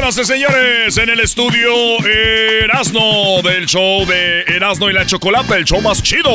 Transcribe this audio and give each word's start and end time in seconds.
Señoras 0.00 0.16
y 0.16 0.24
señores, 0.24 0.96
en 0.96 1.10
el 1.10 1.20
estudio 1.20 1.70
Erasno 2.06 3.42
del 3.42 3.66
show 3.66 4.06
de 4.06 4.44
Erasno 4.44 4.88
y 4.88 4.94
la 4.94 5.04
Chocolata, 5.04 5.58
el 5.58 5.66
show 5.66 5.82
más 5.82 6.02
chido. 6.02 6.30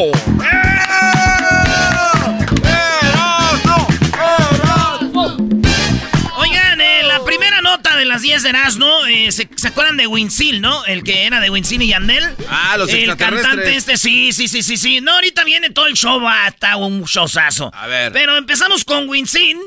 Oigan, 6.37 6.79
eh, 6.79 7.01
la 7.07 7.23
primera 7.25 7.61
nota 7.61 7.97
de 7.97 8.05
las 8.05 8.21
10 8.21 8.43
de 8.43 8.49
Erasmo, 8.49 9.03
eh, 9.07 9.31
¿se, 9.31 9.49
se 9.55 9.67
acuerdan 9.69 9.97
de 9.97 10.05
Winsil, 10.05 10.61
no? 10.61 10.85
El 10.85 11.03
que 11.03 11.25
era 11.25 11.39
de 11.39 11.49
Winsil 11.49 11.81
y 11.81 11.87
Yandel. 11.87 12.35
Ah, 12.47 12.75
los 12.77 12.93
El 12.93 13.17
cantante 13.17 13.75
este, 13.75 13.97
sí, 13.97 14.31
sí, 14.31 14.47
sí, 14.47 14.61
sí, 14.61 14.77
sí. 14.77 15.01
No, 15.01 15.13
ahorita 15.13 15.43
viene 15.43 15.71
todo 15.71 15.87
el 15.87 15.95
show, 15.95 16.21
va, 16.21 16.49
está 16.49 16.75
un 16.75 17.03
showzazo. 17.03 17.71
A 17.73 17.87
ver. 17.87 18.11
Pero 18.11 18.37
empezamos 18.37 18.85
con 18.85 19.09
Winsin, 19.09 19.57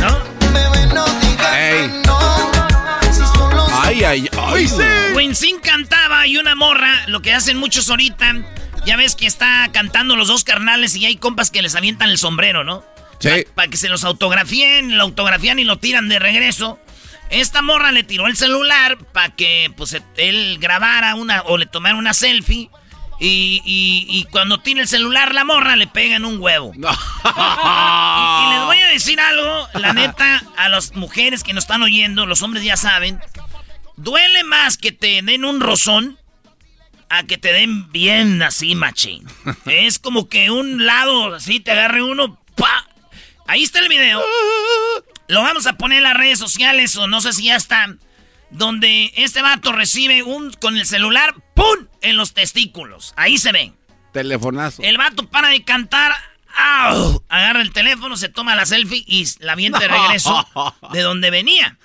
¿no? 0.00 0.36
Ey. 1.56 2.05
Ay, 4.04 4.04
ay, 4.04 4.28
ay. 4.38 5.12
Winsin 5.14 5.58
cantaba 5.60 6.26
y 6.26 6.36
una 6.36 6.54
morra, 6.54 7.04
lo 7.06 7.22
que 7.22 7.32
hacen 7.32 7.56
muchos 7.56 7.88
ahorita, 7.88 8.34
ya 8.84 8.96
ves 8.96 9.14
que 9.16 9.26
está 9.26 9.68
cantando 9.72 10.16
los 10.16 10.28
dos 10.28 10.44
carnales 10.44 10.94
y 10.96 11.06
hay 11.06 11.16
compas 11.16 11.50
que 11.50 11.62
les 11.62 11.74
avientan 11.74 12.10
el 12.10 12.18
sombrero, 12.18 12.62
¿no? 12.62 12.84
Sí. 13.20 13.46
Para 13.54 13.68
que 13.68 13.78
se 13.78 13.88
los 13.88 14.04
autografíen, 14.04 14.96
lo 14.98 15.02
autografían 15.04 15.58
y 15.58 15.64
lo 15.64 15.78
tiran 15.78 16.08
de 16.08 16.18
regreso. 16.18 16.78
Esta 17.30 17.62
morra 17.62 17.90
le 17.90 18.04
tiró 18.04 18.26
el 18.26 18.36
celular 18.36 18.98
para 18.98 19.34
que 19.34 19.72
pues 19.76 19.96
él 20.16 20.58
grabara 20.60 21.14
una 21.14 21.40
o 21.42 21.56
le 21.56 21.64
tomara 21.66 21.94
una 21.96 22.12
selfie. 22.14 22.68
Y, 23.18 23.62
y- 23.64 24.06
y 24.10 24.24
cuando 24.24 24.60
tiene 24.60 24.82
el 24.82 24.88
celular 24.88 25.34
la 25.34 25.42
morra 25.44 25.74
le 25.74 25.86
pega 25.86 26.16
en 26.16 26.26
un 26.26 26.38
huevo. 26.38 26.72
Y, 26.76 26.78
y 26.78 28.50
les 28.54 28.64
voy 28.66 28.78
a 28.78 28.88
decir 28.88 29.18
algo, 29.18 29.66
la 29.74 29.92
neta, 29.94 30.42
a 30.58 30.68
las 30.68 30.94
mujeres 30.94 31.42
que 31.42 31.52
nos 31.54 31.64
están 31.64 31.82
oyendo, 31.82 32.26
los 32.26 32.42
hombres 32.42 32.62
ya 32.62 32.76
saben, 32.76 33.18
duele 33.96 34.44
más 34.44 34.76
que 34.76 34.92
te 34.92 35.22
den 35.22 35.44
un 35.44 35.60
rozón 35.60 36.18
a 37.08 37.24
que 37.24 37.38
te 37.38 37.52
den 37.52 37.90
bien 37.92 38.42
así, 38.42 38.74
machín. 38.74 39.26
es 39.66 39.98
como 39.98 40.28
que 40.28 40.50
un 40.50 40.86
lado 40.86 41.34
así 41.34 41.60
te 41.60 41.70
agarre 41.70 42.02
uno, 42.02 42.38
pa. 42.56 42.88
Ahí 43.46 43.62
está 43.62 43.78
el 43.78 43.88
video. 43.88 44.22
Lo 45.28 45.42
vamos 45.42 45.66
a 45.66 45.74
poner 45.74 45.98
en 45.98 46.04
las 46.04 46.16
redes 46.16 46.38
sociales 46.38 46.96
o 46.96 47.06
no 47.06 47.20
sé 47.20 47.32
si 47.32 47.44
ya 47.44 47.56
están. 47.56 48.00
Donde 48.50 49.12
este 49.16 49.42
vato 49.42 49.72
recibe 49.72 50.22
un 50.22 50.52
con 50.52 50.76
el 50.76 50.86
celular, 50.86 51.34
¡pum! 51.54 51.88
en 52.00 52.16
los 52.16 52.32
testículos. 52.32 53.12
Ahí 53.16 53.38
se 53.38 53.52
ven. 53.52 53.74
Telefonazo. 54.12 54.82
El 54.82 54.98
vato 54.98 55.28
para 55.28 55.48
de 55.48 55.64
cantar. 55.64 56.12
¡au! 56.56 57.22
Agarra 57.28 57.60
el 57.60 57.72
teléfono, 57.72 58.16
se 58.16 58.28
toma 58.28 58.54
la 58.54 58.66
selfie 58.66 59.04
y 59.06 59.26
la 59.40 59.52
avienta 59.52 59.78
de 59.78 59.88
regreso 59.88 60.46
de 60.92 61.02
donde 61.02 61.30
venía. 61.30 61.76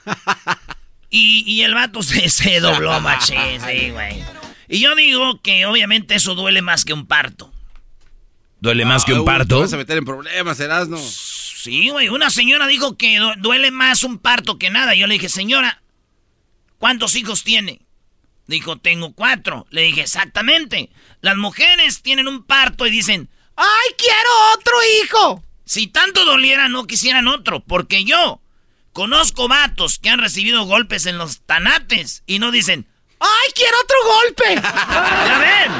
Y, 1.11 1.43
y 1.45 1.61
el 1.61 1.75
vato 1.75 2.01
se, 2.03 2.27
se 2.29 2.59
dobló, 2.59 2.99
machín, 3.01 3.37
sí, 3.63 3.91
güey. 3.91 4.23
Y 4.67 4.79
yo 4.79 4.95
digo 4.95 5.41
que 5.41 5.65
obviamente 5.67 6.15
eso 6.15 6.33
duele 6.33 6.61
más 6.63 6.85
que 6.85 6.93
un 6.93 7.05
parto. 7.05 7.51
¿Duele 8.61 8.85
más 8.85 9.03
que 9.05 9.13
un 9.13 9.19
Uy, 9.19 9.25
parto? 9.25 9.55
Te 9.57 9.61
vas 9.61 9.73
a 9.73 9.77
meter 9.77 9.97
en 9.97 10.05
problemas, 10.05 10.59
Erasno. 10.59 10.97
Sí, 10.97 11.89
güey. 11.89 12.09
Una 12.09 12.29
señora 12.29 12.67
dijo 12.67 12.95
que 12.95 13.17
du- 13.19 13.33
duele 13.37 13.69
más 13.71 14.03
un 14.03 14.17
parto 14.17 14.57
que 14.57 14.69
nada. 14.69 14.95
Yo 14.95 15.07
le 15.07 15.15
dije, 15.15 15.29
señora, 15.29 15.81
¿cuántos 16.77 17.15
hijos 17.15 17.43
tiene? 17.43 17.81
Dijo, 18.47 18.77
tengo 18.77 19.13
cuatro. 19.13 19.65
Le 19.71 19.81
dije, 19.81 20.01
exactamente. 20.01 20.89
Las 21.21 21.37
mujeres 21.37 22.01
tienen 22.01 22.27
un 22.27 22.43
parto 22.43 22.85
y 22.87 22.91
dicen, 22.91 23.29
¡ay, 23.55 23.95
quiero 23.97 24.29
otro 24.55 24.73
hijo! 25.03 25.43
Si 25.65 25.87
tanto 25.87 26.23
doliera, 26.25 26.69
no 26.69 26.85
quisieran 26.87 27.27
otro. 27.27 27.61
Porque 27.63 28.03
yo 28.03 28.41
conozco 28.93 29.47
vatos 29.47 29.99
que 29.99 30.09
han 30.09 30.19
recibido 30.19 30.65
golpes 30.65 31.05
en 31.05 31.17
los 31.17 31.41
tanates 31.45 32.23
y 32.25 32.39
no 32.39 32.51
dicen, 32.51 32.87
¡ay, 33.19 33.51
quiero 33.53 33.77
otro 33.83 33.97
golpe! 34.05 34.55
¿Ya 35.27 35.37
ven? 35.39 35.71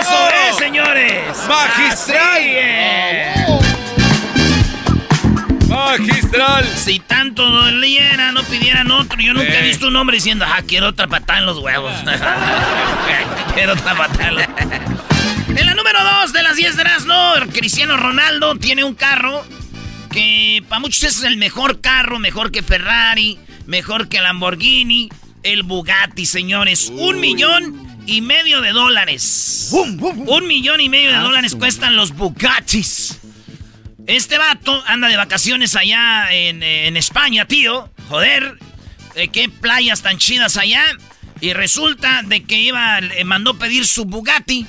¡Eso 0.00 0.28
es, 0.48 0.56
señores! 0.56 1.36
¡Magistral! 1.48 2.42
Magistral. 5.68 6.66
Si 6.76 6.98
tanto 7.00 7.48
doliera, 7.48 8.32
no 8.32 8.42
pidieran 8.44 8.90
otro. 8.90 9.18
Yo 9.18 9.32
nunca 9.32 9.58
he 9.58 9.62
visto 9.62 9.88
un 9.88 9.96
hombre 9.96 10.16
diciendo, 10.16 10.44
ah, 10.46 10.60
quiero 10.66 10.88
otra 10.88 11.06
patada 11.06 11.38
en 11.38 11.46
los 11.46 11.58
huevos. 11.58 11.92
quiero 13.54 13.72
otra 13.72 13.94
patada 13.94 14.28
en 14.28 14.34
los 14.34 14.44
En 15.48 15.66
la 15.66 15.74
número 15.74 15.98
2 16.20 16.32
de 16.32 16.42
las 16.42 16.56
10 16.56 16.76
de 16.76 16.84
no 17.06 17.34
Cristiano 17.52 17.96
Ronaldo 17.96 18.56
tiene 18.56 18.84
un 18.84 18.94
carro 18.94 19.44
que 20.12 20.62
para 20.68 20.80
muchos 20.80 21.02
es 21.02 21.22
el 21.24 21.36
mejor 21.36 21.80
carro, 21.80 22.18
mejor 22.18 22.52
que 22.52 22.62
Ferrari, 22.62 23.38
mejor 23.66 24.08
que 24.08 24.20
Lamborghini, 24.20 25.08
el 25.42 25.62
Bugatti, 25.62 26.26
señores. 26.26 26.92
Un 26.94 27.20
millón 27.20 28.02
y 28.06 28.20
medio 28.20 28.60
de 28.60 28.70
dólares. 28.70 29.70
Un 29.72 30.46
millón 30.46 30.80
y 30.80 30.88
medio 30.88 31.10
de 31.10 31.18
dólares 31.18 31.56
cuestan 31.56 31.96
los 31.96 32.12
Bugattis. 32.12 33.18
Este 34.06 34.36
vato 34.36 34.82
anda 34.86 35.08
de 35.08 35.16
vacaciones 35.16 35.76
allá 35.76 36.32
en, 36.32 36.62
en 36.62 36.96
España, 36.96 37.46
tío. 37.46 37.90
Joder, 38.08 38.58
¿de 39.14 39.28
qué 39.28 39.48
playas 39.48 40.02
tan 40.02 40.18
chidas 40.18 40.56
allá? 40.56 40.84
Y 41.40 41.54
resulta 41.54 42.22
de 42.22 42.44
que 42.44 42.58
iba, 42.58 43.00
le 43.00 43.24
mandó 43.24 43.58
pedir 43.58 43.86
su 43.86 44.04
Bugatti. 44.04 44.66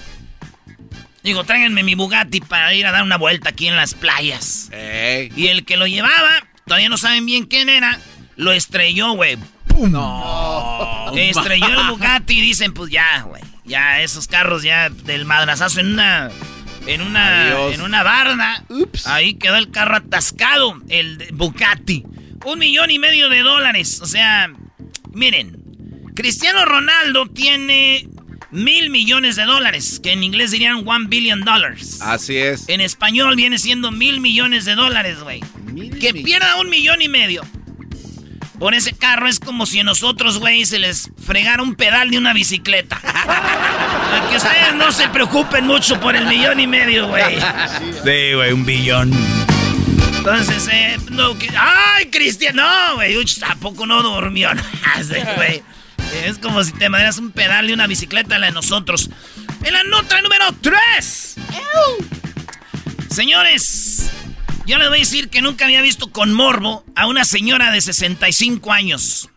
Digo, 1.24 1.44
tráiganme 1.46 1.84
mi 1.84 1.96
Bugatti 1.96 2.42
para 2.42 2.74
ir 2.74 2.86
a 2.86 2.92
dar 2.92 3.04
una 3.04 3.18
vuelta 3.18 3.50
aquí 3.50 3.68
en 3.68 3.76
las 3.76 3.94
playas. 3.94 4.70
Ey. 4.74 5.32
Y 5.36 5.48
el 5.48 5.64
que 5.64 5.78
lo 5.78 5.88
llevaba, 5.88 6.46
todavía 6.66 6.90
no 6.90 6.98
saben 6.98 7.26
bien 7.26 7.46
quién 7.46 7.70
era, 7.70 7.98
lo 8.36 8.52
estrelló, 8.52 9.14
güey. 9.14 9.38
¡Pum! 9.68 9.92
No. 9.92 11.12
Estrelló 11.16 11.68
el 11.68 11.88
Bugatti 11.90 12.40
y 12.40 12.42
dicen, 12.42 12.74
pues 12.74 12.92
ya, 12.92 13.22
güey. 13.22 13.42
Ya 13.64 14.02
esos 14.02 14.28
carros 14.28 14.64
ya 14.64 14.90
del 14.90 15.24
madrazazo 15.24 15.80
en 15.80 15.94
una 15.94 16.30
en 16.86 17.02
una 17.02 17.44
Adiós. 17.48 17.76
en 17.76 17.82
una 17.82 18.04
barda. 18.04 18.66
Ups. 18.68 19.08
Ahí 19.08 19.36
quedó 19.36 19.56
el 19.56 19.72
carro 19.72 19.96
atascado, 19.96 20.82
el 20.90 21.30
Bugatti. 21.32 22.04
Un 22.44 22.60
millón 22.60 22.92
y 22.92 23.00
medio 23.00 23.30
de 23.30 23.40
dólares. 23.40 24.02
O 24.02 24.06
sea, 24.06 24.52
miren, 25.14 25.58
Cristiano 26.14 26.66
Ronaldo 26.66 27.28
tiene 27.28 28.10
mil 28.54 28.90
millones 28.90 29.36
de 29.36 29.44
dólares, 29.44 30.00
que 30.02 30.14
en 30.14 30.24
inglés 30.24 30.52
dirían 30.52 30.88
one 30.88 31.08
billion 31.08 31.42
dollars. 31.42 32.02
Así 32.02 32.38
es. 32.38 32.70
En 32.70 32.82
español 32.82 33.36
viene 33.36 33.58
siendo 33.58 33.92
mil 33.92 34.22
millones 34.22 34.66
de 34.66 34.76
dólares, 34.76 35.20
güey. 35.22 35.42
Mil 35.66 35.98
Que 35.98 36.14
pierda 36.14 36.56
un 36.62 36.70
millón 36.70 37.02
y 37.02 37.10
medio. 37.10 37.44
Por 38.60 38.76
ese 38.76 38.94
carro 38.94 39.28
es 39.28 39.40
como 39.40 39.66
si 39.66 39.80
a 39.80 39.84
nosotros, 39.84 40.38
güey, 40.38 40.66
se 40.66 40.80
les 40.80 41.10
fregara 41.26 41.64
un 41.64 41.76
pedal 41.76 42.12
de 42.12 42.18
una 42.18 42.34
bicicleta. 42.34 43.02
Que 44.30 44.38
ustedes 44.38 44.76
no 44.76 44.92
se 44.92 45.10
preocupen 45.10 45.66
mucho 45.66 46.00
por 46.00 46.16
el 46.16 46.26
millón 46.26 46.60
y 46.60 46.68
medio, 46.68 47.08
güey. 47.10 47.36
Sí, 48.04 48.34
güey, 48.34 48.54
un 48.54 48.66
billón. 48.66 49.12
Entonces, 50.18 50.70
eh, 50.72 50.98
no, 51.10 51.38
que, 51.38 51.50
¡ay, 51.58 52.06
Cristian! 52.06 52.56
No, 52.56 52.96
güey, 52.96 53.16
tampoco 53.40 53.86
no 53.86 54.02
durmió. 54.02 54.50
Güey. 55.36 55.64
Es 56.22 56.38
como 56.38 56.64
si 56.64 56.72
te 56.72 56.90
mandaras 56.90 57.18
un 57.18 57.32
pedal 57.32 57.68
de 57.68 57.74
una 57.74 57.88
bicicleta, 57.88 58.38
la 58.38 58.48
de 58.48 58.52
nosotros. 58.52 59.10
En 59.64 59.74
la 59.74 59.84
nota 59.84 60.22
número 60.22 60.46
3. 60.62 61.36
Señores, 63.10 64.10
yo 64.66 64.78
les 64.78 64.88
voy 64.88 64.98
a 64.98 65.00
decir 65.00 65.30
que 65.30 65.42
nunca 65.42 65.66
había 65.66 65.82
visto 65.82 66.12
con 66.12 66.34
morbo 66.34 66.86
a 66.96 67.08
una 67.08 67.26
señora 67.26 67.72
de 67.72 67.82
65 67.82 68.72
años. 68.72 69.30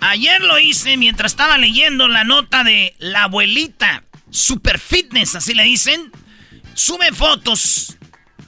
Ayer 0.00 0.42
lo 0.42 0.58
hice 0.58 0.96
mientras 0.96 1.32
estaba 1.32 1.58
leyendo 1.58 2.08
la 2.08 2.24
nota 2.24 2.64
de 2.64 2.94
la 2.98 3.24
abuelita 3.24 4.04
Super 4.30 4.78
Fitness, 4.78 5.34
así 5.34 5.54
le 5.54 5.64
dicen. 5.64 6.12
Sube 6.74 7.12
fotos. 7.12 7.96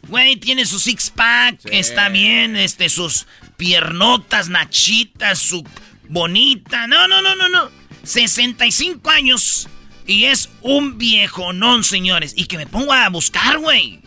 Güey, 0.09 0.37
tiene 0.37 0.67
su 0.67 0.81
six 0.81 1.11
pack, 1.11 1.61
está 1.71 2.09
bien, 2.09 2.57
este, 2.57 2.89
sus 2.89 3.27
piernotas, 3.57 4.49
nachitas, 4.49 5.39
su 5.39 5.65
bonita. 6.11 6.87
No, 6.87 7.09
no, 7.09 7.23
no, 7.23 7.35
no, 7.35 7.49
no. 7.49 7.71
65 8.03 9.09
años 9.11 9.69
y 10.07 10.25
es 10.25 10.51
un 10.63 10.99
viejonón, 10.99 11.85
señores. 11.85 12.35
Y 12.37 12.47
que 12.47 12.57
me 12.59 12.67
pongo 12.67 12.93
a 12.93 13.09
buscar, 13.09 13.59
güey. 13.59 14.01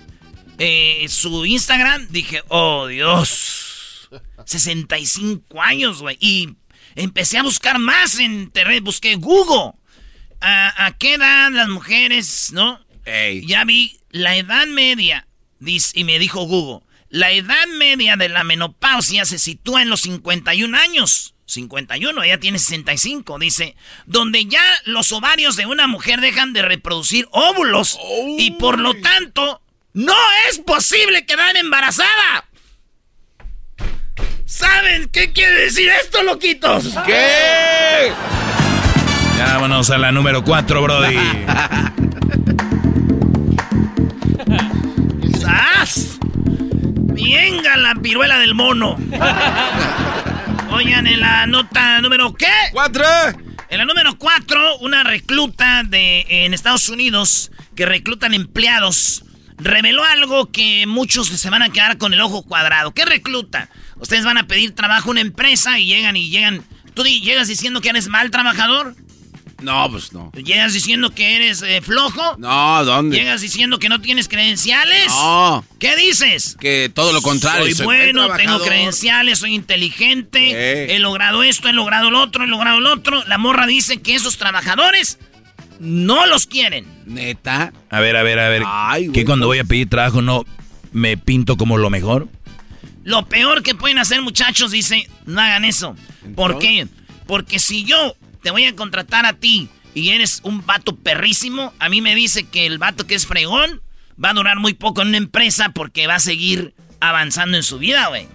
eh, 0.60 1.06
su 1.10 1.46
Instagram, 1.46 2.08
dije, 2.10 2.44
oh 2.50 2.88
Dios. 2.88 4.10
65 4.46 5.62
años, 5.62 6.02
güey. 6.02 6.18
Y 6.20 6.50
empecé 6.96 7.38
a 7.38 7.44
buscar 7.44 7.80
más 7.80 8.20
en 8.20 8.34
internet, 8.34 8.84
busqué 8.84 9.16
Google. 9.16 9.74
¿A, 10.42 10.86
a 10.86 10.98
qué 10.98 11.14
edad 11.14 11.52
las 11.52 11.70
mujeres, 11.70 12.52
no? 12.52 12.80
Ey. 13.06 13.46
Ya 13.48 13.64
vi 13.64 13.98
la 14.10 14.36
edad 14.36 14.68
media, 14.68 15.28
dice, 15.60 15.98
y 15.98 16.04
me 16.04 16.20
dijo 16.20 16.42
Google, 16.44 16.86
la 17.10 17.32
edad 17.32 17.66
media 17.78 18.18
de 18.18 18.28
la 18.28 18.44
menopausia 18.44 19.24
se 19.24 19.40
sitúa 19.40 19.82
en 19.82 19.90
los 19.90 20.02
51 20.02 20.78
años. 20.78 21.34
51, 21.54 22.24
ella 22.24 22.40
tiene 22.40 22.60
65, 22.60 23.40
dice, 23.40 23.76
donde 24.06 24.46
ya 24.46 24.62
los 24.86 25.12
ovarios 25.12 25.56
de 25.56 25.66
una 25.66 25.88
mujer 25.88 26.22
dejan 26.22 26.54
de 26.54 26.62
reproducir 26.62 27.28
óvulos 27.32 28.00
y 28.38 28.52
por 28.52 28.80
lo 28.80 28.94
tanto 28.96 29.62
no 29.94 30.16
es 30.50 30.60
posible 30.60 31.26
quedar 31.26 31.56
embarazada. 31.56 32.46
¿Saben 34.46 35.10
qué 35.10 35.32
quiere 35.32 35.66
decir 35.66 35.90
esto, 35.90 36.22
loquitos? 36.24 36.94
¿Qué? 37.06 38.12
Ya 39.38 39.46
vámonos 39.54 39.90
a 39.90 39.98
la 39.98 40.12
número 40.12 40.44
4, 40.44 40.82
Brody. 40.82 41.16
¡Sas! 45.40 46.18
¡Venga 46.22 47.78
la 47.78 47.96
piruela 47.96 48.38
del 48.38 48.54
mono! 48.54 48.98
Oigan, 50.76 51.06
en 51.06 51.20
la 51.20 51.46
nota 51.46 52.02
número 52.02 52.34
¿qué? 52.34 52.48
¡Cuatro! 52.72 53.06
En 53.70 53.78
la 53.78 53.86
número 53.86 54.18
4, 54.18 54.80
una 54.80 55.04
recluta 55.04 55.84
de 55.84 56.26
en 56.28 56.56
Estados 56.56 56.90
Unidos 56.90 57.52
que 57.76 57.86
reclutan 57.86 58.34
empleados 58.34 59.24
reveló 59.58 60.04
algo 60.04 60.52
que 60.52 60.88
muchos 60.88 61.28
se 61.28 61.50
van 61.52 61.62
a 61.62 61.70
quedar 61.70 62.00
con 62.00 62.16
el 62.16 62.22
ojo 62.22 62.42
cuadrado. 62.42 62.92
¿Qué 62.92 63.06
recluta? 63.06 63.70
Ustedes 63.98 64.26
van 64.26 64.40
a 64.40 64.48
pedir 64.48 64.74
trabajo 64.74 65.10
a 65.10 65.12
una 65.12 65.22
empresa 65.22 65.78
y 65.78 65.86
llegan 65.86 66.16
y 66.16 66.32
llegan. 66.32 66.64
¿Tú 66.96 67.04
llegas 67.04 67.48
diciendo 67.48 67.80
que 67.80 67.90
eres 67.90 68.08
mal 68.08 68.32
trabajador? 68.32 68.96
No, 69.62 69.90
pues 69.90 70.12
no. 70.14 70.32
¿Llegas 70.34 70.74
diciendo 70.74 71.14
que 71.14 71.36
eres 71.36 71.62
eh, 71.62 71.82
flojo? 71.82 72.38
No, 72.38 72.84
¿dónde? 72.84 73.18
¿Llegas 73.18 73.42
diciendo 73.42 73.80
que 73.80 73.88
no 73.90 74.02
tienes 74.02 74.28
credenciales? 74.28 75.08
No, 75.08 75.66
¿Qué 75.80 75.96
dices? 75.96 76.58
que 76.60 76.92
todo 76.94 77.14
lo 77.14 77.22
contrario. 77.22 77.66
Soy 77.66 77.74
soy 77.76 77.86
buen 77.86 78.14
bueno, 78.16 78.36
tengo 78.36 78.60
credenciales, 78.60 79.40
soy 79.40 79.54
inteligente, 79.54 80.94
he 80.96 81.00
logrado 81.00 81.44
esto, 81.44 81.70
he 81.70 81.74
logrado 81.74 82.12
lo 82.12 82.22
otro, 82.22 82.44
he 82.44 82.48
logrado 82.48 82.80
lo 82.80 82.94
otro. 82.94 83.24
La 83.26 83.38
morra 83.38 83.68
dice 83.68 84.02
que 84.02 84.16
esos 84.16 84.38
trabajadores 84.38 85.20
no 85.80 86.26
los 86.26 86.48
quieren. 86.48 86.86
¿Neta? 87.06 87.74
A 87.90 88.00
ver, 88.00 88.16
a 88.16 88.24
ver, 88.24 88.40
a 88.40 88.50
ver. 88.50 88.64
Ay, 88.66 89.08
güey, 89.08 89.14
¿Qué 89.14 89.26
cuando 89.26 89.48
pues- 89.48 89.58
voy 89.58 89.66
a 89.66 89.68
pedir 89.68 89.90
trabajo 89.90 90.22
no 90.22 90.46
me 90.92 91.18
pinto 91.18 91.58
como 91.58 91.78
lo 91.78 91.90
mejor? 91.90 92.28
Lo 93.04 93.26
peor 93.28 93.64
que 93.64 93.76
pueden 93.76 93.98
hacer, 93.98 94.22
muchachos, 94.22 94.72
dice, 94.72 95.10
no 95.26 95.42
hagan 95.42 95.66
eso. 95.66 95.96
¿Por 96.36 96.58
qué? 96.60 96.88
Porque 97.28 97.60
si 97.60 97.84
yo 97.84 98.16
te 98.44 98.52
voy 98.52 98.66
a 98.66 98.76
contratar 98.76 99.26
a 99.26 99.34
ti 99.34 99.70
y 99.96 100.10
eres 100.10 100.42
un 100.44 100.66
vato 100.66 100.96
perrísimo, 100.96 101.74
a 101.80 101.90
mí 101.90 102.02
me 102.02 102.14
dice 102.14 102.44
que 102.44 102.66
el 102.66 102.78
vato 102.78 103.08
que 103.08 103.16
es 103.16 103.26
fregón 103.26 103.82
va 104.24 104.32
a 104.32 104.34
durar 104.34 104.60
muy 104.60 104.74
poco 104.74 105.02
en 105.02 105.10
una 105.10 105.18
empresa 105.18 105.70
porque 105.70 106.08
va 106.08 106.16
a 106.16 106.20
seguir 106.20 106.76
avanzando 107.00 107.58
en 107.58 107.64
su 107.64 107.80
vida, 107.80 108.08
güey. 108.08 108.28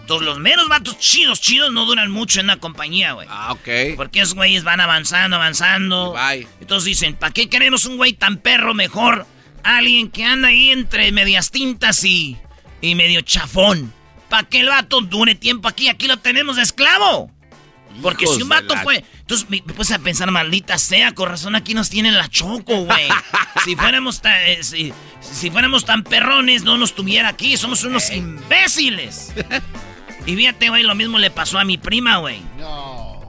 Entonces 0.00 0.26
los 0.26 0.40
meros 0.40 0.68
vatos 0.68 0.98
chidos, 0.98 1.40
chidos 1.40 1.72
no 1.72 1.86
duran 1.86 2.10
mucho 2.10 2.40
en 2.40 2.46
una 2.46 2.58
compañía, 2.58 3.12
güey. 3.12 3.28
Ah, 3.30 3.52
ok. 3.52 3.96
Porque 3.96 4.20
esos 4.20 4.34
güeyes 4.34 4.64
van 4.64 4.80
avanzando, 4.80 5.36
avanzando. 5.36 6.12
Bye. 6.12 6.46
Entonces 6.60 6.84
dicen, 6.86 7.14
¿para 7.14 7.32
qué 7.32 7.48
queremos 7.48 7.84
un 7.84 7.96
güey 7.96 8.12
tan 8.12 8.38
perro 8.38 8.74
mejor? 8.74 9.26
Alguien 9.62 10.10
que 10.10 10.24
anda 10.24 10.48
ahí 10.48 10.70
entre 10.70 11.12
medias 11.12 11.52
tintas 11.52 12.02
y, 12.02 12.36
y 12.80 12.96
medio 12.96 13.20
chafón. 13.20 13.92
¿Para 14.28 14.48
que 14.48 14.60
el 14.60 14.68
vato 14.68 15.02
dure 15.02 15.36
tiempo 15.36 15.68
aquí? 15.68 15.88
Aquí 15.88 16.08
lo 16.08 16.16
tenemos 16.16 16.56
de 16.56 16.62
esclavo. 16.62 17.30
Porque 18.00 18.24
Hijos 18.24 18.36
si 18.36 18.42
un 18.42 18.48
vato 18.48 18.74
la- 18.74 18.82
fue... 18.82 19.04
Entonces 19.20 19.48
me, 19.50 19.60
puse 19.62 19.94
a 19.94 19.98
pensar, 19.98 20.30
maldita 20.30 20.78
sea, 20.78 21.12
con 21.12 21.28
razón 21.28 21.54
aquí 21.54 21.74
nos 21.74 21.90
tienen 21.90 22.16
la 22.16 22.28
choco, 22.28 22.84
güey. 22.84 23.08
si 23.64 23.76
fuéramos 23.76 24.20
tan... 24.22 24.34
eh, 24.46 24.58
si, 24.62 24.92
si 25.20 25.50
fuéramos 25.50 25.84
tan 25.84 26.02
perrones, 26.02 26.62
no 26.64 26.78
nos 26.78 26.94
tuviera 26.94 27.28
aquí. 27.28 27.56
Somos 27.56 27.84
unos 27.84 28.10
imbéciles. 28.10 29.32
y 30.26 30.36
fíjate, 30.36 30.68
güey, 30.68 30.82
lo 30.82 30.94
mismo 30.94 31.18
le 31.18 31.30
pasó 31.30 31.58
a 31.58 31.64
mi 31.64 31.78
prima, 31.78 32.16
güey. 32.18 32.40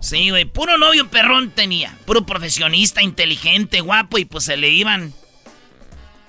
Sí, 0.02 0.30
güey, 0.30 0.46
puro 0.46 0.78
novio 0.78 1.08
perrón 1.10 1.52
tenía. 1.52 1.96
Puro 2.06 2.26
profesionista, 2.26 3.02
inteligente, 3.02 3.80
guapo, 3.82 4.18
y 4.18 4.26
pues 4.26 4.44
se 4.46 4.58
le 4.58 4.70
iban. 4.70 5.14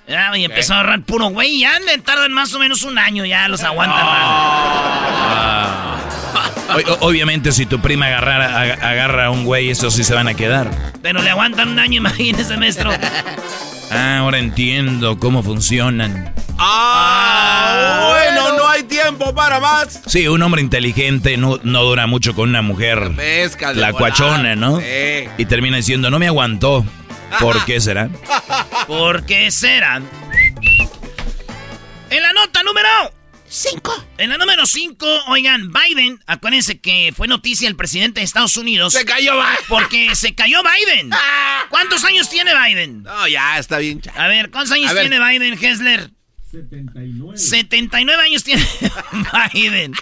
Ya, 0.07 0.37
y 0.37 0.45
empezó 0.45 0.75
a 0.75 0.77
ahorrar 0.77 1.01
puro 1.01 1.29
güey. 1.29 1.59
Ya 1.59 1.79
le 1.79 1.97
tardan 1.97 2.31
más 2.31 2.53
o 2.53 2.59
menos 2.59 2.83
un 2.83 2.97
año, 2.99 3.25
ya 3.25 3.47
los 3.47 3.63
aguantan 3.63 4.05
O- 4.05 5.34
o- 6.83 7.07
obviamente, 7.07 7.51
si 7.51 7.65
tu 7.65 7.79
prima 7.81 8.07
agarrara- 8.07 8.55
ag- 8.61 8.81
agarra 8.83 9.25
a 9.25 9.29
un 9.31 9.45
güey, 9.45 9.69
esos 9.69 9.93
sí 9.93 10.03
se 10.03 10.13
van 10.13 10.27
a 10.27 10.33
quedar. 10.33 10.69
Pero 11.01 11.21
le 11.21 11.29
aguantan 11.29 11.69
un 11.69 11.79
año, 11.79 11.97
imagínese, 11.97 12.57
maestro. 12.57 12.91
Ah, 13.91 14.17
ahora 14.19 14.39
entiendo 14.39 15.17
cómo 15.19 15.43
funcionan. 15.43 16.33
Ah, 16.57 18.07
bueno, 18.09 18.57
no 18.57 18.67
hay 18.69 18.83
tiempo 18.83 19.33
para 19.35 19.59
más. 19.59 20.01
Sí, 20.05 20.27
un 20.27 20.41
hombre 20.41 20.61
inteligente 20.61 21.37
no, 21.37 21.59
no 21.63 21.83
dura 21.83 22.07
mucho 22.07 22.33
con 22.33 22.49
una 22.49 22.61
mujer. 22.61 23.11
Pesca 23.15 23.73
de 23.73 23.81
La 23.81 23.91
volada. 23.91 23.97
cuachona, 24.15 24.55
¿no? 24.55 24.79
Sí. 24.79 25.27
Y 25.37 25.45
termina 25.45 25.77
diciendo, 25.77 26.09
no 26.09 26.17
me 26.19 26.27
aguantó. 26.27 26.85
¿Por 27.39 27.63
qué 27.65 27.81
será? 27.81 28.09
¿Por 28.87 29.25
qué 29.25 29.51
serán? 29.51 30.03
En 32.09 32.21
la 32.23 32.31
nota 32.33 32.61
número 32.63 32.87
5. 33.55 34.07
En 34.17 34.29
la 34.29 34.37
número 34.37 34.65
5, 34.65 35.05
oigan, 35.27 35.71
Biden, 35.71 36.19
acuérdense 36.27 36.79
que 36.81 37.13
fue 37.15 37.27
noticia 37.29 37.69
el 37.69 37.77
presidente 37.77 38.19
de 38.19 38.25
Estados 38.25 38.57
Unidos. 38.57 38.91
Se 38.93 39.05
cayó, 39.05 39.37
va. 39.37 39.55
Porque 39.69 40.13
se 40.13 40.35
cayó 40.35 40.61
Biden. 40.61 41.09
¿Cuántos 41.69 42.03
años 42.03 42.29
tiene 42.29 42.51
Biden? 42.53 43.03
No, 43.03 43.27
ya 43.29 43.57
está 43.57 43.77
bien. 43.77 44.01
A 44.15 44.27
ver, 44.27 44.51
¿cuántos 44.51 44.73
años 44.73 44.91
A 44.91 44.93
ver. 44.93 45.09
tiene 45.09 45.25
Biden, 45.25 45.53
Hessler? 45.53 46.11
79. 46.51 47.37
79 47.37 48.23
años 48.23 48.43
tiene 48.43 48.65
Biden. 49.53 49.93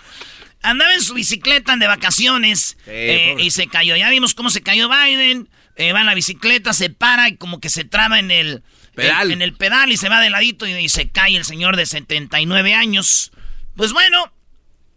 Andaba 0.63 0.93
en 0.95 1.01
su 1.01 1.13
bicicleta 1.13 1.75
de 1.77 1.85
vacaciones 1.87 2.77
eh, 2.87 3.35
y 3.37 3.51
se 3.51 3.67
cayó. 3.67 3.95
Ya 3.95 4.09
vimos 4.09 4.33
cómo 4.33 4.49
se 4.49 4.61
cayó 4.63 4.89
Biden. 4.89 5.47
Eh, 5.75 5.91
va 5.93 5.99
en 6.01 6.05
la 6.07 6.15
bicicleta, 6.15 6.73
se 6.73 6.89
para 6.89 7.29
y 7.29 7.37
como 7.37 7.59
que 7.59 7.69
se 7.69 7.83
traba 7.83 8.17
en 8.17 8.31
el 8.31 8.63
Pedal. 8.95 9.27
En, 9.27 9.33
en 9.33 9.41
el 9.41 9.53
pedal 9.53 9.91
y 9.91 9.97
se 9.97 10.07
va 10.07 10.21
de 10.21 10.29
ladito 10.29 10.67
y, 10.67 10.73
y 10.73 10.87
se 10.87 11.09
cae 11.09 11.35
el 11.35 11.45
señor 11.45 11.75
de 11.77 11.85
79 11.87 12.75
años. 12.75 13.31
Pues 13.75 13.93
bueno, 13.93 14.31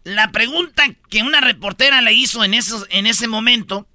la 0.03 0.31
pregunta 0.31 0.85
que 1.09 1.23
una 1.23 1.41
reportera 1.41 2.01
le 2.01 2.13
hizo 2.13 2.43
en, 2.43 2.53
esos, 2.53 2.85
en 2.89 3.07
ese 3.07 3.27
momento, 3.27 3.87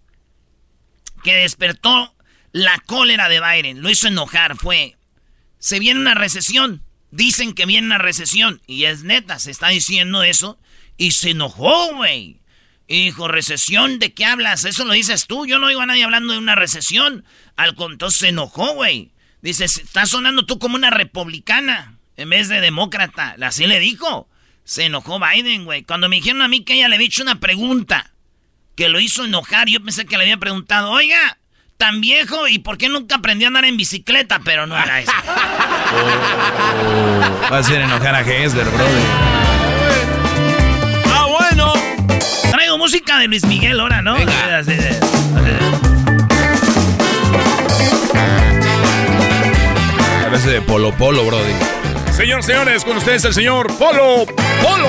que 1.22 1.34
despertó 1.34 2.14
la 2.52 2.78
cólera 2.86 3.28
de 3.28 3.40
Biden. 3.40 3.82
Lo 3.82 3.90
hizo 3.90 4.08
enojar, 4.08 4.56
fue. 4.56 4.96
Se 5.58 5.78
viene 5.78 6.00
una 6.00 6.14
recesión. 6.14 6.82
Dicen 7.10 7.54
que 7.54 7.66
viene 7.66 7.86
una 7.86 7.98
recesión. 7.98 8.60
Y 8.66 8.84
es 8.84 9.04
neta, 9.04 9.38
se 9.38 9.50
está 9.50 9.68
diciendo 9.68 10.22
eso. 10.22 10.58
Y 10.96 11.12
se 11.12 11.30
enojó, 11.30 11.94
güey. 11.94 12.40
Hijo, 12.88 13.28
recesión, 13.28 13.98
¿de 13.98 14.12
qué 14.12 14.24
hablas? 14.24 14.64
Eso 14.64 14.84
lo 14.84 14.92
dices 14.92 15.26
tú. 15.26 15.46
Yo 15.46 15.58
no 15.58 15.68
oigo 15.68 15.80
a 15.80 15.86
nadie 15.86 16.04
hablando 16.04 16.32
de 16.32 16.38
una 16.38 16.56
recesión. 16.56 17.24
Al 17.56 17.74
contrario, 17.74 18.10
se 18.10 18.28
enojó, 18.28 18.74
güey. 18.74 19.12
Dice, 19.40 19.64
estás 19.64 20.10
sonando 20.10 20.44
tú 20.44 20.58
como 20.58 20.76
una 20.76 20.90
republicana 20.90 21.98
en 22.16 22.28
vez 22.28 22.48
de 22.48 22.60
demócrata. 22.60 23.36
Así 23.40 23.66
le 23.66 23.80
dijo. 23.80 24.28
Se 24.64 24.84
enojó 24.84 25.18
Biden, 25.18 25.64
güey. 25.64 25.82
Cuando 25.82 26.08
me 26.08 26.16
dijeron 26.16 26.42
a 26.42 26.48
mí 26.48 26.64
que 26.64 26.74
ella 26.74 26.88
le 26.88 26.96
había 26.96 27.06
hecho 27.08 27.22
una 27.22 27.40
pregunta 27.40 28.12
que 28.76 28.88
lo 28.88 29.00
hizo 29.00 29.24
enojar, 29.24 29.68
yo 29.68 29.82
pensé 29.82 30.06
que 30.06 30.16
le 30.16 30.22
había 30.24 30.36
preguntado, 30.38 30.90
oiga, 30.90 31.38
tan 31.76 32.00
viejo 32.00 32.48
y 32.48 32.58
por 32.58 32.78
qué 32.78 32.88
nunca 32.88 33.16
aprendió 33.16 33.46
a 33.46 33.48
andar 33.48 33.64
en 33.64 33.76
bicicleta, 33.76 34.40
pero 34.44 34.66
no 34.66 34.76
era 34.76 35.00
eso. 35.00 35.12
Va 37.50 37.56
a 37.56 37.58
hacer 37.58 37.82
enojar 37.82 38.14
a 38.14 38.20
Hesler, 38.20 38.66
brother. 38.66 39.02
Ah, 41.06 41.26
bueno. 41.28 41.72
Traigo 42.50 42.78
música 42.78 43.18
de 43.18 43.28
Luis 43.28 43.44
Miguel 43.44 43.80
ahora, 43.80 44.00
¿no? 44.00 44.14
Venga. 44.14 44.62
Parece 50.22 50.50
de 50.50 50.62
Polo 50.62 50.92
Polo, 50.96 51.26
brody. 51.26 51.81
Señor, 52.12 52.42
señores, 52.42 52.84
con 52.84 52.96
ustedes 52.98 53.24
el 53.24 53.34
señor 53.34 53.66
Polo 53.78 54.26
Polo. 54.26 54.88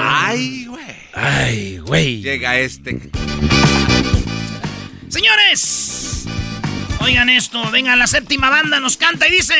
Ay, 0.00 0.66
güey. 0.66 0.84
Ay, 1.14 1.78
güey. 1.78 2.20
Llega 2.20 2.58
este. 2.58 2.98
Señores, 5.08 6.24
oigan 7.00 7.28
esto, 7.30 7.70
venga, 7.70 7.94
la 7.94 8.06
séptima 8.06 8.50
banda 8.50 8.80
nos 8.80 8.96
canta 8.96 9.28
y 9.28 9.30
dice... 9.30 9.54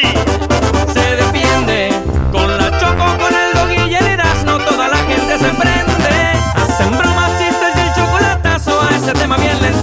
se 0.92 1.16
defiende. 1.16 1.90
Con 2.32 2.56
la 2.56 2.70
choco, 2.80 3.18
con 3.18 3.34
el 3.34 3.52
dog 3.54 3.88
y 3.90 3.94
el 3.94 4.06
Erasmo, 4.06 4.58
toda 4.58 4.88
la 4.88 4.96
gente 4.96 5.38
se 5.38 5.48
prende. 5.50 6.32
Hacen 6.54 6.98
bromas, 6.98 7.38
chistes 7.38 7.76
y 7.76 7.80
el 7.80 7.94
chocolatazo, 7.94 8.82
a 8.82 8.96
ese 8.96 9.12
tema 9.12 9.36
bien 9.36 9.60
le 9.62 9.81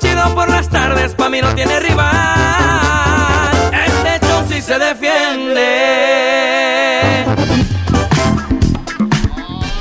chido 0.00 0.34
por 0.34 0.48
las 0.48 0.68
tardes, 0.68 1.14
pa' 1.14 1.28
mí 1.28 1.40
no 1.40 1.54
tiene 1.54 1.78
rival. 1.80 3.52
Este 3.86 4.26
show 4.26 4.46
sí 4.48 4.60
se 4.62 4.78
defiende. 4.78 5.60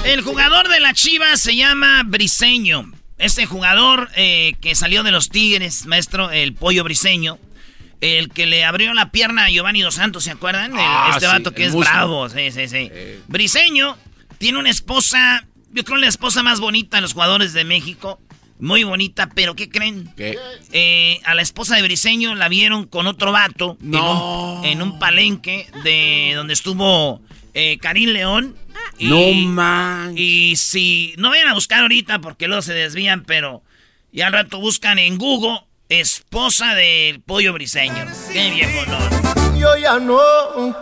El 0.06 0.22
jugador 0.22 0.68
de 0.70 0.80
la 0.80 0.94
Chivas 0.94 1.40
se 1.42 1.56
llama 1.56 2.04
Briseño. 2.06 2.92
Este 3.18 3.46
jugador 3.46 4.10
eh, 4.16 4.56
que 4.62 4.76
salió 4.76 5.04
de 5.04 5.12
los 5.12 5.30
Tigres, 5.30 5.86
maestro, 5.86 6.32
el 6.32 6.54
pollo 6.54 6.84
Briseño. 6.84 7.38
El 8.02 8.30
que 8.30 8.46
le 8.46 8.64
abrió 8.64 8.94
la 8.94 9.12
pierna 9.12 9.46
a 9.46 9.50
Giovanni 9.50 9.82
Dos 9.82 9.96
Santos, 9.96 10.24
¿se 10.24 10.32
acuerdan? 10.32 10.72
El- 10.72 10.80
Ah, 10.80 11.10
este 11.14 11.26
sí, 11.26 11.32
vato 11.32 11.52
que 11.54 11.66
es 11.66 11.76
bravo, 11.76 12.30
sí, 12.30 12.50
sí, 12.52 12.70
sí. 12.70 12.90
Briseño 13.28 13.98
tiene 14.38 14.58
una 14.58 14.70
esposa, 14.70 15.46
yo 15.74 15.84
creo 15.84 15.98
la 15.98 16.08
esposa 16.08 16.42
más 16.42 16.62
bonita 16.62 16.96
de 16.98 17.02
los 17.02 17.12
jugadores 17.12 17.52
de 17.52 17.66
México. 17.66 18.22
Muy 18.60 18.84
bonita, 18.84 19.30
pero 19.34 19.56
¿qué 19.56 19.70
creen? 19.70 20.12
¿Qué? 20.18 20.38
Eh, 20.74 21.20
a 21.24 21.34
la 21.34 21.42
esposa 21.42 21.76
de 21.78 21.82
Briseño 21.82 22.36
la 22.36 22.50
vieron 22.50 22.86
con 22.88 23.08
otro 23.08 23.32
vato 23.32 23.78
en 23.82 23.92
No. 23.92 24.60
un- 24.60 24.66
en, 24.66 24.82
un, 24.82 25.00
palenque 25.00 25.68
de 25.84 26.34
donde 26.36 26.54
estuvo 26.54 27.22
eh, 27.54 27.78
Karim 27.82 28.10
León. 28.10 28.56
Y, 28.98 29.08
No 29.08 29.32
man. 29.50 30.14
y 30.18 30.56
si 30.58 31.14
no 31.18 31.30
vayan 31.30 31.48
a 31.48 31.54
buscar 31.54 31.82
ahorita 31.82 32.20
porque 32.20 32.48
luego 32.48 32.62
se 32.62 32.74
desvían, 32.74 33.24
pero 33.24 33.64
ya 34.12 34.28
al 34.28 34.34
rato 34.34 34.60
buscan 34.60 35.00
en 35.00 35.18
Google 35.18 35.62
esposa 35.88 36.76
del 36.76 37.22
pollo 37.22 37.54
briseño. 37.54 38.06
Qué 38.32 38.52
viejo, 38.52 38.86
¿no? 38.88 39.58
Yo 39.58 39.76
ya 39.78 40.00
no 40.00 40.20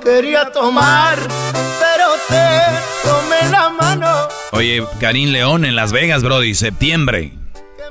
quería 0.03 0.51
tomar, 0.51 1.17
pero 1.17 2.07
te 2.27 3.07
tomé 3.07 3.51
la 3.51 3.69
mano. 3.69 4.27
Oye, 4.51 4.83
Karim 4.99 5.29
León 5.29 5.63
en 5.65 5.75
Las 5.75 5.91
Vegas, 5.91 6.23
brody, 6.23 6.53
septiembre. 6.55 7.33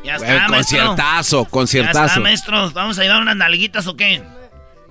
Ya 0.06 0.16
está, 0.16 0.48
maestro. 0.48 0.48
conciertazo, 0.56 1.36
Ya 1.36 1.42
está, 1.42 1.50
conciertazo. 1.50 2.20
maestro. 2.20 2.70
Vamos 2.70 2.98
a 2.98 3.02
llevar 3.02 3.20
unas 3.22 3.36
nalguitas 3.36 3.86
o 3.86 3.96
qué? 3.96 4.22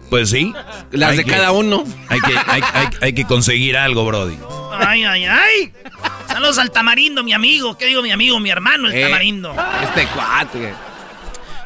Pues 0.10 0.30
sí. 0.30 0.54
Las 0.92 1.12
Hay 1.12 1.18
de 1.18 1.26
que- 1.26 1.32
cada 1.32 1.52
uno. 1.52 1.84
Hay 2.10 2.20
que, 2.20 2.38
hay, 2.48 2.62
hay- 2.74 2.88
hay 3.02 3.14
que 3.14 3.26
conseguir 3.26 3.76
algo, 3.78 4.06
brody. 4.06 4.38
Ay, 4.78 5.04
ay, 5.06 5.26
ay. 5.26 5.74
Saludos 6.28 6.58
al 6.60 6.70
tamarindo, 6.72 7.24
mi 7.24 7.34
amigo. 7.34 7.78
¿Qué 7.78 7.86
digo, 7.88 8.02
mi 8.04 8.12
amigo? 8.12 8.40
Mi 8.40 8.50
hermano, 8.50 8.88
el 8.90 8.96
Eh. 8.96 9.02
tamarindo. 9.04 9.56
Este 9.84 10.06
cuate. 10.08 10.74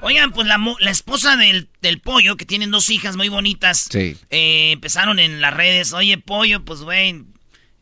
Oigan, 0.01 0.31
pues 0.31 0.47
la, 0.47 0.57
mo- 0.57 0.77
la 0.79 0.91
esposa 0.91 1.35
del, 1.35 1.67
del 1.81 1.99
pollo, 1.99 2.37
que 2.37 2.45
tienen 2.45 2.71
dos 2.71 2.89
hijas 2.89 3.17
muy 3.17 3.27
bonitas, 3.27 3.89
Sí. 3.91 4.15
eh, 4.29 4.71
empezaron 4.71 5.19
en 5.19 5.41
las 5.41 5.53
redes, 5.53 5.91
oye, 5.91 6.17
pollo, 6.17 6.63
pues 6.63 6.79
güey, 6.81 7.25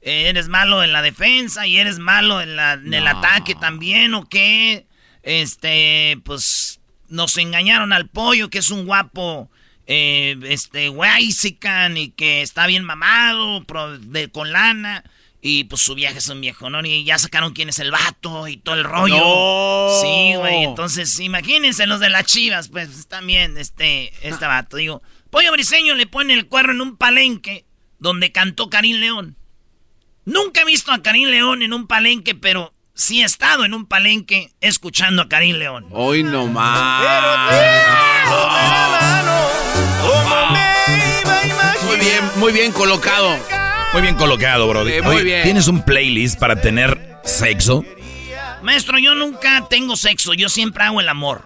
eh, 0.02 0.30
eres 0.30 0.48
malo 0.48 0.84
en 0.84 0.94
la 0.94 1.04
defensa 1.04 1.68
y 1.68 1.78
eres 1.78 2.00
malo 2.00 2.42
en, 2.42 2.56
la, 2.56 2.74
en 2.74 2.92
el 2.92 3.06
ataque 3.06 3.54
también, 3.54 4.16
¿o 4.16 4.28
qué? 4.28 4.87
Este, 5.28 6.18
pues 6.24 6.80
nos 7.10 7.38
engañaron 7.38 7.92
al 7.92 8.08
pollo, 8.08 8.50
que 8.50 8.60
es 8.60 8.70
un 8.70 8.86
guapo, 8.86 9.52
eh, 9.88 10.38
este, 10.44 10.88
guaysican 10.88 11.98
y 11.98 12.12
que 12.12 12.42
está 12.42 12.66
bien 12.66 12.86
mamado, 12.86 13.66
pro- 13.66 14.00
de, 14.00 14.30
con 14.32 14.54
lana. 14.54 15.04
Y 15.42 15.66
pues 15.66 15.82
su 15.82 15.96
viaje 15.96 16.18
es 16.20 16.30
un 16.30 16.40
viejo, 16.40 16.70
¿no? 16.70 16.80
Y 16.86 17.04
ya 17.04 17.20
sacaron 17.20 17.54
quién 17.54 17.68
es 17.70 17.80
el 17.80 17.92
vato 17.92 18.48
y 18.48 18.56
todo 18.56 18.76
el 18.76 18.86
rollo. 18.86 19.18
No. 19.18 20.02
Sí, 20.02 20.36
güey. 20.38 20.64
Entonces, 20.64 21.20
imagínense 21.20 21.88
los 21.88 22.00
de 22.00 22.10
las 22.10 22.26
chivas, 22.26 22.70
pues 22.70 23.08
también, 23.08 23.58
este, 23.58 24.14
este 24.28 24.46
vato. 24.46 24.78
Digo, 24.78 25.02
Pollo 25.30 25.52
Briseño 25.52 25.94
le 25.96 26.08
pone 26.08 26.34
el 26.36 26.48
cuerno 26.48 26.72
en 26.72 26.82
un 26.82 26.96
palenque 26.98 27.66
donde 28.00 28.32
cantó 28.32 28.70
Karim 28.70 28.98
León. 28.98 29.36
Nunca 30.24 30.62
he 30.62 30.66
visto 30.66 30.92
a 30.94 31.02
Karim 31.04 31.28
León 31.30 31.62
en 31.64 31.74
un 31.74 31.86
palenque, 31.86 32.34
pero 32.34 32.74
sí 32.98 33.22
he 33.22 33.26
estado 33.26 33.64
en 33.64 33.74
un 33.74 33.86
palenque 33.86 34.52
escuchando 34.60 35.22
a 35.22 35.30
Karim 35.30 35.56
León. 35.56 35.86
Hoy 35.92 36.24
no 36.24 36.48
más. 36.48 37.06
Muy 41.86 41.98
bien, 41.98 42.24
muy 42.36 42.52
bien 42.52 42.72
colocado. 42.74 43.38
Muy 43.94 44.02
bien 44.02 44.16
colocado, 44.16 44.68
brody. 44.68 45.02
Muy 45.02 45.16
Oye, 45.16 45.24
bien. 45.24 45.44
¿Tienes 45.44 45.68
un 45.68 45.84
playlist 45.84 46.38
para 46.38 46.60
tener 46.60 47.20
sexo? 47.24 47.86
Maestro, 48.62 48.98
yo 48.98 49.16
nunca 49.16 49.66
tengo 49.70 49.96
sexo, 49.96 50.34
yo 50.34 50.50
siempre 50.50 50.84
hago 50.84 51.00
el 51.00 51.08
amor. 51.08 51.46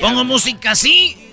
Pongo 0.00 0.24
música 0.24 0.70
así, 0.70 1.29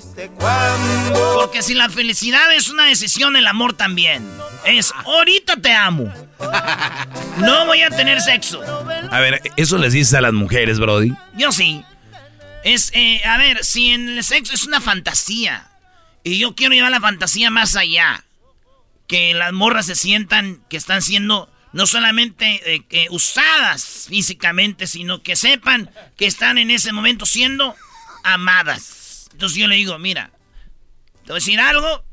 Porque 1.36 1.62
si 1.62 1.74
la 1.74 1.89
felicidad 1.89 2.53
es 2.55 2.69
una 2.69 2.86
decisión, 2.86 3.36
el 3.36 3.47
amor 3.47 3.74
también. 3.74 4.27
Es, 4.65 4.91
ahorita 5.05 5.57
te 5.57 5.74
amo. 5.74 6.12
No 7.38 7.65
voy 7.67 7.81
a 7.83 7.89
tener 7.89 8.21
sexo. 8.21 8.62
A 9.12 9.19
ver, 9.19 9.41
¿eso 9.55 9.77
les 9.77 9.93
dices 9.93 10.13
a 10.15 10.21
las 10.21 10.33
mujeres, 10.33 10.79
brody? 10.79 11.13
Yo 11.36 11.51
sí. 11.51 11.83
Es, 12.63 12.91
eh, 12.93 13.21
a 13.25 13.38
ver, 13.38 13.63
si 13.63 13.91
en 13.91 14.09
el 14.09 14.24
sexo 14.24 14.53
es 14.53 14.65
una 14.65 14.81
fantasía. 14.81 15.67
Y 16.24 16.39
yo 16.39 16.55
quiero 16.55 16.74
llevar 16.74 16.91
la 16.91 17.00
fantasía 17.00 17.50
más 17.50 17.75
allá. 17.75 18.24
Que 19.07 19.33
las 19.33 19.53
morras 19.53 19.86
se 19.86 19.95
sientan 19.95 20.62
que 20.69 20.77
están 20.77 21.01
siendo 21.01 21.50
no 21.74 21.86
solamente 21.86 22.83
eh, 22.89 23.07
usadas 23.12 24.07
físicamente, 24.09 24.88
sino 24.88 25.21
que 25.21 25.36
sepan 25.36 25.91
que 26.17 26.25
están 26.25 26.57
en 26.57 26.71
ese 26.71 26.91
momento 26.91 27.25
siendo 27.25 27.75
amadas. 28.24 28.97
Entonces 29.38 29.60
yo 29.60 29.67
le 29.67 29.75
digo, 29.75 30.00
mira, 30.00 30.32
te 31.17 31.27
voy 31.27 31.34
a 31.34 31.36
decir 31.36 31.60
algo. 31.60 32.03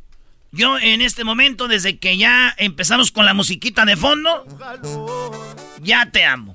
Yo 0.53 0.79
en 0.79 1.01
este 1.01 1.25
momento, 1.25 1.69
desde 1.69 1.99
que 1.99 2.19
ya 2.19 2.55
empezamos 2.59 3.11
con 3.11 3.25
la 3.25 3.33
musiquita 3.33 3.87
de 3.87 3.97
fondo, 3.97 4.47
ya 5.81 6.11
te 6.11 6.27
amo. 6.27 6.55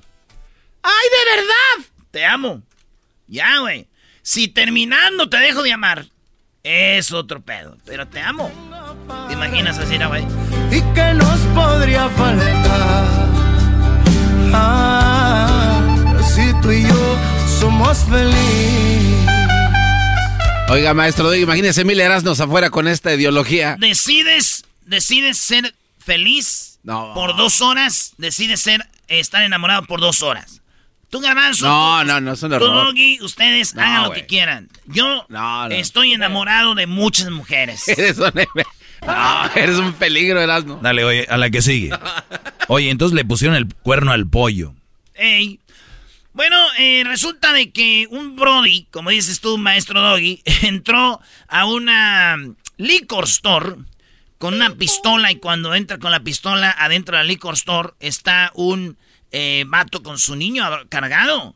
¡Ay, 0.80 0.92
de 1.10 1.36
verdad! 1.36 1.90
Te 2.12 2.24
amo. 2.24 2.62
Ya, 3.26 3.58
güey. 3.58 3.88
Si 4.22 4.46
terminando 4.46 5.28
te 5.28 5.38
dejo 5.38 5.64
de 5.64 5.72
amar, 5.72 6.06
es 6.62 7.10
otro 7.10 7.40
pedo. 7.40 7.76
Pero 7.84 8.06
te 8.06 8.20
amo. 8.20 8.48
¿Te 9.26 9.34
imaginas 9.34 9.76
así, 9.76 9.98
güey? 9.98 10.24
y 10.70 10.80
que 10.94 11.14
nos 11.14 11.40
podría 11.52 12.08
faltar. 12.10 13.08
Ah, 14.54 15.82
si 16.32 16.52
tú 16.62 16.70
y 16.70 16.86
yo 16.86 17.16
somos 17.58 17.98
felices. 18.04 18.89
Oiga, 20.70 20.94
maestro, 20.94 21.34
imagínese 21.34 21.84
mil 21.84 21.98
Erasnos 22.00 22.38
afuera 22.40 22.70
con 22.70 22.86
esta 22.86 23.12
ideología. 23.12 23.76
Decides, 23.80 24.64
decides 24.86 25.36
ser 25.38 25.74
feliz 25.98 26.78
No. 26.84 27.12
por 27.14 27.36
dos 27.36 27.60
horas. 27.60 28.12
Decides 28.18 28.60
ser, 28.60 28.86
estar 29.08 29.42
enamorado 29.42 29.82
por 29.86 30.00
dos 30.00 30.22
horas. 30.22 30.62
Tú, 31.10 31.18
Garbanzo. 31.20 31.66
No, 31.66 32.00
tú- 32.02 32.06
no, 32.06 32.20
no, 32.20 32.36
Tú, 32.36 32.46
error. 32.46 32.60
Doggy, 32.86 33.18
ustedes 33.20 33.74
No, 33.74 33.82
hagan 33.82 34.02
lo 34.04 34.12
que 34.12 34.26
quieran. 34.26 34.68
Yo 34.86 35.26
No, 35.28 35.68
no. 35.68 35.74
estoy 35.74 36.12
enamorado 36.12 36.76
de 36.76 36.86
muchas 36.86 37.30
mujeres. 37.30 37.88
Eres 37.88 38.18
un, 38.18 38.32
no, 39.04 39.50
eres 39.56 39.76
un 39.76 39.92
peligro, 39.94 40.40
Erasno. 40.40 40.78
Dale, 40.80 41.02
oye, 41.04 41.26
a 41.28 41.36
la 41.36 41.50
que 41.50 41.62
sigue. 41.62 41.90
Oye, 42.68 42.90
entonces 42.90 43.16
le 43.16 43.24
pusieron 43.24 43.56
el 43.56 43.66
cuerno 43.74 44.12
al 44.12 44.28
pollo. 44.28 44.74
Ey, 45.14 45.58
Bueno, 46.32 46.56
eh, 46.78 47.02
resulta 47.04 47.52
de 47.52 47.72
que 47.72 48.06
un 48.10 48.36
Brody, 48.36 48.86
como 48.90 49.10
dices 49.10 49.40
tú, 49.40 49.58
maestro 49.58 50.00
Doggy, 50.00 50.42
entró 50.62 51.20
a 51.48 51.66
una 51.66 52.36
liquor 52.76 53.24
store 53.24 53.76
con 54.38 54.54
una 54.54 54.74
pistola 54.74 55.30
y 55.32 55.36
cuando 55.36 55.74
entra 55.74 55.98
con 55.98 56.12
la 56.12 56.20
pistola 56.20 56.74
adentro 56.78 57.16
de 57.16 57.24
la 57.24 57.28
liquor 57.28 57.54
store 57.54 57.90
está 58.00 58.52
un 58.54 58.96
eh, 59.32 59.64
vato 59.66 60.02
con 60.02 60.18
su 60.18 60.36
niño 60.36 60.64
cargado. 60.88 61.54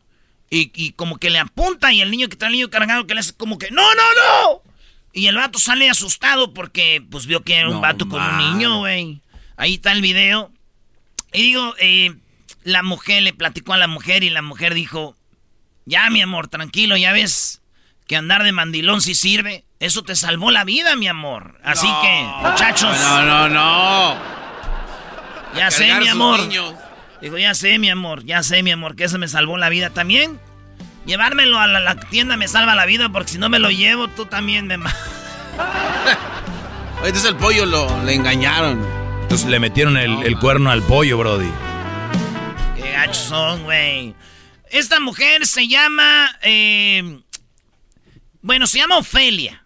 Y, 0.51 0.93
como 0.93 1.17
que 1.17 1.31
le 1.31 1.41
apunta 1.41 1.93
y 1.93 2.01
el 2.01 2.13
niño 2.13 2.29
que 2.29 2.37
trae 2.37 2.49
el 2.49 2.57
niño 2.57 2.71
cargado 2.71 3.09
que 3.09 3.15
le 3.15 3.21
hace 3.21 3.33
como 3.33 3.59
que 3.59 3.73
¡No, 3.73 3.83
no, 3.83 4.03
no! 4.15 4.63
Y 5.13 5.27
el 5.27 5.35
vato 5.35 5.59
sale 5.59 5.91
asustado 5.91 6.55
porque 6.55 7.03
pues 7.11 7.27
vio 7.27 7.43
que 7.43 7.57
era 7.57 7.71
un 7.71 7.81
vato 7.81 8.09
con 8.09 8.23
un 8.23 8.39
niño, 8.39 8.79
güey. 8.79 9.21
Ahí 9.57 9.75
está 9.75 9.91
el 9.91 10.01
video. 10.01 10.53
Y 11.33 11.43
digo, 11.43 11.75
eh, 11.79 12.15
la 12.65 12.83
mujer 12.83 13.23
le 13.23 13.33
platicó 13.33 13.75
a 13.75 13.79
la 13.79 13.87
mujer 13.87 14.25
y 14.25 14.31
la 14.31 14.43
mujer 14.43 14.75
dijo, 14.75 15.17
ya 15.85 16.11
mi 16.11 16.21
amor, 16.23 16.49
tranquilo, 16.49 16.97
ya 16.97 17.13
ves 17.13 17.63
que 18.07 18.17
andar 18.17 18.43
de 18.43 18.53
mandilón 18.53 19.01
sí 19.01 19.15
sirve. 19.15 19.65
Eso 19.81 20.03
te 20.03 20.17
salvó 20.17 20.51
la 20.51 20.65
vida, 20.65 20.97
mi 20.97 21.09
amor. 21.09 21.59
Así 21.63 21.87
que, 22.03 22.27
muchachos. 22.43 22.99
No, 23.01 23.23
no, 23.23 23.49
no. 23.49 24.17
Ya 25.57 25.71
sé, 25.71 25.95
mi 25.95 26.09
amor. 26.09 26.41
Dijo, 27.21 27.39
ya 27.39 27.55
sé, 27.55 27.79
mi 27.79 27.89
amor, 27.89 28.25
ya 28.25 28.43
sé, 28.43 28.63
mi 28.63 28.71
amor, 28.71 28.97
que 28.97 29.05
eso 29.05 29.19
me 29.19 29.29
salvó 29.29 29.57
la 29.57 29.69
vida 29.69 29.91
también. 29.91 30.41
Llevármelo 31.07 31.59
a 31.59 31.67
la, 31.67 31.97
tienda 31.97 32.37
me 32.37 32.49
salva 32.49 32.75
la 32.75 32.87
vida 32.87 33.09
porque 33.11 33.33
si 33.33 33.39
no 33.39 33.49
me 33.49 33.59
lo 33.59 33.71
llevo, 33.71 34.09
tú 34.09 34.27
también 34.27 34.67
me... 34.67 34.77
Entonces 37.05 37.31
el 37.31 37.37
pollo 37.37 37.67
lo, 37.67 38.03
le 38.05 38.15
engañaron. 38.15 38.85
Entonces 39.23 39.47
le 39.49 39.61
metieron 39.61 39.97
el, 39.97 40.39
cuerno 40.39 40.71
al 40.71 40.83
pollo, 40.83 41.19
Brody. 41.19 41.51
Qué 42.85 42.91
gachos 42.91 43.17
son, 43.17 43.65
güey. 43.65 44.15
Esta 44.71 45.01
mujer 45.01 45.47
se 45.47 45.69
llama... 45.69 46.39
Eh, 46.43 47.23
bueno, 48.43 48.67
se 48.67 48.77
llama 48.77 48.99
Ofelia. 48.99 49.65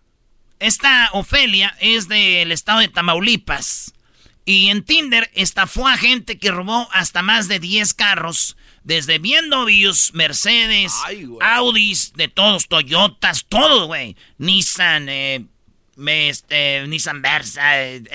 Esta 0.61 1.11
Ofelia 1.13 1.77
es 1.81 2.07
del 2.07 2.53
estado 2.53 2.79
de 2.79 2.87
Tamaulipas. 2.87 3.93
Y 4.45 4.69
en 4.69 4.85
Tinder 4.85 5.29
estafó 5.35 5.89
a 5.89 5.97
gente 5.97 6.39
que 6.39 6.53
robó 6.53 6.89
hasta 6.93 7.23
más 7.23 7.49
de 7.49 7.59
10 7.59 7.93
carros. 7.95 8.57
Desde 8.85 9.19
BMWs, 9.19 10.15
Mercedes, 10.15 10.93
Audis, 11.41 12.13
de 12.13 12.29
todos, 12.29 12.69
Toyotas, 12.69 13.47
todo, 13.49 13.89
güey. 13.89 14.17
Nissan, 14.39 15.09
eh, 15.09 15.45
este, 16.07 16.87
Nissan 16.87 17.21
Versa, 17.21 17.63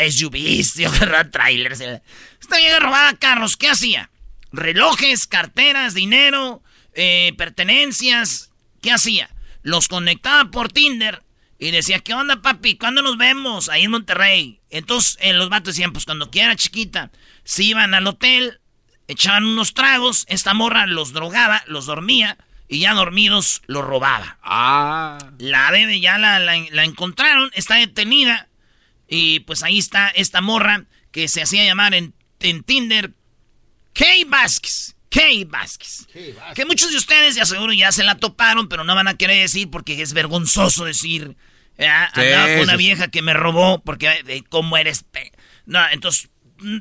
SUVs, 0.09 0.75
trailers. 1.31 1.81
Esta 1.81 2.57
vieja 2.57 2.79
robaba 2.79 3.13
carros, 3.15 3.57
¿qué 3.57 3.67
hacía? 3.67 4.09
Relojes, 4.53 5.25
carteras, 5.25 5.95
dinero, 5.95 6.63
eh, 6.93 7.33
pertenencias. 7.37 8.51
¿Qué 8.81 8.91
hacía? 8.91 9.29
Los 9.63 9.87
conectaba 9.87 10.51
por 10.51 10.71
Tinder 10.71 11.23
y 11.57 11.71
decía, 11.71 11.99
¿qué 11.99 12.13
onda, 12.13 12.41
papi? 12.41 12.77
¿Cuándo 12.77 13.01
nos 13.01 13.17
vemos? 13.17 13.69
Ahí 13.69 13.83
en 13.83 13.91
Monterrey. 13.91 14.61
Entonces, 14.69 15.17
eh, 15.21 15.33
los 15.33 15.49
vatos 15.49 15.73
decían, 15.73 15.91
pues 15.91 16.05
cuando 16.05 16.29
quiera, 16.29 16.55
chiquita. 16.55 17.11
Se 17.43 17.63
iban 17.63 17.95
al 17.95 18.05
hotel, 18.05 18.59
echaban 19.07 19.43
unos 19.43 19.73
tragos, 19.73 20.25
esta 20.29 20.53
morra 20.53 20.85
los 20.85 21.13
drogaba, 21.13 21.63
los 21.65 21.87
dormía, 21.87 22.37
y 22.67 22.79
ya 22.79 22.93
dormidos 22.93 23.61
los 23.65 23.83
robaba. 23.83 24.37
Ah. 24.43 25.17
La 25.39 25.71
bebé 25.71 25.99
ya 25.99 26.17
la, 26.17 26.39
la, 26.39 26.83
encontraron, 26.83 27.49
está 27.53 27.75
detenida, 27.75 28.49
y 29.07 29.41
pues 29.41 29.63
ahí 29.63 29.79
está 29.79 30.09
esta 30.09 30.41
morra 30.41 30.85
que 31.11 31.27
se 31.27 31.41
hacía 31.41 31.65
llamar 31.65 31.93
en, 31.93 32.13
en 32.39 32.63
Tinder 32.63 33.13
Kay 33.93 34.23
Vázquez. 34.25 34.95
Kay 35.09 35.43
Vázquez. 35.45 36.07
Que 36.55 36.65
muchos 36.65 36.91
de 36.91 36.97
ustedes, 36.97 37.35
ya 37.35 37.45
seguro, 37.45 37.73
ya 37.73 37.91
se 37.91 38.03
la 38.03 38.15
toparon, 38.15 38.67
pero 38.67 38.83
no 38.83 38.95
van 38.95 39.07
a 39.07 39.17
querer 39.17 39.41
decir 39.41 39.69
porque 39.69 40.01
es 40.01 40.13
vergonzoso 40.13 40.85
decir 40.85 41.35
Andaba 41.77 42.53
con 42.53 42.61
una 42.61 42.75
vieja 42.75 43.07
que 43.09 43.21
me 43.21 43.33
robó 43.33 43.81
porque 43.83 44.09
eh, 44.27 44.43
cómo 44.49 44.77
eres. 44.77 45.05
No, 45.65 45.79
entonces. 45.91 46.29
Mm, 46.59 46.79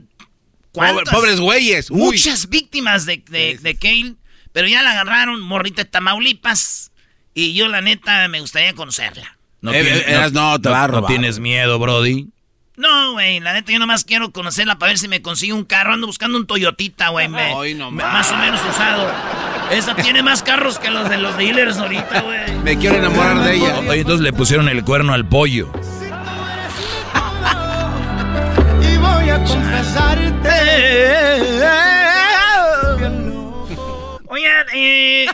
pobres 0.73 1.41
güeyes. 1.41 1.91
Muchas 1.91 2.49
víctimas 2.49 3.07
de, 3.07 3.23
de, 3.27 3.77
Kale, 3.77 4.15
pero 4.53 4.69
ya 4.69 4.83
la 4.83 4.93
agarraron, 4.93 5.41
morrita 5.41 5.85
de 5.85 5.91
Tamaulipas. 5.91 6.93
Y 7.35 7.55
yo, 7.55 7.69
la 7.69 7.81
neta, 7.81 8.29
me 8.29 8.41
gustaría 8.41 8.75
conocerla. 8.75 9.39
No, 9.63 9.73
eh, 9.73 9.83
tienes, 9.83 10.33
no, 10.33 10.61
te 10.61 10.69
va 10.69 10.85
a 10.85 10.87
robar. 10.87 11.03
¿No 11.03 11.09
tienes 11.09 11.39
miedo, 11.39 11.79
Brody? 11.79 12.29
No, 12.77 13.13
güey, 13.13 13.39
la 13.41 13.53
neta 13.53 13.71
yo 13.71 13.79
nomás 13.79 14.05
quiero 14.05 14.33
conocerla 14.33 14.79
para 14.79 14.91
ver 14.93 14.99
si 14.99 15.07
me 15.07 15.21
consigue 15.21 15.53
un 15.53 15.65
carro. 15.65 15.93
Ando 15.93 16.07
buscando 16.07 16.39
un 16.39 16.47
Toyotita, 16.47 17.09
güey. 17.11 17.29
más 17.29 18.33
o 18.33 18.37
menos 18.37 18.61
usado. 18.69 19.11
Esa 19.71 19.95
tiene 19.95 20.23
más 20.23 20.43
carros 20.43 20.79
que 20.79 20.91
los 20.91 21.09
de 21.09 21.19
los 21.19 21.37
dealers 21.37 21.77
ahorita, 21.79 22.21
güey. 22.23 22.59
Me 22.65 22.79
quiero 22.79 22.97
enamorar 22.97 23.41
de 23.41 23.57
ella. 23.57 23.79
Oye, 23.81 24.01
entonces 24.01 24.23
le 24.23 24.33
pusieron 24.33 24.69
el 24.69 24.85
cuerno 24.85 25.13
al 25.13 25.27
pollo. 25.29 25.71
y 28.83 28.97
voy 28.97 29.29
a 29.31 29.45
confesarte. 29.45 30.49
Oigan, 34.27 34.67
eh, 34.75 35.27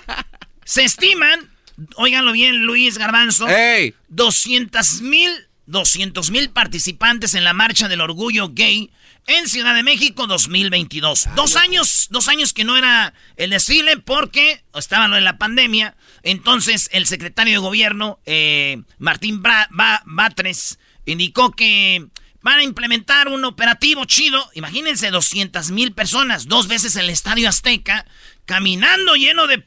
se 0.65 0.83
estiman, 0.85 1.49
óiganlo 1.97 2.33
bien, 2.33 2.65
Luis 2.65 2.99
Garbanzo, 2.99 3.47
¡Ey! 3.49 3.95
200 4.09 5.03
mil 5.03 5.48
200 5.69 6.31
mil 6.31 6.51
participantes 6.51 7.35
en 7.35 7.45
la 7.45 7.53
marcha 7.53 7.89
del 7.89 8.01
orgullo 8.01 8.51
gay 8.53 8.91
en 9.27 9.49
Ciudad 9.49 9.75
de 9.75 9.83
México 9.83 10.27
2022. 10.27 11.29
Dos 11.37 11.57
años, 11.57 12.09
dos 12.11 12.29
años 12.29 12.55
que 12.55 12.65
no 12.65 12.77
era 12.77 13.13
el 13.37 13.51
desfile 13.51 13.99
porque 13.99 14.63
estaba 14.75 15.09
lo 15.09 15.17
de 15.17 15.21
la 15.21 15.37
pandemia. 15.37 15.95
Entonces 16.23 16.89
el 16.93 17.07
secretario 17.07 17.53
de 17.53 17.59
gobierno, 17.59 18.19
eh, 18.25 18.83
Martín 18.99 19.43
Batres, 19.43 20.79
indicó 21.05 21.53
que 21.53 22.07
van 22.41 22.61
a 22.61 22.65
implementar 22.65 23.29
un 23.29 23.45
operativo 23.45 24.07
chido. 24.07 24.51
Imagínense 24.55 25.11
200 25.11 25.71
mil 25.71 25.93
personas, 25.93 26.47
dos 26.47 26.67
veces 26.67 26.97
el 26.97 27.11
Estadio 27.11 27.47
Azteca, 27.47 28.07
caminando 28.47 29.17
lleno 29.17 29.47
de, 29.47 29.63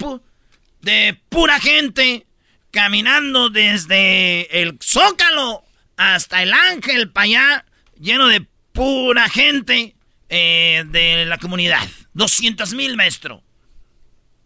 de 0.81 1.21
pura 1.29 1.59
gente, 1.59 2.25
caminando 2.71 3.51
desde 3.51 4.61
el 4.63 4.79
Zócalo 4.81 5.63
hasta 6.01 6.41
el 6.43 6.53
Ángel 6.53 7.11
para 7.11 7.25
allá, 7.25 7.65
lleno 7.99 8.27
de 8.27 8.45
pura 8.73 9.29
gente 9.29 9.95
eh, 10.29 10.83
de 10.87 11.25
la 11.25 11.37
comunidad. 11.37 11.87
200 12.13 12.73
mil, 12.73 12.95
maestro. 12.95 13.43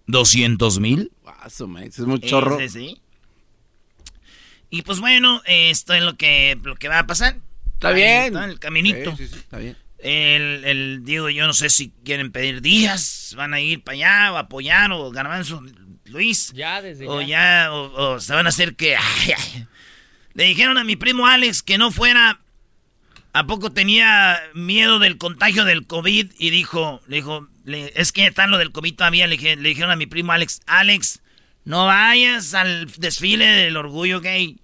¿200 0.08 0.80
mil? 0.80 1.12
es 1.86 2.00
muy 2.00 2.20
chorro. 2.20 2.58
sí. 2.68 3.02
Y 4.70 4.82
pues 4.82 5.00
bueno, 5.00 5.42
esto 5.46 5.94
es 5.94 6.04
lo 6.04 6.18
que, 6.18 6.60
lo 6.64 6.76
que 6.76 6.90
va 6.90 7.00
a 7.00 7.08
pasar. 7.08 7.38
Está 7.74 7.92
bien. 7.92 8.26
Está 8.26 8.44
en 8.44 8.50
el 8.50 8.60
caminito. 8.60 9.16
Sí, 9.16 9.28
sí, 9.28 9.36
está 9.36 9.60
bien. 9.60 9.78
El, 10.00 10.66
el, 10.66 11.06
digo, 11.06 11.30
yo 11.30 11.48
no 11.48 11.54
sé 11.54 11.70
si 11.70 11.92
quieren 12.04 12.32
pedir 12.32 12.62
días, 12.62 13.34
van 13.38 13.54
a 13.54 13.62
ir 13.62 13.84
para 13.84 13.96
allá 13.96 14.34
o 14.34 14.38
apoyar 14.38 14.92
o 14.92 15.10
garbanzo, 15.12 15.64
Luis. 16.06 16.52
Ya, 16.54 16.82
desde 16.82 17.08
o 17.08 17.22
ya. 17.22 17.70
o, 17.72 18.20
se 18.20 18.34
van 18.34 18.46
a 18.46 18.50
hacer 18.50 18.76
que... 18.76 18.98
Le 20.36 20.44
dijeron 20.44 20.78
a 20.78 20.84
mi 20.84 20.96
primo 20.96 21.26
Alex 21.26 21.64
que 21.64 21.78
no 21.78 21.92
fuera. 21.92 22.40
¿A 23.34 23.48
poco 23.48 23.72
tenía 23.72 24.40
miedo 24.54 25.00
del 25.00 25.18
contagio 25.18 25.66
del 25.66 25.88
COVID? 25.88 26.32
Y 26.38 26.50
dijo, 26.52 27.02
le 27.08 27.18
dijo, 27.18 27.48
es 27.66 28.12
que 28.12 28.28
está 28.28 28.48
lo 28.48 28.58
del 28.58 28.72
COVID 28.72 28.96
todavía. 28.96 29.28
Le, 29.28 29.38
le, 29.38 29.70
dijeron 29.70 29.92
a 29.92 29.96
mi 29.96 30.06
primo 30.06 30.32
Alex, 30.32 30.62
Alex, 30.68 31.22
no 31.64 31.86
vayas 31.86 32.54
al 32.54 32.90
desfile 32.98 33.46
del 33.46 33.76
orgullo 33.76 34.22
gay. 34.22 34.58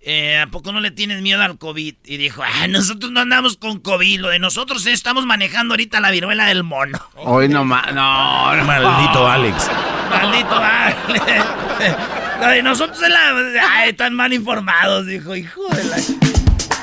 Eh, 0.00 0.38
¿A 0.38 0.46
poco 0.46 0.72
no 0.72 0.80
le 0.80 0.90
tienes 0.90 1.22
miedo 1.22 1.42
al 1.42 1.58
COVID? 1.58 1.94
Y 2.04 2.16
dijo, 2.18 2.42
ah, 2.42 2.66
nosotros 2.68 3.10
no 3.10 3.20
andamos 3.20 3.56
con 3.56 3.80
COVID. 3.80 4.20
Lo 4.20 4.28
de 4.28 4.38
nosotros 4.38 4.86
estamos 4.86 5.26
manejando 5.26 5.74
ahorita 5.74 6.00
la 6.00 6.10
viruela 6.10 6.46
del 6.46 6.64
mono. 6.64 7.00
Hoy 7.16 7.48
no 7.48 7.64
más, 7.64 7.92
no, 7.94 8.54
no, 8.54 8.64
Maldito 8.64 9.28
Alex. 9.28 9.70
Maldito 10.10 10.54
Alex. 10.54 12.06
La 12.40 12.50
de 12.50 12.62
nosotros 12.62 13.02
es 13.02 13.08
la. 13.08 13.36
Ay, 13.70 13.90
están 13.90 14.14
mal 14.14 14.32
informados, 14.32 15.06
dijo, 15.06 15.34
hijo 15.34 15.68
de 15.70 15.84
la. 15.84 15.96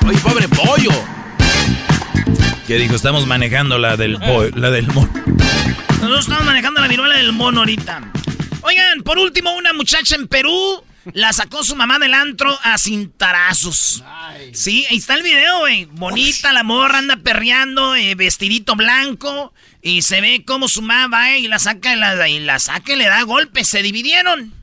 Oye, 0.06 0.18
pobre 0.18 0.48
pollo. 0.48 0.90
¿Qué 2.66 2.78
dijo? 2.78 2.94
Estamos 2.94 3.26
manejando 3.26 3.78
la 3.78 3.96
del 3.96 4.18
la 4.54 4.70
del 4.70 4.86
mono. 4.88 5.10
Nosotros 5.88 6.20
estamos 6.20 6.44
manejando 6.44 6.80
la 6.80 6.88
viruela 6.88 7.16
del 7.16 7.32
mono 7.32 7.60
ahorita. 7.60 8.02
Oigan, 8.62 9.02
por 9.02 9.18
último, 9.18 9.54
una 9.54 9.72
muchacha 9.72 10.14
en 10.16 10.28
Perú 10.28 10.82
la 11.12 11.32
sacó 11.32 11.62
su 11.62 11.76
mamá 11.76 11.98
del 11.98 12.14
antro 12.14 12.58
a 12.62 12.76
cintarazos. 12.76 14.02
Sí, 14.52 14.84
ahí 14.90 14.96
está 14.96 15.14
el 15.14 15.22
video, 15.22 15.60
güey. 15.60 15.86
Bonita, 15.86 16.52
la 16.52 16.64
morra 16.64 16.98
anda 16.98 17.16
perreando, 17.16 17.94
eh, 17.94 18.14
vestidito 18.14 18.76
blanco. 18.76 19.54
Y 19.80 20.02
se 20.02 20.20
ve 20.20 20.44
como 20.44 20.68
su 20.68 20.82
mamá 20.82 21.06
va 21.08 21.36
y 21.36 21.48
la 21.48 21.58
saca 21.58 21.94
y 21.94 21.96
la, 21.96 22.28
y 22.28 22.40
la 22.40 22.58
saca 22.58 22.92
y 22.92 22.96
le 22.96 23.06
da 23.06 23.22
golpes. 23.22 23.68
Se 23.68 23.82
dividieron. 23.82 24.55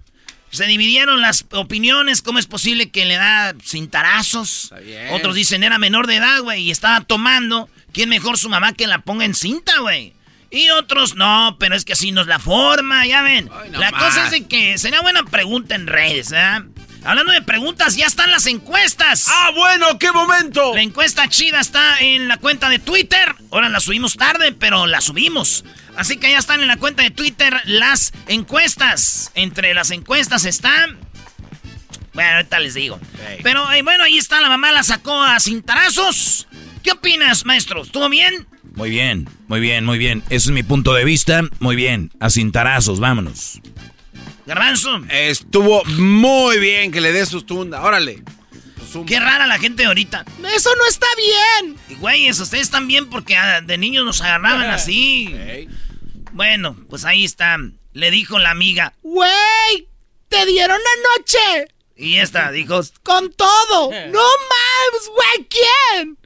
Se 0.54 0.66
dividieron 0.66 1.20
las 1.20 1.46
opiniones, 1.52 2.22
cómo 2.22 2.38
es 2.38 2.46
posible 2.46 2.92
que 2.92 3.06
le 3.06 3.16
da 3.16 3.56
cintarazos. 3.60 4.72
Otros 5.12 5.34
dicen 5.34 5.64
era 5.64 5.80
menor 5.80 6.06
de 6.06 6.18
edad, 6.18 6.42
güey, 6.42 6.62
y 6.62 6.72
estaba 6.72 7.02
tomando. 7.02 7.68
¿Quién 7.92 8.10
mejor 8.10 8.38
su 8.38 8.50
mamá 8.50 8.74
que 8.74 8.86
la 8.86 9.00
ponga 9.00 9.26
en 9.26 9.34
cinta, 9.34 9.80
güey? 9.80 10.14
Y 10.52 10.70
otros, 10.70 11.16
no, 11.16 11.58
pero 11.60 11.76
es 11.76 11.86
que 11.86 11.94
así 11.94 12.12
nos 12.12 12.28
la 12.28 12.38
forma, 12.38 13.04
ya 13.08 13.24
ven. 13.24 13.50
la 13.72 13.92
cosa 13.92 14.26
es 14.26 14.32
de 14.32 14.46
que 14.46 14.78
sería 14.78 15.02
buena 15.02 15.24
pregunta 15.24 15.74
en 15.74 15.88
redes, 15.88 16.32
¿eh? 16.32 16.62
Hablando 17.04 17.32
de 17.34 17.42
preguntas, 17.42 17.96
ya 17.96 18.06
están 18.06 18.30
las 18.30 18.46
encuestas. 18.46 19.28
¡Ah, 19.30 19.52
bueno! 19.56 19.98
¡Qué 19.98 20.12
momento! 20.12 20.74
La 20.76 20.84
encuesta 20.84 21.28
chida 21.28 21.60
está 21.60 22.00
en 22.00 22.28
la 22.28 22.38
cuenta 22.38 22.70
de 22.70 22.78
Twitter. 22.78 23.36
Ahora 23.52 23.68
la 23.70 23.80
subimos 23.80 24.16
tarde, 24.16 24.54
pero 24.54 24.86
la 24.86 25.02
subimos. 25.02 25.66
Así 25.98 26.18
que 26.18 26.32
ya 26.32 26.40
están 26.40 26.62
en 26.62 26.68
la 26.68 26.78
cuenta 26.78 27.04
de 27.04 27.12
Twitter 27.12 27.56
las 27.66 28.14
encuestas. 28.28 29.32
Entre 29.36 29.74
las 29.74 29.92
encuestas 29.92 30.46
están... 30.46 30.98
Bueno, 32.14 32.36
ahorita 32.36 32.60
les 32.60 32.76
digo. 32.76 33.00
Pero 33.42 33.72
eh, 33.72 33.82
bueno, 33.82 34.04
ahí 34.04 34.18
está, 34.18 34.40
la 34.40 34.50
mamá 34.50 34.72
la 34.72 34.84
sacó 34.84 35.22
a 35.22 35.40
cintarazos. 35.40 36.48
¿Qué 36.84 36.92
opinas, 36.92 37.46
maestro? 37.46 37.82
¿Estuvo 37.82 38.08
bien? 38.10 38.46
Muy 38.76 38.90
bien, 38.90 39.28
muy 39.48 39.60
bien, 39.60 39.86
muy 39.86 39.98
bien. 39.98 40.22
Ese 40.26 40.50
es 40.50 40.52
mi 40.52 40.64
punto 40.64 40.94
de 40.94 41.06
vista. 41.06 41.42
Muy 41.60 41.76
bien, 41.76 42.12
a 42.20 42.30
cintarazos, 42.30 43.00
vámonos. 43.00 43.62
Garbanzo. 44.46 45.02
Estuvo 45.10 45.84
muy 45.86 46.60
bien 46.60 46.92
que 46.92 47.02
le 47.02 47.12
dé 47.14 47.26
sus 47.26 47.46
tunda. 47.46 47.82
Órale. 47.82 48.24
Qué 49.08 49.20
rara 49.20 49.48
la 49.48 49.58
gente 49.58 49.86
ahorita. 49.86 50.26
Eso 50.56 50.70
no 50.78 50.86
está 50.88 51.08
bien. 51.18 51.76
Y 51.90 51.96
güeyes, 51.96 52.40
ustedes 52.40 52.64
están 52.64 52.88
bien 52.88 53.10
porque 53.10 53.36
ah, 53.36 53.62
de 53.62 53.78
niños 53.78 54.06
nos 54.06 54.22
agarraban 54.22 54.70
así. 54.70 55.34
Bueno, 56.34 56.76
pues 56.90 57.06
ahí 57.06 57.24
está. 57.24 57.58
Le 57.94 58.12
dijo 58.12 58.40
la 58.40 58.50
amiga. 58.50 58.94
Güey, 59.04 59.88
te 60.28 60.46
dieron 60.46 60.78
anoche. 60.78 61.68
Y 61.96 62.18
esta 62.18 62.52
dijo, 62.52 62.82
con 63.04 63.32
todo. 63.34 63.92
No 64.12 64.22
mames, 64.22 65.10
güey, 65.10 65.48
¿quién? 65.48 66.18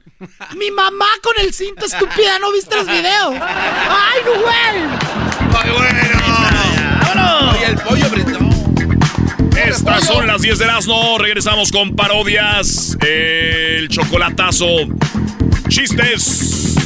Mi 0.56 0.70
mamá 0.70 1.06
con 1.22 1.34
el 1.38 1.54
cinto 1.54 1.86
estúpida, 1.86 2.38
¿no 2.40 2.50
viste 2.52 2.74
los 2.74 2.86
videos? 2.86 3.36
¡Ay, 3.40 4.20
güey! 4.24 4.98
¡Ay, 5.54 5.70
bueno! 5.70 7.52
Oye, 7.52 7.66
el 7.66 7.76
pollo 7.76 8.10
brindó. 8.10 8.38
Estas 9.56 10.06
son 10.06 10.26
las 10.26 10.40
10 10.40 10.58
de 10.58 10.64
Erasmo. 10.64 11.18
Regresamos 11.18 11.70
con 11.70 11.94
parodias. 11.94 12.96
El 13.00 13.88
chocolatazo. 13.88 14.66
Chistes. 15.68 16.77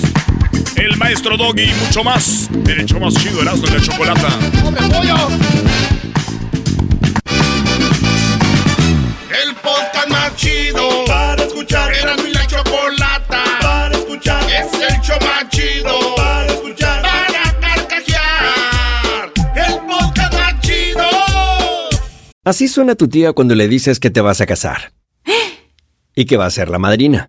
El 0.83 0.97
maestro 0.97 1.37
Doggy 1.37 1.63
y 1.63 1.75
mucho 1.75 2.03
más. 2.03 2.51
El 2.67 2.81
hecho 2.81 2.99
más 2.99 3.15
chido 3.15 3.41
Erasmo 3.41 3.69
de 3.69 3.81
chocolata. 3.81 4.29
¡Hombre, 4.65 4.83
pollo! 4.89 5.15
El 9.45 9.55
podcast 9.63 10.09
más 10.09 10.35
chido 10.35 11.05
para 11.07 11.45
escuchar. 11.45 11.95
Era 11.95 12.17
mi 12.17 12.33
la 12.33 12.45
chocolata 12.49 13.45
para 13.61 13.97
escuchar. 13.97 14.43
Es 14.51 14.73
el 14.75 15.01
show 15.03 15.19
más 15.21 15.49
chido 15.51 16.17
para 16.17 16.47
escuchar. 16.47 17.03
Para 17.03 17.61
carcajear. 17.61 19.33
El 19.55 19.79
podcast 19.87 20.33
más 20.33 20.61
chido. 20.63 21.09
Así 22.43 22.67
suena 22.67 22.97
tu 22.97 23.07
tía 23.07 23.33
cuando 23.33 23.55
le 23.55 23.69
dices 23.69 24.01
que 24.01 24.11
te 24.11 24.21
vas 24.21 24.41
a 24.41 24.47
casar. 24.47 24.93
Y 26.17 26.25
que 26.25 26.37
va 26.37 26.47
a 26.47 26.51
ser 26.51 26.71
la 26.71 26.81
madrina. 26.81 27.29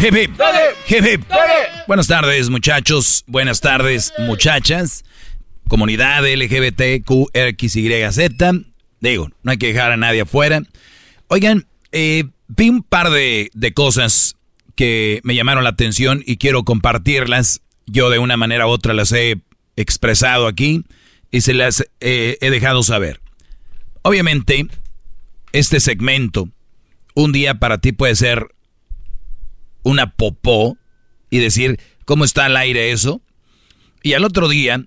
Hip, 0.00 0.14
hip. 0.14 0.36
Dale. 0.36 0.76
Hip, 0.86 1.04
hip. 1.04 1.28
Dale. 1.28 1.84
Buenas 1.88 2.06
tardes, 2.06 2.48
muchachos. 2.50 3.24
Buenas 3.26 3.60
tardes, 3.60 4.12
muchachas. 4.18 5.04
Comunidad 5.66 6.22
LGBTQXYZ. 6.24 8.18
Digo, 9.00 9.30
no 9.42 9.50
hay 9.50 9.58
que 9.58 9.66
dejar 9.72 9.90
a 9.90 9.96
nadie 9.96 10.20
afuera. 10.20 10.62
Oigan, 11.26 11.66
eh, 11.90 12.26
vi 12.46 12.68
un 12.68 12.84
par 12.84 13.10
de, 13.10 13.50
de 13.54 13.74
cosas 13.74 14.36
que 14.76 15.20
me 15.24 15.34
llamaron 15.34 15.64
la 15.64 15.70
atención 15.70 16.22
y 16.24 16.36
quiero 16.36 16.62
compartirlas. 16.62 17.60
Yo 17.86 18.08
de 18.08 18.20
una 18.20 18.36
manera 18.36 18.68
u 18.68 18.70
otra 18.70 18.94
las 18.94 19.10
he 19.10 19.40
expresado 19.74 20.46
aquí 20.46 20.84
y 21.32 21.40
se 21.40 21.54
las 21.54 21.84
eh, 21.98 22.38
he 22.40 22.50
dejado 22.50 22.84
saber. 22.84 23.20
Obviamente, 24.02 24.68
este 25.52 25.80
segmento, 25.80 26.48
un 27.14 27.32
día 27.32 27.54
para 27.56 27.78
ti 27.78 27.90
puede 27.90 28.14
ser 28.14 28.46
una 29.88 30.10
popó 30.10 30.76
y 31.30 31.38
decir, 31.38 31.80
¿cómo 32.04 32.24
está 32.24 32.44
al 32.44 32.56
aire 32.58 32.92
eso? 32.92 33.22
Y 34.02 34.12
al 34.12 34.24
otro 34.24 34.48
día 34.48 34.84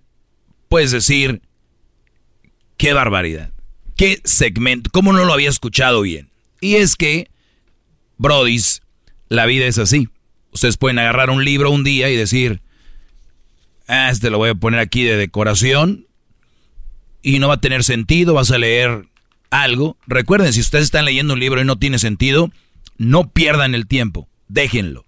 puedes 0.70 0.92
decir, 0.92 1.42
qué 2.78 2.94
barbaridad, 2.94 3.52
qué 3.98 4.22
segmento, 4.24 4.92
¿cómo 4.94 5.12
no 5.12 5.26
lo 5.26 5.34
había 5.34 5.50
escuchado 5.50 6.02
bien? 6.02 6.30
Y 6.60 6.76
es 6.76 6.96
que, 6.96 7.30
brodis, 8.18 8.84
la 9.28 9.48
vida 9.48 9.66
es 9.66 9.80
así. 9.80 10.08
Ustedes 10.52 10.78
pueden 10.78 11.00
agarrar 11.00 11.32
un 11.32 11.44
libro 11.44 11.72
un 11.72 11.84
día 11.84 12.10
y 12.10 12.16
decir, 12.16 12.62
ah, 13.88 14.12
este 14.12 14.30
lo 14.30 14.38
voy 14.38 14.50
a 14.50 14.56
poner 14.56 14.80
aquí 14.80 15.04
de 15.04 15.18
decoración 15.18 16.06
y 17.24 17.40
no 17.40 17.48
va 17.48 17.56
a 17.56 17.62
tener 17.62 17.84
sentido, 17.84 18.36
vas 18.36 18.52
a 18.52 18.60
leer 18.60 19.08
algo, 19.50 19.98
recuerden, 20.06 20.54
si 20.54 20.60
ustedes 20.60 20.86
están 20.86 21.06
leyendo 21.06 21.34
un 21.34 21.40
libro 21.40 21.60
y 21.60 21.66
no 21.66 21.80
tiene 21.80 21.98
sentido, 21.98 22.52
no 22.98 23.32
pierdan 23.32 23.74
el 23.74 23.88
tiempo, 23.88 24.30
déjenlo. 24.52 25.06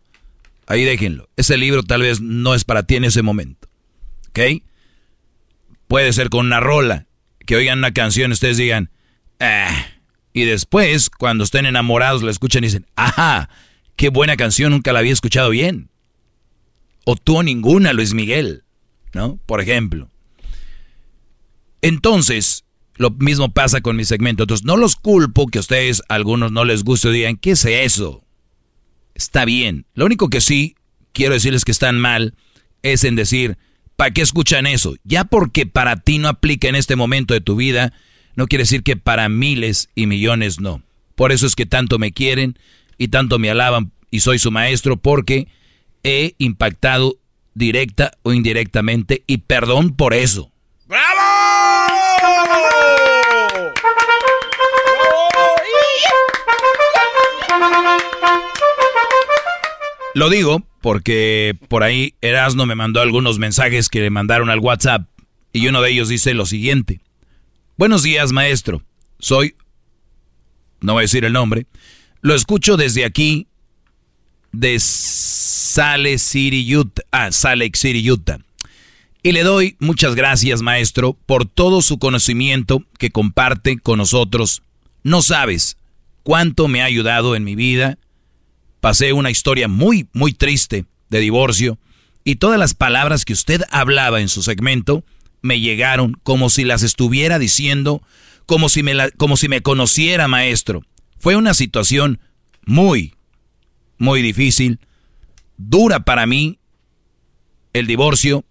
Ahí 0.65 0.83
déjenlo. 0.83 1.29
Ese 1.35 1.57
libro 1.57 1.83
tal 1.83 2.01
vez 2.01 2.21
no 2.21 2.55
es 2.55 2.63
para 2.63 2.83
ti 2.83 2.95
en 2.95 3.03
ese 3.03 3.21
momento. 3.21 3.67
¿Ok? 4.29 4.63
Puede 5.87 6.13
ser 6.13 6.29
con 6.29 6.45
una 6.45 6.59
rola, 6.59 7.07
que 7.45 7.55
oigan 7.55 7.79
una 7.79 7.93
canción 7.93 8.31
y 8.31 8.33
ustedes 8.33 8.57
digan, 8.57 8.89
ah. 9.39 9.87
Y 10.31 10.45
después, 10.45 11.09
cuando 11.11 11.43
estén 11.43 11.65
enamorados, 11.65 12.23
la 12.23 12.31
escuchan 12.31 12.63
y 12.63 12.67
dicen, 12.67 12.87
ajá, 12.95 13.49
qué 13.95 14.09
buena 14.09 14.35
canción, 14.35 14.71
nunca 14.71 14.91
la 14.93 14.99
había 14.99 15.13
escuchado 15.13 15.49
bien. 15.51 15.89
O 17.05 17.15
tú 17.15 17.43
ninguna, 17.43 17.93
Luis 17.93 18.13
Miguel, 18.13 18.63
¿no? 19.13 19.37
Por 19.45 19.61
ejemplo. 19.61 20.09
Entonces, 21.81 22.63
lo 22.95 23.11
mismo 23.11 23.51
pasa 23.51 23.81
con 23.81 23.95
mi 23.95 24.05
segmento. 24.05 24.43
Entonces, 24.43 24.65
no 24.65 24.77
los 24.77 24.95
culpo 24.95 25.47
que 25.47 25.59
a 25.59 25.61
ustedes, 25.61 26.01
algunos 26.07 26.51
no 26.51 26.65
les 26.65 26.83
guste 26.83 27.11
digan, 27.11 27.35
¿qué 27.35 27.51
es 27.51 27.65
eso? 27.65 28.22
Está 29.15 29.45
bien. 29.45 29.85
Lo 29.93 30.05
único 30.05 30.29
que 30.29 30.41
sí 30.41 30.75
quiero 31.11 31.33
decirles 31.33 31.65
que 31.65 31.71
están 31.71 31.99
mal 31.99 32.35
es 32.81 33.03
en 33.03 33.15
decir, 33.15 33.57
¿para 33.95 34.11
qué 34.11 34.21
escuchan 34.21 34.67
eso? 34.67 34.95
Ya 35.03 35.23
porque 35.23 35.65
para 35.65 35.97
ti 35.97 36.17
no 36.17 36.27
aplica 36.27 36.67
en 36.67 36.75
este 36.75 36.95
momento 36.95 37.33
de 37.33 37.41
tu 37.41 37.55
vida, 37.55 37.93
no 38.35 38.47
quiere 38.47 38.63
decir 38.63 38.83
que 38.83 38.97
para 38.97 39.29
miles 39.29 39.89
y 39.95 40.07
millones 40.07 40.59
no. 40.59 40.81
Por 41.15 41.31
eso 41.31 41.45
es 41.45 41.55
que 41.55 41.65
tanto 41.65 41.99
me 41.99 42.11
quieren 42.11 42.57
y 42.97 43.09
tanto 43.09 43.39
me 43.39 43.49
alaban 43.49 43.91
y 44.09 44.19
soy 44.21 44.39
su 44.39 44.51
maestro 44.51 44.97
porque 44.97 45.47
he 46.03 46.35
impactado 46.37 47.17
directa 47.53 48.11
o 48.23 48.33
indirectamente 48.33 49.23
y 49.27 49.37
perdón 49.37 49.95
por 49.95 50.13
eso. 50.13 50.51
¡Bravo! 50.87 51.23
Lo 60.13 60.29
digo 60.29 60.63
porque 60.81 61.57
por 61.69 61.83
ahí 61.83 62.15
Erasno 62.21 62.65
me 62.65 62.75
mandó 62.75 63.01
algunos 63.01 63.39
mensajes 63.39 63.89
que 63.89 64.01
le 64.01 64.09
mandaron 64.09 64.49
al 64.49 64.59
WhatsApp 64.59 65.07
y 65.51 65.67
uno 65.67 65.81
de 65.81 65.91
ellos 65.91 66.09
dice 66.09 66.33
lo 66.33 66.45
siguiente. 66.45 67.01
Buenos 67.77 68.03
días, 68.03 68.31
maestro. 68.31 68.83
Soy, 69.19 69.55
no 70.81 70.93
voy 70.93 71.01
a 71.01 71.03
decir 71.03 71.25
el 71.25 71.33
nombre, 71.33 71.65
lo 72.21 72.35
escucho 72.35 72.77
desde 72.77 73.05
aquí, 73.05 73.47
de 74.51 74.79
Sale 74.79 76.19
City, 76.19 76.75
Utah. 76.75 77.01
Ah, 77.11 77.31
City, 77.31 78.11
Utah. 78.11 78.37
Y 79.23 79.31
le 79.31 79.43
doy 79.43 79.77
muchas 79.79 80.15
gracias, 80.15 80.61
maestro, 80.61 81.13
por 81.25 81.45
todo 81.45 81.81
su 81.81 81.97
conocimiento 81.97 82.83
que 82.99 83.09
comparte 83.09 83.79
con 83.79 83.97
nosotros. 83.97 84.61
No 85.01 85.21
sabes 85.21 85.77
cuánto 86.23 86.67
me 86.67 86.81
ha 86.81 86.85
ayudado 86.85 87.35
en 87.35 87.43
mi 87.43 87.55
vida. 87.55 87.97
Pasé 88.83 89.13
una 89.13 89.31
historia 89.31 89.69
muy, 89.69 90.09
muy 90.11 90.33
triste 90.33 90.83
de 91.09 91.19
divorcio 91.21 91.79
y 92.25 92.35
todas 92.35 92.59
las 92.59 92.73
palabras 92.73 93.23
que 93.23 93.31
usted 93.31 93.61
hablaba 93.71 94.19
en 94.19 94.27
su 94.27 94.43
segmento 94.43 95.05
me 95.41 95.61
llegaron 95.61 96.19
como 96.23 96.49
si 96.49 96.65
las 96.65 96.83
estuviera 96.83 97.39
diciendo, 97.39 98.03
como 98.45 98.67
si 98.67 98.83
me, 98.83 99.09
como 99.11 99.37
si 99.37 99.47
me 99.47 99.61
conociera, 99.61 100.27
maestro. 100.27 100.83
Fue 101.17 101.37
una 101.37 101.53
situación 101.53 102.19
muy, 102.65 103.15
muy 103.99 104.21
difícil, 104.21 104.81
dura 105.55 106.01
para 106.01 106.25
mí 106.25 106.59
el 107.71 107.87
divorcio, 107.87 108.43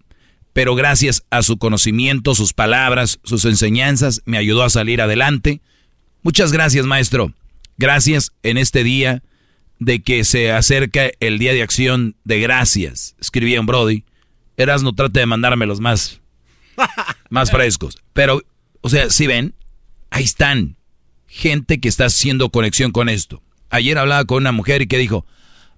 pero 0.51 0.73
gracias 0.73 1.25
a 1.29 1.43
su 1.43 1.59
conocimiento, 1.59 2.33
sus 2.33 2.53
palabras, 2.53 3.19
sus 3.23 3.45
enseñanzas, 3.45 4.23
me 4.25 4.39
ayudó 4.39 4.63
a 4.63 4.71
salir 4.71 4.99
adelante. 4.99 5.61
Muchas 6.23 6.51
gracias, 6.51 6.87
maestro. 6.87 7.33
Gracias 7.77 8.31
en 8.41 8.57
este 8.57 8.83
día 8.83 9.21
de 9.85 10.01
que 10.01 10.23
se 10.23 10.51
acerca 10.51 11.11
el 11.19 11.39
Día 11.39 11.53
de 11.53 11.61
Acción 11.61 12.15
de 12.23 12.39
Gracias. 12.39 13.15
Escribía 13.19 13.59
en 13.59 13.65
Brody. 13.65 14.05
Eras 14.57 14.83
no 14.83 14.93
trate 14.93 15.19
de 15.19 15.25
mandármelos 15.25 15.79
más 15.79 16.21
más 17.29 17.51
frescos. 17.51 17.97
Pero, 18.13 18.41
o 18.81 18.89
sea, 18.89 19.09
si 19.09 19.27
ven, 19.27 19.55
ahí 20.09 20.23
están. 20.23 20.77
Gente 21.27 21.79
que 21.79 21.89
está 21.89 22.05
haciendo 22.05 22.49
conexión 22.49 22.91
con 22.91 23.09
esto. 23.09 23.41
Ayer 23.69 23.97
hablaba 23.97 24.25
con 24.25 24.43
una 24.43 24.51
mujer 24.51 24.83
y 24.83 24.87
que 24.87 24.99
dijo, 24.99 25.25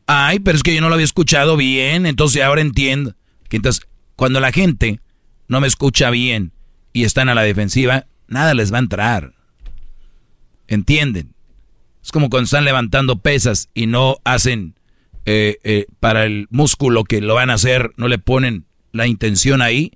ay, 0.06 0.40
pero 0.40 0.58
es 0.58 0.64
que 0.64 0.76
yo 0.76 0.82
no 0.82 0.90
lo 0.90 0.96
había 0.96 1.06
escuchado 1.06 1.56
bien, 1.56 2.06
entonces 2.06 2.44
ahora 2.44 2.62
entiendo. 2.62 3.16
Que 3.48 3.56
entonces, 3.58 3.88
cuando 4.18 4.42
la 4.42 4.52
gente 4.52 5.00
no 5.48 5.62
me 5.62 5.68
escucha 5.68 6.10
bien 6.10 6.52
y 6.92 7.06
están 7.06 7.30
a 7.30 7.36
la 7.36 7.44
defensiva, 7.44 8.06
nada 8.28 8.54
les 8.54 8.74
va 8.74 8.78
a 8.78 8.82
entrar. 8.82 9.34
¿Entienden? 10.68 11.35
Es 12.06 12.12
como 12.12 12.30
cuando 12.30 12.46
están 12.46 12.64
levantando 12.64 13.18
pesas 13.18 13.70
y 13.74 13.88
no 13.88 14.18
hacen 14.24 14.76
eh, 15.26 15.58
eh, 15.64 15.88
para 16.00 16.26
el 16.26 16.48
músculo 16.52 17.04
que 17.04 17.20
lo 17.20 17.34
van 17.34 17.50
a 17.50 17.56
hacer, 17.56 17.92
no 17.98 18.08
le 18.08 18.20
ponen 18.20 18.66
la 18.94 19.08
intención 19.08 19.62
ahí 19.62 19.92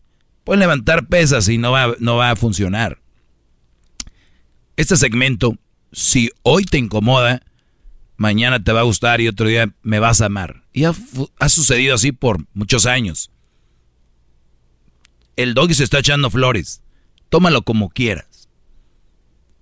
Pueden 0.49 0.61
levantar 0.61 1.05
pesas 1.05 1.47
y 1.47 1.59
no 1.59 1.71
va, 1.71 1.93
no 1.99 2.15
va 2.15 2.31
a 2.31 2.35
funcionar. 2.35 2.99
Este 4.77 4.97
segmento, 4.97 5.55
si 5.91 6.31
hoy 6.41 6.65
te 6.65 6.79
incomoda, 6.79 7.43
mañana 8.17 8.63
te 8.63 8.71
va 8.71 8.79
a 8.79 8.83
gustar 8.83 9.21
y 9.21 9.27
otro 9.27 9.47
día 9.47 9.71
me 9.83 9.99
vas 9.99 10.21
a 10.21 10.25
amar. 10.25 10.63
Y 10.73 10.85
ha, 10.85 10.95
ha 11.37 11.49
sucedido 11.49 11.93
así 11.93 12.13
por 12.13 12.47
muchos 12.55 12.87
años. 12.87 13.29
El 15.35 15.53
doggy 15.53 15.75
se 15.75 15.83
está 15.83 15.99
echando 15.99 16.31
flores. 16.31 16.81
Tómalo 17.29 17.61
como 17.61 17.89
quieras. 17.91 18.49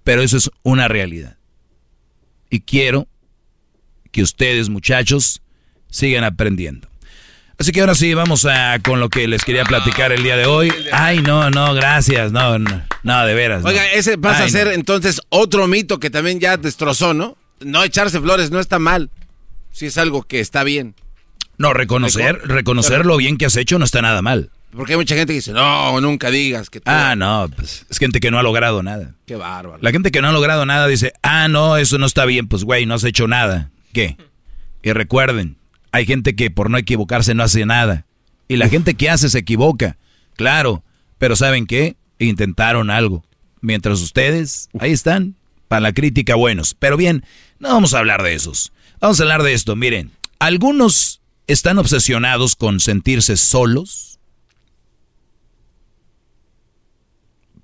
Pero 0.05 0.21
eso 0.21 0.37
es 0.37 0.49
una 0.63 0.87
realidad. 0.87 1.36
Y 2.49 2.61
quiero 2.61 3.07
que 4.11 4.21
ustedes, 4.21 4.69
muchachos, 4.69 5.41
sigan 5.89 6.23
aprendiendo. 6.23 6.87
Así 7.59 7.71
que 7.71 7.81
ahora 7.81 7.95
sí, 7.95 8.13
vamos 8.13 8.45
a 8.45 8.77
con 8.83 8.99
lo 8.99 9.09
que 9.09 9.27
les 9.27 9.43
quería 9.43 9.63
platicar 9.63 10.11
el 10.11 10.21
día 10.21 10.37
de 10.37 10.45
hoy. 10.45 10.71
Ay, 10.91 11.21
no, 11.21 11.49
no, 11.49 11.73
gracias, 11.73 12.31
no, 12.31 12.59
no, 12.59 13.25
de 13.25 13.33
veras. 13.33 13.65
Oiga, 13.65 13.83
ese 13.93 14.17
pasa 14.17 14.43
a 14.43 14.49
ser 14.49 14.67
entonces 14.67 15.21
otro 15.29 15.67
mito 15.67 15.99
que 15.99 16.11
también 16.11 16.39
ya 16.39 16.57
destrozó, 16.57 17.15
¿no? 17.15 17.35
No 17.59 17.83
echarse 17.83 18.19
flores 18.21 18.51
no 18.51 18.59
está 18.59 18.77
mal, 18.77 19.09
si 19.71 19.87
es 19.87 19.97
algo 19.97 20.21
que 20.21 20.39
está 20.39 20.63
bien. 20.63 20.93
No, 21.57 21.73
reconocer, 21.73 22.39
reconocer 22.47 23.07
lo 23.07 23.17
bien 23.17 23.37
que 23.37 23.47
has 23.47 23.55
hecho 23.55 23.79
no 23.79 23.85
está 23.85 24.03
nada 24.03 24.21
mal. 24.21 24.51
Porque 24.77 24.93
hay 24.93 24.97
mucha 24.97 25.15
gente 25.15 25.33
que 25.33 25.37
dice, 25.37 25.51
no, 25.51 25.99
nunca 25.99 26.29
digas 26.29 26.69
que 26.69 26.81
Ah, 26.85 27.15
no, 27.17 27.49
pues 27.55 27.85
es 27.89 27.97
gente 27.97 28.19
que 28.19 28.31
no 28.31 28.39
ha 28.39 28.43
logrado 28.43 28.83
nada. 28.83 29.15
Qué 29.25 29.35
bárbaro. 29.35 29.79
La 29.81 29.91
gente 29.91 30.11
que 30.11 30.21
no 30.21 30.29
ha 30.29 30.31
logrado 30.31 30.65
nada 30.65 30.87
dice, 30.87 31.13
ah, 31.23 31.47
no, 31.47 31.77
eso 31.77 31.97
no 31.97 32.05
está 32.05 32.25
bien, 32.25 32.47
pues 32.47 32.63
güey, 32.63 32.85
no 32.85 32.93
has 32.93 33.03
hecho 33.03 33.27
nada. 33.27 33.71
¿Qué? 33.91 34.17
Y 34.83 34.93
recuerden, 34.93 35.57
hay 35.91 36.05
gente 36.05 36.35
que 36.35 36.51
por 36.51 36.69
no 36.69 36.77
equivocarse 36.77 37.33
no 37.33 37.43
hace 37.43 37.65
nada. 37.65 38.05
Y 38.47 38.57
la 38.57 38.69
gente 38.69 38.93
que 38.93 39.09
hace 39.09 39.29
se 39.29 39.39
equivoca. 39.39 39.97
Claro. 40.35 40.83
Pero 41.17 41.35
¿saben 41.35 41.65
qué? 41.65 41.95
Intentaron 42.19 42.89
algo. 42.89 43.25
Mientras 43.61 44.01
ustedes, 44.01 44.69
ahí 44.79 44.91
están, 44.91 45.35
para 45.67 45.81
la 45.81 45.93
crítica 45.93 46.35
buenos. 46.35 46.75
Pero 46.75 46.95
bien, 46.95 47.25
no 47.59 47.69
vamos 47.69 47.93
a 47.93 47.99
hablar 47.99 48.23
de 48.23 48.35
esos. 48.35 48.71
Vamos 48.99 49.19
a 49.19 49.23
hablar 49.23 49.43
de 49.43 49.53
esto. 49.53 49.75
Miren, 49.75 50.11
algunos 50.39 51.21
están 51.47 51.79
obsesionados 51.79 52.55
con 52.55 52.79
sentirse 52.79 53.37
solos. 53.37 54.16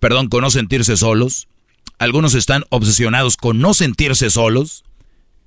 Perdón, 0.04 0.28
con 0.28 0.42
no 0.42 0.52
sentirse 0.52 0.98
solos. 0.98 1.48
Algunos 1.98 2.36
están 2.36 2.66
obsesionados 2.68 3.38
con 3.38 3.60
no 3.60 3.74
sentirse 3.74 4.30
solos, 4.30 4.84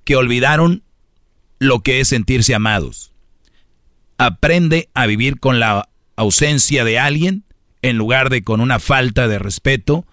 que 0.03 0.17
olvidaron 0.17 0.83
lo 1.59 1.81
que 1.81 2.01
es 2.01 2.09
sentirse 2.09 2.55
amados. 2.55 3.13
Aprende 4.17 4.89
a 4.95 5.05
vivir 5.05 5.41
con 5.41 5.61
la 5.61 5.91
ausencia 6.17 6.87
de 6.87 6.99
alguien 6.99 7.45
en 7.83 7.99
lugar 7.99 8.31
de 8.31 8.45
con 8.45 8.63
una 8.63 8.79
falta 8.81 9.29
de 9.29 9.39
respeto 9.39 10.07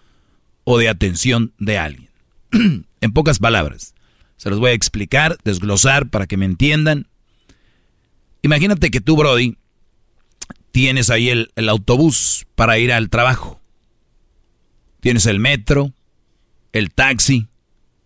o 0.65 0.77
de 0.77 0.89
atención 0.89 1.53
de 1.57 1.77
alguien. 1.77 2.09
en 2.51 3.13
pocas 3.13 3.39
palabras, 3.39 3.95
se 4.35 4.49
los 4.49 4.59
voy 4.59 4.71
a 4.71 4.73
explicar, 4.73 5.37
desglosar 5.45 6.09
para 6.09 6.27
que 6.27 6.35
me 6.35 6.43
entiendan. 6.43 7.07
Imagínate 8.41 8.91
que 8.91 8.99
tú, 8.99 9.15
Brody, 9.15 9.55
tienes 10.73 11.09
ahí 11.09 11.29
el, 11.29 11.49
el 11.55 11.69
autobús 11.69 12.45
para 12.55 12.77
ir 12.77 12.91
al 12.91 13.09
trabajo. 13.09 13.62
Tienes 15.03 15.27
el 15.27 15.39
metro, 15.39 15.93
el 16.71 16.91
taxi, 16.91 17.47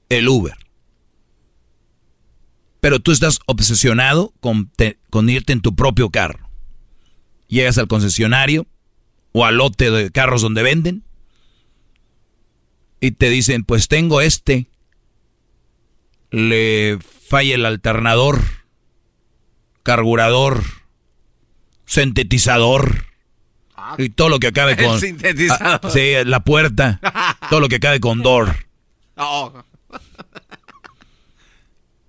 el 0.10 0.28
Uber 0.28 0.58
pero 2.80 3.00
tú 3.00 3.12
estás 3.12 3.40
obsesionado 3.48 4.34
con, 4.40 4.72
irte 5.30 5.54
en 5.54 5.62
tu 5.62 5.76
propio 5.76 6.10
carro. 6.10 6.50
Llegas 7.48 7.78
al 7.78 7.88
concesionario 7.88 8.68
o 9.32 9.46
al 9.46 9.58
lote 9.58 9.92
de 9.92 10.12
carros 10.12 10.42
donde 10.42 10.64
venden 10.64 11.04
y 13.00 13.12
te 13.12 13.30
dicen, 13.30 13.64
pues 13.64 13.88
tengo 13.88 14.22
este, 14.22 14.68
le 16.32 16.98
falla 17.00 17.56
el 17.56 17.66
alternador, 17.66 18.42
carburador, 19.84 20.64
sintetizador 21.86 23.07
y 23.98 24.10
todo 24.10 24.30
lo 24.30 24.40
que 24.40 24.48
acabe 24.48 24.76
con... 24.78 25.00
sintetizador. 25.00 25.80
Ah, 25.84 25.90
sí, 25.90 26.14
la 26.26 26.42
puerta, 26.42 27.00
todo 27.50 27.60
lo 27.60 27.70
que 27.70 27.78
acabe 27.78 28.00
con 28.00 28.22
door. 28.22 28.56
Oh. 29.16 29.54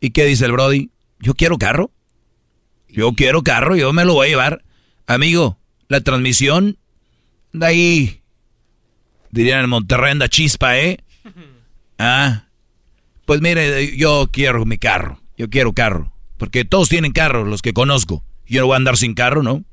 ¿Y 0.00 0.10
qué 0.10 0.24
dice 0.24 0.44
el 0.44 0.52
Brody? 0.52 0.90
Yo 1.20 1.34
quiero 1.34 1.58
carro. 1.58 1.90
Yo 2.88 3.12
quiero 3.12 3.42
carro, 3.42 3.76
yo 3.76 3.92
me 3.92 4.04
lo 4.04 4.14
voy 4.14 4.26
a 4.26 4.30
llevar. 4.30 4.64
Amigo, 5.06 5.58
la 5.88 6.00
transmisión 6.00 6.78
de 7.52 7.66
ahí, 7.66 8.22
dirían 9.30 9.64
en 9.64 9.70
Monterrey 9.70 10.12
anda 10.12 10.28
chispa, 10.28 10.78
¿eh? 10.78 10.98
Ah, 12.00 12.44
pues 13.26 13.40
mire, 13.40 13.96
yo 13.96 14.28
quiero 14.30 14.64
mi 14.64 14.78
carro, 14.78 15.20
yo 15.36 15.50
quiero 15.50 15.72
carro. 15.72 16.12
Porque 16.36 16.64
todos 16.64 16.88
tienen 16.88 17.10
carro, 17.10 17.44
los 17.44 17.60
que 17.60 17.72
conozco. 17.72 18.24
Yo 18.46 18.60
no 18.60 18.68
voy 18.68 18.74
a 18.74 18.76
andar 18.76 18.96
sin 18.96 19.14
carro, 19.14 19.42
¿no? 19.42 19.64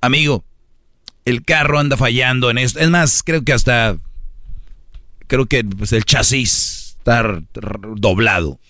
Amigo, 0.00 0.44
el 1.24 1.42
carro 1.44 1.78
anda 1.78 1.96
fallando 1.96 2.50
en 2.50 2.58
esto. 2.58 2.78
Es 2.78 2.90
más, 2.90 3.22
creo 3.22 3.44
que 3.44 3.52
hasta, 3.52 3.98
creo 5.26 5.46
que 5.46 5.64
pues, 5.64 5.92
el 5.92 6.04
chasis 6.04 6.96
está 6.98 7.42
doblado. 7.96 8.60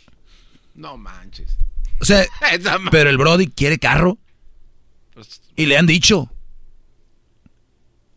No 0.74 0.96
manches. 0.96 1.56
O 2.00 2.04
sea, 2.04 2.24
pero 2.90 3.10
el 3.10 3.18
Brody 3.18 3.46
quiere 3.48 3.78
carro. 3.78 4.18
Y 5.54 5.66
le 5.66 5.78
han 5.78 5.86
dicho. 5.86 6.30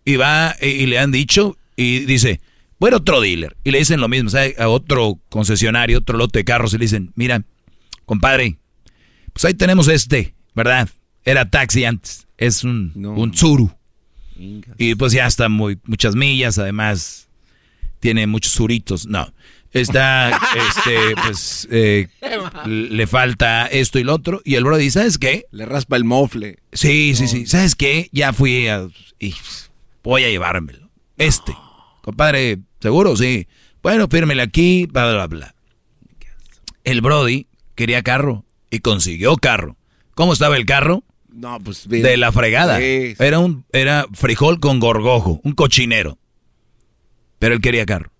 Y 0.04 0.18
va, 0.18 0.56
y, 0.62 0.68
y 0.68 0.86
le 0.88 1.00
han 1.00 1.12
dicho, 1.12 1.58
y 1.76 2.00
dice, 2.00 2.42
bueno, 2.80 2.98
otro 2.98 3.22
dealer. 3.22 3.56
Y 3.64 3.72
le 3.72 3.80
dicen 3.80 4.02
lo 4.02 4.08
mismo, 4.08 4.30
¿sabe? 4.30 4.56
A 4.58 4.70
otro 4.70 5.20
concesionario, 5.30 6.00
otro 6.00 6.18
lote 6.18 6.40
de 6.40 6.46
carros, 6.46 6.74
y 6.74 6.78
le 6.78 6.86
dicen, 6.86 7.12
mira, 7.16 7.44
compadre, 8.06 8.58
pues 9.34 9.46
ahí 9.46 9.54
tenemos 9.54 9.88
este, 9.88 10.34
¿verdad? 10.56 10.90
Era 11.24 11.50
taxi 11.50 11.86
antes, 11.86 12.28
es 12.40 12.64
un, 12.64 12.94
un 12.96 13.32
Tsuru. 13.32 13.72
Y 14.78 14.96
pues 14.96 15.12
ya 15.12 15.28
está 15.28 15.50
muy, 15.50 15.78
muchas 15.84 16.16
millas, 16.16 16.58
además 16.58 17.28
tiene 18.00 18.26
muchos 18.26 18.54
suritos. 18.54 19.06
No, 19.06 19.32
está, 19.74 20.30
este, 20.70 21.16
pues, 21.22 21.68
eh, 21.70 22.08
le 22.66 23.08
falta 23.08 23.68
esto 23.68 24.00
y 24.00 24.04
lo 24.04 24.16
otro. 24.16 24.42
Y 24.46 24.56
el 24.56 24.64
bro 24.64 24.78
dice, 24.78 25.00
¿sabes 25.00 25.18
qué? 25.18 25.46
Le 25.52 25.66
raspa 25.66 25.98
el 25.98 26.06
mofle. 26.06 26.60
Sí, 26.72 27.14
sí, 27.14 27.28
sí. 27.28 27.46
¿Sabes 27.46 27.76
qué? 27.76 28.10
Ya 28.14 28.32
fui 28.32 28.68
a... 28.70 28.88
Y 29.20 29.36
voy 30.02 30.24
a 30.24 30.30
llevármelo. 30.30 30.90
Este. 31.18 31.54
Compadre, 32.02 32.60
¿seguro? 32.80 33.18
Sí. 33.18 33.48
Bueno, 33.84 34.08
fírmele 34.08 34.42
aquí, 34.42 34.88
bla, 34.90 35.12
bla, 35.12 35.28
bla. 35.28 35.56
El 36.86 37.02
Brody 37.02 37.48
quería 37.76 38.02
carro 38.02 38.46
y 38.72 38.80
consiguió 38.80 39.36
carro. 39.36 39.76
¿Cómo 40.16 40.32
estaba 40.32 40.56
el 40.56 40.66
carro? 40.66 41.04
No, 41.40 41.60
pues. 41.60 41.88
De 41.88 42.18
la 42.18 42.32
fregada. 42.32 42.80
Sí. 42.80 43.16
Era 43.20 43.40
un 43.40 43.66
era 43.72 44.06
frijol 44.14 44.60
con 44.60 44.80
gorgojo, 44.80 45.40
un 45.44 45.54
cochinero. 45.54 46.18
Pero 47.40 47.56
él 47.56 47.62
quería 47.62 47.86
carro. 47.86 48.12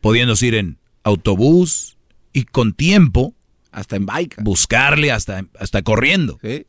Pudiéndose 0.00 0.46
ir 0.46 0.54
en 0.56 0.78
autobús 1.04 1.96
y 2.32 2.44
con 2.44 2.72
tiempo. 2.72 3.34
Hasta 3.72 3.96
en 3.96 4.06
bike. 4.06 4.42
Buscarle 4.42 5.12
hasta, 5.12 5.44
hasta 5.58 5.82
corriendo. 5.82 6.38
Sí. 6.42 6.66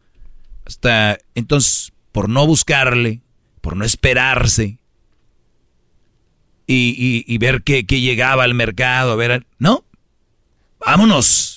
Hasta 0.65 1.17
entonces, 1.35 1.93
por 2.11 2.27
no 2.29 2.45
buscarle, 2.45 3.21
por 3.61 3.75
no 3.77 3.85
esperarse 3.85 4.77
y, 6.67 6.89
y- 6.97 7.23
y 7.33 7.37
ver 7.37 7.63
que, 7.63 7.85
que 7.85 8.01
llegaba 8.01 8.43
al 8.43 8.53
mercado, 8.53 9.13
a 9.13 9.15
ver, 9.15 9.45
no, 9.57 9.85
vámonos. 10.79 11.56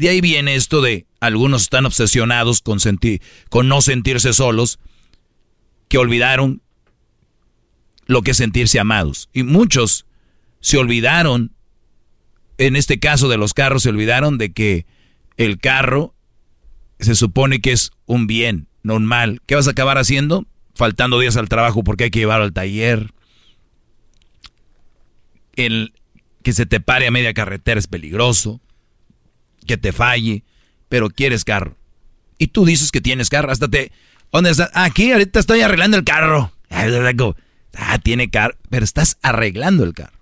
De 0.00 0.08
ahí 0.08 0.22
viene 0.22 0.54
esto 0.54 0.80
de 0.80 1.04
algunos 1.20 1.60
están 1.60 1.84
obsesionados 1.84 2.62
con, 2.62 2.80
sentir, 2.80 3.20
con 3.50 3.68
no 3.68 3.82
sentirse 3.82 4.32
solos, 4.32 4.78
que 5.88 5.98
olvidaron 5.98 6.62
lo 8.06 8.22
que 8.22 8.30
es 8.30 8.38
sentirse 8.38 8.80
amados. 8.80 9.28
Y 9.34 9.42
muchos 9.42 10.06
se 10.60 10.78
olvidaron, 10.78 11.52
en 12.56 12.76
este 12.76 12.98
caso 12.98 13.28
de 13.28 13.36
los 13.36 13.52
carros, 13.52 13.82
se 13.82 13.90
olvidaron 13.90 14.38
de 14.38 14.54
que 14.54 14.86
el 15.36 15.58
carro 15.58 16.14
se 16.98 17.14
supone 17.14 17.60
que 17.60 17.72
es 17.72 17.90
un 18.06 18.26
bien, 18.26 18.68
no 18.82 18.94
un 18.94 19.04
mal. 19.04 19.42
¿Qué 19.44 19.54
vas 19.54 19.68
a 19.68 19.72
acabar 19.72 19.98
haciendo? 19.98 20.46
Faltando 20.74 21.20
días 21.20 21.36
al 21.36 21.50
trabajo 21.50 21.84
porque 21.84 22.04
hay 22.04 22.10
que 22.10 22.20
llevarlo 22.20 22.46
al 22.46 22.54
taller. 22.54 23.12
El 25.56 25.92
que 26.42 26.54
se 26.54 26.64
te 26.64 26.80
pare 26.80 27.06
a 27.06 27.10
media 27.10 27.34
carretera 27.34 27.78
es 27.78 27.86
peligroso. 27.86 28.62
Que 29.66 29.76
te 29.76 29.92
falle. 29.92 30.44
Pero 30.88 31.10
quieres 31.10 31.44
carro. 31.44 31.76
Y 32.38 32.48
tú 32.48 32.64
dices 32.64 32.90
que 32.90 33.00
tienes 33.00 33.28
carro. 33.28 33.50
Hasta 33.52 33.68
te... 33.68 33.92
¿Dónde 34.32 34.50
estás? 34.50 34.70
"Ah, 34.74 34.84
Aquí, 34.84 35.12
ahorita 35.12 35.40
estoy 35.40 35.60
arreglando 35.60 35.96
el 35.96 36.04
carro. 36.04 36.52
Ah, 36.70 37.98
tiene 38.02 38.30
carro. 38.30 38.56
Pero 38.68 38.84
estás 38.84 39.18
arreglando 39.22 39.84
el 39.84 39.92
carro. 39.94 40.18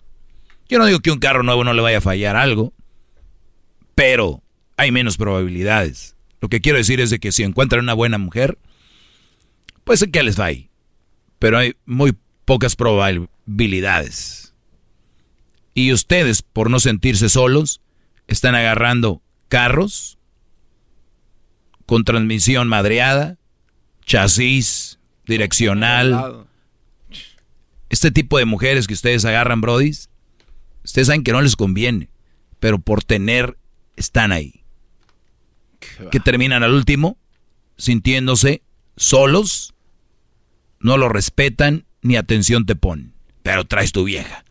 Yo 0.68 0.78
no 0.78 0.86
digo 0.86 1.00
que 1.00 1.10
un 1.10 1.18
carro 1.18 1.42
nuevo 1.42 1.64
no 1.64 1.72
le 1.72 1.82
vaya 1.82 1.98
a 1.98 2.02
fallar 2.02 2.36
algo. 2.36 2.72
Pero 3.94 4.42
hay 4.76 4.92
menos 4.92 5.16
probabilidades. 5.16 6.14
Lo 6.40 6.48
que 6.48 6.60
quiero 6.60 6.78
decir 6.78 7.00
es 7.00 7.10
de 7.10 7.18
que 7.18 7.32
si 7.32 7.42
encuentran 7.42 7.82
una 7.82 7.94
buena 7.94 8.18
mujer, 8.18 8.58
pues 9.84 10.04
que 10.12 10.22
les 10.22 10.38
ahí. 10.38 10.70
Pero 11.38 11.58
hay 11.58 11.74
muy 11.84 12.14
pocas 12.44 12.76
probabilidades. 12.76 14.54
Y 15.74 15.92
ustedes, 15.92 16.42
por 16.42 16.70
no 16.70 16.80
sentirse 16.80 17.28
solos, 17.28 17.80
están 18.26 18.54
agarrando 18.54 19.22
carros 19.48 20.18
con 21.86 22.04
transmisión 22.04 22.68
madreada, 22.68 23.38
chasis, 24.04 24.98
direccional. 25.26 26.46
Este 27.88 28.10
tipo 28.10 28.38
de 28.38 28.44
mujeres 28.44 28.86
que 28.86 28.94
ustedes 28.94 29.24
agarran, 29.24 29.60
brodis, 29.60 30.10
ustedes 30.84 31.06
saben 31.06 31.24
que 31.24 31.32
no 31.32 31.40
les 31.40 31.56
conviene, 31.56 32.10
pero 32.60 32.78
por 32.78 33.02
tener 33.04 33.56
están 33.96 34.32
ahí. 34.32 34.64
Que 36.10 36.20
terminan 36.20 36.62
al 36.62 36.72
último 36.72 37.16
sintiéndose 37.78 38.62
solos, 38.96 39.74
no 40.80 40.96
lo 40.96 41.08
respetan 41.08 41.86
ni 42.02 42.16
atención 42.16 42.66
te 42.66 42.76
ponen, 42.76 43.14
pero 43.42 43.64
traes 43.64 43.92
tu 43.92 44.04
vieja. 44.04 44.44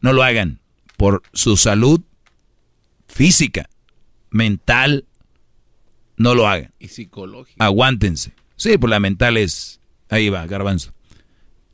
No 0.00 0.12
lo 0.12 0.22
hagan 0.22 0.60
por 0.96 1.22
su 1.32 1.56
salud 1.56 2.02
física, 3.12 3.68
mental, 4.30 5.04
no 6.16 6.34
lo 6.34 6.48
hagan. 6.48 6.72
Y 6.78 6.88
psicológico. 6.88 7.62
Aguántense. 7.62 8.32
Sí, 8.56 8.78
pues 8.78 8.90
la 8.90 9.00
mental 9.00 9.36
es... 9.36 9.80
Ahí 10.08 10.28
va, 10.28 10.46
garbanzo. 10.46 10.92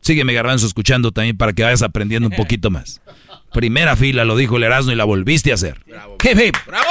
Sígueme, 0.01 0.33
garbanzo, 0.33 0.67
escuchando 0.67 1.13
también 1.13 1.37
para 1.37 1.53
que 1.53 1.63
vayas 1.63 1.83
aprendiendo 1.83 2.29
un 2.29 2.37
poquito 2.37 2.71
más. 2.71 3.01
Primera 3.53 3.97
fila, 3.97 4.25
lo 4.25 4.37
dijo 4.37 4.57
el 4.57 4.65
Erasmo 4.65 4.93
y 4.93 4.97
la 4.97 5.05
volviste 5.05 5.51
a 5.51 5.55
hacer. 5.55 5.81
Hip, 6.23 6.39
hip. 6.39 6.57
¡Bravo! 6.67 6.89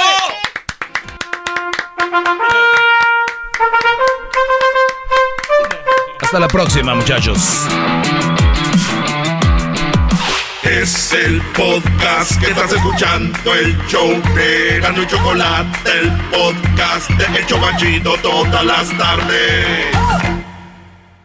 Hasta 6.20 6.40
la 6.40 6.48
próxima, 6.48 6.94
muchachos. 6.94 7.66
Es 10.70 11.12
el 11.14 11.40
podcast 11.56 12.38
que 12.40 12.50
estás 12.50 12.72
escuchando, 12.72 13.54
el 13.54 13.76
show 13.88 14.10
de 14.34 14.78
Gano 14.80 15.02
y 15.02 15.06
Chocolate, 15.06 15.90
el 16.00 16.10
podcast 16.30 17.08
de 17.10 17.38
El 17.38 17.46
Chocachito 17.46 18.14
todas 18.22 18.64
las 18.64 18.96
tardes. 18.98 19.86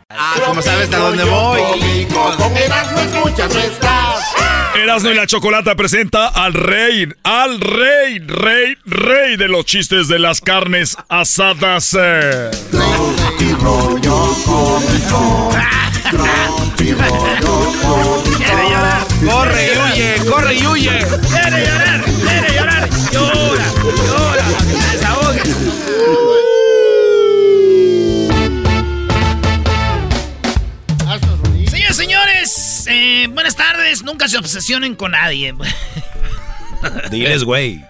Ah, 0.10 0.36
¿cómo 0.45 0.62
sabes 0.62 0.91
a 0.93 0.97
dónde 0.97 1.23
voy? 1.25 2.08
Con 2.38 2.56
Erasmo 2.58 2.99
escuchas, 2.99 3.53
no 3.53 3.60
estás. 3.60 4.34
Erasmo 4.75 5.10
y 5.10 5.15
la 5.15 5.27
Chocolata 5.27 5.75
presenta 5.75 6.27
al 6.29 6.53
rey, 6.53 7.10
al 7.23 7.60
rey, 7.60 8.19
rey, 8.19 8.77
rey 8.86 9.38
de 9.38 9.47
los 9.49 9.65
chistes 9.65 10.08
de 10.08 10.19
las 10.19 10.39
carnes 10.41 10.95
asadas. 11.10 11.95
eh. 11.99 12.51
Quiere 16.77 16.99
llorar. 17.01 18.33
Corre 19.25 19.67
y 19.67 19.78
huye, 19.78 20.15
corre 20.30 20.55
y 20.55 20.67
huye. 20.67 21.05
Quiere 21.30 21.65
llorar. 21.65 22.03
Quiere 22.03 22.55
llorar. 22.55 22.89
Llora. 23.11 23.65
Llora. 24.05 24.45
desahogue. 24.91 25.41
Señores, 31.69 31.95
señores, 31.95 32.88
eh, 32.89 33.28
buenas 33.30 33.55
tardes. 33.55 34.03
Nunca 34.03 34.28
se 34.28 34.38
obsesionen 34.38 34.95
con 34.95 35.11
nadie. 35.11 35.53
Diles, 37.11 37.43
güey. 37.43 37.84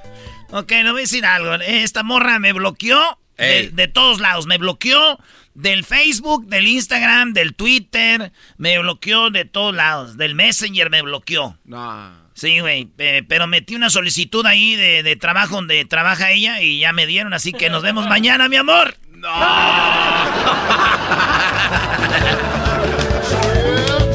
Ok, 0.52 0.70
le 0.70 0.92
voy 0.92 1.00
a 1.00 1.02
decir 1.02 1.26
algo. 1.26 1.56
Esta 1.56 2.04
morra 2.04 2.38
me 2.40 2.54
bloqueó 2.54 3.00
de, 3.38 3.72
de 3.74 3.88
todos 3.88 4.20
lados. 4.20 4.46
Me 4.46 4.58
bloqueó 4.60 5.20
del 5.54 5.84
Facebook, 5.84 6.48
del 6.48 6.68
Instagram, 6.68 7.34
del 7.34 7.56
Twitter. 7.56 8.32
Me 8.58 8.80
bloqueó 8.80 9.30
de 9.30 9.46
todos 9.46 9.74
lados. 9.74 10.18
Del 10.18 10.36
Messenger 10.36 10.90
me 10.90 11.02
bloqueó. 11.02 11.58
No. 11.66 12.24
Sí, 12.34 12.60
güey. 12.60 12.90
eh, 12.98 13.24
pero 13.28 13.46
metí 13.48 13.76
una 13.76 13.90
solicitud 13.90 14.46
ahí 14.46 14.76
de, 14.76 15.04
de 15.04 15.16
trabajo 15.16 15.56
donde 15.56 15.86
trabaja 15.86 16.32
ella 16.32 16.62
y 16.62 16.80
ya 16.80 16.92
me 16.94 17.06
dieron. 17.06 17.34
Así 17.34 17.54
que 17.54 17.70
nos 17.70 17.84
vemos 17.84 18.08
mañana, 18.10 18.50
mi 18.50 18.56
amor. 18.56 18.96
Muy 19.12 19.22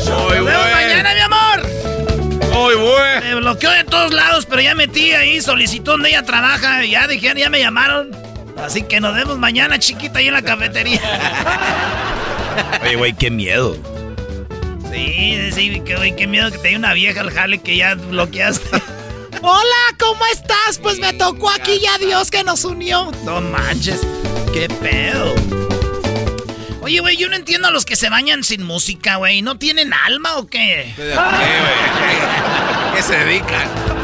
Nos 0.04 0.30
vemos 0.30 0.72
mañana, 0.72 1.14
mi 1.14 1.20
amor. 1.20 1.62
Bueno. 2.52 3.20
Me 3.20 3.34
bloqueó 3.36 3.70
de 3.70 3.84
todos 3.84 4.12
lados, 4.12 4.46
pero 4.46 4.60
ya 4.62 4.74
metí 4.74 5.12
ahí, 5.12 5.40
solicitó 5.40 5.92
donde 5.92 6.10
ella 6.10 6.22
trabaja. 6.22 6.84
Y 6.84 6.90
ya 6.90 7.06
dijeron, 7.06 7.38
ya 7.38 7.50
me 7.50 7.60
llamaron. 7.60 8.10
Así 8.62 8.82
que 8.82 9.00
nos 9.00 9.14
vemos 9.14 9.38
mañana, 9.38 9.78
chiquita, 9.78 10.18
ahí 10.18 10.28
en 10.28 10.34
la 10.34 10.42
cafetería. 10.42 11.00
Oye, 12.82 12.96
güey, 12.96 13.12
qué 13.14 13.30
miedo. 13.30 13.76
Sí, 14.90 15.50
sí, 15.52 15.80
que, 15.80 15.96
güey, 15.96 16.16
qué 16.16 16.26
miedo 16.26 16.50
que 16.50 16.58
te 16.58 16.68
dé 16.68 16.76
una 16.76 16.92
vieja 16.92 17.20
al 17.20 17.30
jale 17.30 17.58
que 17.58 17.76
ya 17.76 17.94
bloqueaste. 17.94 18.68
Hola, 19.42 19.96
¿cómo 19.98 20.24
estás? 20.32 20.78
Pues 20.82 20.98
me 20.98 21.12
tocó 21.12 21.50
aquí 21.50 21.78
ya 21.80 21.98
Dios 21.98 22.30
que 22.30 22.42
nos 22.42 22.64
unió. 22.64 23.12
No 23.24 23.40
manches, 23.40 24.00
qué 24.52 24.68
pedo. 24.68 25.34
Oye, 26.80 27.00
güey, 27.00 27.16
yo 27.16 27.28
no 27.28 27.36
entiendo 27.36 27.68
a 27.68 27.70
los 27.70 27.84
que 27.84 27.96
se 27.96 28.08
bañan 28.08 28.42
sin 28.42 28.64
música, 28.64 29.16
güey. 29.16 29.42
¿No 29.42 29.58
tienen 29.58 29.92
alma 29.92 30.36
o 30.38 30.46
qué? 30.46 30.92
¿Qué, 30.96 31.02
güey? 31.04 32.96
¿Qué 32.96 33.02
se 33.02 33.16
dedican? 33.16 33.97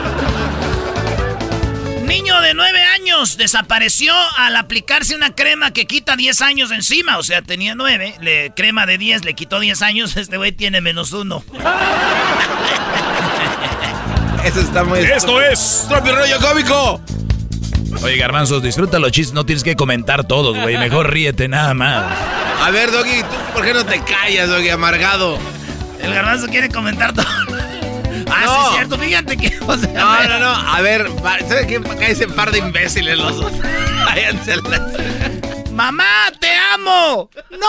Niño 2.15 2.41
de 2.41 2.55
9 2.55 2.81
años 2.95 3.37
desapareció 3.37 4.15
al 4.37 4.55
aplicarse 4.55 5.17
una 5.17 5.35
crema 5.35 5.73
que 5.73 5.85
quita 5.85 6.15
10 6.15 6.43
años 6.43 6.71
encima. 6.71 7.19
O 7.19 7.25
sea, 7.25 7.43
tenía 7.43 7.75
9, 7.75 8.19
le, 8.21 8.53
crema 8.55 8.87
de 8.87 8.99
10, 8.99 9.25
le 9.25 9.35
quitó 9.35 9.59
10 9.59 9.83
años. 9.83 10.17
Este 10.25 10.37
güey 10.37 10.53
tiene 10.53 10.81
menos 10.81 11.11
uno. 11.11 11.43
Eso 14.45 14.61
está 14.61 14.85
muy... 14.85 15.01
Esto 15.01 15.43
es... 15.43 15.87
¡Tropi 15.89 16.11
rollo 16.11 16.39
cómico! 16.39 17.01
Oye, 18.05 18.17
Garbanzos, 18.17 18.63
disfruta 18.63 19.01
los 19.01 19.11
chistes, 19.11 19.35
no 19.35 19.45
tienes 19.45 19.65
que 19.65 19.75
comentar 19.75 20.23
todos, 20.23 20.57
güey. 20.57 20.79
Mejor 20.79 21.13
ríete 21.13 21.49
nada 21.49 21.75
más. 21.75 22.17
A 22.63 22.71
ver, 22.71 22.93
Doggy, 22.93 23.23
¿tú 23.23 23.35
por 23.55 23.65
qué 23.65 23.75
no 23.75 23.85
te 23.85 24.01
callas, 24.05 24.49
Doggy, 24.49 24.69
amargado? 24.69 25.37
El 26.01 26.15
garbanzo 26.15 26.47
quiere 26.47 26.69
comentar 26.69 27.13
todo. 27.13 27.54
Ah, 28.31 28.43
No. 28.45 28.55
sí, 28.55 28.61
es 28.69 28.75
cierto, 28.77 28.99
fíjate 28.99 29.37
que. 29.37 29.59
o 29.67 29.77
sea, 29.77 29.89
No, 29.93 30.29
no, 30.29 30.39
no. 30.39 30.51
A 30.75 30.81
ver, 30.81 31.09
¿sabes 31.49 31.67
qué? 31.67 31.77
Acá 31.77 32.07
ese 32.09 32.27
par 32.29 32.51
de 32.51 32.59
imbéciles 32.59 33.17
los 33.19 33.37
dos. 33.37 33.53
Mamá, 35.73 36.33
te 36.41 36.55
amo. 36.73 37.31
No 37.51 37.67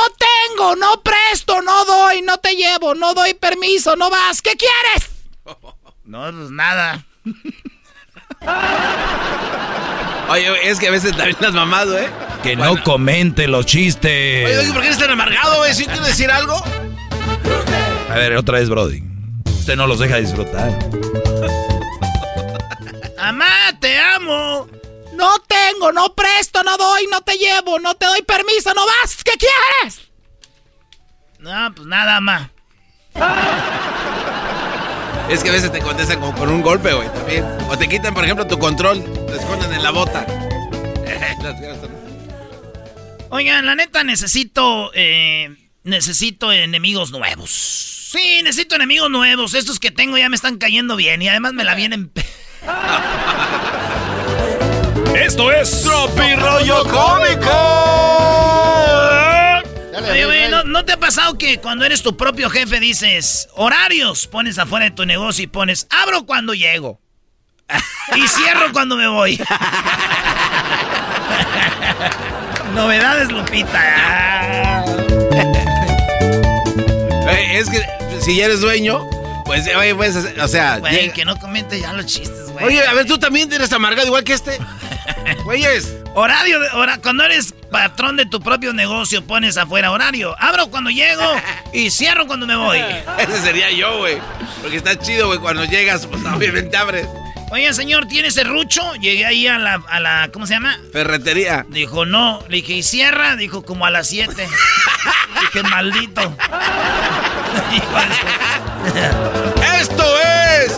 tengo, 0.49 0.75
no 0.75 1.01
presto, 1.01 1.61
no 1.61 1.85
doy, 1.85 2.21
no 2.21 2.37
te 2.37 2.55
llevo, 2.55 2.93
no 2.93 3.13
doy 3.15 3.33
permiso, 3.33 3.95
no 3.95 4.09
vas. 4.09 4.41
¿Qué 4.41 4.51
quieres? 4.55 5.09
No, 6.05 6.21
pues 6.31 6.51
nada. 6.51 7.03
Oye, 10.29 10.69
es 10.69 10.79
que 10.79 10.87
a 10.87 10.91
veces 10.91 11.15
también 11.15 11.37
las 11.39 11.53
mamás, 11.53 11.87
¿eh? 11.87 12.07
Que 12.43 12.55
no 12.55 12.81
comente 12.83 13.47
los 13.47 13.65
Oye, 13.65 13.71
chistes. 13.73 14.55
Doggy, 14.57 14.71
¿por 14.71 14.81
qué 14.81 14.87
eres 14.87 14.99
tan 14.99 15.09
amargado, 15.11 15.57
güey? 15.57 15.73
¿Sí 15.73 15.85
quieres 15.85 16.05
decir 16.05 16.29
algo? 16.31 16.63
A 18.09 18.13
ver, 18.15 18.35
otra 18.35 18.59
vez, 18.59 18.69
Brody. 18.69 19.03
Usted 19.66 19.78
no 19.78 19.88
los 19.88 19.97
deja 19.97 20.18
disfrutar. 20.18 20.70
Mamá, 23.18 23.74
te 23.80 23.97
amo. 23.97 24.68
No 25.16 25.39
tengo, 25.39 25.91
no 25.91 26.13
presto, 26.13 26.61
no 26.61 26.78
doy, 26.78 27.07
no 27.09 27.22
te 27.22 27.36
llevo, 27.36 27.80
no 27.80 27.95
te 27.95 28.05
doy 28.05 28.22
permiso, 28.22 28.72
no 28.76 28.86
vas. 28.86 29.24
¿Qué 29.24 29.32
quieres? 29.39 30.01
No, 31.39 31.74
pues 31.74 31.88
nada, 31.88 32.22
ma. 32.22 32.51
Es 35.30 35.43
que 35.43 35.49
a 35.49 35.53
veces 35.53 35.72
te 35.72 35.80
contestan 35.80 36.20
como 36.20 36.38
con 36.38 36.49
un 36.49 36.61
golpe, 36.61 36.93
güey, 36.93 37.09
también. 37.09 37.43
O 37.68 37.76
te 37.76 37.89
quitan, 37.89 38.13
por 38.13 38.24
ejemplo, 38.24 38.45
tu 38.45 38.59
control. 38.59 39.03
Te 39.26 39.38
esconden 39.38 39.74
en 39.74 39.82
la 39.82 39.89
bota. 39.89 40.28
Oigan, 43.32 43.66
la 43.66 43.74
neta 43.74 44.03
necesito. 44.03 44.91
eh, 44.93 45.49
necesito 45.86 46.51
enemigos 46.51 47.11
nuevos. 47.11 47.51
Sí, 48.11 48.41
necesito 48.43 48.75
enemigos 48.75 49.09
nuevos. 49.09 49.53
Estos 49.53 49.79
que 49.79 49.91
tengo 49.91 50.17
ya 50.17 50.27
me 50.29 50.36
están 50.36 50.57
cayendo 50.57 50.97
bien 50.97 51.21
y 51.21 51.29
además 51.29 51.53
me 51.53 51.63
la 51.63 51.75
vienen. 51.75 52.11
Esto 55.15 55.51
es... 55.51 55.83
¡Tropi 55.83 56.36
rollo 56.36 56.83
cómico! 56.83 57.51
Oye, 60.11 60.25
güey, 60.25 60.49
¿no, 60.49 60.63
no 60.63 60.83
te 60.86 60.93
ha 60.93 60.97
pasado 60.97 61.38
que 61.38 61.59
cuando 61.59 61.86
eres 61.86 62.01
tu 62.03 62.17
propio 62.17 62.49
jefe 62.49 62.79
dices 62.79 63.47
horarios? 63.55 64.27
Pones 64.27 64.57
afuera 64.59 64.86
de 64.86 64.91
tu 64.91 65.05
negocio 65.05 65.43
y 65.43 65.47
pones 65.47 65.88
abro 65.89 66.25
cuando 66.25 66.53
llego. 66.53 66.99
Y 68.15 68.27
cierro 68.27 68.71
cuando 68.71 68.95
me 68.97 69.07
voy. 69.07 69.39
Novedades, 72.75 73.31
Lupita. 73.31 74.83
Eh, 77.36 77.59
es 77.59 77.69
que 77.69 77.86
si 78.21 78.36
ya 78.38 78.45
eres 78.45 78.61
dueño, 78.61 79.01
pues, 79.45 79.67
oye, 79.75 79.93
pues, 79.95 80.15
o 80.15 80.47
sea... 80.47 80.79
Güey, 80.79 80.93
llega- 81.01 81.13
que 81.13 81.25
no 81.25 81.38
comente 81.38 81.79
ya 81.79 81.93
los 81.93 82.05
chistes, 82.05 82.49
güey. 82.51 82.65
Oye, 82.65 82.86
a 82.86 82.93
ver, 82.93 83.05
tú 83.05 83.17
también 83.17 83.51
eres 83.51 83.71
amargado 83.73 84.07
igual 84.07 84.23
que 84.23 84.33
este. 84.33 84.57
Güeyes. 85.43 85.93
Horario, 86.15 86.59
de, 86.59 86.69
hora, 86.69 86.97
cuando 86.99 87.23
eres 87.25 87.53
patrón 87.69 88.15
de 88.15 88.25
tu 88.25 88.39
propio 88.41 88.73
negocio, 88.73 89.23
pones 89.25 89.57
afuera 89.57 89.91
horario. 89.91 90.33
Abro 90.39 90.67
cuando 90.71 90.89
llego 90.89 91.21
y 91.73 91.91
cierro 91.91 92.25
cuando 92.25 92.47
me 92.47 92.55
voy. 92.55 92.79
Ese 93.19 93.41
sería 93.41 93.69
yo, 93.71 93.97
güey. 93.99 94.17
Porque 94.61 94.77
está 94.77 94.97
chido, 94.97 95.27
güey. 95.27 95.39
Cuando 95.39 95.65
llegas, 95.65 96.07
pues 96.07 96.23
obviamente 96.25 96.75
abres. 96.77 97.05
Oye, 97.55 97.73
señor, 97.73 98.05
¿tiene 98.05 98.29
serrucho? 98.31 98.95
Llegué 98.95 99.25
ahí 99.25 99.47
a 99.47 99.57
la, 99.57 99.75
a 99.87 100.01
la, 100.01 100.29
¿cómo 100.33 100.45
se 100.45 100.55
llama? 100.55 100.77
Ferretería. 100.91 101.65
Dijo, 101.69 102.05
no. 102.05 102.43
Le 102.49 102.57
dije, 102.57 102.73
¿y 102.73 102.83
cierra? 102.83 103.37
Dijo, 103.37 103.63
como 103.63 103.85
a 103.85 103.91
las 103.91 104.09
7. 104.09 104.33
dije, 105.39 105.63
maldito. 105.63 106.21
¡Esto 109.79 110.03
es! 110.19 110.77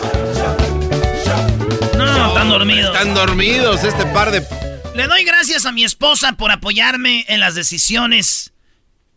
No, 1.96 2.06
no, 2.06 2.28
están 2.28 2.48
dormidos. 2.48 2.94
Están 2.94 3.12
dormidos 3.12 3.82
este 3.82 4.06
par 4.06 4.30
de. 4.30 4.46
Le 4.94 5.08
doy 5.08 5.24
gracias 5.24 5.66
a 5.66 5.72
mi 5.72 5.82
esposa 5.82 6.34
por 6.34 6.52
apoyarme 6.52 7.24
en 7.26 7.40
las 7.40 7.56
decisiones 7.56 8.52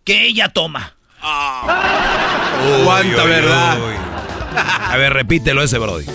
que 0.04 0.26
ella 0.26 0.50
toma. 0.50 0.96
¡Cuánta 1.22 3.06
Uy, 3.06 3.24
uy, 3.24 3.30
verdad! 3.30 3.78
uy. 3.80 3.94
A 4.58 4.98
ver, 4.98 5.14
repítelo 5.14 5.62
ese, 5.62 5.78
Brody. 5.78 6.08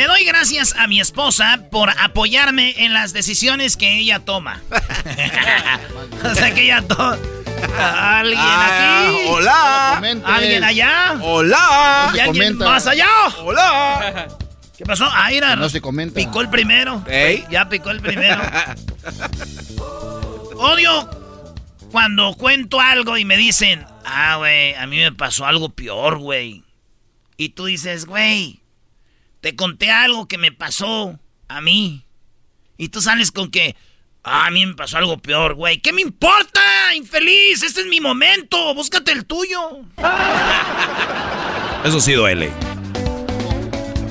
Le 0.00 0.06
doy 0.06 0.24
gracias 0.24 0.74
a 0.78 0.86
mi 0.86 0.98
esposa 0.98 1.68
por 1.70 1.90
apoyarme 1.90 2.72
en 2.78 2.94
las 2.94 3.12
decisiones 3.12 3.76
que 3.76 3.98
ella 3.98 4.20
toma. 4.20 4.62
o 6.24 6.34
sea 6.34 6.54
que 6.54 6.62
ella 6.62 6.80
toma. 6.88 7.18
¿Alguien 7.78 8.38
Ah, 8.40 9.08
aquí? 9.10 9.18
¡Hola! 9.28 9.98
¿Alguien 10.24 10.64
allá? 10.64 11.18
¡Hola! 11.20 12.12
¿Y 12.14 12.18
alguien 12.18 12.54
comenta. 12.54 12.64
más 12.64 12.86
allá? 12.86 13.08
¡Hola! 13.42 14.28
¿Qué 14.78 14.86
pasó? 14.86 15.06
Ah, 15.12 15.26
mira, 15.28 15.54
No 15.56 15.68
se 15.68 15.82
comenta. 15.82 16.14
Picó 16.14 16.40
el 16.40 16.48
primero. 16.48 17.04
¿Ey? 17.06 17.44
Ya 17.50 17.68
picó 17.68 17.90
el 17.90 18.00
primero. 18.00 18.40
Odio 20.56 21.10
cuando 21.92 22.32
cuento 22.38 22.80
algo 22.80 23.18
y 23.18 23.26
me 23.26 23.36
dicen, 23.36 23.84
ah, 24.06 24.36
güey, 24.38 24.72
a 24.76 24.86
mí 24.86 24.96
me 24.96 25.12
pasó 25.12 25.44
algo 25.44 25.68
peor, 25.68 26.16
güey. 26.16 26.64
Y 27.36 27.50
tú 27.50 27.66
dices, 27.66 28.06
güey, 28.06 28.62
te 29.40 29.56
conté 29.56 29.90
algo 29.90 30.28
que 30.28 30.38
me 30.38 30.52
pasó 30.52 31.18
a 31.48 31.60
mí. 31.60 32.04
Y 32.76 32.88
tú 32.88 33.00
sales 33.00 33.30
con 33.30 33.50
que, 33.50 33.76
ah, 34.22 34.46
a 34.46 34.50
mí 34.50 34.64
me 34.64 34.74
pasó 34.74 34.98
algo 34.98 35.18
peor, 35.18 35.54
güey. 35.54 35.78
¿Qué 35.80 35.92
me 35.92 36.02
importa, 36.02 36.94
infeliz? 36.94 37.62
Este 37.62 37.82
es 37.82 37.86
mi 37.86 38.00
momento. 38.00 38.74
Búscate 38.74 39.12
el 39.12 39.26
tuyo. 39.26 39.80
Eso 41.84 42.00
sí 42.00 42.12
duele. 42.12 42.50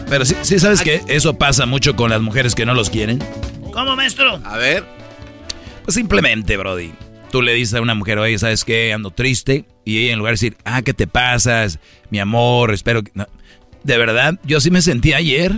Pero 0.10 0.26
sí, 0.26 0.36
sí 0.42 0.58
sabes 0.58 0.82
que 0.82 1.04
eso 1.08 1.38
pasa 1.38 1.68
mucho 1.68 1.96
con 1.96 2.10
las 2.10 2.20
mujeres 2.20 2.56
que 2.56 2.66
no 2.66 2.74
los 2.74 2.90
quieren. 2.90 3.24
¿Cómo, 3.72 3.96
maestro? 3.96 4.42
A 4.44 4.58
ver. 4.58 4.84
Pues 5.84 5.94
simplemente, 5.94 6.58
Brody. 6.58 6.94
Tú 7.32 7.44
le 7.44 7.54
dices 7.54 7.76
a 7.76 7.82
una 7.82 7.94
mujer, 7.94 8.18
oye, 8.18 8.40
¿sabes 8.40 8.66
qué? 8.66 8.92
Ando 8.92 9.12
triste. 9.12 9.66
Y 9.86 10.00
ella 10.00 10.14
en 10.14 10.18
lugar 10.18 10.32
de 10.32 10.34
decir, 10.34 10.58
ah, 10.66 10.82
¿qué 10.82 10.96
te 10.96 11.06
pasas? 11.06 11.78
Mi 12.10 12.20
amor, 12.20 12.74
espero 12.74 13.04
que... 13.04 13.12
no. 13.14 13.28
De 13.84 13.98
verdad, 13.98 14.36
yo 14.44 14.60
sí 14.60 14.72
me 14.72 14.82
sentí 14.82 15.14
ayer. 15.14 15.54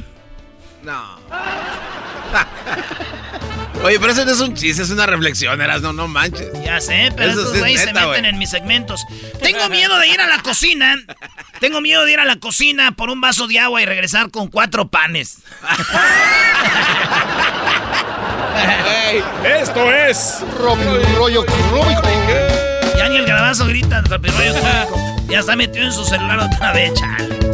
No. 0.83 1.19
Oye, 3.83 3.99
pero 3.99 4.11
eso 4.11 4.23
no 4.25 4.31
es 4.31 4.39
un 4.39 4.53
chiste, 4.53 4.83
es 4.83 4.91
una 4.91 5.07
reflexión, 5.07 5.59
eras 5.59 5.81
no, 5.81 5.91
no 5.91 6.07
manches. 6.07 6.49
Ya 6.63 6.79
sé, 6.79 7.11
pero 7.15 7.31
Eso 7.31 7.39
estos 7.39 7.51
sí 7.53 7.57
es 7.57 7.61
güeyes 7.61 7.81
se 7.81 7.93
meten 7.93 8.07
güey. 8.09 8.25
en 8.25 8.37
mis 8.37 8.49
segmentos. 8.51 9.03
Tengo 9.41 9.69
miedo 9.69 9.97
de 9.97 10.07
ir 10.07 10.21
a 10.21 10.27
la 10.27 10.39
cocina. 10.43 10.97
Tengo 11.59 11.81
miedo 11.81 12.05
de 12.05 12.11
ir 12.11 12.19
a 12.19 12.25
la 12.25 12.35
cocina 12.35 12.91
por 12.91 13.09
un 13.09 13.21
vaso 13.21 13.47
de 13.47 13.57
agua 13.57 13.81
y 13.81 13.85
regresar 13.85 14.29
con 14.29 14.49
cuatro 14.49 14.89
panes. 14.89 15.39
Esto 19.43 19.91
es... 19.91 20.39
rollo 21.17 21.45
cómico. 21.45 22.01
Ya 22.97 23.09
ni 23.09 23.17
el 23.17 23.25
grabazo 23.25 23.65
grita, 23.65 24.03
cómico. 24.07 24.37
Ya 25.27 25.39
está 25.39 25.55
metido 25.55 25.85
en 25.85 25.93
su 25.93 26.05
celular 26.05 26.39
otra 26.39 26.71
vez, 26.73 26.93
chale. 26.93 27.50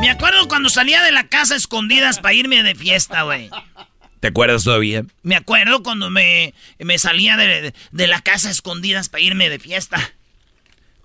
Me 0.00 0.10
acuerdo 0.10 0.48
cuando 0.48 0.68
salía 0.70 1.02
de 1.02 1.12
la 1.12 1.28
casa 1.28 1.54
a 1.54 1.56
escondidas 1.56 2.18
para 2.18 2.34
irme 2.34 2.62
de 2.62 2.74
fiesta, 2.74 3.22
güey. 3.22 3.50
¿Te 4.20 4.28
acuerdas 4.28 4.64
todavía? 4.64 5.04
Me 5.22 5.36
acuerdo 5.36 5.82
cuando 5.82 6.10
me, 6.10 6.54
me 6.78 6.98
salía 6.98 7.36
de, 7.36 7.74
de 7.90 8.06
la 8.06 8.20
casa 8.20 8.48
a 8.48 8.50
escondidas 8.50 9.08
para 9.08 9.22
irme 9.22 9.48
de 9.48 9.58
fiesta. 9.58 10.12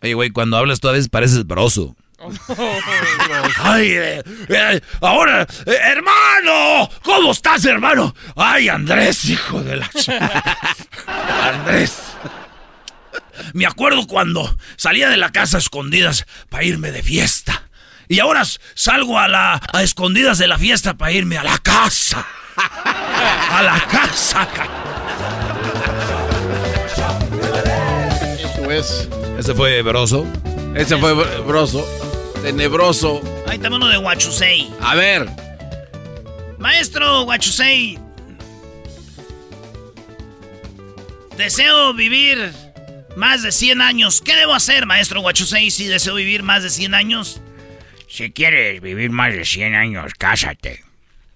Oye, 0.01 0.13
güey, 0.13 0.29
cuando 0.31 0.57
hablas 0.57 0.79
tú 0.79 0.89
a 0.89 0.93
veces 0.93 1.09
pareces 1.09 1.45
broso. 1.45 1.95
Ay, 3.57 3.87
eh, 3.91 4.23
eh, 4.49 4.81
ahora, 5.01 5.43
eh, 5.65 5.77
hermano, 5.83 6.89
¿cómo 7.03 7.31
estás, 7.31 7.65
hermano? 7.65 8.15
Ay, 8.35 8.69
Andrés, 8.69 9.25
hijo 9.25 9.61
de 9.61 9.75
la... 9.77 9.89
Andrés. 11.43 11.97
Me 13.53 13.65
acuerdo 13.65 14.07
cuando 14.07 14.57
salía 14.77 15.09
de 15.09 15.17
la 15.17 15.31
casa 15.31 15.57
a 15.57 15.59
escondidas 15.59 16.25
para 16.49 16.63
irme 16.63 16.91
de 16.91 17.03
fiesta. 17.03 17.64
Y 18.07 18.19
ahora 18.19 18.43
salgo 18.73 19.17
a 19.17 19.27
la 19.27 19.61
a 19.73 19.83
escondidas 19.83 20.37
de 20.37 20.47
la 20.47 20.57
fiesta 20.57 20.95
para 20.95 21.11
irme 21.11 21.37
a 21.37 21.43
la 21.43 21.57
casa. 21.59 22.25
A 22.57 23.61
la 23.63 23.79
casa. 23.87 24.47
Eso 28.39 28.71
es. 28.71 29.09
Ese 29.37 29.53
fue 29.53 29.81
Broso. 29.81 30.25
Ese 30.75 30.97
fue 30.97 31.13
Broso. 31.41 31.85
Tenebroso. 32.41 33.21
Ahí 33.47 33.55
está 33.55 33.69
uno 33.69 33.87
de 33.87 33.97
Huachusei. 33.97 34.71
A 34.81 34.95
ver. 34.95 35.27
Maestro 36.59 37.23
Huachusei. 37.23 37.99
Deseo 41.37 41.93
vivir 41.93 42.53
más 43.15 43.43
de 43.43 43.51
100 43.51 43.81
años. 43.81 44.21
¿Qué 44.21 44.35
debo 44.35 44.53
hacer, 44.53 44.85
maestro 44.85 45.21
Huachusei, 45.21 45.71
si 45.71 45.85
deseo 45.85 46.15
vivir 46.15 46.43
más 46.43 46.63
de 46.63 46.69
100 46.69 46.93
años? 46.93 47.41
Si 48.15 48.31
quieres 48.31 48.79
vivir 48.79 49.09
más 49.09 49.33
de 49.33 49.43
100 49.43 49.75
años, 49.75 50.13
cásate. 50.17 50.85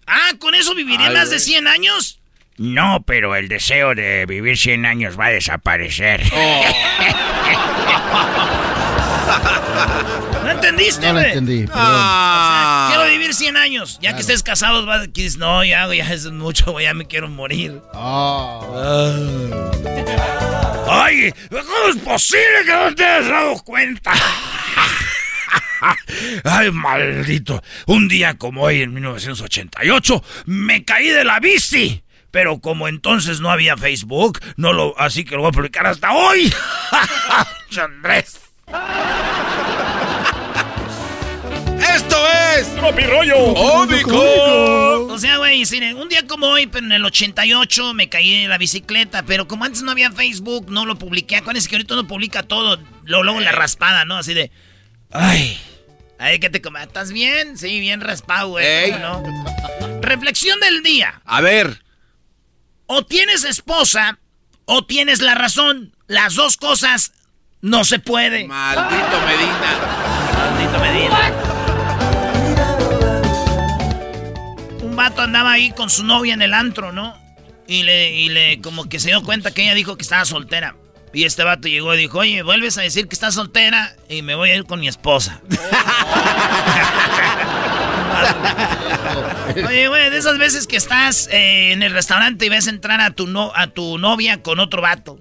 Ah, 0.07 0.29
¿con 0.39 0.55
eso 0.55 0.73
viviré 0.73 1.07
Ay, 1.07 1.13
más 1.13 1.25
güey. 1.25 1.37
de 1.37 1.43
100 1.43 1.67
años? 1.67 2.21
No, 2.55 3.03
pero 3.05 3.35
el 3.35 3.49
deseo 3.49 3.93
de 3.95 4.25
vivir 4.25 4.57
100 4.57 4.85
años 4.85 5.19
va 5.19 5.25
a 5.25 5.31
desaparecer. 5.31 6.21
¿No 10.41 10.51
entendiste, 10.51 11.07
No 11.07 11.15
lo 11.15 11.19
entendí, 11.19 11.67
perdón. 11.67 11.83
O 11.83 11.85
sea, 11.85 12.87
quiero 12.93 13.09
vivir 13.11 13.33
100 13.33 13.57
años. 13.57 13.99
Ya 14.01 14.13
que 14.13 14.21
estés 14.21 14.41
casados, 14.41 14.85
vas 14.85 15.01
a 15.01 15.07
decir, 15.07 15.37
no, 15.37 15.65
ya, 15.65 15.85
es 15.93 16.31
mucho, 16.31 16.71
güey, 16.71 16.85
ya 16.85 16.93
me 16.93 17.05
quiero 17.07 17.27
morir. 17.27 17.81
¡Ay! 20.89 21.33
¿Cómo 21.49 21.89
es 21.89 21.97
posible 21.97 22.63
que 22.65 22.71
no 22.71 22.95
te 22.95 23.03
hayas 23.03 23.27
dado 23.27 23.61
cuenta? 23.65 24.13
¡Ay, 26.43 26.71
maldito! 26.71 27.63
Un 27.87 28.07
día 28.07 28.37
como 28.37 28.63
hoy, 28.63 28.81
en 28.81 28.93
1988, 28.93 30.23
me 30.45 30.83
caí 30.83 31.07
de 31.07 31.23
la 31.23 31.39
bici. 31.39 32.03
Pero 32.31 32.59
como 32.59 32.87
entonces 32.87 33.39
no 33.39 33.49
había 33.49 33.75
Facebook, 33.75 34.39
no 34.55 34.71
lo, 34.71 34.97
así 34.99 35.25
que 35.25 35.35
lo 35.35 35.41
voy 35.41 35.49
a 35.49 35.51
publicar 35.51 35.87
hasta 35.87 36.13
hoy. 36.13 36.53
Andrés. 37.81 38.39
¡Esto 41.95 42.17
es! 42.55 42.75
¡Tropi 42.75 43.03
rollo! 43.03 43.53
¡Cómico! 43.55 45.07
O 45.07 45.17
sea, 45.17 45.37
güey, 45.37 45.65
sí, 45.65 45.81
un 45.93 46.07
día 46.07 46.27
como 46.27 46.47
hoy, 46.47 46.67
pero 46.67 46.85
en 46.85 46.91
el 46.91 47.03
88 47.03 47.93
me 47.95 48.09
caí 48.09 48.43
de 48.43 48.47
la 48.47 48.59
bicicleta, 48.59 49.23
pero 49.23 49.47
como 49.47 49.65
antes 49.65 49.81
no 49.81 49.91
había 49.91 50.11
Facebook, 50.11 50.69
no 50.69 50.85
lo 50.85 50.99
publiqué. 50.99 51.37
Acuérdense 51.37 51.67
que 51.67 51.77
ahorita 51.77 51.95
uno 51.95 52.07
publica 52.07 52.43
todo, 52.43 52.79
luego, 53.05 53.23
luego 53.23 53.39
la 53.39 53.53
raspada, 53.53 54.05
¿no? 54.05 54.17
Así 54.17 54.35
de, 54.35 54.51
ay, 55.11 55.59
ay, 56.17 56.39
¿qué 56.39 56.49
te 56.49 56.61
comes? 56.61 56.83
¿Estás 56.83 57.11
bien? 57.11 57.57
Sí, 57.57 57.79
bien 57.79 58.01
raspado, 58.01 58.49
güey. 58.49 58.65
Ey. 58.65 58.91
¿cómo 58.91 59.23
no? 59.23 60.01
Reflexión 60.01 60.59
del 60.59 60.83
día. 60.83 61.21
A 61.25 61.41
ver. 61.41 61.83
O 62.85 63.05
tienes 63.05 63.43
esposa 63.43 64.19
o 64.65 64.85
tienes 64.85 65.21
la 65.21 65.35
razón. 65.35 65.95
Las 66.07 66.35
dos 66.35 66.57
cosas 66.57 67.13
no 67.61 67.83
se 67.83 67.99
puede. 67.99 68.45
Maldito 68.47 69.21
Medina. 69.25 69.77
Maldito 70.33 70.79
Medina. 70.79 71.33
Un 74.81 74.95
vato 74.95 75.21
andaba 75.21 75.51
ahí 75.51 75.71
con 75.71 75.89
su 75.89 76.03
novia 76.03 76.33
en 76.33 76.41
el 76.41 76.53
antro, 76.53 76.91
¿no? 76.91 77.17
Y 77.67 77.83
le, 77.83 78.11
y 78.11 78.29
le 78.29 78.61
como 78.61 78.89
que 78.89 78.99
se 78.99 79.09
dio 79.09 79.23
cuenta 79.23 79.51
que 79.51 79.63
ella 79.63 79.75
dijo 79.75 79.95
que 79.97 80.03
estaba 80.03 80.25
soltera. 80.25 80.75
Y 81.13 81.23
este 81.25 81.43
vato 81.43 81.67
llegó 81.67 81.93
y 81.95 81.97
dijo, 81.97 82.19
oye, 82.19 82.43
vuelves 82.43 82.77
a 82.77 82.81
decir 82.81 83.07
que 83.07 83.15
estás 83.15 83.33
soltera 83.33 83.95
y 84.07 84.21
me 84.21 84.35
voy 84.35 84.51
a 84.51 84.55
ir 84.55 84.65
con 84.65 84.79
mi 84.79 84.87
esposa. 84.87 85.41
Oye, 89.67 89.87
güey, 89.87 90.09
de 90.09 90.17
esas 90.17 90.37
veces 90.37 90.67
que 90.67 90.77
estás 90.77 91.27
eh, 91.31 91.71
en 91.71 91.81
el 91.81 91.91
restaurante 91.91 92.45
y 92.45 92.49
ves 92.49 92.67
entrar 92.67 93.01
a 93.01 93.11
tu, 93.11 93.27
no, 93.27 93.51
a 93.55 93.67
tu 93.67 93.97
novia 93.97 94.41
con 94.43 94.59
otro 94.59 94.81
vato. 94.81 95.17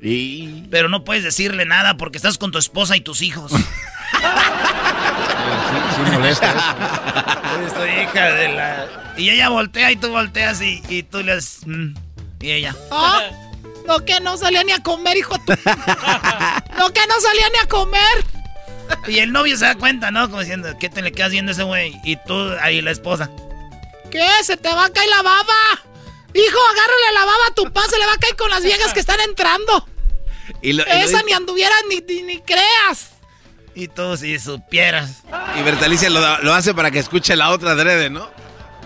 Pero 0.70 0.88
no 0.88 1.04
puedes 1.04 1.24
decirle 1.24 1.64
nada 1.64 1.96
porque 1.96 2.18
estás 2.18 2.36
con 2.38 2.50
tu 2.52 2.58
esposa 2.58 2.96
y 2.96 3.00
tus 3.00 3.22
hijos. 3.22 3.52
Sí, 5.68 6.12
molesta 6.12 6.54
Esto, 7.66 7.86
hija 7.86 8.32
de 8.32 8.48
la... 8.48 8.86
Y 9.16 9.30
ella 9.30 9.48
voltea 9.48 9.90
y 9.90 9.96
tú 9.96 10.08
volteas 10.08 10.60
y, 10.60 10.82
y 10.88 11.02
tú 11.02 11.22
le 11.22 11.32
haces... 11.32 11.66
mm, 11.66 11.94
y 12.40 12.50
ella... 12.50 12.76
¿Ah? 12.90 13.22
No, 13.88 14.04
que 14.04 14.20
no 14.20 14.36
salía 14.36 14.62
ni 14.64 14.72
a 14.72 14.82
comer, 14.82 15.16
hijo. 15.16 15.34
de 15.38 15.56
tu- 15.56 15.62
No, 16.78 16.92
que 16.92 17.06
no 17.06 17.20
salía 17.20 17.48
ni 17.52 17.58
a 17.62 17.66
comer. 17.68 18.24
Y 19.08 19.18
el 19.18 19.32
novio 19.32 19.56
se 19.56 19.64
da 19.64 19.74
cuenta, 19.74 20.10
¿no? 20.10 20.28
Como 20.28 20.40
diciendo, 20.40 20.68
¿qué 20.78 20.88
te 20.88 21.02
le 21.02 21.10
quedas 21.12 21.30
viendo 21.32 21.50
a 21.50 21.54
ese 21.54 21.62
güey? 21.62 21.98
Y 22.04 22.16
tú, 22.16 22.52
ahí 22.60 22.80
la 22.82 22.90
esposa. 22.90 23.30
¿Qué? 24.10 24.26
¿Se 24.44 24.56
te 24.56 24.68
va 24.74 24.84
a 24.86 24.90
caer 24.90 25.08
la 25.08 25.22
baba? 25.22 25.54
Hijo, 26.34 26.58
agárrale 26.70 27.12
la 27.14 27.24
baba 27.24 27.46
a 27.50 27.54
tu 27.54 27.72
pan, 27.72 27.88
se 27.90 27.98
le 27.98 28.06
va 28.06 28.12
a 28.12 28.18
caer 28.18 28.36
con 28.36 28.50
las 28.50 28.62
viejas 28.62 28.92
que 28.92 29.00
están 29.00 29.20
entrando. 29.20 29.86
Y, 30.62 30.72
lo- 30.74 30.82
y 30.84 30.86
lo- 30.86 30.92
Esa 30.94 31.22
ni 31.22 31.32
anduviera 31.32 31.74
ni, 31.88 32.00
ni, 32.00 32.22
ni 32.22 32.40
creas. 32.40 33.10
Y 33.74 33.88
tú, 33.88 34.16
si 34.16 34.38
supieras. 34.38 35.22
y 35.58 35.62
Bertalicia 35.62 36.10
lo, 36.10 36.38
lo 36.42 36.54
hace 36.54 36.74
para 36.74 36.90
que 36.90 36.98
escuche 36.98 37.36
la 37.36 37.50
otra 37.50 37.70
adrede, 37.72 38.10
¿no? 38.10 38.30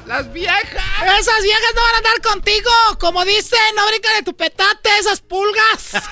Las 0.06 0.32
viejas. 0.32 0.84
Esas 1.18 1.42
viejas 1.42 1.72
no 1.74 1.82
van 1.82 1.94
a 1.94 1.98
andar 1.98 2.20
contigo. 2.22 2.70
Como 2.98 3.24
dicen, 3.24 3.58
no 3.76 3.86
brincan 3.86 4.14
de 4.16 4.22
tu 4.22 4.34
petate, 4.36 4.90
esas 4.98 5.20
pulgas. 5.20 5.92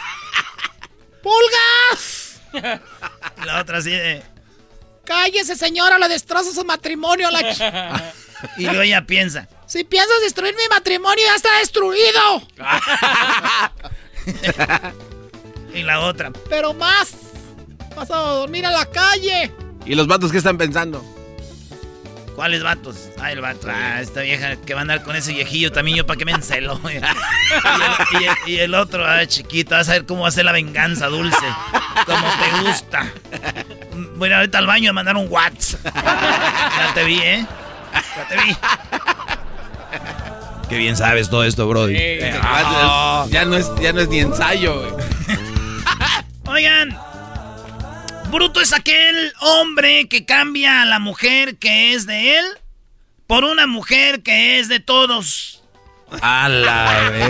¡Pulgas! 1.23 2.41
Y 2.53 3.45
la 3.45 3.61
otra 3.61 3.79
así 3.79 3.91
de... 3.91 4.23
Cállese, 5.05 5.57
señora, 5.57 5.99
le 5.99 6.09
destroza 6.09 6.53
su 6.53 6.65
matrimonio. 6.65 7.31
La 7.31 7.41
ch- 7.41 8.13
Y 8.59 8.65
luego 8.65 8.83
ella 8.83 9.05
piensa. 9.07 9.49
si 9.67 9.85
piensas 9.85 10.21
destruir 10.23 10.55
mi 10.57 10.67
matrimonio, 10.69 11.25
ya 11.27 11.35
está 11.35 11.59
destruido. 11.59 12.43
Y 15.75 15.83
la 15.83 16.01
otra. 16.01 16.31
Pero 16.49 16.75
más. 16.75 17.11
Vas 17.95 18.11
a 18.11 18.17
dormir 18.17 18.65
en 18.65 18.73
la 18.73 18.87
calle. 18.87 19.53
¿Y 19.87 19.95
los 19.95 20.07
vatos 20.07 20.33
qué 20.33 20.39
están 20.39 20.59
pensando? 20.59 21.05
¿Cuáles 22.41 22.63
vatos? 22.63 22.97
Ah, 23.21 23.33
el 23.33 23.43
vato. 23.43 23.69
Ah, 23.71 24.01
esta 24.01 24.23
vieja 24.23 24.57
que 24.57 24.73
va 24.73 24.81
a 24.81 24.83
andar 24.83 25.03
con 25.03 25.15
ese 25.15 25.31
viejillo 25.35 25.71
también 25.73 25.99
yo 25.99 26.07
para 26.07 26.17
que 26.17 26.25
me 26.25 26.33
encelo. 26.33 26.81
y, 26.91 26.97
el, 26.97 27.03
y 28.19 28.25
el- 28.25 28.37
y 28.47 28.59
el 28.61 28.75
otro, 28.75 29.07
ah, 29.07 29.27
chiquito, 29.27 29.75
vas 29.75 29.91
a 29.91 29.93
ver 29.93 30.07
cómo 30.07 30.23
va 30.23 30.29
a 30.29 30.31
ser 30.31 30.47
la 30.47 30.53
venganza 30.53 31.09
dulce. 31.09 31.37
Como 32.07 32.27
te 32.27 32.63
gusta. 32.67 33.13
Voy 34.17 34.29
a 34.29 34.31
ir 34.31 34.35
ahorita 34.37 34.57
al 34.57 34.67
baño 34.67 34.89
a 34.89 34.93
mandar 34.95 35.17
un 35.19 35.27
WhatsApp. 35.31 35.85
Ya 35.85 36.91
te 36.95 37.05
vi, 37.05 37.19
¿eh? 37.19 37.47
Ya 38.17 38.27
te 38.27 38.37
vi. 38.39 38.57
Qué 40.71 40.79
bien 40.79 40.97
sabes 40.97 41.29
todo 41.29 41.45
esto, 41.45 41.69
Brody. 41.69 41.95
Eh, 41.95 42.41
ya, 43.29 43.45
no 43.45 43.55
es, 43.57 43.71
ya 43.83 43.93
no 43.93 44.01
es 44.01 44.09
ni 44.09 44.21
ensayo, 44.21 44.81
güey. 44.81 45.05
Oigan, 46.47 46.97
bruto 48.31 48.61
es 48.61 48.73
aquel 48.73 49.33
hombre 49.41 50.09
que 50.09 50.25
cambia 50.25 50.83
a 50.83 50.85
la 50.85 50.99
mujer 50.99 51.57
que 51.59 51.95
es 51.95 52.07
de 52.07 52.39
él 52.39 52.45
por 53.27 53.45
una 53.45 53.67
mujer 53.67 54.23
que 54.23 54.59
es 54.59 54.69
de 54.69 54.81
todos. 54.81 55.63
A 56.23 56.49
la 56.49 57.11
vez. 57.11 57.29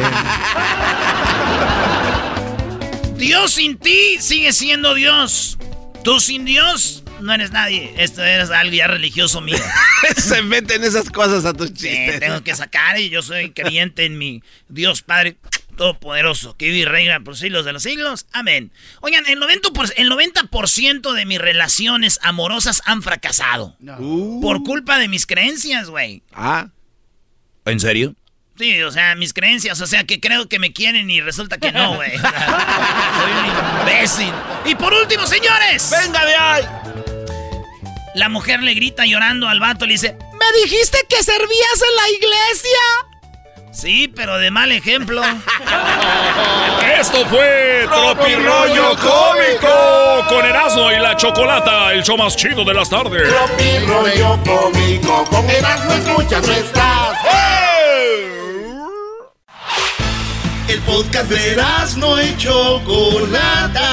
Dios 3.16 3.52
sin 3.52 3.76
ti 3.78 4.16
sigue 4.20 4.52
siendo 4.52 4.94
Dios. 4.94 5.58
Tú 6.02 6.18
sin 6.20 6.44
Dios 6.46 7.04
no 7.20 7.34
eres 7.34 7.50
nadie. 7.50 7.92
Esto 7.98 8.24
eres 8.24 8.50
algo 8.50 8.74
ya 8.74 8.86
religioso 8.86 9.42
mío. 9.42 9.58
Se 10.16 10.40
meten 10.42 10.82
esas 10.84 11.10
cosas 11.10 11.44
a 11.44 11.52
tus 11.52 11.68
Sí, 11.68 11.74
chistes. 11.88 12.20
tengo 12.20 12.42
que 12.42 12.54
sacar 12.56 12.98
y 12.98 13.10
yo 13.10 13.20
soy 13.22 13.50
creyente 13.52 14.06
en 14.06 14.16
mi 14.16 14.42
Dios 14.68 15.02
Padre 15.02 15.36
Todopoderoso, 15.80 16.58
que 16.58 16.66
vive 16.66 16.76
y 16.80 16.84
reina 16.84 17.20
por 17.20 17.38
siglos 17.38 17.64
de 17.64 17.72
los 17.72 17.82
siglos. 17.82 18.26
Amén. 18.32 18.70
Oigan, 19.00 19.24
el 19.26 19.40
90%, 19.40 19.72
por- 19.72 19.90
el 19.96 20.10
90 20.10 20.42
de 21.14 21.24
mis 21.24 21.38
relaciones 21.38 22.18
amorosas 22.22 22.82
han 22.84 23.02
fracasado. 23.02 23.78
Por 24.42 24.62
culpa 24.62 24.98
de 24.98 25.08
mis 25.08 25.24
creencias, 25.24 25.88
güey. 25.88 26.22
Ah. 26.34 26.68
¿En 27.64 27.80
serio? 27.80 28.14
Sí, 28.58 28.82
o 28.82 28.90
sea, 28.92 29.14
mis 29.14 29.32
creencias, 29.32 29.80
o 29.80 29.86
sea, 29.86 30.04
que 30.04 30.20
creo 30.20 30.50
que 30.50 30.58
me 30.58 30.74
quieren 30.74 31.08
y 31.08 31.22
resulta 31.22 31.56
que 31.56 31.72
no, 31.72 31.94
güey. 31.94 32.10
Soy 32.18 33.32
un 33.32 33.80
imbécil. 33.80 34.34
Y 34.66 34.74
por 34.74 34.92
último, 34.92 35.26
señores. 35.26 35.90
¡Venga 36.04 36.26
de 36.26 36.34
ahí! 36.34 36.64
La 38.14 38.28
mujer 38.28 38.62
le 38.62 38.74
grita 38.74 39.06
llorando 39.06 39.48
al 39.48 39.60
vato, 39.60 39.86
le 39.86 39.92
dice, 39.92 40.14
¿Me 40.38 40.60
dijiste 40.62 40.98
que 41.08 41.22
servías 41.22 41.48
en 41.88 41.96
la 41.96 42.10
iglesia? 42.10 42.78
Sí, 43.72 44.08
pero 44.08 44.38
de 44.38 44.50
mal 44.50 44.72
ejemplo. 44.72 45.22
Esto 47.00 47.24
fue 47.26 47.86
Rollo 47.86 48.96
Cómico 48.96 50.26
con 50.28 50.44
Erasmo 50.44 50.90
y 50.90 50.98
la 50.98 51.16
Chocolata, 51.16 51.92
el 51.92 52.02
show 52.02 52.16
más 52.16 52.36
chido 52.36 52.64
de 52.64 52.74
las 52.74 52.90
tardes. 52.90 53.32
Rollo 53.86 54.38
Cómico 54.44 55.24
con 55.30 55.48
Erasmo 55.48 55.92
escuchas 55.92 56.46
no 56.46 56.52
estás. 56.52 57.16
El 60.68 60.80
podcast 60.82 61.28
de 61.30 61.52
Erasmo 61.52 62.20
y 62.20 62.36
Chocolata. 62.36 63.88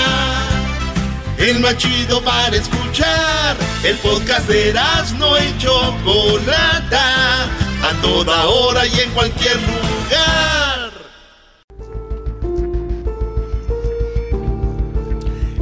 El 1.38 1.60
más 1.60 1.78
chido 1.78 2.22
para 2.24 2.56
escuchar. 2.56 3.56
El 3.84 3.96
podcast 3.98 4.48
de 4.48 4.70
Erasmo 4.70 5.38
y 5.38 5.58
Chocolata. 5.60 7.48
A 7.84 7.94
toda 8.02 8.46
hora 8.48 8.86
y 8.86 9.00
en 9.00 9.12
cualquier 9.12 9.56
lugar. 9.56 10.92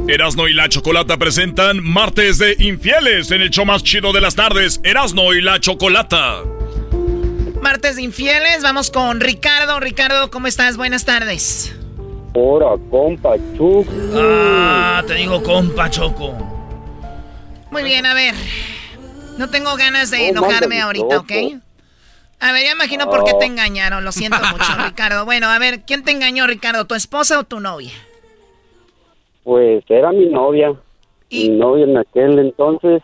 Erasno 0.08 0.46
y 0.46 0.52
la 0.54 0.68
Chocolata 0.68 1.16
presentan 1.16 1.82
Martes 1.82 2.38
de 2.38 2.54
Infieles 2.60 3.30
en 3.32 3.42
el 3.42 3.50
show 3.50 3.66
más 3.66 3.82
chido 3.82 4.12
de 4.12 4.20
las 4.20 4.36
tardes. 4.36 4.80
Erasno 4.84 5.34
y 5.34 5.40
la 5.42 5.58
Chocolata. 5.60 6.42
Martes 7.60 7.96
de 7.96 8.02
infieles, 8.02 8.62
vamos 8.62 8.92
con 8.92 9.20
Ricardo. 9.20 9.80
Ricardo, 9.80 10.30
¿cómo 10.30 10.46
estás? 10.46 10.76
Buenas 10.76 11.04
tardes. 11.04 11.74
Hola, 12.34 12.76
compa 12.90 13.34
Choco. 13.56 13.90
Ah, 14.14 15.02
te 15.06 15.14
digo 15.14 15.42
compa 15.42 15.90
Choco. 15.90 16.36
Muy 17.72 17.82
bien, 17.82 18.06
a 18.06 18.14
ver. 18.14 18.34
No 19.38 19.50
tengo 19.50 19.74
ganas 19.74 20.12
de 20.12 20.30
No, 20.30 20.46
enojarme 20.46 20.80
ahorita, 20.80 21.18
¿ok? 21.18 21.32
A 22.40 22.52
ver, 22.52 22.64
ya 22.64 22.72
imagino 22.72 23.08
por 23.08 23.24
qué 23.24 23.32
te 23.38 23.46
engañaron. 23.46 24.04
Lo 24.04 24.12
siento 24.12 24.38
mucho, 24.38 24.72
Ricardo. 24.84 25.24
Bueno, 25.24 25.48
a 25.48 25.58
ver, 25.58 25.82
¿quién 25.86 26.04
te 26.04 26.10
engañó, 26.10 26.46
Ricardo? 26.46 26.84
¿Tu 26.84 26.94
esposa 26.94 27.38
o 27.38 27.44
tu 27.44 27.60
novia? 27.60 27.92
Pues 29.44 29.84
era 29.88 30.12
mi 30.12 30.26
novia. 30.26 30.74
Mi 31.30 31.48
novia 31.48 31.84
en 31.84 31.96
aquel 31.96 32.38
entonces, 32.38 33.02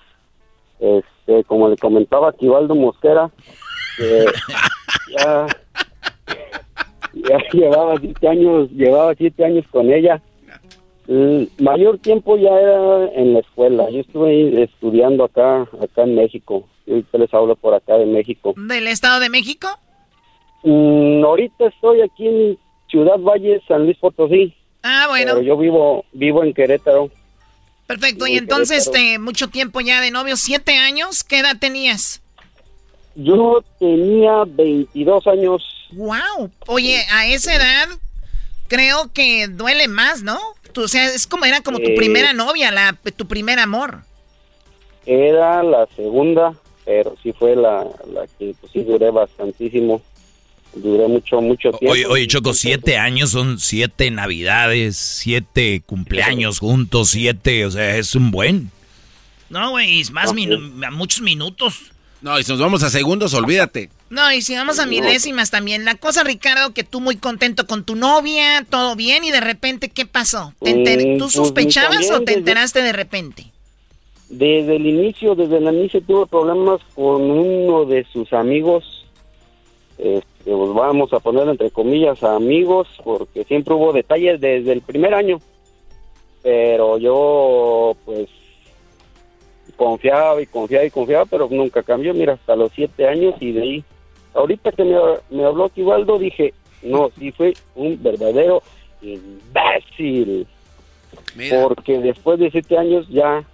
este, 0.79 1.45
como 1.45 1.69
le 1.69 1.77
comentaba 1.77 2.29
a 2.29 2.75
Mosquera, 2.75 3.31
que 3.97 4.27
ya, 5.17 5.47
ya 7.15 7.39
llevaba 7.53 7.99
siete 8.01 8.29
años, 8.29 8.71
llevaba 8.71 9.15
siete 9.15 9.45
años 9.45 9.65
con 9.71 9.93
ella. 9.93 10.21
El 11.09 11.51
mayor 11.59 11.99
tiempo 11.99 12.37
ya 12.37 12.51
era 12.51 13.07
en 13.15 13.35
la 13.35 13.41
escuela. 13.41 13.91
Yo 13.91 14.01
estuve 14.01 14.63
estudiando 14.63 15.25
acá, 15.25 15.63
acá 15.81 16.03
en 16.05 16.15
México. 16.15 16.69
Ahorita 16.89 17.19
les 17.19 17.33
hablo 17.35 17.55
por 17.57 17.75
acá 17.75 17.97
de 17.97 18.07
México. 18.07 18.55
¿Del 18.57 18.87
Estado 18.89 19.21
de 19.21 19.29
México? 19.29 19.69
Mm, 20.65 21.25
ahorita 21.25 21.67
estoy 21.67 22.01
aquí 22.03 22.27
en 22.27 22.59
Ciudad 22.89 23.19
Valle, 23.19 23.61
San 23.67 23.85
Luis 23.85 23.97
Potosí. 23.99 24.55
Ah, 24.83 25.07
bueno. 25.09 25.33
Pero 25.35 25.43
yo 25.47 25.57
vivo, 25.57 26.05
vivo 26.13 26.43
en 26.45 26.53
Querétaro. 26.55 27.11
Perfecto. 27.87 28.27
Y 28.27 28.37
entonces, 28.37 28.85
Querétaro. 28.89 29.05
este, 29.05 29.19
mucho 29.19 29.49
tiempo 29.49 29.81
ya 29.81 30.01
de 30.01 30.11
novio, 30.11 30.37
siete 30.37 30.77
años. 30.77 31.25
¿Qué 31.25 31.39
edad 31.41 31.57
tenías? 31.59 32.21
Yo 33.15 33.63
tenía 33.79 34.45
22 34.47 35.27
años. 35.27 35.63
Wow. 35.93 36.51
Oye, 36.67 37.05
a 37.13 37.27
esa 37.27 37.55
edad 37.55 37.89
creo 38.69 39.13
que 39.13 39.49
duele 39.49 39.87
más, 39.89 40.23
¿no? 40.23 40.39
Tú, 40.73 40.85
o 40.85 40.89
sea, 40.89 41.05
es 41.05 41.27
como 41.27 41.45
era 41.45 41.61
como 41.61 41.79
tu 41.79 41.91
Eh. 41.91 41.95
primera 41.97 42.33
novia, 42.33 42.71
la, 42.71 42.97
tu 43.17 43.27
primer 43.27 43.59
amor. 43.59 43.99
Era 45.05 45.63
la 45.63 45.87
segunda, 45.97 46.55
pero 46.85 47.15
sí 47.23 47.33
fue 47.33 47.55
la, 47.57 47.85
la 48.13 48.27
que 48.39 48.55
pues, 48.61 48.73
sí 48.73 48.83
duré 48.83 49.11
bastantísimo. 49.11 50.03
Duré 50.75 51.07
mucho, 51.07 51.41
mucho 51.43 51.71
tiempo. 51.73 51.93
Oye, 51.93 52.07
oye, 52.07 52.27
Choco, 52.27 52.55
siete 52.55 52.97
años 52.97 53.31
son 53.31 53.59
siete 53.59 54.11
navidades, 54.11 54.97
siete 54.97 55.83
cumpleaños 55.85 56.61
juntos, 56.61 57.11
siete, 57.11 57.67
o 57.67 57.71
sea, 57.71 57.97
es 57.99 58.15
un 58.15 58.31
buen. 58.31 58.71
No, 59.51 59.73
güey, 59.73 60.01
es 60.01 60.11
más 60.11 60.33
minu- 60.33 60.91
muchos 60.93 61.21
minutos. 61.21 61.75
No, 62.23 62.39
y 62.39 62.45
si 62.45 62.53
nos 62.53 62.61
vamos 62.61 62.83
a 62.85 62.89
segundos, 62.89 63.35
olvídate. 63.35 63.91
No, 64.09 64.33
y 64.33 64.41
si 64.41 64.55
vamos 64.55 64.79
a 64.79 64.87
milésimas 64.87 65.51
también. 65.51 65.85
La 65.85 65.97
cosa, 65.97 66.23
Ricardo, 66.25 66.73
que 66.73 66.85
tú 66.85 67.01
muy 67.01 67.17
contento 67.17 67.67
con 67.67 67.85
tu 67.85 67.95
novia, 67.95 68.65
todo 68.71 68.97
bien, 68.97 69.25
y 69.25 69.31
de 69.31 69.41
repente, 69.43 69.91
¿qué 69.91 70.07
pasó? 70.07 70.55
¿Te 70.63 70.75
Mm, 70.75 71.19
¿Tú 71.19 71.25
pues, 71.25 71.33
sospechabas 71.33 72.11
o 72.13 72.23
te 72.23 72.33
enteraste 72.33 72.81
de 72.81 72.93
repente? 72.93 73.52
Desde 74.33 74.77
el 74.77 74.87
inicio, 74.87 75.35
desde 75.35 75.59
el 75.59 75.75
inicio 75.75 76.01
tuve 76.01 76.25
problemas 76.25 76.81
con 76.95 77.31
uno 77.31 77.85
de 77.85 78.03
sus 78.05 78.33
amigos. 78.33 79.07
Este, 79.99 80.51
pues 80.51 80.73
vamos 80.73 81.13
a 81.13 81.21
poner 81.21 81.47
entre 81.49 81.71
comillas 81.71 82.23
amigos, 82.23 82.89
porque 83.05 83.45
siempre 83.45 83.75
hubo 83.75 83.93
detalles 83.93 84.41
desde 84.41 84.73
el 84.73 84.81
primer 84.81 85.13
año. 85.13 85.39
Pero 86.43 86.97
yo, 86.97 87.95
pues, 88.07 88.27
confiaba 89.77 90.41
y 90.41 90.47
confiaba 90.47 90.87
y 90.87 90.91
confiaba, 90.91 91.27
pero 91.27 91.47
nunca 91.51 91.83
cambió. 91.83 92.15
Mira, 92.15 92.33
hasta 92.33 92.57
los 92.57 92.73
siete 92.73 93.07
años 93.07 93.35
y 93.39 93.53
de 93.53 93.63
ahí. 93.63 93.85
Ahorita 94.33 94.73
que 94.73 94.85
me, 94.85 94.97
me 95.29 95.45
habló 95.45 95.69
Tibaldo, 95.69 96.19
dije, 96.19 96.55
no, 96.83 97.11
sí 97.19 97.33
fue 97.33 97.53
un 97.75 98.03
verdadero 98.03 98.63
imbécil. 99.03 100.47
Porque 101.51 101.99
después 101.99 102.39
de 102.39 102.51
siete 102.51 102.79
años 102.79 103.07
ya 103.11 103.45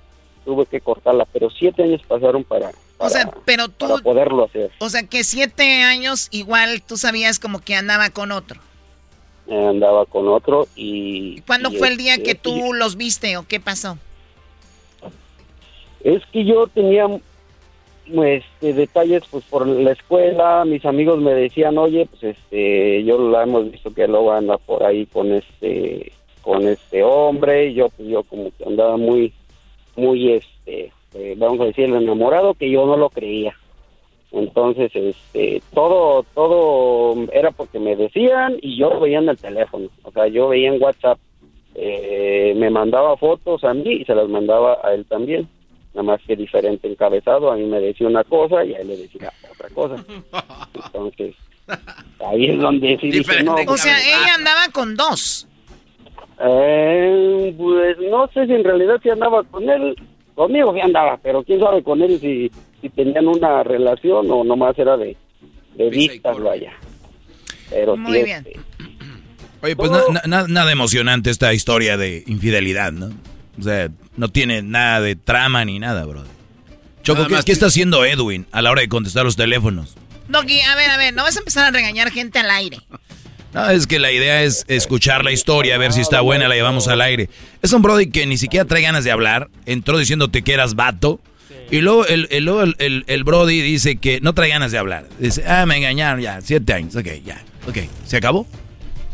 tuve 0.49 0.65
que 0.65 0.81
cortarla, 0.81 1.27
pero 1.31 1.51
siete 1.51 1.83
años 1.83 2.01
pasaron 2.09 2.43
para, 2.43 2.73
O 2.97 3.11
sea, 3.11 3.31
pero 3.45 3.69
tú, 3.69 3.87
para 3.87 4.03
poderlo 4.03 4.45
hacer. 4.47 4.71
o 4.79 4.89
sea, 4.89 5.03
que 5.03 5.23
siete 5.23 5.83
años 5.83 6.29
igual 6.31 6.81
tú 6.81 6.97
sabías 6.97 7.39
como 7.39 7.61
que 7.61 7.75
andaba 7.75 8.09
con 8.09 8.33
otro. 8.33 8.59
Andaba 9.51 10.07
con 10.07 10.27
otro 10.27 10.67
y... 10.75 11.43
¿Cuándo 11.43 11.71
y 11.71 11.77
fue 11.77 11.89
el 11.89 11.99
día 11.99 12.15
este, 12.15 12.25
que 12.25 12.35
tú 12.35 12.73
los 12.73 12.97
viste 12.97 13.37
o 13.37 13.47
qué 13.47 13.61
pasó? 13.61 13.99
Es 16.03 16.23
que 16.33 16.47
yo 16.47 16.67
tenía 16.69 17.07
este, 18.07 18.73
detalles 18.73 19.25
pues 19.31 19.45
por 19.45 19.67
la 19.67 19.93
escuela, 19.93 20.65
mis 20.65 20.87
amigos 20.87 21.21
me 21.21 21.35
decían, 21.35 21.77
oye, 21.77 22.07
pues 22.07 22.37
este, 22.37 23.05
yo 23.05 23.19
la 23.31 23.43
hemos 23.43 23.71
visto 23.71 23.93
que 23.93 24.09
luego 24.09 24.33
anda 24.33 24.57
por 24.57 24.83
ahí 24.83 25.05
con 25.05 25.31
este, 25.31 26.11
con 26.41 26.67
este 26.67 27.03
hombre, 27.03 27.67
y 27.67 27.75
yo 27.75 27.91
pues 27.91 28.09
yo 28.09 28.23
como 28.23 28.51
que 28.57 28.65
andaba 28.65 28.97
muy, 28.97 29.35
muy 29.99 30.33
este, 30.33 30.93
eh, 31.15 31.35
vamos 31.37 31.61
a 31.61 31.65
decir, 31.65 31.85
enamorado, 31.85 32.55
que 32.55 32.71
yo 32.71 32.87
no 32.87 32.97
lo 32.97 33.11
creía. 33.11 33.55
Entonces, 34.31 34.91
este, 34.95 35.63
todo, 35.75 36.25
todo 36.35 37.17
era 37.33 37.51
porque 37.51 37.79
me 37.79 37.97
decían 37.97 38.57
y 38.61 38.79
yo 38.79 38.91
lo 38.91 39.01
veía 39.01 39.19
en 39.19 39.29
el 39.29 39.39
teléfono, 39.39 39.89
o 40.03 40.13
sea, 40.13 40.29
yo 40.29 40.49
veía 40.49 40.69
en 40.69 40.83
WhatsApp, 40.83 41.19
eh, 41.75 42.55
me 42.57 42.69
mandaba 42.69 43.17
fotos 43.17 43.65
a 43.65 43.73
mí 43.73 43.93
y 43.93 44.05
se 44.05 44.15
las 44.15 44.29
mandaba 44.29 44.79
a 44.85 44.93
él 44.93 45.07
también 45.07 45.49
nada 45.95 46.03
más 46.03 46.21
que 46.27 46.37
diferente 46.37 46.89
encabezado, 46.89 47.51
a 47.51 47.57
mí 47.57 47.65
me 47.65 47.81
decía 47.81 48.07
una 48.07 48.25
cosa 48.25 48.65
y 48.65 48.75
a 48.75 48.79
él 48.79 48.89
le 48.89 48.97
decía 48.97 49.33
otra 49.51 49.69
cosa. 49.71 50.05
Entonces, 50.75 51.35
ahí 52.25 52.51
es 52.51 52.61
donde 52.61 52.99
sí 53.01 53.11
dije, 53.11 53.43
no, 53.43 53.57
O 53.67 53.77
sea, 53.77 53.99
ella 54.01 54.35
andaba 54.35 54.69
con 54.73 54.95
dos. 54.97 55.48
Eh, 56.41 57.55
pues 57.57 57.97
no 58.11 58.28
sé 58.32 58.47
si 58.47 58.53
en 58.53 58.64
realidad 58.64 58.97
si 59.03 59.11
andaba 59.11 59.43
con 59.45 59.68
él, 59.68 59.95
conmigo 60.34 60.72
sí 60.74 60.80
andaba, 60.80 61.18
pero 61.22 61.43
quién 61.43 61.61
sabe 61.61 61.82
con 61.82 62.01
él 62.03 62.18
si, 62.20 62.51
si 62.80 62.89
tenían 62.91 63.26
una 63.28 63.62
relación 63.62 64.30
o 64.30 64.45
nomás 64.45 64.78
era 64.78 64.97
de, 64.97 65.16
de 65.76 65.91
vistas, 65.91 66.39
vaya. 66.39 66.72
Pero 67.70 67.97
Muy 67.97 68.22
bien. 68.22 68.45
este, 68.47 68.61
Oye, 69.61 69.74
pues 69.76 69.91
na- 69.91 70.03
na- 70.12 70.22
na- 70.26 70.47
nada 70.49 70.70
emocionante 70.72 71.30
esta 71.30 71.53
historia 71.53 71.97
de 71.97 72.22
infidelidad, 72.26 72.93
¿no? 72.93 73.11
O 73.59 73.62
sea, 73.62 73.89
no 74.16 74.28
tiene 74.28 74.62
nada 74.62 75.01
de 75.01 75.16
trama 75.16 75.64
ni 75.64 75.80
nada, 75.80 76.05
bro. 76.05 76.22
Choco, 77.03 77.18
Nada 77.18 77.28
¿qué, 77.28 77.34
más 77.34 77.45
qué 77.45 77.53
está 77.53 77.66
haciendo 77.66 78.05
Edwin 78.05 78.47
a 78.53 78.62
la 78.62 78.70
hora 78.70 78.82
de 78.82 78.89
contestar 78.89 79.24
los 79.24 79.34
teléfonos? 79.34 79.97
Doggy, 80.28 80.61
a 80.61 80.76
ver, 80.76 80.91
a 80.91 80.97
ver, 80.97 81.12
no 81.14 81.24
vas 81.24 81.36
a 81.36 81.41
empezar 81.41 81.66
a 81.66 81.70
regañar 81.72 82.11
gente 82.12 82.39
al 82.39 82.51
aire. 82.51 82.78
No, 83.55 83.69
es 83.71 83.87
que 83.87 83.99
la 83.99 84.13
idea 84.13 84.43
es 84.43 84.65
escuchar 84.69 85.25
la 85.25 85.33
historia, 85.33 85.75
a 85.77 85.79
ver 85.79 85.93
si 85.93 86.01
está 86.03 86.21
buena, 86.21 86.49
la 86.49 86.55
llevamos 86.55 86.87
al 86.89 87.01
aire. 87.01 87.31
Es 87.63 87.73
un 87.73 87.81
brody 87.83 88.11
que 88.11 88.27
ni 88.27 88.37
siquiera 88.37 88.67
trae 88.67 88.83
ganas 88.83 89.05
de 89.05 89.11
hablar, 89.11 89.49
entró 89.67 89.99
diciéndote 89.99 90.43
que 90.43 90.53
eras 90.53 90.75
vato, 90.75 91.19
y 91.71 91.81
luego 91.81 92.07
el, 92.07 92.29
el, 92.31 92.45
luego 92.45 92.63
el, 92.63 92.77
el- 92.79 93.05
el 93.07 93.25
brody 93.25 93.61
dice 93.63 93.97
que 93.97 94.21
no 94.21 94.35
trae 94.35 94.51
ganas 94.51 94.71
de 94.71 94.79
hablar. 94.79 95.07
Dice, 95.19 95.45
ah, 95.47 95.65
me 95.67 95.77
engañaron 95.79 96.21
ya, 96.21 96.41
siete 96.43 96.75
años, 96.75 96.95
ok, 96.95 97.07
ya, 97.25 97.43
ok, 97.67 97.79
¿se 98.07 98.19
acabó? 98.19 98.47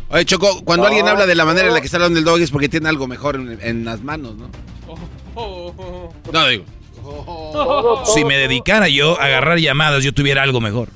Oye, 0.08 0.24
Choco, 0.24 0.62
cuando 0.64 0.86
alguien 0.86 1.06
habla 1.08 1.26
de 1.26 1.34
la 1.34 1.44
manera 1.44 1.68
en 1.68 1.74
la 1.74 1.80
que 1.80 1.86
está 1.86 1.96
hablando 1.98 2.18
el 2.18 2.24
dog 2.24 2.38
es 2.40 2.50
porque 2.50 2.68
tiene 2.68 2.88
algo 2.88 3.06
mejor 3.06 3.36
en, 3.36 3.58
en 3.62 3.84
las 3.84 4.02
manos, 4.02 4.34
¿no? 4.36 4.50
No, 6.32 6.48
digo. 6.48 6.64
Si 8.14 8.24
me 8.24 8.36
dedicara 8.36 8.88
yo 8.88 9.20
a 9.20 9.24
agarrar 9.26 9.58
llamadas, 9.58 10.02
yo 10.04 10.12
tuviera 10.12 10.42
algo 10.42 10.60
mejor. 10.60 10.88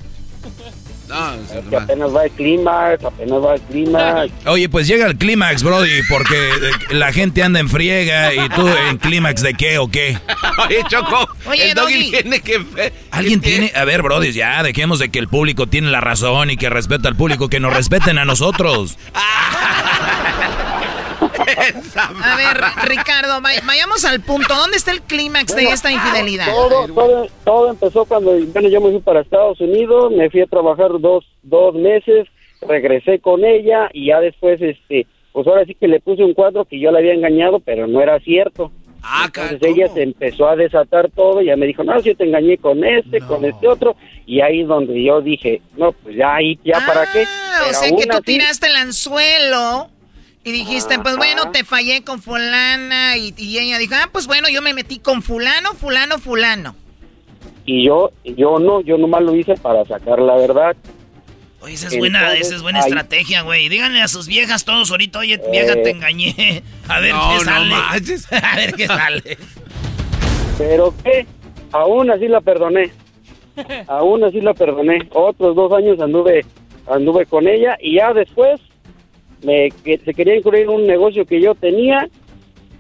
Que 1.70 1.76
apenas 1.76 2.14
va 2.14 2.24
el 2.24 2.30
clímax, 2.32 3.04
apenas 3.04 3.38
va 3.44 3.54
el 3.54 3.60
clímax. 3.62 4.32
Oye, 4.46 4.68
pues 4.68 4.86
llega 4.86 5.06
el 5.06 5.16
clímax, 5.16 5.62
Brody, 5.62 6.02
porque 6.08 6.50
la 6.90 7.12
gente 7.12 7.42
anda 7.42 7.60
en 7.60 7.68
friega 7.68 8.32
y 8.34 8.48
tú 8.50 8.68
en 8.68 8.98
clímax 8.98 9.42
de 9.42 9.54
qué 9.54 9.78
o 9.78 9.88
qué. 9.88 10.18
Oye, 10.66 10.82
Choco, 10.88 11.28
Oye, 11.46 11.70
el 11.70 11.74
doggy 11.74 11.94
Doggy. 11.94 12.10
tiene 12.10 12.40
que... 12.40 12.92
Alguien 13.10 13.40
tiene, 13.40 13.72
a 13.74 13.84
ver, 13.84 14.02
Brody, 14.02 14.32
ya 14.32 14.62
dejemos 14.62 14.98
de 14.98 15.08
que 15.08 15.18
el 15.18 15.28
público 15.28 15.66
tiene 15.66 15.90
la 15.90 16.00
razón 16.00 16.50
y 16.50 16.56
que 16.56 16.68
respeta 16.70 17.08
al 17.08 17.16
público, 17.16 17.48
que 17.48 17.60
nos 17.60 17.72
respeten 17.72 18.18
a 18.18 18.24
nosotros. 18.24 18.98
A 21.20 22.36
ver, 22.36 22.60
Ricardo, 22.88 23.40
vay- 23.40 23.60
vayamos 23.66 24.04
al 24.04 24.20
punto. 24.20 24.54
¿Dónde 24.54 24.76
está 24.76 24.92
el 24.92 25.02
clímax 25.02 25.54
de 25.54 25.64
esta 25.64 25.90
infidelidad? 25.90 26.46
Todo, 26.46 26.86
todo, 26.88 27.26
todo 27.44 27.70
empezó 27.70 28.04
cuando 28.04 28.32
bueno, 28.52 28.68
yo 28.68 28.80
me 28.80 28.90
fui 28.90 29.00
para 29.00 29.20
Estados 29.20 29.60
Unidos, 29.60 30.12
me 30.12 30.30
fui 30.30 30.40
a 30.42 30.46
trabajar 30.46 30.90
dos, 31.00 31.24
dos 31.42 31.74
meses, 31.74 32.26
regresé 32.60 33.18
con 33.20 33.44
ella 33.44 33.88
y 33.92 34.06
ya 34.08 34.20
después, 34.20 34.60
este, 34.60 35.06
pues 35.32 35.46
ahora 35.46 35.64
sí 35.64 35.74
que 35.74 35.88
le 35.88 36.00
puse 36.00 36.22
un 36.24 36.34
cuadro 36.34 36.64
que 36.64 36.78
yo 36.80 36.90
le 36.90 36.98
había 36.98 37.14
engañado, 37.14 37.60
pero 37.60 37.86
no 37.86 38.00
era 38.00 38.18
cierto. 38.20 38.70
Entonces 39.44 39.76
ella 39.76 39.88
se 39.94 40.02
empezó 40.02 40.48
a 40.48 40.56
desatar 40.56 41.08
todo, 41.14 41.40
ya 41.40 41.56
me 41.56 41.66
dijo, 41.66 41.84
no, 41.84 41.98
si 42.00 42.08
yo 42.08 42.16
te 42.16 42.24
engañé 42.24 42.58
con 42.58 42.82
este, 42.84 43.20
con 43.20 43.44
este 43.44 43.68
otro, 43.68 43.94
y 44.26 44.40
ahí 44.40 44.62
es 44.62 44.66
donde 44.66 45.02
yo 45.02 45.20
dije, 45.20 45.62
no, 45.76 45.92
pues 45.92 46.16
ya 46.16 46.34
ahí, 46.34 46.58
ya 46.64 46.84
para 46.84 47.04
qué. 47.12 47.22
Ah, 47.24 47.58
o 47.60 47.64
Pero 47.66 47.78
sea 47.78 47.88
que 47.96 48.06
tú 48.06 48.12
así- 48.16 48.22
tiraste 48.24 48.66
el 48.66 48.76
anzuelo 48.76 49.88
y 50.48 50.52
dijiste, 50.52 50.98
pues 51.00 51.16
bueno, 51.16 51.50
te 51.50 51.64
fallé 51.64 52.02
con 52.02 52.20
fulana 52.22 53.16
y, 53.16 53.34
y 53.36 53.58
ella 53.58 53.78
dijo, 53.78 53.94
ah, 53.96 54.08
pues 54.12 54.26
bueno, 54.26 54.48
yo 54.48 54.62
me 54.62 54.72
metí 54.72 54.98
con 54.98 55.22
fulano, 55.22 55.74
fulano, 55.74 56.18
fulano. 56.18 56.74
y 57.66 57.84
yo, 57.86 58.10
yo 58.24 58.58
no, 58.58 58.80
yo 58.80 58.96
nomás 58.96 59.22
lo 59.22 59.34
hice 59.36 59.54
para 59.56 59.84
sacar 59.84 60.18
la 60.20 60.36
verdad. 60.36 60.74
Oye, 61.60 61.74
esa 61.74 61.88
es 61.88 61.98
buena, 61.98 62.34
esa 62.34 62.54
es 62.54 62.62
buena 62.62 62.78
ahí- 62.78 62.84
estrategia, 62.86 63.42
güey. 63.42 63.68
Díganle 63.68 64.00
a 64.00 64.06
sus 64.08 64.26
viejas 64.28 64.64
todos 64.64 64.90
ahorita, 64.92 65.18
oye, 65.18 65.40
vieja, 65.50 65.74
te 65.74 65.90
engañé. 65.90 66.62
A 66.88 67.00
ver 67.00 67.12
No, 67.14 67.30
qué 67.30 67.34
no 67.36 67.40
sale. 67.44 67.70
manches. 67.70 68.32
a 68.32 68.56
ver 68.56 68.72
qué 68.74 68.86
sale. 68.86 69.36
Pero 70.56 70.94
qué, 71.04 71.26
aún 71.72 72.10
así 72.10 72.28
la 72.28 72.40
perdoné. 72.40 72.90
Aún 73.88 74.22
así 74.22 74.40
la 74.40 74.54
perdoné. 74.54 75.08
Otros 75.12 75.56
dos 75.56 75.72
años 75.72 76.00
anduve 76.00 76.46
anduve 76.86 77.26
con 77.26 77.48
ella 77.48 77.76
y 77.80 77.96
ya 77.96 78.12
después 78.12 78.60
me 79.42 79.70
que, 79.84 79.98
se 79.98 80.14
quería 80.14 80.36
incluir 80.36 80.62
en 80.62 80.70
un 80.70 80.86
negocio 80.86 81.24
que 81.24 81.40
yo 81.40 81.54
tenía 81.54 82.08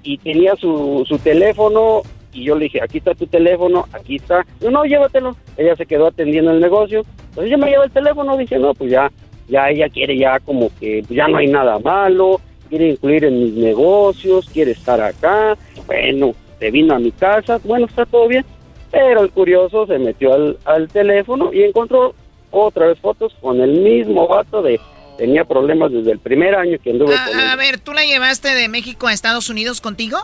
y 0.02 0.18
tenía 0.18 0.56
su, 0.56 1.04
su 1.06 1.18
teléfono 1.18 2.02
y 2.32 2.44
yo 2.44 2.56
le 2.56 2.64
dije, 2.64 2.80
aquí 2.82 2.98
está 2.98 3.14
tu 3.14 3.26
teléfono, 3.26 3.86
aquí 3.92 4.16
está. 4.16 4.44
No, 4.60 4.70
no, 4.70 4.84
llévatelo. 4.84 5.36
Ella 5.56 5.74
se 5.76 5.86
quedó 5.86 6.08
atendiendo 6.08 6.50
el 6.50 6.60
negocio. 6.60 7.02
Entonces 7.30 7.50
yo 7.50 7.58
me 7.58 7.70
llevo 7.70 7.84
el 7.84 7.90
teléfono, 7.90 8.36
dije, 8.36 8.58
no, 8.58 8.74
pues 8.74 8.90
ya, 8.90 9.10
ya 9.48 9.70
ella 9.70 9.88
quiere 9.88 10.16
ya 10.16 10.38
como 10.40 10.70
que 10.78 11.02
ya 11.08 11.26
no 11.28 11.38
hay 11.38 11.48
nada 11.48 11.78
malo, 11.78 12.40
quiere 12.68 12.90
incluir 12.90 13.24
en 13.24 13.38
mis 13.38 13.54
negocios, 13.54 14.48
quiere 14.50 14.72
estar 14.72 15.00
acá. 15.00 15.56
Bueno, 15.86 16.32
se 16.58 16.70
vino 16.70 16.94
a 16.94 16.98
mi 16.98 17.12
casa, 17.12 17.60
bueno, 17.64 17.86
está 17.86 18.04
todo 18.06 18.28
bien. 18.28 18.44
Pero 18.90 19.22
el 19.22 19.30
curioso 19.30 19.86
se 19.86 19.98
metió 19.98 20.32
al, 20.32 20.58
al 20.64 20.88
teléfono 20.88 21.52
y 21.52 21.62
encontró 21.62 22.14
otra 22.50 22.86
vez 22.86 22.98
fotos 23.00 23.34
con 23.40 23.60
el 23.60 23.80
mismo 23.80 24.26
vato 24.26 24.62
de... 24.62 24.80
Tenía 25.18 25.44
problemas 25.44 25.92
desde 25.92 26.12
el 26.12 26.20
primer 26.20 26.54
año 26.54 26.78
que 26.82 26.90
anduve 26.90 27.14
con 27.26 27.38
él. 27.38 27.46
A, 27.48 27.56
ver, 27.56 27.78
¿tú 27.80 27.92
la 27.92 28.04
llevaste 28.04 28.54
de 28.54 28.68
México 28.68 29.08
a 29.08 29.12
Estados 29.12 29.50
Unidos 29.50 29.80
contigo? 29.80 30.16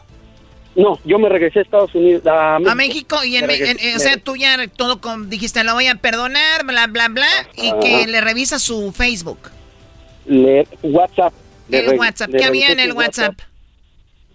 No, 0.77 0.99
yo 1.05 1.19
me 1.19 1.29
regresé 1.29 1.59
a 1.59 1.63
Estados 1.63 1.95
Unidos. 1.95 2.25
A 2.27 2.59
México, 2.59 2.71
A 2.71 2.75
México 2.75 3.25
y 3.25 3.37
en, 3.37 3.45
regresé- 3.49 3.77
en- 3.91 3.97
o 3.97 3.99
sea, 3.99 4.17
tú 4.19 4.37
ya 4.37 4.57
todo 4.69 5.01
con, 5.01 5.29
dijiste, 5.31 5.63
lo 5.65 5.75
voy 5.75 5.89
a 5.89 5.97
perdonar, 5.97 6.65
bla, 6.65 6.87
bla, 6.87 7.09
bla, 7.09 7.27
y 7.57 7.73
que 7.81 8.07
le 8.07 8.21
revisa 8.21 8.59
su 8.59 8.93
Facebook, 8.93 9.39
le- 10.27 10.67
WhatsApp. 10.83 11.33
El 11.71 11.99
WhatsApp, 11.99 12.31
¿qué 12.31 12.45
había 12.45 12.71
en 12.71 12.79
el 12.81 12.93
WhatsApp? 12.93 13.35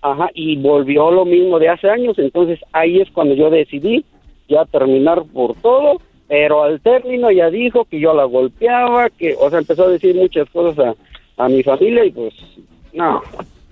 Ajá, 0.01 0.29
y 0.33 0.55
volvió 0.57 1.11
lo 1.11 1.25
mismo 1.25 1.59
de 1.59 1.69
hace 1.69 1.89
años. 1.89 2.17
Entonces 2.19 2.59
ahí 2.73 2.99
es 3.01 3.09
cuando 3.11 3.35
yo 3.35 3.49
decidí 3.49 4.05
ya 4.49 4.65
terminar 4.65 5.23
por 5.33 5.55
todo. 5.61 6.01
Pero 6.29 6.63
al 6.63 6.79
término 6.79 7.31
ya 7.31 7.49
dijo 7.49 7.85
que 7.85 7.99
yo 7.99 8.13
la 8.13 8.23
golpeaba, 8.23 9.09
que, 9.09 9.35
o 9.37 9.49
sea, 9.49 9.59
empezó 9.59 9.85
a 9.85 9.89
decir 9.89 10.15
muchas 10.15 10.47
cosas 10.51 10.95
a, 11.37 11.43
a 11.43 11.49
mi 11.49 11.63
familia 11.63 12.05
y 12.05 12.11
pues, 12.11 12.33
no. 12.93 13.21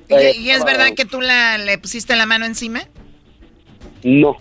¿Y, 0.10 0.14
Eh, 0.16 0.34
y 0.38 0.50
es 0.50 0.66
verdad 0.66 0.88
que 0.96 1.06
tú 1.06 1.22
la, 1.22 1.60
le 1.60 1.78
pusiste 1.78 2.16
la 2.16 2.26
mano 2.26 2.46
encima? 2.46 2.82
No, 4.04 4.38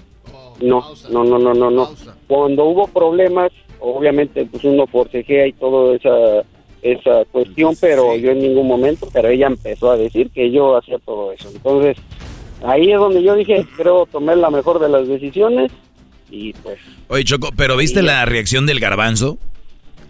no, 0.63 0.83
no, 1.11 1.25
no, 1.25 1.39
no, 1.39 1.55
no, 1.55 1.71
no. 1.71 1.91
Cuando 2.27 2.65
hubo 2.65 2.87
problemas, 2.89 3.53
obviamente, 3.81 4.47
pues 4.47 4.65
uno 4.65 4.87
forcejea 4.87 5.49
y 5.49 5.53
toda 5.53 5.97
esa, 5.97 6.47
esa 6.81 7.25
cuestión, 7.27 7.75
pero 7.79 8.17
yo 8.17 8.31
en 8.31 8.39
ningún 8.41 8.67
momento, 8.67 9.09
pero 9.13 9.29
ella 9.29 9.49
empezó 9.49 9.91
a 9.91 9.99
decir 9.99 10.31
que 10.31 10.51
yo 10.51 10.77
hacía 10.77 10.99
todo 11.01 11.33
eso. 11.33 11.51
Entonces, 11.55 11.99
ahí 12.65 12.93
es 12.93 12.99
donde 12.99 13.23
yo 13.23 13.35
dije, 13.35 13.67
creo 13.77 14.07
tomé 14.07 14.37
la 14.37 14.49
mejor 14.49 14.79
de 14.79 14.89
las 14.89 15.07
decisiones 15.07 15.71
y 16.31 16.53
pues, 16.55 16.79
Oye, 17.09 17.25
Choco, 17.25 17.53
¿pero 17.57 17.77
viste 17.77 18.03
la 18.03 18.25
reacción 18.25 18.67
del 18.67 18.81
garbanzo? 18.81 19.39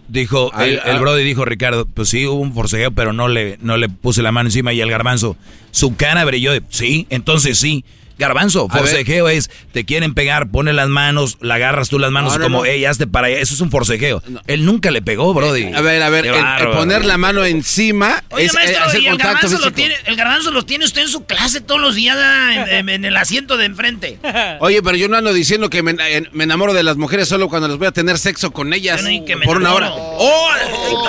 Dijo, 0.07 0.51
Ay, 0.53 0.71
el, 0.71 0.75
el 0.85 0.95
ah. 0.95 0.99
Brody 0.99 1.23
dijo, 1.23 1.43
Ricardo, 1.43 1.85
pues 1.85 2.09
sí, 2.09 2.25
hubo 2.25 2.39
un 2.39 2.53
forcejeo, 2.53 2.91
pero 2.91 3.11
no 3.13 3.27
le, 3.27 3.57
no 3.61 3.77
le 3.77 3.89
puse 3.89 4.21
la 4.21 4.31
mano 4.31 4.47
encima 4.47 4.73
y 4.73 4.79
el 4.79 4.89
garbanzo, 4.89 5.35
su 5.71 5.95
cara 5.95 6.23
brilló 6.25 6.51
de, 6.53 6.63
sí, 6.69 7.07
entonces 7.09 7.57
sí. 7.57 7.83
Garbanzo, 8.17 8.67
forcejeo 8.69 9.29
es, 9.29 9.49
te 9.73 9.85
quieren 9.85 10.13
pegar, 10.13 10.49
pone 10.49 10.73
las 10.73 10.89
manos, 10.89 11.37
la 11.41 11.55
agarras 11.55 11.89
tú 11.89 11.99
las 11.99 12.11
manos 12.11 12.33
No, 12.33 12.39
no, 12.39 12.45
como, 12.45 12.57
no. 12.59 12.65
ey, 12.65 12.85
hazte 12.85 13.07
para 13.07 13.27
allá. 13.27 13.37
Eso 13.39 13.53
es 13.53 13.61
un 13.61 13.69
forcejeo. 13.71 14.21
Él 14.47 14.65
nunca 14.65 14.91
le 14.91 15.01
pegó, 15.01 15.33
Brody. 15.33 15.73
A 15.73 15.81
ver, 15.81 16.01
a 16.01 16.09
ver, 16.09 16.25
el- 16.25 16.35
el, 16.35 16.67
poner 16.71 17.05
la 17.05 17.17
mano 17.17 17.45
encima 17.45 18.23
Oye, 18.29 18.45
es 18.45 18.51
eh, 18.53 18.55
maestro, 18.55 18.83
hacer 18.85 19.01
y 19.01 19.05
el 19.05 19.11
contacto 19.11 19.33
garbanzo, 19.47 19.65
lo 19.65 19.73
tiene, 19.73 19.95
el 20.05 20.15
garbanzo 20.15 20.51
lo 20.51 20.63
tiene 20.65 20.85
usted 20.85 21.01
en 21.03 21.07
su 21.09 21.25
clase 21.25 21.61
todos 21.61 21.79
los 21.81 21.95
días 21.95 22.17
ah, 22.19 22.53
en, 22.53 22.69
en- 22.69 22.89
en 22.89 23.05
el 23.05 23.17
asiento 23.17 23.57
de 23.57 23.65
enfrente. 23.65 24.19
Oye, 24.61 24.81
pero 24.81 24.97
yo 24.97 25.07
no 25.09 25.17
ando 25.17 25.33
diciendo 25.33 25.69
que 25.69 25.83
me, 25.83 25.91
en- 25.91 26.29
me 26.33 26.43
enamoro 26.45 26.73
de 26.73 26.83
las 26.83 26.97
mujeres 26.97 27.27
solo 27.27 27.49
cuando 27.49 27.67
les 27.67 27.77
voy 27.77 27.87
a 27.87 27.91
tener 27.91 28.17
sexo 28.17 28.51
con 28.51 28.73
ellas 28.73 29.03
por 29.45 29.57
una 29.57 29.73
hora. 29.73 29.91
Oh, 29.93 30.49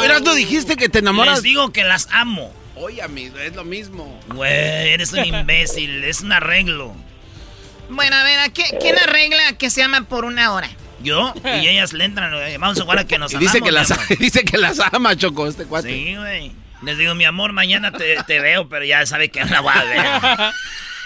¿eras 0.05 0.23
no 0.23 0.35
dijiste 0.35 0.77
que 0.77 0.89
te 0.89 0.99
enamoras? 0.99 1.35
Les 1.37 1.43
digo 1.43 1.73
que 1.73 1.85
las 1.85 2.09
amo. 2.11 2.53
Oye, 2.81 3.03
amigo, 3.03 3.39
es 3.39 3.55
lo 3.55 3.65
mismo. 3.65 4.19
Güey, 4.29 4.51
eres 4.91 5.13
un 5.13 5.25
imbécil, 5.25 6.05
es 6.05 6.21
un 6.21 6.33
arreglo. 6.33 6.95
Bueno, 7.91 8.17
a 8.17 8.23
ver, 8.25 8.39
¿a 8.41 8.49
qué- 8.51 8.77
¿quién 8.81 8.97
arregla 8.99 9.55
que 9.59 9.71
se 9.71 9.83
aman 9.83 10.05
por 10.07 10.25
una 10.25 10.53
hora? 10.53 10.69
Yo 11.03 11.33
y 11.63 11.67
ellas 11.69 11.93
le 11.93 12.05
entran, 12.05 12.33
vamos 12.61 12.79
a 12.79 12.83
jugar 12.83 12.99
a 13.01 13.07
que 13.07 13.19
nos 13.19 13.33
Y 13.33 13.39
dice 13.39 13.59
amamos, 13.59 13.69
que, 13.69 13.73
las, 13.73 13.91
amor. 13.91 14.05
dice 14.19 14.45
que 14.45 14.59
las 14.59 14.79
ama, 14.93 15.17
Choco, 15.17 15.47
este 15.47 15.65
cuate. 15.65 15.89
Sí, 15.89 16.15
güey. 16.17 16.53
Les 16.83 16.97
digo, 16.99 17.15
mi 17.15 17.25
amor, 17.25 17.53
mañana 17.53 17.91
te, 17.93 18.17
te 18.27 18.39
veo, 18.41 18.69
pero 18.69 18.85
ya 18.85 19.05
sabe 19.07 19.31
que 19.31 19.41
no 19.45 19.51
la 19.51 19.61
voy 19.61 19.73
a 19.75 19.85
ver. 19.85 20.53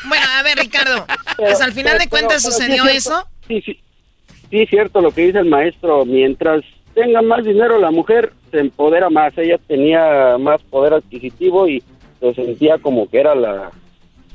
Bueno, 0.05 0.27
a 0.37 0.43
ver, 0.43 0.59
Ricardo, 0.59 1.07
Pero- 1.07 1.20
pues 1.37 1.61
al 1.61 1.73
final 1.73 1.93
pero- 1.93 2.05
de 2.05 2.09
cuentas 2.11 2.43
pero- 2.43 2.57
pero 2.59 2.66
sucedió 2.75 2.85
sí 2.91 2.97
eso. 2.97 3.29
Sí, 3.49 3.62
sí. 3.64 3.81
Sí, 4.51 4.61
es 4.62 4.68
cierto 4.68 5.01
lo 5.01 5.12
que 5.14 5.23
dice 5.27 5.39
el 5.39 5.47
maestro. 5.49 6.05
Mientras 6.05 6.62
tenga 6.95 7.22
más 7.22 7.45
dinero, 7.45 7.78
la 7.78 7.90
mujer 7.90 8.32
se 8.51 8.61
empodera 8.61 9.11
más. 9.11 9.36
Ella 9.36 9.59
tenía 9.66 10.36
más 10.38 10.62
poder 10.62 10.95
adquisitivo 10.95 11.68
y 11.68 11.82
se 12.20 12.34
sentía 12.34 12.78
como 12.78 13.09
que 13.09 13.20
era 13.20 13.34
la, 13.34 13.70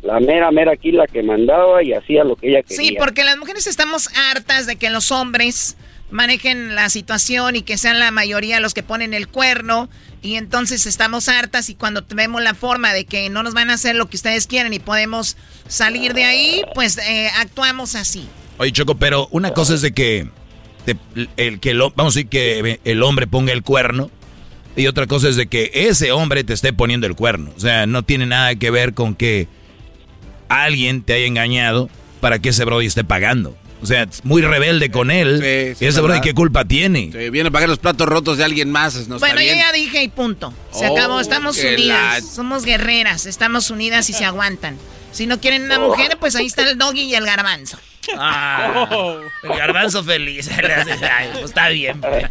la 0.02 0.20
mera, 0.20 0.52
mera 0.52 0.74
aquí 0.74 0.92
la 0.92 1.08
que 1.08 1.24
mandaba 1.24 1.84
y 1.84 1.94
hacía 1.94 2.24
lo 2.24 2.36
que 2.36 2.50
ella 2.50 2.64
quería. 2.64 2.78
Sí, 2.78 2.96
porque 2.98 3.24
las 3.24 3.38
mujeres 3.38 3.68
estamos 3.68 4.10
hartas 4.32 4.68
de 4.68 4.76
que 4.76 4.90
los 4.90 5.12
hombres 5.12 5.78
manejen 6.10 6.76
la 6.76 6.90
situación 6.90 7.56
y 7.56 7.62
que 7.64 7.78
sean 7.78 8.00
la 8.00 8.12
mayoría 8.12 8.60
los 8.60 8.74
que 8.74 8.84
ponen 8.84 9.14
el 9.14 9.28
cuerno. 9.28 9.90
Y 10.22 10.36
entonces 10.36 10.86
estamos 10.86 11.30
hartas 11.30 11.70
y 11.70 11.76
cuando 11.76 12.04
vemos 12.10 12.42
la 12.42 12.54
forma 12.54 12.94
de 12.94 13.06
que 13.06 13.30
no 13.30 13.44
nos 13.44 13.54
van 13.54 13.70
a 13.70 13.74
hacer 13.74 13.96
lo 13.96 14.10
que 14.10 14.18
ustedes 14.18 14.48
quieren 14.48 14.74
y 14.74 14.80
podemos 14.80 15.38
salir 15.68 16.14
de 16.14 16.24
ahí, 16.24 16.62
pues 16.74 16.98
eh, 16.98 17.30
actuamos 17.38 17.96
así. 17.96 18.28
Oye, 18.58 18.72
Choco, 18.72 18.96
pero 18.96 19.28
una 19.32 19.52
cosa 19.54 19.76
es 19.76 19.82
de 19.82 19.92
que 19.92 20.28
te- 20.96 21.28
el 21.38 21.60
que 21.60 21.74
lo, 21.74 21.92
vamos 21.96 22.16
a 22.16 22.20
decir 22.20 22.30
que 22.30 22.80
el 22.84 23.04
hombre 23.04 23.28
ponga 23.28 23.54
el 23.54 23.64
cuerno 23.64 24.10
y 24.76 24.88
otra 24.88 25.08
cosa 25.08 25.28
es 25.30 25.36
de 25.36 25.48
que 25.48 25.72
ese 25.74 26.12
hombre 26.12 26.44
te 26.44 26.54
esté 26.54 26.72
poniendo 26.74 27.08
el 27.08 27.16
cuerno. 27.16 27.52
O 27.56 27.60
sea, 27.60 27.86
no 27.88 28.04
tiene 28.04 28.26
nada 28.26 28.56
que 28.56 28.70
ver 28.72 28.94
con 28.94 29.16
que 29.16 29.48
alguien 30.50 31.02
te 31.02 31.14
haya 31.14 31.26
engañado 31.26 31.90
para 32.22 32.40
que 32.40 32.50
ese 32.50 32.66
brody 32.66 32.86
esté 32.86 33.04
pagando. 33.04 33.56
O 33.82 33.86
sea, 33.86 34.04
es 34.04 34.26
muy 34.26 34.42
rebelde 34.42 34.90
con 34.90 35.12
él. 35.12 35.38
Sí, 35.38 35.76
sí, 35.78 35.86
y 35.86 35.88
ese 35.88 36.02
verdad. 36.02 36.16
brody, 36.16 36.22
¿qué 36.22 36.34
culpa 36.34 36.66
tiene? 36.66 37.12
Sí, 37.12 37.30
viene 37.30 37.50
a 37.50 37.52
pagar 37.52 37.70
los 37.70 37.78
platos 37.78 38.08
rotos 38.08 38.38
de 38.40 38.44
alguien 38.44 38.72
más. 38.72 38.96
No 39.08 39.20
bueno, 39.20 39.40
está 39.40 39.52
yo 39.54 39.56
ya 39.56 39.72
dije 39.72 40.02
y 40.02 40.08
punto. 40.08 40.52
Se 40.72 40.88
Oh, 40.88 40.98
acabó, 40.98 41.20
estamos 41.20 41.58
unidas. 41.60 41.78
la- 41.88 42.22
Somos 42.22 42.64
guerreras, 42.66 43.28
estamos 43.28 43.70
unidas 43.70 44.10
y 44.10 44.14
se 44.14 44.26
aguantan. 44.26 44.78
Si 45.12 45.28
no 45.28 45.40
quieren 45.40 45.64
una 45.64 45.80
mujer, 45.80 46.18
pues 46.20 46.36
ahí 46.36 46.48
está 46.48 46.68
el 46.68 46.78
doggy 46.78 47.02
y 47.04 47.14
el 47.16 47.26
garbanzo. 47.26 47.78
Ah, 48.18 48.88
el 49.44 49.50
garbanzo 49.50 50.04
feliz. 50.04 50.50
Ay, 50.58 51.30
pues 51.34 51.46
está 51.46 51.70
bien. 51.70 52.00
pues. 52.02 52.26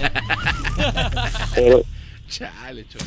Pero, 1.55 1.83
Chale, 2.29 2.87
Choco. 2.89 3.05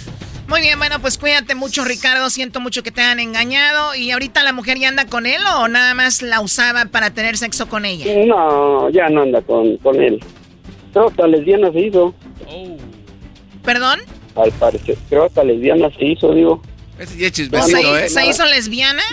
Muy 0.47 0.61
bien, 0.61 0.79
bueno, 0.79 0.99
pues 0.99 1.17
cuídate 1.17 1.53
mucho, 1.55 1.83
Ricardo. 1.85 2.29
Siento 2.29 2.59
mucho 2.59 2.81
que 2.83 2.91
te 2.91 3.01
han 3.01 3.19
engañado. 3.19 3.93
¿Y 3.95 4.11
ahorita 4.11 4.43
la 4.43 4.53
mujer 4.53 4.79
ya 4.79 4.87
anda 4.87 5.05
con 5.05 5.25
él 5.25 5.41
o 5.57 5.67
nada 5.67 5.93
más 5.93 6.21
la 6.21 6.39
usaba 6.41 6.85
para 6.85 7.11
tener 7.11 7.37
sexo 7.37 7.69
con 7.69 7.85
ella? 7.85 8.05
no, 8.25 8.89
ya 8.89 9.09
no 9.09 9.21
anda 9.21 9.41
con, 9.41 9.77
con 9.77 10.01
él. 10.01 10.19
Pero 10.93 11.09
hasta 11.09 11.27
lesbiana 11.27 11.71
se 11.71 11.79
hizo. 11.81 12.15
¿Perdón? 13.63 13.99
Al 14.35 14.51
parecer, 14.53 14.97
creo 15.09 15.21
que 15.21 15.27
hasta 15.27 15.43
lesbiana 15.43 15.89
se 15.95 16.05
hizo, 16.05 16.33
digo. 16.33 16.61
Ese 16.97 17.17
ya 17.17 17.27
es 17.27 17.33
¿Se, 17.35 17.43
chismecito, 17.43 17.97
¿eh? 17.97 18.09
se 18.09 18.25
hizo 18.25 18.45
lesbiana? 18.45 19.03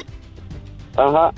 Ajá. 0.96 1.32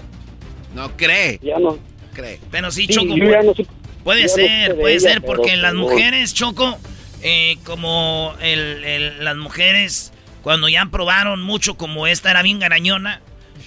No 0.75 0.97
cree. 0.97 1.41
Ya 1.43 1.59
no. 1.59 1.77
Cree. 2.19 2.41
Pero 2.51 2.71
sí, 2.73 2.87
Sí, 2.87 2.95
Choco. 2.95 3.17
ya 3.17 3.43
no 3.43 3.55
sé- 3.55 3.67
Puede 4.03 4.23
no 4.23 4.29
ser, 4.29 4.69
de 4.71 4.75
puede 4.81 4.95
ella, 4.95 5.11
ser, 5.13 5.23
porque 5.23 5.57
las 5.57 5.75
mujeres, 5.75 6.35
Choco, 6.35 6.79
eh, 7.23 7.57
como 7.65 8.35
el, 8.41 8.83
el- 8.85 9.25
las 9.25 9.37
mujeres, 9.37 10.13
cuando 10.43 10.69
ya 10.69 10.87
probaron 10.87 11.43
mucho, 11.43 11.77
como 11.77 12.07
esta 12.07 12.31
era 12.31 12.43
bien 12.43 12.59
garañona, 12.59 13.21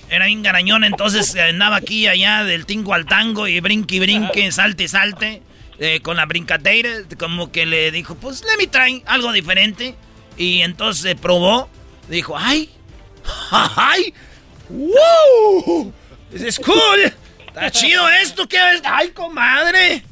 era 0.09 0.25
bien 0.25 0.41
garañona, 0.43 0.87
entonces 0.87 1.35
andaba 1.35 1.77
aquí 1.77 2.01
y 2.03 2.07
allá 2.07 2.43
del 2.43 2.65
tingo 2.65 2.93
al 2.93 3.05
tango 3.05 3.47
y 3.47 3.59
brinque 3.61 3.95
y 3.95 3.99
brinque, 3.99 4.51
salte 4.51 4.83
y 4.83 4.87
salte, 4.89 5.41
eh, 5.79 5.99
con 6.01 6.17
la 6.17 6.25
brincadeira, 6.25 6.89
como 7.17 7.51
que 7.51 7.65
le 7.65 7.91
dijo, 7.91 8.15
pues 8.15 8.43
let 8.43 8.57
me 8.57 8.67
try 8.67 9.01
algo 9.05 9.31
diferente. 9.31 9.95
Y 10.37 10.61
entonces 10.61 11.05
eh, 11.05 11.15
probó, 11.15 11.69
dijo, 12.09 12.35
ay, 12.37 12.69
ay, 13.51 14.13
wow, 14.69 15.93
es 16.33 16.59
cool, 16.59 17.13
está 17.53 17.71
chido 17.71 18.07
esto, 18.09 18.47
¿qué 18.47 18.57
es? 18.73 18.81
Ay, 18.85 19.09
comadre. 19.09 20.03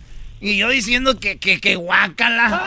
Y 0.41 0.57
yo 0.57 0.69
diciendo 0.69 1.19
que, 1.19 1.37
que, 1.37 1.59
que 1.59 1.75
guácala. 1.75 2.63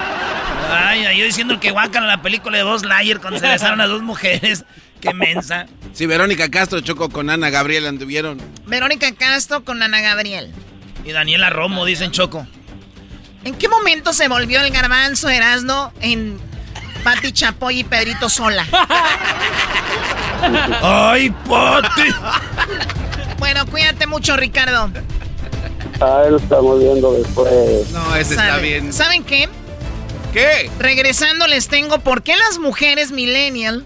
Ay, 0.70 1.18
yo 1.18 1.24
diciendo 1.24 1.58
que 1.58 1.70
guácala 1.70 2.06
la 2.06 2.22
película 2.22 2.58
de 2.58 2.64
Buzz 2.64 2.84
Lightyear 2.84 3.20
cuando 3.20 3.40
se 3.40 3.48
besaron 3.48 3.80
a 3.80 3.86
dos 3.86 4.02
mujeres. 4.02 4.64
Qué 5.00 5.14
mensa. 5.14 5.66
Sí, 5.92 6.06
Verónica 6.06 6.50
Castro 6.50 6.80
chocó 6.80 7.08
con 7.08 7.28
Ana 7.30 7.50
Gabriel, 7.50 7.86
anduvieron. 7.86 8.40
Verónica 8.66 9.12
Castro 9.14 9.64
con 9.64 9.82
Ana 9.82 10.00
Gabriel. 10.00 10.52
Y 11.04 11.12
Daniela 11.12 11.50
Romo, 11.50 11.84
dicen 11.84 12.12
Choco. 12.12 12.46
¿En 13.44 13.54
qué 13.56 13.68
momento 13.68 14.12
se 14.12 14.28
volvió 14.28 14.60
el 14.60 14.70
garbanzo 14.70 15.28
Erasno 15.28 15.92
en 16.00 16.38
Pati 17.02 17.32
Chapoy 17.32 17.80
y 17.80 17.84
Pedrito 17.84 18.28
Sola? 18.28 18.64
¡Ay, 20.82 21.30
Pati! 21.48 22.14
Bueno, 23.42 23.66
cuídate 23.66 24.06
mucho, 24.06 24.36
Ricardo. 24.36 24.88
Ah, 26.00 26.22
lo 26.30 26.36
estamos 26.36 26.78
viendo 26.78 27.12
después. 27.14 27.90
No, 27.90 28.14
ese 28.14 28.34
está 28.34 28.50
¿Saben- 28.50 28.62
bien. 28.62 28.92
¿Saben 28.92 29.24
qué? 29.24 29.48
¿Qué? 30.32 30.70
Regresando 30.78 31.48
les 31.48 31.66
tengo 31.66 31.98
por 31.98 32.22
qué 32.22 32.36
las 32.36 32.60
mujeres 32.60 33.10
millennial 33.10 33.84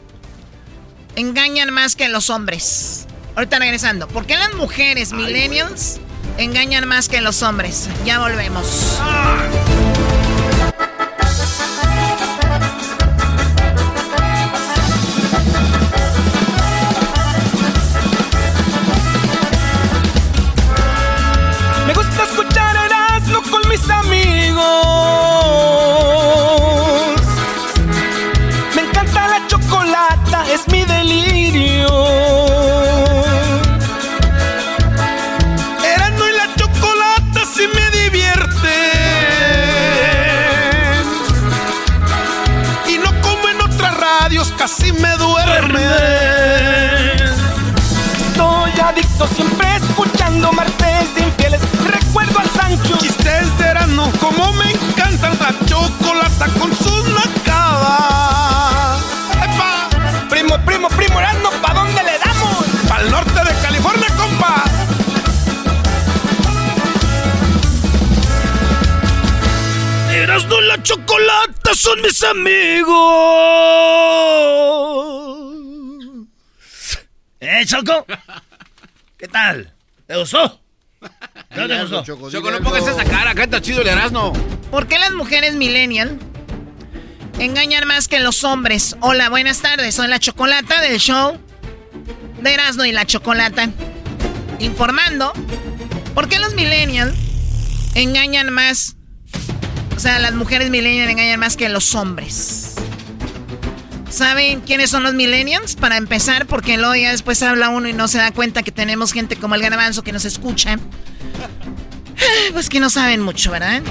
engañan 1.17 1.71
más 1.73 1.97
que 1.97 2.11
los 2.11 2.29
hombres. 2.29 3.07
Ahorita 3.35 3.59
regresando. 3.59 4.07
¿Por 4.09 4.27
qué 4.27 4.37
las 4.37 4.53
mujeres 4.53 5.15
millennials 5.15 6.01
engañan 6.37 6.87
más 6.87 7.09
que 7.09 7.23
los 7.23 7.43
hombres? 7.43 7.89
Ya 8.05 8.19
volvemos. 8.19 8.99
Me 11.76 11.76
Me 28.75 28.83
encanta 28.83 29.29
la 29.29 29.47
chocolata, 29.47 30.45
es 30.53 30.67
mi 30.69 30.85
delirio. 30.85 31.89
Erasmo 35.85 36.25
y 36.27 36.33
la 36.33 36.55
chocolata 36.57 37.41
sí 37.55 37.65
me 37.75 37.91
divierten. 37.99 38.77
Y 42.89 42.99
no 42.99 43.11
como 43.23 43.49
en 43.49 43.61
otras 43.61 43.97
radios, 43.97 44.53
casi 44.57 44.93
me 44.93 45.17
duermen. 45.17 45.83
Estoy 48.29 48.73
adicto 48.81 49.27
siempre 49.29 49.77
escuchando 49.77 50.53
martes 50.53 51.15
de 51.15 51.23
infieles. 51.23 51.61
Recuerdo 51.87 52.39
al 52.41 52.51
Sancho. 52.51 52.97
Chistes 52.99 53.59
de 53.59 53.65
Erasmo, 53.67 54.11
como 54.21 54.46
encanta 55.17 55.51
la 55.51 55.67
chocolata 55.67 56.47
con 56.59 56.75
sus 56.77 57.09
nacadas. 57.09 59.03
¡Epa! 59.37 59.89
Primo, 60.29 60.59
primo, 60.65 60.89
primo 60.89 61.21
Erasmo, 61.21 61.51
¿pa' 61.63 61.75
dónde 61.75 62.03
le 62.03 62.19
damos? 62.19 62.65
Pa'l 62.89 63.11
norte 63.11 63.41
de 63.45 63.55
California, 63.63 64.09
compa. 64.17 64.65
Erasno 70.13 70.61
y 70.61 70.67
la 70.67 70.83
chocolata 70.83 71.75
son 71.75 72.03
mis 72.03 72.23
amigos. 72.23 72.97
¿Eh, 77.41 77.65
Choco? 77.67 78.07
¿Qué 79.19 79.29
tal? 79.29 79.73
¿Te 80.07 80.17
gustó? 80.17 80.61
¿No 81.55 81.69
te 81.69 81.81
gustó? 81.81 82.03
Choco, 82.31 82.51
no 82.51 82.61
pongas 82.61 82.87
esa 82.87 83.05
cara, 83.05 83.35
canta 83.35 83.61
chido 83.61 83.83
el 83.83 83.89
Erasmo. 83.89 84.33
¿Por 84.71 84.87
qué 84.89 84.99
las 84.99 85.13
mujeres 85.13 85.55
millennial 85.55 86.19
engañan 87.39 87.87
más 87.87 88.09
que 88.09 88.21
los 88.21 88.45
hombres? 88.45 88.97
Hola, 89.01 89.31
buenas 89.31 89.61
tardes. 89.61 89.95
Soy 89.95 90.09
la 90.09 90.19
Chocolata 90.19 90.81
del 90.81 90.99
show 90.99 91.39
de 92.43 92.53
Erasmo 92.53 92.85
y 92.85 92.93
la 92.93 93.07
Chocolata. 93.07 93.71
Informando. 94.59 95.33
¿Por 96.15 96.29
qué 96.29 96.39
los 96.39 96.55
millennial 96.55 97.15
engañan 97.95 98.51
más? 98.53 98.97
O 99.97 100.01
sea, 100.01 100.19
las 100.19 100.35
mujeres 100.35 100.69
millennial 100.71 101.09
engañan 101.09 101.41
más 101.41 101.57
que 101.57 101.69
los 101.69 101.95
hombres. 101.95 102.75
¿Saben 104.11 104.61
quiénes 104.61 104.91
son 104.91 105.03
los 105.03 105.15
millennials? 105.15 105.77
Para 105.77 105.97
empezar, 105.97 106.47
porque 106.47 106.77
luego 106.77 106.95
ya 106.95 107.13
después 107.13 107.43
habla 107.43 107.69
uno 107.69 107.89
y 107.89 107.93
no 107.93 108.09
se 108.09 108.19
da 108.19 108.31
cuenta 108.33 108.63
que 108.63 108.73
tenemos 108.73 109.13
gente 109.13 109.37
como 109.37 109.55
el 109.55 109.63
garbanzo 109.63 110.03
que 110.03 110.13
nos 110.13 110.25
escucha. 110.25 110.79
Pues 112.53 112.69
que 112.69 112.81
no 112.81 112.91
saben 112.91 113.21
mucho, 113.21 113.51
¿verdad? 113.51 113.83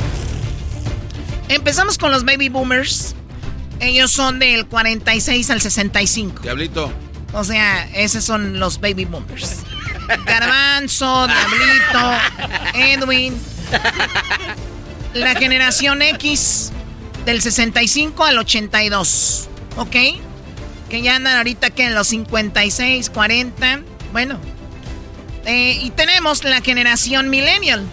Empezamos 1.50 1.98
con 1.98 2.12
los 2.12 2.26
baby 2.26 2.50
boomers. 2.50 3.16
Ellos 3.80 4.12
son 4.12 4.40
del 4.40 4.66
46 4.66 5.50
al 5.52 5.62
65. 5.62 6.42
Diablito. 6.42 6.92
O 7.34 7.44
sea, 7.44 7.88
esos 7.94 8.24
son 8.24 8.60
los 8.60 8.80
baby 8.80 9.06
boomers. 9.06 9.58
Garbanzo, 10.26 11.28
Diablito, 11.28 12.12
Edwin. 12.74 13.38
La 15.14 15.36
generación 15.36 16.02
X 16.02 16.72
del 17.26 17.42
65 17.42 18.24
al 18.24 18.38
82. 18.40 19.50
¿Ok? 19.78 19.96
Que 20.90 21.02
ya 21.02 21.16
andan 21.16 21.38
ahorita 21.38 21.70
que 21.72 21.86
en 21.86 21.96
los 21.96 22.08
56, 22.08 23.10
40. 23.10 23.82
Bueno. 24.14 24.40
Eh, 25.46 25.80
y 25.84 25.90
tenemos 25.92 26.44
la 26.44 26.62
generación 26.62 27.30
millennial, 27.30 27.84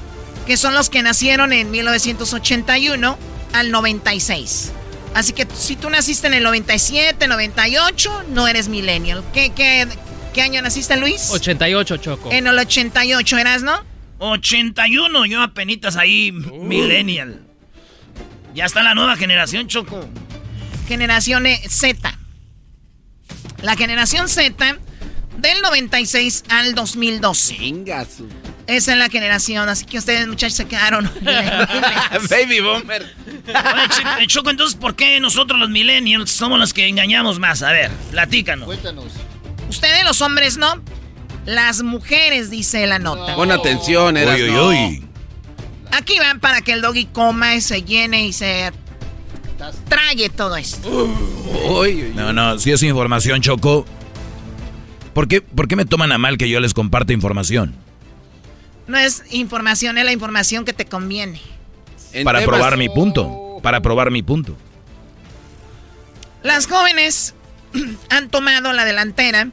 que 0.46 0.56
son 0.56 0.74
los 0.74 0.88
que 0.90 1.02
nacieron 1.02 1.52
en 1.52 1.70
1981 1.70 3.18
al 3.52 3.70
96. 3.70 4.72
Así 5.14 5.32
que 5.34 5.46
si 5.54 5.76
tú 5.76 5.90
naciste 5.90 6.26
en 6.26 6.34
el 6.34 6.42
97, 6.42 7.28
98, 7.28 8.24
no 8.30 8.48
eres 8.48 8.68
millennial. 8.68 9.22
¿Qué, 9.34 9.50
qué, 9.54 9.86
qué 10.32 10.42
año 10.42 10.62
naciste, 10.62 10.96
Luis? 10.96 11.30
88, 11.30 11.98
Choco. 11.98 12.32
En 12.32 12.46
el 12.46 12.58
88 12.58 13.38
eras, 13.38 13.62
¿no? 13.62 13.84
81, 14.18 15.26
yo 15.26 15.42
apenitas 15.42 15.96
ahí, 15.96 16.32
millennial. 16.32 17.40
Ya 18.54 18.64
está 18.64 18.82
la 18.82 18.94
nueva 18.94 19.16
generación, 19.16 19.66
Choco. 19.68 20.08
Generación 20.88 21.46
E- 21.46 21.60
Z. 21.68 22.18
La 23.62 23.76
generación 23.76 24.28
Z 24.28 24.78
del 25.38 25.60
96 25.62 26.44
al 26.48 26.74
2012. 26.74 27.56
Esa 28.68 28.92
es 28.92 28.98
la 28.98 29.08
generación, 29.08 29.68
así 29.68 29.84
que 29.84 29.98
ustedes 29.98 30.26
muchachos 30.28 30.56
se 30.56 30.66
quedaron. 30.66 31.10
Baby. 32.30 32.60
Oye, 32.60 32.84
Ch- 33.48 34.22
eh, 34.22 34.26
Choco, 34.28 34.50
entonces, 34.50 34.78
¿por 34.78 34.94
qué 34.94 35.18
nosotros 35.20 35.58
los 35.58 35.68
millennials 35.68 36.30
somos 36.30 36.58
los 36.58 36.72
que 36.72 36.86
engañamos 36.86 37.38
más? 37.38 37.62
A 37.62 37.72
ver, 37.72 37.90
platícanos. 38.10 38.66
Cuéntanos. 38.66 39.06
Ustedes 39.68 40.04
los 40.04 40.20
hombres 40.20 40.56
no. 40.58 40.80
Las 41.44 41.82
mujeres, 41.82 42.50
dice 42.50 42.86
la 42.86 43.00
nota. 43.00 43.34
Pon 43.34 43.50
atención, 43.50 44.16
Erasmo. 44.16 44.44
Uy, 44.44 44.50
uy, 44.50 44.76
uy. 45.00 45.04
Aquí 45.90 46.18
van 46.20 46.38
para 46.38 46.62
que 46.62 46.72
el 46.72 46.80
doggy 46.82 47.06
coma 47.06 47.56
y 47.56 47.60
se 47.60 47.82
llene 47.82 48.26
y 48.26 48.32
se 48.32 48.70
trague 49.88 50.28
todo 50.30 50.56
esto. 50.56 51.08
No, 52.14 52.32
no, 52.32 52.58
si 52.58 52.70
es 52.70 52.82
información, 52.84 53.40
Choco. 53.42 53.84
¿Por 55.14 55.28
qué, 55.28 55.40
¿Por 55.40 55.68
qué 55.68 55.76
me 55.76 55.84
toman 55.84 56.12
a 56.12 56.18
mal 56.18 56.38
que 56.38 56.48
yo 56.48 56.60
les 56.60 56.74
comparta 56.74 57.12
información? 57.12 57.74
No 58.86 58.98
es 58.98 59.22
información, 59.30 59.98
es 59.98 60.04
la 60.04 60.12
información 60.12 60.64
que 60.64 60.72
te 60.72 60.86
conviene. 60.86 61.40
Para 62.24 62.40
temas- 62.40 62.44
probar 62.56 62.76
mi 62.76 62.88
punto. 62.88 63.58
Para 63.62 63.80
probar 63.80 64.10
mi 64.10 64.22
punto. 64.22 64.56
Las 66.42 66.66
jóvenes 66.66 67.34
han 68.10 68.28
tomado 68.28 68.72
la 68.72 68.84
delantera. 68.84 69.50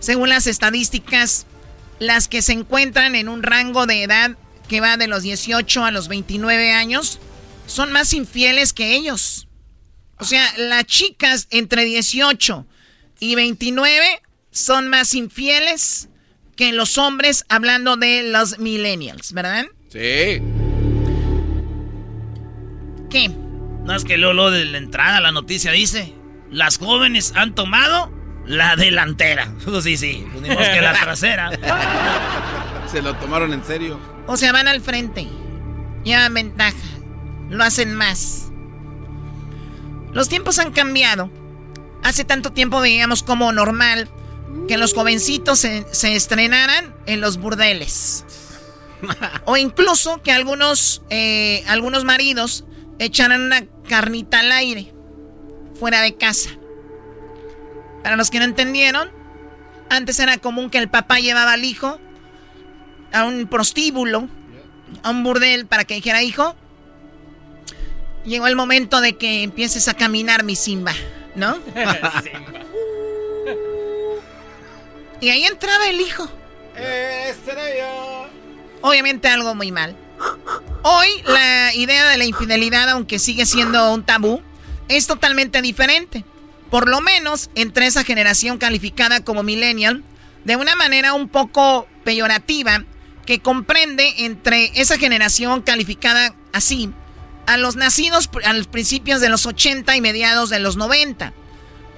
Según 0.00 0.28
las 0.28 0.46
estadísticas, 0.46 1.46
las 1.98 2.28
que 2.28 2.42
se 2.42 2.52
encuentran 2.52 3.14
en 3.14 3.28
un 3.28 3.42
rango 3.42 3.86
de 3.86 4.02
edad 4.02 4.36
que 4.68 4.80
va 4.80 4.96
de 4.96 5.08
los 5.08 5.22
18 5.22 5.84
a 5.84 5.90
los 5.90 6.08
29 6.08 6.72
años 6.72 7.18
son 7.66 7.90
más 7.92 8.12
infieles 8.12 8.72
que 8.72 8.94
ellos. 8.94 9.48
O 10.18 10.24
sea, 10.24 10.44
las 10.56 10.84
chicas 10.84 11.46
entre 11.50 11.84
18 11.84 12.66
y 13.20 13.34
29 13.34 14.22
son 14.50 14.88
más 14.88 15.14
infieles 15.14 16.08
que 16.56 16.72
los 16.72 16.98
hombres 16.98 17.44
hablando 17.48 17.96
de 17.96 18.24
los 18.24 18.58
millennials, 18.58 19.32
¿verdad? 19.32 19.66
Sí. 19.88 20.42
¿Qué? 23.10 23.28
No 23.84 23.94
es 23.94 24.04
que 24.04 24.18
luego 24.18 24.50
de 24.50 24.64
la 24.64 24.78
entrada 24.78 25.20
la 25.20 25.32
noticia 25.32 25.72
dice, 25.72 26.14
las 26.50 26.78
jóvenes 26.78 27.32
han 27.36 27.54
tomado 27.54 28.12
la 28.46 28.76
delantera. 28.76 29.52
Pues 29.64 29.84
sí, 29.84 29.96
sí, 29.96 30.26
pues 30.32 30.42
ni 30.42 30.48
que 30.48 30.80
la 30.80 30.92
trasera. 30.94 31.50
Se 32.90 33.02
lo 33.02 33.14
tomaron 33.16 33.52
en 33.52 33.64
serio. 33.64 34.00
O 34.26 34.36
sea, 34.36 34.52
van 34.52 34.66
al 34.66 34.80
frente. 34.80 35.28
Llevan 36.04 36.34
ventaja. 36.34 36.76
Lo 37.50 37.62
hacen 37.62 37.94
más. 37.94 38.50
Los 40.12 40.28
tiempos 40.28 40.58
han 40.58 40.72
cambiado. 40.72 41.30
Hace 42.02 42.24
tanto 42.24 42.52
tiempo 42.52 42.80
veíamos 42.80 43.22
como 43.22 43.52
normal 43.52 44.08
que 44.66 44.78
los 44.78 44.94
jovencitos 44.94 45.60
se, 45.60 46.14
estrenaran 46.14 46.94
en 47.06 47.20
los 47.20 47.38
burdeles. 47.38 48.24
o 49.44 49.56
incluso 49.56 50.22
que 50.22 50.32
algunos, 50.32 51.02
eh, 51.10 51.64
algunos 51.66 52.04
maridos 52.04 52.64
echaran 52.98 53.42
una 53.42 53.64
carnita 53.88 54.40
al 54.40 54.52
aire, 54.52 54.92
fuera 55.78 56.00
de 56.02 56.16
casa. 56.16 56.50
Para 58.02 58.16
los 58.16 58.30
que 58.30 58.38
no 58.38 58.44
entendieron, 58.44 59.10
antes 59.90 60.18
era 60.18 60.38
común 60.38 60.70
que 60.70 60.78
el 60.78 60.88
papá 60.88 61.18
llevaba 61.18 61.52
al 61.52 61.64
hijo 61.64 61.98
a 63.12 63.24
un 63.24 63.46
prostíbulo, 63.46 64.28
a 65.02 65.10
un 65.10 65.22
burdel 65.22 65.66
para 65.66 65.84
que 65.84 65.94
dijera, 65.94 66.22
hijo, 66.22 66.54
llegó 68.24 68.46
el 68.46 68.56
momento 68.56 69.00
de 69.00 69.16
que 69.16 69.42
empieces 69.42 69.88
a 69.88 69.94
caminar 69.94 70.44
mi 70.44 70.56
Simba, 70.56 70.92
¿no? 71.38 71.58
y 75.20 75.30
ahí 75.30 75.44
entraba 75.44 75.88
el 75.88 76.00
hijo. 76.00 76.28
Este 76.76 77.52
Obviamente 78.80 79.28
algo 79.28 79.54
muy 79.54 79.72
mal. 79.72 79.96
Hoy 80.82 81.08
la 81.26 81.74
idea 81.74 82.08
de 82.08 82.18
la 82.18 82.24
infidelidad, 82.24 82.88
aunque 82.90 83.18
sigue 83.18 83.46
siendo 83.46 83.92
un 83.92 84.04
tabú, 84.04 84.42
es 84.88 85.06
totalmente 85.06 85.62
diferente. 85.62 86.24
Por 86.70 86.88
lo 86.88 87.00
menos 87.00 87.50
entre 87.54 87.86
esa 87.86 88.04
generación 88.04 88.58
calificada 88.58 89.24
como 89.24 89.42
millennial, 89.42 90.04
de 90.44 90.56
una 90.56 90.76
manera 90.76 91.14
un 91.14 91.28
poco 91.28 91.88
peyorativa, 92.04 92.84
que 93.26 93.40
comprende 93.40 94.24
entre 94.24 94.72
esa 94.80 94.98
generación 94.98 95.62
calificada 95.62 96.34
así 96.52 96.92
a 97.48 97.56
los 97.56 97.76
nacidos 97.76 98.28
a 98.44 98.52
los 98.52 98.66
principios 98.66 99.22
de 99.22 99.30
los 99.30 99.46
80 99.46 99.96
y 99.96 100.00
mediados 100.02 100.50
de 100.50 100.60
los 100.60 100.76
90. 100.76 101.32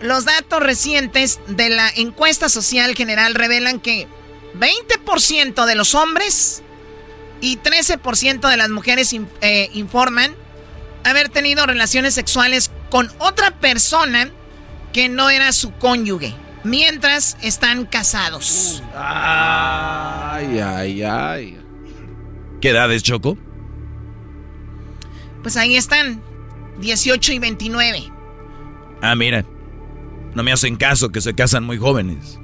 Los 0.00 0.24
datos 0.24 0.62
recientes 0.62 1.40
de 1.48 1.68
la 1.70 1.90
encuesta 1.90 2.48
social 2.48 2.94
general 2.94 3.34
revelan 3.34 3.80
que 3.80 4.06
20% 4.58 5.66
de 5.66 5.74
los 5.74 5.96
hombres 5.96 6.62
y 7.40 7.58
13% 7.58 8.48
de 8.48 8.56
las 8.56 8.70
mujeres 8.70 9.12
eh, 9.40 9.70
informan 9.74 10.36
haber 11.02 11.30
tenido 11.30 11.66
relaciones 11.66 12.14
sexuales 12.14 12.70
con 12.88 13.10
otra 13.18 13.50
persona 13.58 14.30
que 14.92 15.08
no 15.08 15.30
era 15.30 15.50
su 15.52 15.72
cónyuge, 15.72 16.32
mientras 16.62 17.36
están 17.42 17.86
casados. 17.86 18.84
Ay, 18.94 20.60
ay, 20.60 21.02
ay. 21.02 21.58
¿Qué 22.60 22.70
edades, 22.70 23.02
Choco? 23.02 23.36
Pues 25.42 25.56
ahí 25.56 25.76
están, 25.76 26.22
18 26.80 27.32
y 27.32 27.38
29. 27.38 28.12
Ah, 29.02 29.14
mira, 29.14 29.44
no 30.34 30.42
me 30.42 30.52
hacen 30.52 30.76
caso 30.76 31.10
que 31.10 31.20
se 31.20 31.34
casan 31.34 31.64
muy 31.64 31.78
jóvenes. 31.78 32.38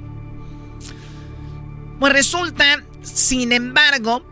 Pues 1.99 2.13
resulta, 2.13 2.83
sin 3.01 3.51
embargo, 3.51 4.23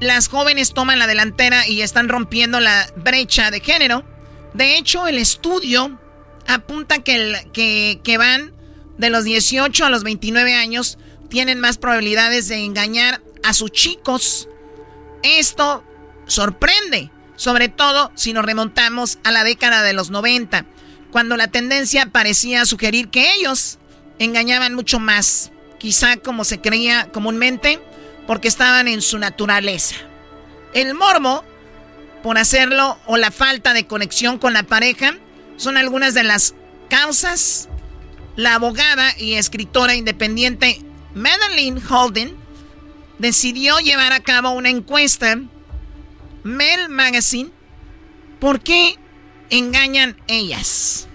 las 0.00 0.28
jóvenes 0.28 0.72
toman 0.72 0.98
la 0.98 1.06
delantera 1.06 1.68
y 1.68 1.82
están 1.82 2.08
rompiendo 2.08 2.60
la 2.60 2.86
brecha 2.96 3.50
de 3.50 3.60
género. 3.60 4.04
De 4.54 4.76
hecho, 4.76 5.06
el 5.06 5.18
estudio 5.18 5.98
apunta 6.46 7.02
que, 7.02 8.00
que, 8.02 8.18
van 8.18 8.52
de 8.98 9.10
los 9.10 9.24
18 9.24 9.84
a 9.84 9.90
los 9.90 10.02
29 10.02 10.54
años, 10.54 10.98
tienen 11.28 11.60
más 11.60 11.78
probabilidades 11.78 12.48
de 12.48 12.64
engañar 12.64 13.22
a 13.44 13.52
sus 13.52 13.70
chicos. 13.70 14.48
Esto 15.22 15.84
sorprende, 16.26 17.10
sobre 17.40 17.70
todo 17.70 18.12
si 18.16 18.34
nos 18.34 18.44
remontamos 18.44 19.18
a 19.24 19.30
la 19.30 19.44
década 19.44 19.82
de 19.82 19.94
los 19.94 20.10
90, 20.10 20.66
cuando 21.10 21.38
la 21.38 21.48
tendencia 21.48 22.04
parecía 22.04 22.66
sugerir 22.66 23.08
que 23.08 23.32
ellos 23.32 23.78
engañaban 24.18 24.74
mucho 24.74 25.00
más, 25.00 25.50
quizá 25.78 26.18
como 26.18 26.44
se 26.44 26.60
creía 26.60 27.10
comúnmente 27.10 27.80
porque 28.26 28.46
estaban 28.46 28.88
en 28.88 29.00
su 29.00 29.16
naturaleza. 29.16 29.94
El 30.74 30.92
morbo 30.92 31.42
por 32.22 32.36
hacerlo 32.36 32.98
o 33.06 33.16
la 33.16 33.30
falta 33.30 33.72
de 33.72 33.86
conexión 33.86 34.36
con 34.36 34.52
la 34.52 34.64
pareja 34.64 35.16
son 35.56 35.78
algunas 35.78 36.12
de 36.12 36.24
las 36.24 36.54
causas. 36.90 37.70
La 38.36 38.56
abogada 38.56 39.14
y 39.16 39.36
escritora 39.36 39.94
independiente 39.94 40.82
Madeline 41.14 41.80
Holden 41.88 42.36
decidió 43.18 43.78
llevar 43.78 44.12
a 44.12 44.20
cabo 44.20 44.50
una 44.50 44.68
encuesta, 44.68 45.38
Mel 46.42 46.88
Magazine, 46.88 47.50
¿por 48.38 48.60
qué 48.60 48.96
engañan 49.50 50.16
ellas? 50.26 51.06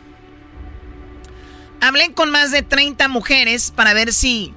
Hablé 1.82 2.14
con 2.14 2.32
más 2.32 2.52
de 2.52 2.62
30 2.62 3.08
mujeres 3.08 3.72
para 3.76 3.94
ver 3.94 4.14
si 4.14 4.54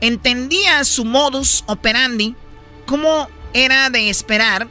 entendía 0.00 0.84
su 0.84 1.04
modus 1.04 1.64
operandi, 1.66 2.34
como 2.86 3.28
era 3.54 3.90
de 3.90 4.10
esperar. 4.10 4.68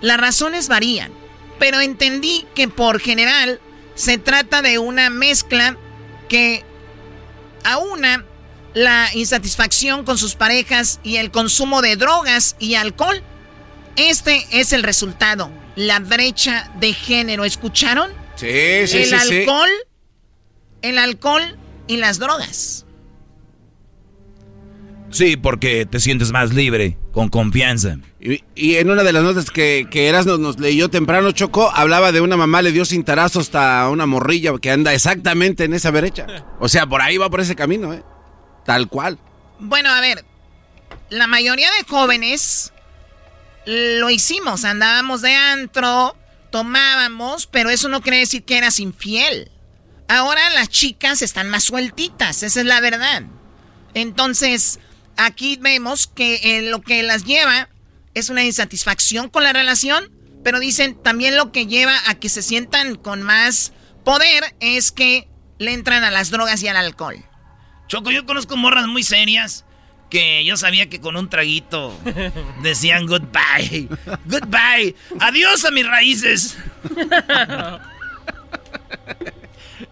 Las 0.00 0.18
razones 0.18 0.68
varían, 0.68 1.12
pero 1.58 1.80
entendí 1.80 2.46
que 2.54 2.68
por 2.68 3.00
general 3.00 3.60
se 3.94 4.18
trata 4.18 4.62
de 4.62 4.78
una 4.78 5.10
mezcla 5.10 5.76
que 6.28 6.64
aúna 7.64 8.24
la 8.74 9.08
insatisfacción 9.14 10.04
con 10.04 10.18
sus 10.18 10.34
parejas 10.34 11.00
y 11.02 11.16
el 11.16 11.30
consumo 11.30 11.82
de 11.82 11.96
drogas 11.96 12.54
y 12.58 12.74
alcohol. 12.74 13.22
Este 13.98 14.46
es 14.52 14.72
el 14.72 14.84
resultado, 14.84 15.50
la 15.74 15.98
brecha 15.98 16.70
de 16.78 16.92
género. 16.92 17.44
¿Escucharon? 17.44 18.12
Sí, 18.36 18.86
sí, 18.86 18.98
el 18.98 19.06
sí. 19.06 19.14
alcohol, 19.14 19.68
el 20.82 20.98
alcohol 20.98 21.58
y 21.88 21.96
las 21.96 22.20
drogas. 22.20 22.86
Sí, 25.10 25.36
porque 25.36 25.84
te 25.84 25.98
sientes 25.98 26.30
más 26.30 26.54
libre, 26.54 26.96
con 27.10 27.28
confianza. 27.28 27.96
Y, 28.20 28.76
en 28.76 28.88
una 28.88 29.02
de 29.02 29.12
las 29.12 29.24
notas 29.24 29.50
que, 29.50 29.88
que 29.90 30.06
Erasmo 30.06 30.36
nos 30.36 30.60
leyó 30.60 30.88
temprano, 30.90 31.32
Choco, 31.32 31.68
hablaba 31.74 32.12
de 32.12 32.20
una 32.20 32.36
mamá 32.36 32.62
le 32.62 32.70
dio 32.70 32.84
cintarazo 32.84 33.40
hasta 33.40 33.88
una 33.88 34.06
morrilla 34.06 34.52
que 34.60 34.70
anda 34.70 34.94
exactamente 34.94 35.64
en 35.64 35.74
esa 35.74 35.90
brecha. 35.90 36.26
O 36.60 36.68
sea, 36.68 36.86
por 36.86 37.02
ahí 37.02 37.16
va 37.16 37.30
por 37.30 37.40
ese 37.40 37.56
camino, 37.56 37.92
¿eh? 37.92 38.04
Tal 38.64 38.86
cual. 38.88 39.18
Bueno, 39.58 39.90
a 39.90 40.00
ver, 40.00 40.24
la 41.10 41.26
mayoría 41.26 41.68
de 41.72 41.84
jóvenes 41.88 42.72
lo 43.68 44.08
hicimos, 44.08 44.64
andábamos 44.64 45.20
de 45.20 45.34
antro, 45.34 46.16
tomábamos, 46.50 47.46
pero 47.46 47.68
eso 47.68 47.90
no 47.90 48.00
quiere 48.00 48.20
decir 48.20 48.42
que 48.42 48.56
eras 48.56 48.80
infiel. 48.80 49.50
Ahora 50.08 50.48
las 50.50 50.70
chicas 50.70 51.20
están 51.20 51.50
más 51.50 51.64
sueltitas, 51.64 52.42
esa 52.42 52.60
es 52.60 52.66
la 52.66 52.80
verdad. 52.80 53.24
Entonces, 53.92 54.80
aquí 55.18 55.58
vemos 55.60 56.06
que 56.06 56.40
eh, 56.42 56.62
lo 56.62 56.80
que 56.80 57.02
las 57.02 57.24
lleva 57.24 57.68
es 58.14 58.30
una 58.30 58.42
insatisfacción 58.42 59.28
con 59.28 59.44
la 59.44 59.52
relación, 59.52 60.10
pero 60.42 60.60
dicen 60.60 60.96
también 61.02 61.36
lo 61.36 61.52
que 61.52 61.66
lleva 61.66 61.94
a 62.06 62.14
que 62.14 62.30
se 62.30 62.40
sientan 62.40 62.94
con 62.94 63.20
más 63.20 63.72
poder 64.02 64.56
es 64.60 64.92
que 64.92 65.28
le 65.58 65.74
entran 65.74 66.04
a 66.04 66.10
las 66.10 66.30
drogas 66.30 66.62
y 66.62 66.68
al 66.68 66.76
alcohol. 66.78 67.22
Choco, 67.86 68.10
yo 68.10 68.24
conozco 68.24 68.56
morras 68.56 68.86
muy 68.86 69.02
serias 69.02 69.66
que 70.10 70.44
yo 70.44 70.56
sabía 70.56 70.88
que 70.88 71.00
con 71.00 71.16
un 71.16 71.28
traguito 71.28 71.98
decían 72.62 73.06
goodbye. 73.06 73.88
Goodbye. 74.24 74.94
Adiós 75.20 75.64
a 75.64 75.70
mis 75.70 75.86
raíces. 75.86 76.58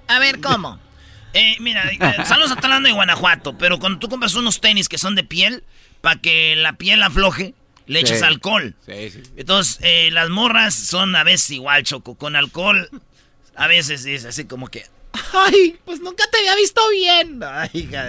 A 0.08 0.18
ver, 0.18 0.40
¿cómo? 0.40 0.78
Eh, 1.32 1.56
mira, 1.60 1.90
eh, 1.90 1.98
saludos 2.24 2.52
a 2.52 2.56
Talando 2.56 2.88
de 2.88 2.94
Guanajuato, 2.94 3.58
pero 3.58 3.78
cuando 3.78 3.98
tú 3.98 4.08
compras 4.08 4.34
unos 4.36 4.60
tenis 4.60 4.88
que 4.88 4.98
son 4.98 5.14
de 5.14 5.24
piel, 5.24 5.64
para 6.00 6.20
que 6.20 6.56
la 6.56 6.74
piel 6.74 7.02
afloje, 7.02 7.54
le 7.86 8.00
echas 8.00 8.22
alcohol. 8.22 8.74
Sí, 8.86 9.10
sí. 9.10 9.22
Entonces, 9.36 9.78
eh, 9.82 10.10
las 10.12 10.30
morras 10.30 10.74
son 10.74 11.14
a 11.14 11.24
veces 11.24 11.50
igual, 11.50 11.82
Choco. 11.82 12.14
Con 12.14 12.36
alcohol, 12.36 12.88
a 13.54 13.66
veces 13.66 14.06
es 14.06 14.24
así 14.24 14.44
como 14.44 14.68
que... 14.68 14.86
Ay, 15.32 15.78
pues 15.84 16.00
nunca 16.00 16.24
te 16.30 16.38
había 16.38 16.56
visto 16.56 16.80
bien. 16.90 17.40
Ay, 17.42 17.70
hija 17.74 18.04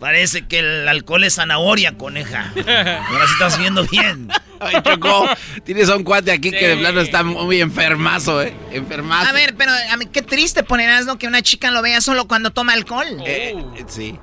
Parece 0.00 0.46
que 0.46 0.60
el 0.60 0.86
alcohol 0.86 1.24
es 1.24 1.34
zanahoria, 1.34 1.96
coneja. 1.96 2.52
Ahora 2.56 3.26
sí 3.26 3.32
estás 3.32 3.58
viendo 3.58 3.84
bien. 3.86 4.28
Ay, 4.60 4.76
Choco, 4.84 5.28
tienes 5.64 5.88
a 5.88 5.96
un 5.96 6.04
cuate 6.04 6.30
aquí 6.32 6.50
que 6.50 6.68
de 6.68 6.76
plano 6.76 7.00
está 7.00 7.22
muy 7.24 7.60
enfermazo, 7.60 8.42
¿eh? 8.42 8.52
Enfermazo. 8.72 9.28
A 9.28 9.32
ver, 9.32 9.54
pero 9.56 9.72
a 9.72 9.96
mí 9.96 10.06
qué 10.06 10.22
triste 10.22 10.62
ponerás, 10.62 11.04
¿no? 11.06 11.18
Que 11.18 11.26
una 11.26 11.42
chica 11.42 11.70
lo 11.70 11.82
vea 11.82 12.00
solo 12.00 12.26
cuando 12.28 12.50
toma 12.50 12.72
alcohol. 12.74 13.06
Eh, 13.26 13.54
eh, 13.76 13.84
sí. 13.88 14.16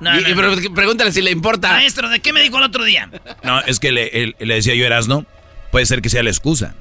No, 0.00 0.18
Y- 0.18 0.22
no, 0.22 0.28
y 0.28 0.34
no. 0.34 0.36
pero 0.58 0.74
pregúntale 0.74 1.10
si 1.12 1.22
le 1.22 1.30
importa. 1.30 1.70
Maestro, 1.70 2.08
¿de 2.08 2.20
qué 2.20 2.32
me 2.32 2.40
dijo 2.42 2.58
el 2.58 2.64
otro 2.64 2.84
día? 2.84 3.10
No, 3.42 3.60
es 3.62 3.80
que 3.80 3.92
le 3.92 4.34
decía 4.38 4.74
yo, 4.74 4.84
Erasno, 4.84 5.24
puede 5.72 5.86
ser 5.86 6.02
que 6.02 6.08
sea 6.08 6.22
la 6.22 6.30
excusa. 6.30 6.74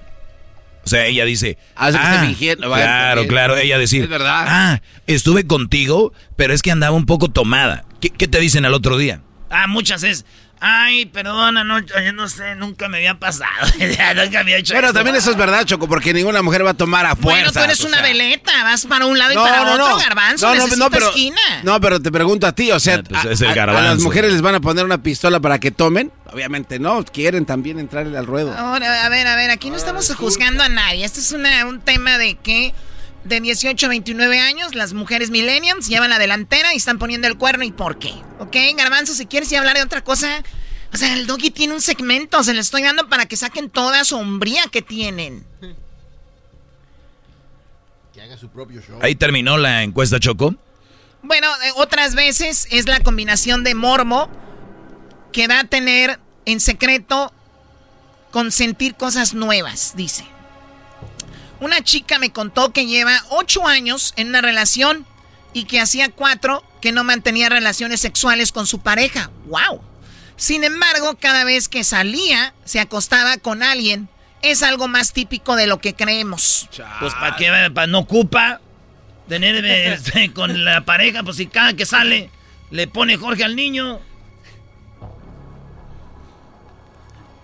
O 0.86 0.90
sea, 0.90 1.06
ella 1.06 1.26
dice. 1.26 1.58
Ah, 1.76 2.24
fingiendo. 2.26 2.70
Bueno, 2.70 2.84
Claro, 2.84 3.22
también. 3.22 3.28
claro. 3.28 3.58
Ella 3.58 3.78
decir. 3.80 4.04
Es 4.04 4.10
verdad. 4.10 4.46
Ah, 4.48 4.82
estuve 5.08 5.48
contigo, 5.48 6.14
pero 6.36 6.54
es 6.54 6.62
que 6.62 6.72
andaba 6.72 6.96
un 6.96 7.06
poco 7.06 7.30
tomada. 7.30 7.86
¿Qué, 8.00 8.10
qué 8.12 8.28
te 8.28 8.40
dicen 8.40 8.66
al 8.66 8.74
otro 8.74 8.98
día? 8.98 9.22
Ah, 9.50 9.68
muchas 9.68 10.04
es. 10.04 10.26
Ay, 10.62 11.06
perdona, 11.06 11.64
no, 11.64 11.80
yo 11.80 12.14
no 12.14 12.28
sé, 12.30 12.56
nunca 12.56 12.88
me 12.88 12.98
había 12.98 13.20
pasado. 13.20 13.52
nunca 14.16 14.40
había 14.40 14.58
hecho 14.58 14.74
Pero 14.74 14.88
eso. 14.88 14.94
también 14.94 15.16
eso 15.16 15.32
es 15.32 15.38
verdad, 15.38 15.66
Choco, 15.66 15.88
porque 15.88 16.14
ninguna 16.14 16.42
mujer 16.42 16.66
va 16.66 16.72
a 16.72 16.74
tomar 16.74 17.06
a 17.06 17.16
fuerza. 17.16 17.30
Bueno, 17.30 17.52
tú 17.52 17.60
eres 17.60 17.82
una 17.82 18.02
veleta, 18.02 18.64
vas 18.64 18.86
para 18.86 19.06
un 19.06 19.18
lado 19.18 19.34
y 19.34 19.36
No, 19.36 19.44
para 19.44 19.64
no, 19.66 19.74
otro, 19.74 19.90
no. 19.90 19.98
garbanzo, 19.98 20.48
No, 20.56 20.68
no, 20.68 20.76
no, 20.76 20.90
pero, 20.90 21.10
esquina. 21.10 21.38
no, 21.64 21.80
pero 21.82 22.02
te 22.02 22.12
pregunto 22.12 22.48
a 22.48 22.54
ti, 22.54 22.72
o 22.72 22.80
sea, 22.80 23.04
pues 23.04 23.26
a, 23.26 23.32
es 23.32 23.42
el 23.42 23.60
a- 23.60 23.64
a 23.64 23.82
las 23.82 24.00
mujeres 24.00 24.32
les 24.32 24.42
van 24.42 24.56
a 24.56 24.60
poner 24.62 24.86
una 24.86 24.98
pistola 25.04 25.40
para 25.40 25.60
que 25.60 25.72
tomen? 25.72 26.12
Obviamente 26.32 26.80
no, 26.80 27.04
quieren 27.06 27.46
también 27.46 27.78
entrarle 27.80 28.18
al 28.18 28.26
ruedo. 28.26 28.54
Ahora, 28.58 29.06
a 29.06 29.10
ver, 29.10 29.28
a 29.28 29.36
ver, 29.36 29.52
aquí 29.52 29.70
no 29.70 29.76
estamos 29.76 30.14
juzgando 30.16 30.64
a 30.64 30.70
nadie. 30.70 31.06
Este 31.06 31.20
es 31.20 31.32
una- 31.32 31.66
un 31.66 31.82
tema 31.82 32.18
de 32.18 32.36
que 32.36 32.74
de 33.26 33.42
18 33.42 33.86
a 33.88 33.90
29 33.90 34.40
años, 34.40 34.76
las 34.76 34.94
mujeres 34.94 35.32
millennials 35.32 35.88
llevan 35.88 36.12
la 36.12 36.20
delantera 36.20 36.74
y 36.74 36.78
están 36.78 37.00
poniendo 37.00 37.28
el 37.28 37.38
cuerno. 37.38 37.64
¿Y 37.64 37.72
por 37.72 37.98
qué? 37.98 38.14
¿Ok, 38.40 38.56
Garbanzo? 38.78 39.14
Si 39.14 39.26
quieres 39.26 39.50
ya 39.50 39.60
hablar 39.60 39.76
de 39.76 39.84
otra 39.84 40.04
cosa. 40.04 40.44
O 40.94 40.98
sea, 40.98 41.14
el 41.14 41.28
doggy 41.28 41.50
tiene 41.50 41.74
un 41.74 41.82
segmento, 41.82 42.42
se 42.44 42.54
le 42.54 42.62
estoy 42.62 42.84
dando 42.84 43.10
para 43.10 43.26
que 43.26 43.36
saquen 43.36 43.70
toda 43.70 44.06
sombría 44.06 44.64
que 44.72 44.82
tienen. 44.82 45.46
Que 48.14 48.22
haga 48.22 48.38
su 48.38 48.48
propio 48.50 48.82
show. 48.82 49.00
Ahí 49.02 49.16
terminó 49.16 49.58
la 49.58 49.84
encuesta, 49.84 50.20
Choco. 50.20 50.56
Bueno, 51.22 51.48
eh, 51.64 51.72
otras 51.76 52.16
veces 52.16 52.68
es 52.72 52.88
la 52.88 53.02
combinación 53.02 53.64
de 53.64 53.74
morbo 53.76 54.30
que 55.34 55.48
da 55.48 55.62
a 55.62 55.64
tener 55.66 56.20
en 56.46 56.60
secreto 56.60 57.34
consentir 58.32 58.96
cosas 58.96 59.34
nuevas, 59.34 59.94
dice. 59.98 60.26
Una 61.60 61.84
chica 61.84 62.20
me 62.20 62.32
contó 62.32 62.74
que 62.74 62.86
lleva 62.86 63.24
ocho 63.30 63.68
años 63.68 64.14
en 64.18 64.30
una 64.30 64.42
relación 64.42 65.06
y 65.54 65.66
que 65.66 65.80
hacía 65.80 66.10
cuatro 66.10 66.64
que 66.82 66.92
no 66.92 67.04
mantenía 67.04 67.50
relaciones 67.50 68.02
sexuales 68.02 68.52
con 68.52 68.68
su 68.68 68.80
pareja. 68.80 69.32
¡Wow! 69.48 69.82
Sin 70.36 70.64
embargo, 70.64 71.18
cada 71.20 71.46
vez 71.46 71.70
que 71.70 71.84
salía, 71.84 72.54
se 72.66 72.80
acostaba 72.80 73.38
con 73.38 73.64
alguien. 73.64 74.10
Es 74.42 74.64
algo 74.64 74.88
más 74.88 75.14
típico 75.14 75.56
de 75.56 75.66
lo 75.66 75.80
que 75.80 75.96
creemos. 75.96 76.70
Pues 77.00 77.14
para 77.14 77.36
qué, 77.38 77.72
para 77.74 77.88
no 77.88 78.00
ocupa 78.00 78.60
tener 79.30 79.64
este, 79.66 80.34
con 80.34 80.66
la 80.66 80.86
pareja, 80.86 81.24
pues 81.24 81.38
si 81.38 81.48
cada 81.48 81.74
que 81.74 81.86
sale 81.86 82.30
le 82.70 82.88
pone 82.88 83.18
Jorge 83.18 83.44
al 83.44 83.56
niño. 83.56 84.00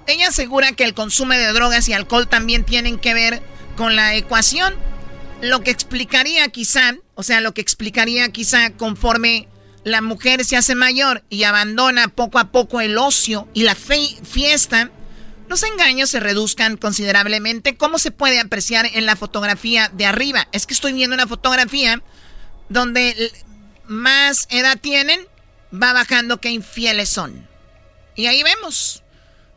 Ella 0.07 0.27
asegura 0.27 0.73
que 0.73 0.83
el 0.83 0.93
consumo 0.93 1.33
de 1.33 1.53
drogas 1.53 1.87
y 1.87 1.93
alcohol 1.93 2.27
también 2.27 2.65
tienen 2.65 2.99
que 2.99 3.13
ver 3.13 3.41
con 3.75 3.95
la 3.95 4.15
ecuación, 4.15 4.73
lo 5.41 5.61
que 5.61 5.71
explicaría 5.71 6.47
quizá, 6.49 6.95
o 7.15 7.23
sea, 7.23 7.41
lo 7.41 7.53
que 7.53 7.61
explicaría 7.61 8.29
quizá 8.29 8.71
conforme 8.71 9.47
la 9.83 10.01
mujer 10.01 10.45
se 10.45 10.57
hace 10.57 10.75
mayor 10.75 11.23
y 11.29 11.43
abandona 11.43 12.07
poco 12.09 12.39
a 12.39 12.51
poco 12.51 12.81
el 12.81 12.97
ocio 12.97 13.47
y 13.53 13.63
la 13.63 13.75
fiesta, 13.75 14.91
los 15.47 15.63
engaños 15.63 16.09
se 16.09 16.19
reduzcan 16.19 16.77
considerablemente, 16.77 17.75
como 17.75 17.99
se 17.99 18.11
puede 18.11 18.39
apreciar 18.39 18.85
en 18.93 19.05
la 19.05 19.15
fotografía 19.15 19.89
de 19.93 20.05
arriba. 20.05 20.47
Es 20.51 20.65
que 20.65 20.73
estoy 20.73 20.93
viendo 20.93 21.13
una 21.13 21.27
fotografía 21.27 22.01
donde 22.69 23.31
más 23.85 24.47
edad 24.49 24.77
tienen, 24.79 25.19
va 25.73 25.93
bajando 25.93 26.39
que 26.39 26.51
infieles 26.51 27.09
son. 27.09 27.47
Y 28.15 28.27
ahí 28.27 28.43
vemos 28.43 29.03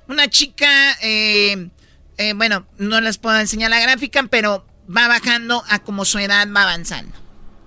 una 0.08 0.28
chica, 0.28 0.96
eh, 1.00 1.68
eh, 2.18 2.32
bueno, 2.34 2.66
no 2.78 3.00
les 3.00 3.18
puedo 3.18 3.38
enseñar 3.38 3.70
la 3.70 3.80
gráfica, 3.80 4.22
pero 4.30 4.66
va 4.94 5.08
bajando 5.08 5.62
a 5.68 5.78
como 5.80 6.04
su 6.04 6.18
edad 6.18 6.46
va 6.54 6.62
avanzando. 6.62 7.16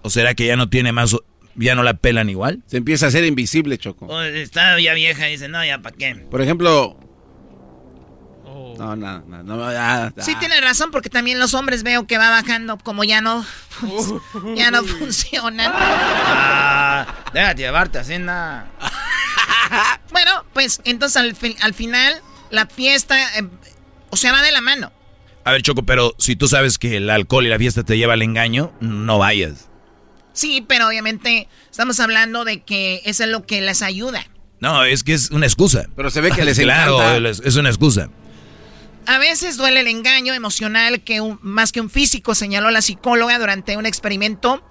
¿O 0.02 0.10
será 0.10 0.34
que 0.36 0.45
ya 0.45 0.56
no 0.56 0.70
tiene 0.70 0.91
más, 0.91 1.16
ya 1.56 1.76
no 1.76 1.84
la 1.84 1.95
pelan 1.95 2.30
igual? 2.30 2.62
Se 2.68 2.78
empieza 2.78 3.06
a 3.06 3.10
hacer 3.10 3.26
invisible, 3.26 3.78
Choco. 3.78 4.06
O 4.06 4.22
está 4.22 4.80
ya 4.80 4.93
vieja 4.93 5.28
y 5.28 5.34
dice, 5.34 5.48
no, 5.50 5.64
ya 5.66 5.80
para 5.82 5.95
qué. 5.95 6.16
Por 6.16 6.41
ejemplo... 6.41 7.00
No, 8.78 8.95
no, 8.95 9.20
no, 9.22 9.41
no, 9.43 9.72
ya, 9.74 10.14
ya. 10.16 10.24
Sí 10.24 10.36
tiene 10.36 10.62
razón, 10.62 10.91
porque 10.91 11.10
también 11.10 11.39
los 11.39 11.56
hombres 11.56 11.82
veo 11.82 12.06
que 12.06 12.20
va 12.20 12.30
bajando 12.30 12.78
como 12.78 13.04
ya 13.04 13.22
no, 13.22 13.43
ya 14.56 14.70
no 14.70 14.84
funcionan. 14.84 15.72
Ah, 15.76 17.08
déjate 17.34 17.64
llevarte 17.64 17.98
así, 17.98 18.20
nada. 18.20 18.68
Bueno, 20.12 20.45
pues 20.54 20.80
entonces 20.86 21.18
al, 21.18 21.36
fi- 21.36 21.58
al 21.62 21.74
final 21.74 22.22
la 22.52 22.68
fiesta, 22.68 23.18
eh, 23.39 23.48
o 24.18 24.22
sea, 24.22 24.32
va 24.32 24.41
de 24.41 24.51
la 24.51 24.61
mano. 24.61 24.91
A 25.45 25.51
ver, 25.51 25.61
Choco, 25.61 25.84
pero 25.84 26.13
si 26.18 26.36
tú 26.36 26.47
sabes 26.47 26.78
que 26.78 26.97
el 26.97 27.09
alcohol 27.09 27.45
y 27.45 27.49
la 27.49 27.57
fiesta 27.57 27.84
te 27.84 27.97
lleva 27.97 28.13
al 28.13 28.22
engaño, 28.22 28.74
no 28.82 29.18
vayas. 29.20 29.70
Sí, 30.34 30.63
pero 30.68 30.88
obviamente 30.88 31.47
estamos 31.72 31.99
hablando 31.99 32.43
de 32.45 32.61
que 32.63 33.01
eso 33.05 33.24
es 33.24 33.30
lo 33.30 33.45
que 33.45 33.61
les 33.61 33.82
ayuda. 33.82 34.26
No, 34.59 34.84
es 34.84 35.03
que 35.03 35.13
es 35.13 35.32
una 35.32 35.45
excusa. 35.45 35.86
Pero 35.95 36.09
se 36.09 36.22
ve 36.22 36.32
que 36.32 36.43
les 36.43 36.59
claro, 36.59 37.01
encanta. 37.01 37.30
es- 37.30 37.41
es 37.45 37.55
una 37.55 37.70
excusa. 37.70 38.09
A 39.05 39.20
veces 39.20 39.55
duele 39.55 39.80
el 39.80 39.88
engaño 39.88 40.34
emocional 40.34 41.01
que 41.01 41.22
un- 41.22 41.39
más 41.41 41.72
que 41.72 41.80
un 41.80 41.89
físico, 41.89 42.36
señaló 42.36 42.70
la 42.72 42.82
psicóloga 42.82 43.39
durante 43.39 43.78
un 43.78 43.86
experimento. 43.86 44.61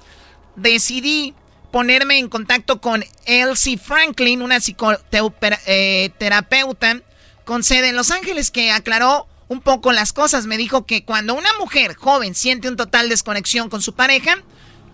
Decidí 0.56 1.34
ponerme 1.72 2.18
en 2.18 2.28
contacto 2.28 2.80
con 2.80 3.04
Elsie 3.24 3.78
Franklin, 3.78 4.42
una 4.42 4.60
psicoterapeuta 4.60 7.00
con 7.44 7.62
sede 7.62 7.88
en 7.90 7.96
Los 7.96 8.10
Ángeles, 8.10 8.50
que 8.50 8.70
aclaró 8.72 9.26
un 9.48 9.60
poco 9.60 9.92
las 9.92 10.12
cosas. 10.12 10.46
Me 10.46 10.56
dijo 10.56 10.86
que 10.86 11.04
cuando 11.04 11.34
una 11.34 11.52
mujer 11.58 11.94
joven 11.94 12.34
siente 12.34 12.68
un 12.68 12.76
total 12.76 13.08
desconexión 13.08 13.68
con 13.68 13.82
su 13.82 13.94
pareja, 13.94 14.42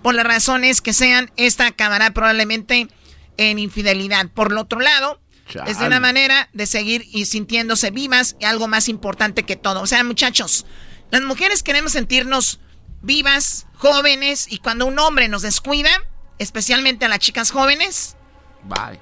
por 0.03 0.15
las 0.15 0.27
razones 0.27 0.81
que 0.81 0.93
sean, 0.93 1.31
esta 1.37 1.67
acabará 1.67 2.11
probablemente 2.13 2.89
en 3.37 3.59
infidelidad. 3.59 4.29
Por 4.29 4.53
el 4.53 4.59
otro 4.59 4.81
lado, 4.81 5.21
es 5.67 5.79
de 5.79 5.87
una 5.87 6.01
manera 6.01 6.49
de 6.53 6.67
seguir 6.67 7.07
y 7.13 7.27
sintiéndose 7.27 7.91
vivas 7.91 8.37
y 8.41 8.45
algo 8.45 8.69
más 8.69 8.89
importante 8.89 9.45
que 9.45 9.57
todo. 9.57 9.83
O 9.83 9.87
sea, 9.87 10.03
muchachos, 10.05 10.67
las 11.11 11.23
mujeres 11.23 11.63
queremos 11.63 11.93
sentirnos 11.93 12.61
vivas, 13.03 13.67
jóvenes, 13.75 14.47
y 14.51 14.59
cuando 14.59 14.87
un 14.87 14.99
hombre 14.99 15.29
nos 15.29 15.43
descuida, 15.43 15.91
especialmente 16.39 17.05
a 17.05 17.09
las 17.09 17.19
chicas 17.19 17.51
jóvenes, 17.51 18.17
Bye. 18.65 18.99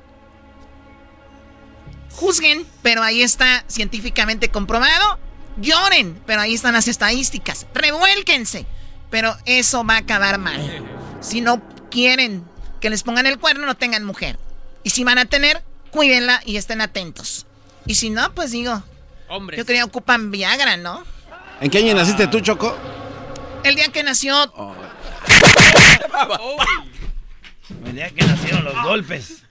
juzguen, 2.12 2.66
pero 2.82 3.02
ahí 3.02 3.22
está 3.22 3.64
científicamente 3.68 4.50
comprobado. 4.50 5.18
Lloren, 5.56 6.20
pero 6.26 6.40
ahí 6.40 6.54
están 6.54 6.74
las 6.74 6.88
estadísticas. 6.88 7.66
Revuélquense, 7.74 8.66
pero 9.10 9.36
eso 9.44 9.84
va 9.84 9.94
a 9.94 9.98
acabar 9.98 10.38
mal. 10.38 10.84
Si 11.20 11.40
no 11.40 11.62
quieren 11.90 12.44
que 12.80 12.90
les 12.90 13.02
pongan 13.02 13.26
el 13.26 13.38
cuerno, 13.38 13.66
no 13.66 13.76
tengan 13.76 14.04
mujer. 14.04 14.38
Y 14.82 14.90
si 14.90 15.04
van 15.04 15.18
a 15.18 15.26
tener, 15.26 15.62
cuídenla 15.90 16.40
y 16.46 16.56
estén 16.56 16.80
atentos. 16.80 17.46
Y 17.86 17.96
si 17.96 18.10
no, 18.10 18.32
pues 18.34 18.52
digo, 18.52 18.82
yo 19.28 19.64
creo 19.64 19.64
que 19.64 19.82
ocupan 19.82 20.30
Viagra, 20.30 20.76
¿no? 20.76 21.04
¿En 21.60 21.70
qué 21.70 21.78
año 21.78 21.94
naciste 21.94 22.26
tú, 22.26 22.40
Choco? 22.40 22.76
El 23.64 23.74
día 23.74 23.88
que 23.88 24.02
nació, 24.02 24.34
El 27.84 27.94
día 27.94 28.10
que 28.10 28.24
nacieron 28.24 28.64
los 28.64 28.82
golpes. 28.82 29.42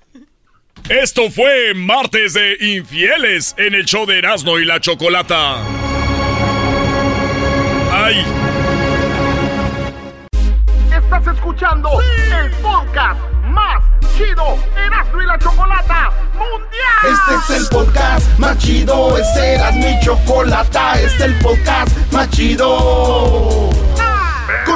Esto 0.89 1.29
fue 1.29 1.75
martes 1.75 2.33
de 2.33 2.57
infieles 2.61 3.53
en 3.59 3.75
el 3.75 3.85
show 3.85 4.07
de 4.07 4.17
Erasmo 4.17 4.57
y 4.57 4.65
la 4.65 4.79
Chocolata. 4.79 5.57
¡Ay! 7.93 8.25
Estás 10.91 11.27
escuchando 11.27 11.91
el 12.01 12.49
podcast 12.53 13.19
más 13.43 13.83
chido 14.17 14.57
Erasmo 14.83 15.21
y 15.21 15.25
la 15.27 15.37
Chocolata 15.37 16.11
Mundial. 16.33 16.79
Este 17.03 17.53
es 17.53 17.61
el 17.61 17.67
podcast 17.69 18.39
más 18.39 18.57
chido. 18.57 19.15
Este 19.15 19.53
era 19.53 19.71
mi 19.71 19.99
chocolata. 20.03 20.99
Este 20.99 21.05
es 21.05 21.21
el 21.21 21.35
podcast 21.35 22.11
más 22.11 22.27
chido. 22.31 23.69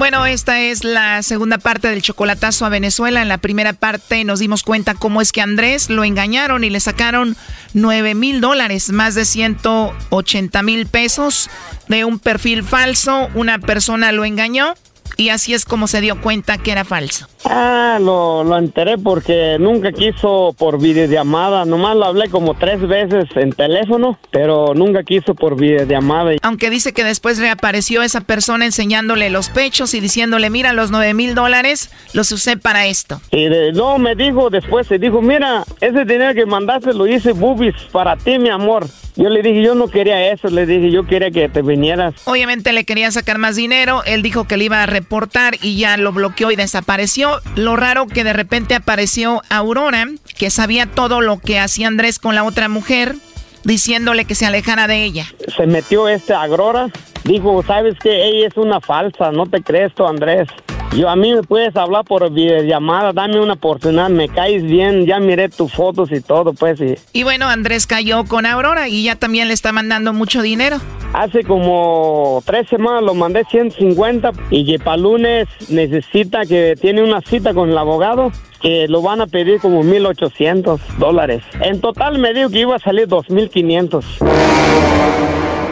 Bueno, 0.00 0.24
esta 0.24 0.58
es 0.58 0.82
la 0.82 1.22
segunda 1.22 1.58
parte 1.58 1.88
del 1.88 2.00
chocolatazo 2.00 2.64
a 2.64 2.70
Venezuela. 2.70 3.20
En 3.20 3.28
la 3.28 3.36
primera 3.36 3.74
parte 3.74 4.24
nos 4.24 4.38
dimos 4.38 4.62
cuenta 4.62 4.94
cómo 4.94 5.20
es 5.20 5.30
que 5.30 5.42
Andrés 5.42 5.90
lo 5.90 6.04
engañaron 6.04 6.64
y 6.64 6.70
le 6.70 6.80
sacaron 6.80 7.36
9 7.74 8.14
mil 8.14 8.40
dólares, 8.40 8.92
más 8.92 9.14
de 9.14 9.26
180 9.26 10.62
mil 10.62 10.86
pesos 10.86 11.50
de 11.88 12.06
un 12.06 12.18
perfil 12.18 12.64
falso. 12.64 13.28
Una 13.34 13.58
persona 13.58 14.10
lo 14.10 14.24
engañó 14.24 14.72
y 15.16 15.28
así 15.30 15.54
es 15.54 15.64
como 15.64 15.86
se 15.86 16.00
dio 16.00 16.20
cuenta 16.20 16.58
que 16.58 16.72
era 16.72 16.84
falso. 16.84 17.26
Ah, 17.44 17.98
lo, 18.00 18.44
lo 18.44 18.56
enteré 18.58 18.98
porque 18.98 19.56
nunca 19.58 19.92
quiso 19.92 20.54
por 20.58 20.78
videollamada. 20.80 21.64
Nomás 21.64 21.96
lo 21.96 22.04
hablé 22.04 22.28
como 22.28 22.54
tres 22.54 22.80
veces 22.86 23.24
en 23.34 23.52
teléfono, 23.52 24.18
pero 24.30 24.74
nunca 24.74 25.02
quiso 25.02 25.34
por 25.34 25.56
videollamada. 25.56 26.32
Aunque 26.42 26.70
dice 26.70 26.92
que 26.92 27.04
después 27.04 27.38
reapareció 27.38 28.02
esa 28.02 28.20
persona 28.20 28.64
enseñándole 28.66 29.30
los 29.30 29.48
pechos 29.48 29.94
y 29.94 30.00
diciéndole, 30.00 30.50
mira, 30.50 30.72
los 30.72 30.90
9 30.90 31.14
mil 31.14 31.34
dólares 31.34 31.90
los 32.12 32.30
usé 32.32 32.56
para 32.56 32.86
esto. 32.86 33.20
Y 33.30 33.44
de- 33.48 33.72
no, 33.72 33.98
me 33.98 34.14
dijo 34.14 34.50
después, 34.50 34.86
se 34.86 34.98
dijo, 34.98 35.22
mira, 35.22 35.64
ese 35.80 36.04
dinero 36.04 36.34
que 36.34 36.46
mandaste 36.46 36.92
lo 36.92 37.06
hice 37.06 37.32
boobies 37.32 37.74
para 37.92 38.16
ti, 38.16 38.38
mi 38.38 38.50
amor. 38.50 38.86
Yo 39.20 39.28
le 39.28 39.42
dije, 39.42 39.62
yo 39.62 39.74
no 39.74 39.88
quería 39.88 40.32
eso, 40.32 40.48
le 40.48 40.64
dije, 40.64 40.90
yo 40.90 41.06
quería 41.06 41.30
que 41.30 41.50
te 41.50 41.60
vinieras. 41.60 42.14
Obviamente 42.24 42.72
le 42.72 42.86
quería 42.86 43.10
sacar 43.10 43.36
más 43.36 43.54
dinero, 43.54 44.02
él 44.06 44.22
dijo 44.22 44.44
que 44.48 44.56
le 44.56 44.64
iba 44.64 44.82
a 44.82 44.86
reportar 44.86 45.56
y 45.60 45.76
ya 45.76 45.98
lo 45.98 46.12
bloqueó 46.12 46.50
y 46.50 46.56
desapareció. 46.56 47.38
Lo 47.54 47.76
raro 47.76 48.06
que 48.06 48.24
de 48.24 48.32
repente 48.32 48.74
apareció 48.74 49.42
Aurora, 49.50 50.06
que 50.38 50.48
sabía 50.48 50.86
todo 50.86 51.20
lo 51.20 51.38
que 51.38 51.58
hacía 51.58 51.88
Andrés 51.88 52.18
con 52.18 52.34
la 52.34 52.44
otra 52.44 52.70
mujer, 52.70 53.14
diciéndole 53.62 54.24
que 54.24 54.34
se 54.34 54.46
alejara 54.46 54.86
de 54.86 55.04
ella. 55.04 55.26
Se 55.54 55.66
metió 55.66 56.08
este 56.08 56.32
Agrora, 56.32 56.88
dijo, 57.24 57.62
sabes 57.62 57.98
que 57.98 58.24
ella 58.24 58.48
es 58.48 58.56
una 58.56 58.80
falsa, 58.80 59.32
no 59.32 59.44
te 59.44 59.62
crees 59.62 59.94
tú, 59.94 60.06
Andrés. 60.06 60.48
Yo 60.96 61.08
a 61.08 61.14
mí 61.14 61.32
me 61.32 61.42
puedes 61.42 61.76
hablar 61.76 62.04
por 62.04 62.28
videollamada, 62.32 63.12
dame 63.12 63.40
una 63.40 63.52
oportunidad, 63.52 64.08
me 64.08 64.28
caes 64.28 64.64
bien, 64.64 65.06
ya 65.06 65.20
miré 65.20 65.48
tus 65.48 65.72
fotos 65.72 66.10
y 66.10 66.20
todo, 66.20 66.52
pues. 66.52 66.80
Y 66.80 66.96
Y 67.12 67.22
bueno, 67.22 67.46
Andrés 67.46 67.86
cayó 67.86 68.24
con 68.24 68.44
Aurora 68.44 68.88
y 68.88 69.04
ya 69.04 69.14
también 69.14 69.46
le 69.48 69.54
está 69.54 69.70
mandando 69.70 70.12
mucho 70.12 70.42
dinero. 70.42 70.78
hace 71.12 71.44
como 71.44 72.42
tres 72.44 72.68
semanas 72.68 73.02
lo 73.04 73.14
mandé 73.14 73.44
150 73.44 74.32
y 74.50 74.64
que 74.66 74.78
para 74.78 74.96
lunes 74.96 75.48
necesita 75.68 76.44
que 76.44 76.74
tiene 76.80 77.02
una 77.02 77.20
cita 77.20 77.54
con 77.54 77.70
el 77.70 77.78
abogado 77.78 78.32
que 78.60 78.88
lo 78.88 79.00
van 79.00 79.20
a 79.20 79.26
pedir 79.26 79.60
como 79.60 79.82
1800 79.82 80.80
dólares. 80.98 81.42
En 81.60 81.80
total 81.80 82.18
me 82.18 82.34
dijo 82.34 82.50
que 82.50 82.60
iba 82.60 82.76
a 82.76 82.78
salir 82.80 83.06
2500. 83.08 84.18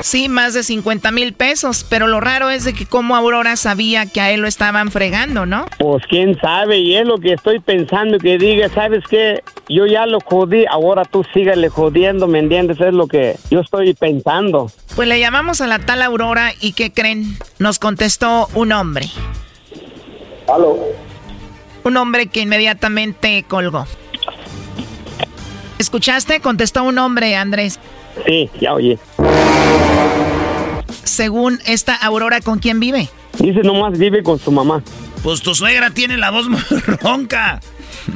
Sí, 0.08 0.30
más 0.30 0.54
de 0.54 0.62
50 0.62 1.10
mil 1.10 1.34
pesos, 1.34 1.84
pero 1.86 2.06
lo 2.06 2.18
raro 2.18 2.48
es 2.48 2.64
de 2.64 2.72
que 2.72 2.86
como 2.86 3.14
Aurora 3.14 3.56
sabía 3.56 4.06
que 4.06 4.22
a 4.22 4.30
él 4.30 4.40
lo 4.40 4.48
estaban 4.48 4.90
fregando, 4.90 5.44
¿no? 5.44 5.66
Pues 5.78 6.02
quién 6.08 6.34
sabe, 6.40 6.78
y 6.78 6.96
es 6.96 7.06
lo 7.06 7.18
que 7.18 7.34
estoy 7.34 7.60
pensando 7.60 8.16
que 8.18 8.38
diga, 8.38 8.70
¿sabes 8.70 9.04
qué? 9.10 9.42
Yo 9.68 9.84
ya 9.84 10.06
lo 10.06 10.20
jodí, 10.20 10.64
ahora 10.70 11.04
tú 11.04 11.26
síguele 11.34 11.68
jodiendo, 11.68 12.26
¿me 12.26 12.38
entiendes? 12.38 12.80
Es 12.80 12.94
lo 12.94 13.06
que 13.06 13.36
yo 13.50 13.60
estoy 13.60 13.92
pensando. 13.92 14.72
Pues 14.96 15.06
le 15.08 15.20
llamamos 15.20 15.60
a 15.60 15.66
la 15.66 15.78
tal 15.78 16.00
Aurora 16.00 16.52
y 16.58 16.72
¿qué 16.72 16.90
creen? 16.90 17.36
Nos 17.58 17.78
contestó 17.78 18.48
un 18.54 18.72
hombre. 18.72 19.08
¿Aló? 20.48 20.78
Un 21.84 21.96
hombre 21.98 22.28
que 22.28 22.40
inmediatamente 22.40 23.44
colgó. 23.46 23.84
¿Escuchaste? 25.78 26.40
Contestó 26.40 26.82
un 26.82 26.96
hombre, 26.96 27.36
Andrés. 27.36 27.78
Sí, 28.24 28.48
ya 28.58 28.72
oye. 28.72 28.98
Según 31.04 31.58
esta 31.66 31.94
Aurora, 31.94 32.40
¿con 32.40 32.58
quién 32.58 32.80
vive? 32.80 33.08
Dice 33.38 33.60
nomás 33.60 33.98
vive 33.98 34.22
con 34.22 34.38
su 34.38 34.52
mamá. 34.52 34.82
Pues 35.22 35.42
tu 35.42 35.54
suegra 35.54 35.90
tiene 35.90 36.16
la 36.16 36.30
voz 36.30 36.48
muy 36.48 36.60
ronca. 37.02 37.60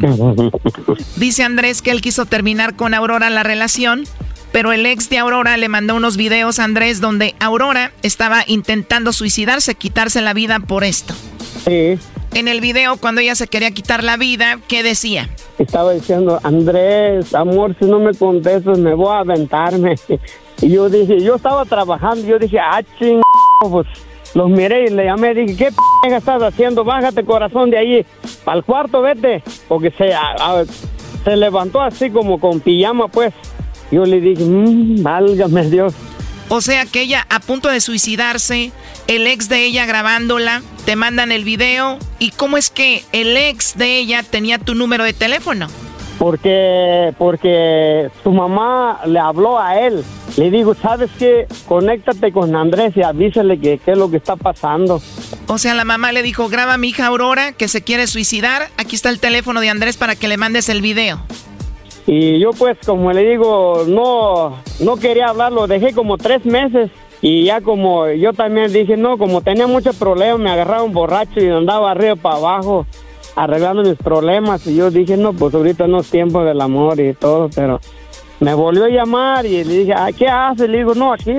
Dice 1.16 1.42
Andrés 1.42 1.82
que 1.82 1.90
él 1.90 2.00
quiso 2.00 2.26
terminar 2.26 2.76
con 2.76 2.94
Aurora 2.94 3.30
la 3.30 3.42
relación, 3.42 4.04
pero 4.52 4.72
el 4.72 4.86
ex 4.86 5.10
de 5.10 5.18
Aurora 5.18 5.56
le 5.56 5.68
mandó 5.68 5.94
unos 5.94 6.16
videos 6.16 6.58
a 6.58 6.64
Andrés 6.64 7.00
donde 7.00 7.34
Aurora 7.40 7.92
estaba 8.02 8.44
intentando 8.46 9.12
suicidarse, 9.12 9.74
quitarse 9.74 10.20
la 10.22 10.34
vida 10.34 10.60
por 10.60 10.84
esto. 10.84 11.14
Sí. 11.64 11.98
En 12.34 12.48
el 12.48 12.60
video, 12.60 12.96
cuando 12.96 13.20
ella 13.20 13.34
se 13.34 13.46
quería 13.46 13.70
quitar 13.72 14.02
la 14.02 14.16
vida, 14.16 14.58
¿qué 14.66 14.82
decía? 14.82 15.28
Estaba 15.58 15.92
diciendo, 15.92 16.40
Andrés, 16.42 17.34
amor, 17.34 17.76
si 17.78 17.84
no 17.84 17.98
me 17.98 18.14
contestas, 18.14 18.78
me 18.78 18.94
voy 18.94 19.14
a 19.14 19.18
aventarme. 19.18 19.96
Y 20.62 20.70
yo 20.70 20.88
dije, 20.88 21.20
yo 21.20 21.34
estaba 21.34 21.64
trabajando, 21.64 22.24
yo 22.26 22.38
dije, 22.38 22.58
ah, 22.58 22.80
ching, 22.98 23.20
pues 23.68 23.86
los 24.34 24.48
miré 24.48 24.86
y 24.86 24.90
le 24.90 25.04
llamé, 25.04 25.34
dije, 25.34 25.56
¿qué 25.56 25.68
p 26.06 26.14
estás 26.16 26.40
haciendo? 26.42 26.84
Bájate, 26.84 27.24
corazón, 27.24 27.68
de 27.70 27.78
ahí, 27.78 28.06
al 28.46 28.64
cuarto, 28.64 29.02
vete. 29.02 29.42
Porque 29.68 29.90
se, 29.90 30.14
a- 30.14 30.36
a- 30.38 30.64
se 31.24 31.36
levantó 31.36 31.80
así 31.82 32.10
como 32.10 32.38
con 32.40 32.60
pijama, 32.60 33.08
pues. 33.08 33.34
Yo 33.90 34.04
le 34.06 34.20
dije, 34.20 34.42
mmm, 34.44 35.02
válgame 35.02 35.68
Dios. 35.68 35.92
O 36.48 36.60
sea 36.60 36.86
que 36.86 37.02
ella 37.02 37.26
a 37.28 37.40
punto 37.40 37.68
de 37.68 37.80
suicidarse, 37.80 38.72
el 39.06 39.26
ex 39.26 39.48
de 39.48 39.64
ella 39.66 39.84
grabándola, 39.84 40.62
te 40.84 40.96
mandan 40.96 41.32
el 41.32 41.44
video. 41.44 41.98
¿Y 42.18 42.30
cómo 42.30 42.56
es 42.56 42.70
que 42.70 43.02
el 43.12 43.36
ex 43.36 43.76
de 43.76 43.98
ella 43.98 44.22
tenía 44.22 44.58
tu 44.58 44.74
número 44.74 45.04
de 45.04 45.12
teléfono? 45.12 45.66
Porque, 46.18 47.12
porque 47.18 48.08
su 48.22 48.30
mamá 48.32 49.00
le 49.06 49.18
habló 49.18 49.58
a 49.58 49.78
él 49.80 50.04
Le 50.36 50.50
digo, 50.50 50.74
¿sabes 50.74 51.10
qué? 51.18 51.46
Conéctate 51.68 52.32
con 52.32 52.56
Andrés 52.56 52.96
y 52.96 53.02
avísale 53.02 53.58
que 53.58 53.78
qué 53.78 53.92
es 53.92 53.98
lo 53.98 54.10
que 54.10 54.16
está 54.16 54.36
pasando. 54.36 55.02
O 55.46 55.58
sea, 55.58 55.74
la 55.74 55.84
mamá 55.84 56.12
le 56.12 56.22
dijo, 56.22 56.48
graba 56.48 56.74
a 56.74 56.78
mi 56.78 56.88
hija 56.88 57.06
Aurora 57.06 57.52
que 57.52 57.68
se 57.68 57.82
quiere 57.82 58.06
suicidar. 58.06 58.68
Aquí 58.78 58.96
está 58.96 59.10
el 59.10 59.20
teléfono 59.20 59.60
de 59.60 59.68
Andrés 59.68 59.96
para 59.96 60.16
que 60.16 60.28
le 60.28 60.38
mandes 60.38 60.70
el 60.70 60.80
video. 60.80 61.20
Y 62.06 62.40
yo 62.40 62.50
pues, 62.50 62.78
como 62.84 63.12
le 63.12 63.28
digo, 63.28 63.84
no, 63.86 64.58
no 64.80 64.96
quería 64.96 65.28
hablarlo. 65.28 65.66
Dejé 65.66 65.92
como 65.92 66.16
tres 66.16 66.44
meses. 66.46 66.90
Y 67.20 67.44
ya 67.44 67.60
como 67.60 68.08
yo 68.10 68.32
también 68.32 68.72
dije, 68.72 68.96
no, 68.96 69.16
como 69.16 69.42
tenía 69.42 69.66
muchos 69.66 69.96
problemas, 69.96 70.40
me 70.40 70.50
agarraba 70.50 70.82
un 70.82 70.92
borracho 70.92 71.40
y 71.40 71.48
andaba 71.48 71.92
arriba 71.92 72.16
para 72.16 72.36
abajo 72.36 72.86
arreglando 73.36 73.82
mis 73.82 73.96
problemas. 73.96 74.66
Y 74.66 74.76
yo 74.76 74.90
dije, 74.90 75.16
no, 75.16 75.32
pues 75.32 75.54
ahorita 75.54 75.86
no 75.86 76.00
es 76.00 76.10
tiempo 76.10 76.42
del 76.42 76.60
amor 76.60 76.98
y 76.98 77.14
todo, 77.14 77.48
pero 77.54 77.80
me 78.42 78.54
volvió 78.54 78.84
a 78.86 78.88
llamar 78.88 79.46
y 79.46 79.62
le 79.62 79.78
dije, 79.78 79.94
¿qué 80.18 80.26
hace? 80.26 80.66
Le 80.66 80.78
digo, 80.78 80.94
no, 80.94 81.12
aquí. 81.12 81.32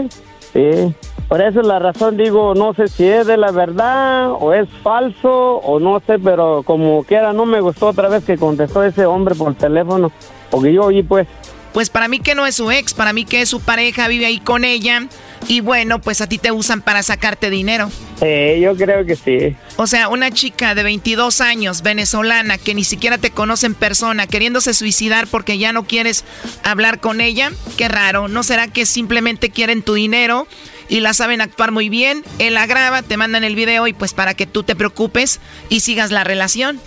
Sí. 0.54 0.96
Por 1.28 1.42
eso 1.42 1.62
la 1.62 1.80
razón 1.80 2.16
digo, 2.16 2.54
no 2.54 2.74
sé 2.74 2.88
si 2.88 3.06
es 3.06 3.28
de 3.28 3.38
la 3.38 3.52
verdad 3.52 4.32
o 4.32 4.54
es 4.54 4.70
falso 4.84 5.58
o 5.58 5.80
no 5.80 6.00
sé, 6.06 6.20
pero 6.20 6.64
como 6.64 7.04
quiera 7.04 7.34
no 7.34 7.46
me 7.46 7.60
gustó 7.60 7.88
otra 7.88 8.08
vez 8.08 8.24
que 8.24 8.38
contestó 8.38 8.84
ese 8.84 9.06
hombre 9.06 9.36
por 9.36 9.56
teléfono, 9.56 10.12
porque 10.50 10.72
yo 10.72 10.84
oí 10.84 11.02
pues. 11.02 11.28
Pues 11.74 11.90
para 11.90 12.08
mí 12.08 12.20
que 12.20 12.36
no 12.36 12.46
es 12.46 12.56
su 12.56 12.70
ex, 12.70 12.94
para 12.94 13.14
mí 13.14 13.26
que 13.26 13.42
es 13.42 13.50
su 13.50 13.60
pareja, 13.60 14.08
vive 14.08 14.28
ahí 14.28 14.40
con 14.40 14.64
ella 14.64 15.08
y 15.48 15.62
bueno, 15.62 16.00
pues 16.00 16.22
a 16.22 16.28
ti 16.28 16.38
te 16.38 16.52
usan 16.52 16.82
para 16.82 17.04
sacarte 17.04 17.50
dinero. 17.50 17.90
Sí, 18.20 18.60
yo 18.62 18.76
creo 18.76 19.06
que 19.06 19.16
sí. 19.16 19.56
O 19.76 19.88
sea, 19.88 20.08
una 20.08 20.32
chica 20.32 20.76
de 20.76 20.84
22 20.84 21.42
años, 21.42 21.82
venezolana, 21.82 22.58
que 22.58 22.74
ni 22.74 22.84
siquiera 22.84 23.18
te 23.18 23.32
conoce 23.32 23.66
en 23.66 23.76
persona, 23.76 24.28
queriéndose 24.28 24.74
suicidar 24.74 25.28
porque 25.28 25.58
ya 25.58 25.74
no 25.74 25.86
quieres 25.86 26.24
hablar 26.64 27.00
con 27.00 27.22
ella, 27.22 27.52
qué 27.78 27.88
raro. 27.88 28.28
¿No 28.28 28.44
será 28.44 28.68
que 28.68 28.86
simplemente 28.86 29.50
quieren 29.50 29.82
tu 29.82 29.94
dinero 29.94 30.48
y 30.90 31.00
la 31.00 31.14
saben 31.14 31.42
actuar 31.42 31.72
muy 31.72 31.90
bien? 31.90 32.24
Él 32.40 32.54
la 32.54 32.66
graba, 32.66 33.02
te 33.02 33.18
mandan 33.18 33.44
el 33.44 33.56
video 33.56 33.88
y 33.88 33.94
pues 33.94 34.14
para 34.14 34.34
que 34.34 34.46
tú 34.46 34.64
te 34.64 34.76
preocupes 34.76 35.40
y 35.70 35.82
sigas 35.82 36.12
la 36.12 36.24
relación. 36.24 36.80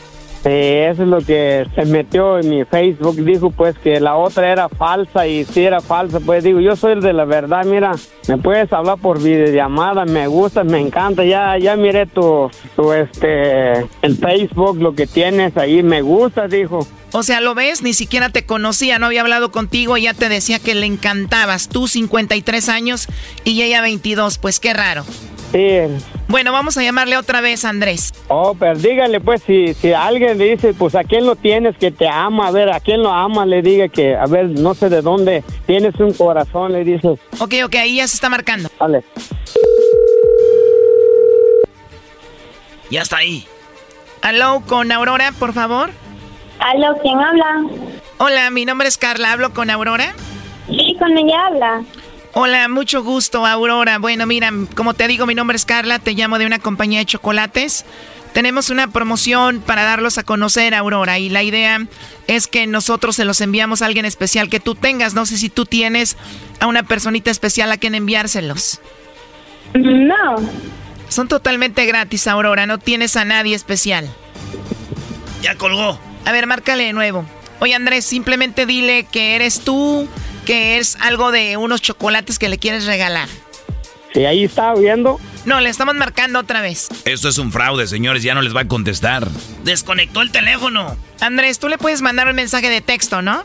Sí, 0.47 0.53
eso 0.53 1.03
es 1.03 1.09
lo 1.09 1.19
que 1.19 1.67
se 1.75 1.85
metió 1.87 2.39
en 2.39 2.49
mi 2.49 2.65
Facebook. 2.65 3.17
Dijo 3.17 3.51
pues 3.51 3.77
que 3.81 3.99
la 3.99 4.15
otra 4.15 4.53
era 4.53 4.69
falsa 4.69 5.27
y 5.27 5.45
si 5.45 5.65
era 5.65 5.81
falsa, 5.81 6.21
pues 6.21 6.45
digo, 6.45 6.61
yo 6.61 6.77
soy 6.77 6.93
el 6.93 7.01
de 7.01 7.13
la 7.13 7.25
verdad, 7.25 7.65
mira, 7.65 7.97
me 8.29 8.39
puedes 8.39 8.73
hablar 8.73 8.99
por 8.99 9.21
videollamada, 9.21 10.05
me 10.05 10.29
gusta, 10.29 10.63
me 10.63 10.79
encanta, 10.79 11.25
ya 11.25 11.59
ya 11.59 11.75
miré 11.75 12.07
tu, 12.07 12.49
tu 12.77 12.93
este, 12.93 13.73
el 14.03 14.17
Facebook, 14.17 14.81
lo 14.81 14.95
que 14.95 15.09
tienes 15.09 15.57
ahí, 15.57 15.83
me 15.83 16.01
gusta, 16.03 16.47
dijo. 16.47 16.87
O 17.19 17.23
sea, 17.23 17.41
lo 17.41 17.55
ves, 17.55 17.81
ni 17.81 17.95
siquiera 17.95 18.29
te 18.29 18.45
conocía, 18.45 18.99
no 18.99 19.07
había 19.07 19.23
hablado 19.23 19.51
contigo 19.51 19.97
y 19.97 20.03
ya 20.03 20.13
te 20.13 20.29
decía 20.29 20.59
que 20.59 20.75
le 20.75 20.85
encantabas. 20.85 21.71
Tú 21.71 21.89
53 21.89 22.69
años 22.69 23.09
y 23.43 23.63
ella 23.63 23.81
22, 23.81 24.37
pues 24.37 24.61
qué 24.61 24.75
raro. 24.75 25.03
Sí. 25.51 25.79
Bueno, 26.29 26.53
vamos 26.53 26.77
a 26.77 26.83
llamarle 26.83 27.17
otra 27.17 27.41
vez 27.41 27.65
a 27.65 27.71
Andrés. 27.71 28.13
Oh, 28.29 28.55
pero 28.55 28.79
dígale 28.79 29.19
pues 29.21 29.43
si, 29.47 29.73
si 29.73 29.95
alguien 29.95 30.37
le 30.37 30.57
dice, 30.57 30.75
pues 30.75 30.95
a 30.95 31.05
quién 31.05 31.25
lo 31.25 31.37
tienes 31.37 31.79
que 31.79 31.91
te 31.91 32.07
ama, 32.07 32.49
a 32.49 32.51
ver, 32.51 32.71
a 32.71 32.81
quién 32.81 33.03
lo 33.03 33.11
ama, 33.11 33.47
le 33.47 33.63
diga 33.63 33.89
que, 33.89 34.15
a 34.15 34.27
ver, 34.27 34.51
no 34.51 34.75
sé 34.75 34.91
de 34.91 35.01
dónde 35.01 35.43
tienes 35.65 35.99
un 35.99 36.13
corazón, 36.13 36.75
le 36.75 36.85
dices. 36.85 37.19
Ok, 37.39 37.55
ok, 37.65 37.77
ahí 37.77 37.97
ya 37.97 38.07
se 38.09 38.17
está 38.17 38.29
marcando. 38.29 38.69
Vale. 38.79 39.03
Ya 42.91 43.01
está 43.01 43.17
ahí. 43.17 43.47
Aló, 44.21 44.63
con 44.67 44.93
Aurora, 44.93 45.33
por 45.33 45.55
favor. 45.55 45.89
Aló, 46.67 46.99
¿quién 47.01 47.21
habla? 47.21 47.63
Hola, 48.19 48.51
mi 48.51 48.65
nombre 48.65 48.89
es 48.89 48.99
Carla, 48.99 49.31
¿hablo 49.31 49.55
con 49.55 49.71
Aurora? 49.71 50.15
Sí, 50.69 50.97
con 50.99 51.17
ella 51.17 51.47
habla. 51.47 51.83
Hola, 52.33 52.69
mucho 52.69 53.05
gusto, 53.05 53.47
Aurora. 53.47 53.99
Bueno, 53.99 54.27
mira, 54.27 54.51
como 54.75 54.93
te 54.93 55.07
digo, 55.07 55.27
mi 55.27 55.37
nombre 55.37 55.57
es 55.57 55.65
Carla, 55.65 56.01
te 56.01 56.15
llamo 56.15 56.39
de 56.39 56.47
una 56.47 56.59
compañía 56.59 56.99
de 56.99 57.07
chocolates. 57.07 57.85
Tenemos 58.33 58.69
una 58.69 58.89
promoción 58.89 59.61
para 59.61 59.85
darlos 59.85 60.19
a 60.19 60.25
conocer, 60.25 60.75
Aurora, 60.75 61.21
y 61.21 61.29
la 61.29 61.45
idea 61.45 61.87
es 62.27 62.49
que 62.49 62.67
nosotros 62.67 63.15
se 63.15 63.25
los 63.25 63.41
enviamos 63.41 63.81
a 63.81 63.87
alguien 63.87 64.05
especial 64.05 64.51
que 64.51 64.59
tú 64.59 64.75
tengas. 64.75 65.15
No 65.15 65.25
sé 65.25 65.37
si 65.37 65.49
tú 65.49 65.67
tienes 65.67 66.17
a 66.59 66.67
una 66.67 66.83
personita 66.83 67.31
especial 67.31 67.71
a 67.71 67.77
quien 67.77 67.95
enviárselos. 67.95 68.81
No. 69.73 70.35
Son 71.09 71.29
totalmente 71.29 71.87
gratis, 71.87 72.27
Aurora, 72.27 72.67
no 72.67 72.79
tienes 72.79 73.17
a 73.17 73.25
nadie 73.25 73.55
especial. 73.55 74.11
Ya 75.43 75.55
colgó. 75.55 76.01
A 76.27 76.33
ver, 76.33 76.47
márcale 76.47 76.85
de 76.85 76.93
nuevo. 76.93 77.25
Oye, 77.61 77.75
Andrés, 77.75 78.05
simplemente 78.05 78.67
dile 78.67 79.05
que 79.11 79.35
eres 79.37 79.61
tú, 79.61 80.07
que 80.45 80.77
es 80.77 80.97
algo 81.01 81.33
de 81.33 81.57
unos 81.57 81.81
chocolates 81.81 82.39
que 82.39 82.49
le 82.49 82.59
quieres 82.59 82.85
regalar. 82.85 83.29
Sí, 84.13 84.27
ahí 84.27 84.45
está 84.45 84.75
viendo. 84.75 85.21
No, 85.45 85.61
le 85.61 85.71
estamos 85.71 85.95
marcando 85.95 86.41
otra 86.41 86.61
vez. 86.61 86.89
Esto 87.05 87.29
es 87.29 87.39
un 87.39 87.53
fraude, 87.53 87.87
señores, 87.87 88.23
ya 88.23 88.35
no 88.35 88.43
les 88.43 88.55
va 88.55 88.63
a 88.63 88.69
contestar. 88.69 89.29
Desconectó 89.63 90.21
el 90.21 90.33
teléfono. 90.33 90.97
Andrés, 91.21 91.59
tú 91.59 91.69
le 91.69 91.79
puedes 91.79 92.03
mandar 92.03 92.29
un 92.29 92.35
mensaje 92.35 92.69
de 92.69 92.81
texto, 92.81 93.23
¿no? 93.23 93.43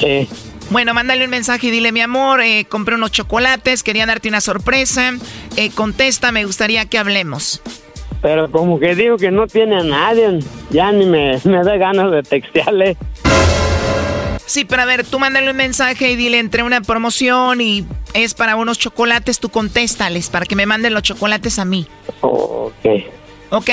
Sí. 0.00 0.28
Bueno, 0.70 0.94
mándale 0.94 1.24
un 1.24 1.30
mensaje 1.30 1.66
y 1.66 1.70
dile, 1.70 1.92
mi 1.92 2.00
amor, 2.00 2.40
eh, 2.40 2.64
compré 2.64 2.94
unos 2.94 3.12
chocolates, 3.12 3.82
quería 3.82 4.06
darte 4.06 4.28
una 4.28 4.40
sorpresa. 4.40 5.12
Eh, 5.56 5.70
contesta, 5.70 6.32
me 6.32 6.46
gustaría 6.46 6.86
que 6.86 6.96
hablemos. 6.96 7.60
Pero 8.22 8.50
como 8.50 8.78
que 8.78 8.94
digo 8.94 9.16
que 9.16 9.30
no 9.30 9.46
tiene 9.48 9.76
a 9.76 9.82
nadie, 9.82 10.38
ya 10.70 10.92
ni 10.92 11.04
me, 11.04 11.38
me 11.44 11.62
da 11.64 11.76
ganas 11.76 12.10
de 12.10 12.22
textearle. 12.22 12.96
Sí, 14.46 14.64
pero 14.64 14.82
a 14.82 14.84
ver, 14.84 15.04
tú 15.04 15.18
mándale 15.18 15.50
un 15.50 15.56
mensaje 15.56 16.10
y 16.10 16.16
dile 16.16 16.38
entre 16.38 16.62
una 16.62 16.80
promoción 16.80 17.60
y 17.60 17.86
es 18.14 18.34
para 18.34 18.56
unos 18.56 18.78
chocolates, 18.78 19.38
tú 19.38 19.48
contéstales 19.48 20.28
para 20.28 20.46
que 20.46 20.56
me 20.56 20.66
manden 20.66 20.94
los 20.94 21.02
chocolates 21.02 21.58
a 21.58 21.64
mí. 21.64 21.86
Ok. 22.20 22.84
¿Ok? 23.50 23.70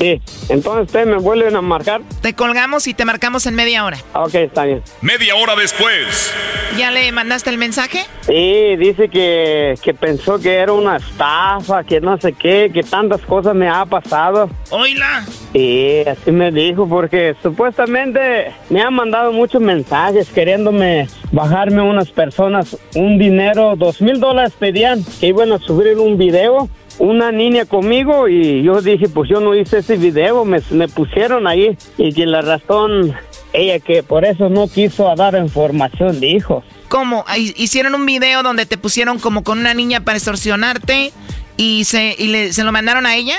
Sí, 0.00 0.18
entonces 0.48 0.86
ustedes 0.86 1.06
me 1.06 1.18
vuelven 1.18 1.54
a 1.56 1.60
marcar. 1.60 2.00
Te 2.22 2.32
colgamos 2.32 2.86
y 2.86 2.94
te 2.94 3.04
marcamos 3.04 3.44
en 3.44 3.54
media 3.54 3.84
hora. 3.84 3.98
Ok, 4.14 4.34
está 4.36 4.64
bien. 4.64 4.82
Media 5.02 5.34
hora 5.36 5.54
después. 5.56 6.34
¿Ya 6.78 6.90
le 6.90 7.12
mandaste 7.12 7.50
el 7.50 7.58
mensaje? 7.58 8.06
Sí, 8.22 8.76
dice 8.76 9.10
que, 9.10 9.74
que 9.82 9.92
pensó 9.92 10.38
que 10.40 10.54
era 10.54 10.72
una 10.72 10.96
estafa, 10.96 11.84
que 11.84 12.00
no 12.00 12.18
sé 12.18 12.32
qué, 12.32 12.70
que 12.72 12.82
tantas 12.82 13.20
cosas 13.20 13.54
me 13.54 13.68
ha 13.68 13.84
pasado. 13.84 14.48
Oíla. 14.70 15.26
Sí, 15.52 16.02
así 16.10 16.32
me 16.32 16.50
dijo, 16.50 16.88
porque 16.88 17.36
supuestamente 17.42 18.54
me 18.70 18.80
han 18.80 18.94
mandado 18.94 19.32
muchos 19.32 19.60
mensajes 19.60 20.30
queriéndome 20.30 21.08
bajarme 21.30 21.82
unas 21.82 22.10
personas 22.10 22.76
un 22.94 23.18
dinero, 23.18 23.74
dos 23.76 24.00
mil 24.00 24.18
dólares 24.18 24.54
pedían 24.58 25.04
que 25.20 25.26
iban 25.26 25.52
a 25.52 25.58
subir 25.58 25.98
un 25.98 26.16
video 26.16 26.68
una 27.00 27.32
niña 27.32 27.64
conmigo 27.64 28.28
y 28.28 28.62
yo 28.62 28.82
dije, 28.82 29.08
pues 29.08 29.28
yo 29.28 29.40
no 29.40 29.54
hice 29.54 29.78
ese 29.78 29.96
video, 29.96 30.44
me, 30.44 30.60
me 30.70 30.86
pusieron 30.86 31.46
ahí 31.46 31.76
y 31.96 32.12
que 32.12 32.26
la 32.26 32.42
razón, 32.42 33.14
ella 33.54 33.80
que 33.80 34.02
por 34.02 34.26
eso 34.26 34.50
no 34.50 34.68
quiso 34.68 35.12
dar 35.16 35.34
información, 35.34 36.20
dijo. 36.20 36.62
¿Cómo? 36.88 37.24
¿Hicieron 37.36 37.94
un 37.94 38.04
video 38.04 38.42
donde 38.42 38.66
te 38.66 38.76
pusieron 38.76 39.18
como 39.18 39.42
con 39.42 39.58
una 39.58 39.72
niña 39.72 40.00
para 40.04 40.18
extorsionarte 40.18 41.12
y 41.56 41.84
se, 41.84 42.14
y 42.18 42.28
le, 42.28 42.52
se 42.52 42.64
lo 42.64 42.72
mandaron 42.72 43.06
a 43.06 43.16
ella? 43.16 43.36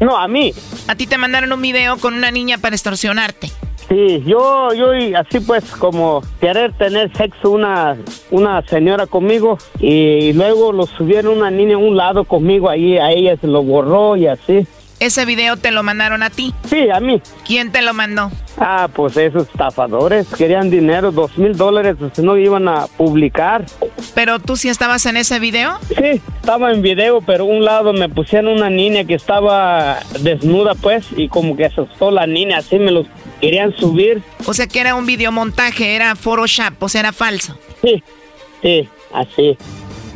No, 0.00 0.16
a 0.18 0.26
mí. 0.26 0.52
A 0.88 0.96
ti 0.96 1.06
te 1.06 1.16
mandaron 1.16 1.52
un 1.52 1.62
video 1.62 1.98
con 1.98 2.14
una 2.14 2.32
niña 2.32 2.58
para 2.58 2.74
extorsionarte. 2.74 3.52
Sí, 3.88 4.22
yo, 4.26 4.74
yo 4.74 4.90
así 5.16 5.38
pues 5.40 5.64
como 5.72 6.22
querer 6.40 6.72
tener 6.72 7.16
sexo 7.16 7.50
una, 7.50 7.96
una 8.30 8.62
señora 8.62 9.06
conmigo 9.06 9.58
y 9.78 10.32
luego 10.32 10.72
lo 10.72 10.86
subieron 10.86 11.38
una 11.38 11.50
niña 11.50 11.76
a 11.76 11.78
un 11.78 11.96
lado 11.96 12.24
conmigo 12.24 12.68
ahí, 12.68 12.98
a 12.98 13.12
ella 13.12 13.36
se 13.36 13.46
lo 13.46 13.62
borró 13.62 14.16
y 14.16 14.26
así. 14.26 14.66
¿Ese 14.98 15.26
video 15.26 15.58
te 15.58 15.72
lo 15.72 15.82
mandaron 15.82 16.22
a 16.22 16.30
ti? 16.30 16.54
Sí, 16.64 16.88
a 16.88 17.00
mí. 17.00 17.20
¿Quién 17.46 17.70
te 17.70 17.82
lo 17.82 17.92
mandó? 17.92 18.30
Ah, 18.56 18.88
pues 18.92 19.14
esos 19.18 19.46
estafadores 19.46 20.26
querían 20.34 20.70
dinero, 20.70 21.12
dos 21.12 21.36
mil 21.36 21.54
dólares, 21.54 21.96
pues 21.98 22.18
no 22.18 22.38
iban 22.38 22.66
a 22.66 22.86
publicar. 22.96 23.66
¿Pero 24.14 24.38
tú 24.38 24.56
sí 24.56 24.70
estabas 24.70 25.04
en 25.04 25.18
ese 25.18 25.38
video? 25.38 25.78
Sí, 25.88 26.22
estaba 26.40 26.72
en 26.72 26.80
video, 26.80 27.20
pero 27.20 27.44
un 27.44 27.62
lado 27.62 27.92
me 27.92 28.08
pusieron 28.08 28.54
una 28.54 28.70
niña 28.70 29.04
que 29.04 29.14
estaba 29.14 29.98
desnuda, 30.20 30.74
pues, 30.74 31.06
y 31.14 31.28
como 31.28 31.56
que 31.56 31.66
asustó 31.66 32.10
la 32.10 32.26
niña, 32.26 32.58
así 32.58 32.78
me 32.78 32.90
los 32.90 33.06
querían 33.40 33.76
subir. 33.76 34.22
O 34.46 34.54
sea 34.54 34.66
que 34.66 34.80
era 34.80 34.94
un 34.94 35.06
videomontaje, 35.06 35.94
era 35.94 36.16
Photoshop, 36.16 36.74
o 36.80 36.88
sea, 36.88 37.00
era 37.00 37.12
falso. 37.12 37.58
Sí, 37.82 38.02
sí, 38.62 38.88
así. 39.12 39.56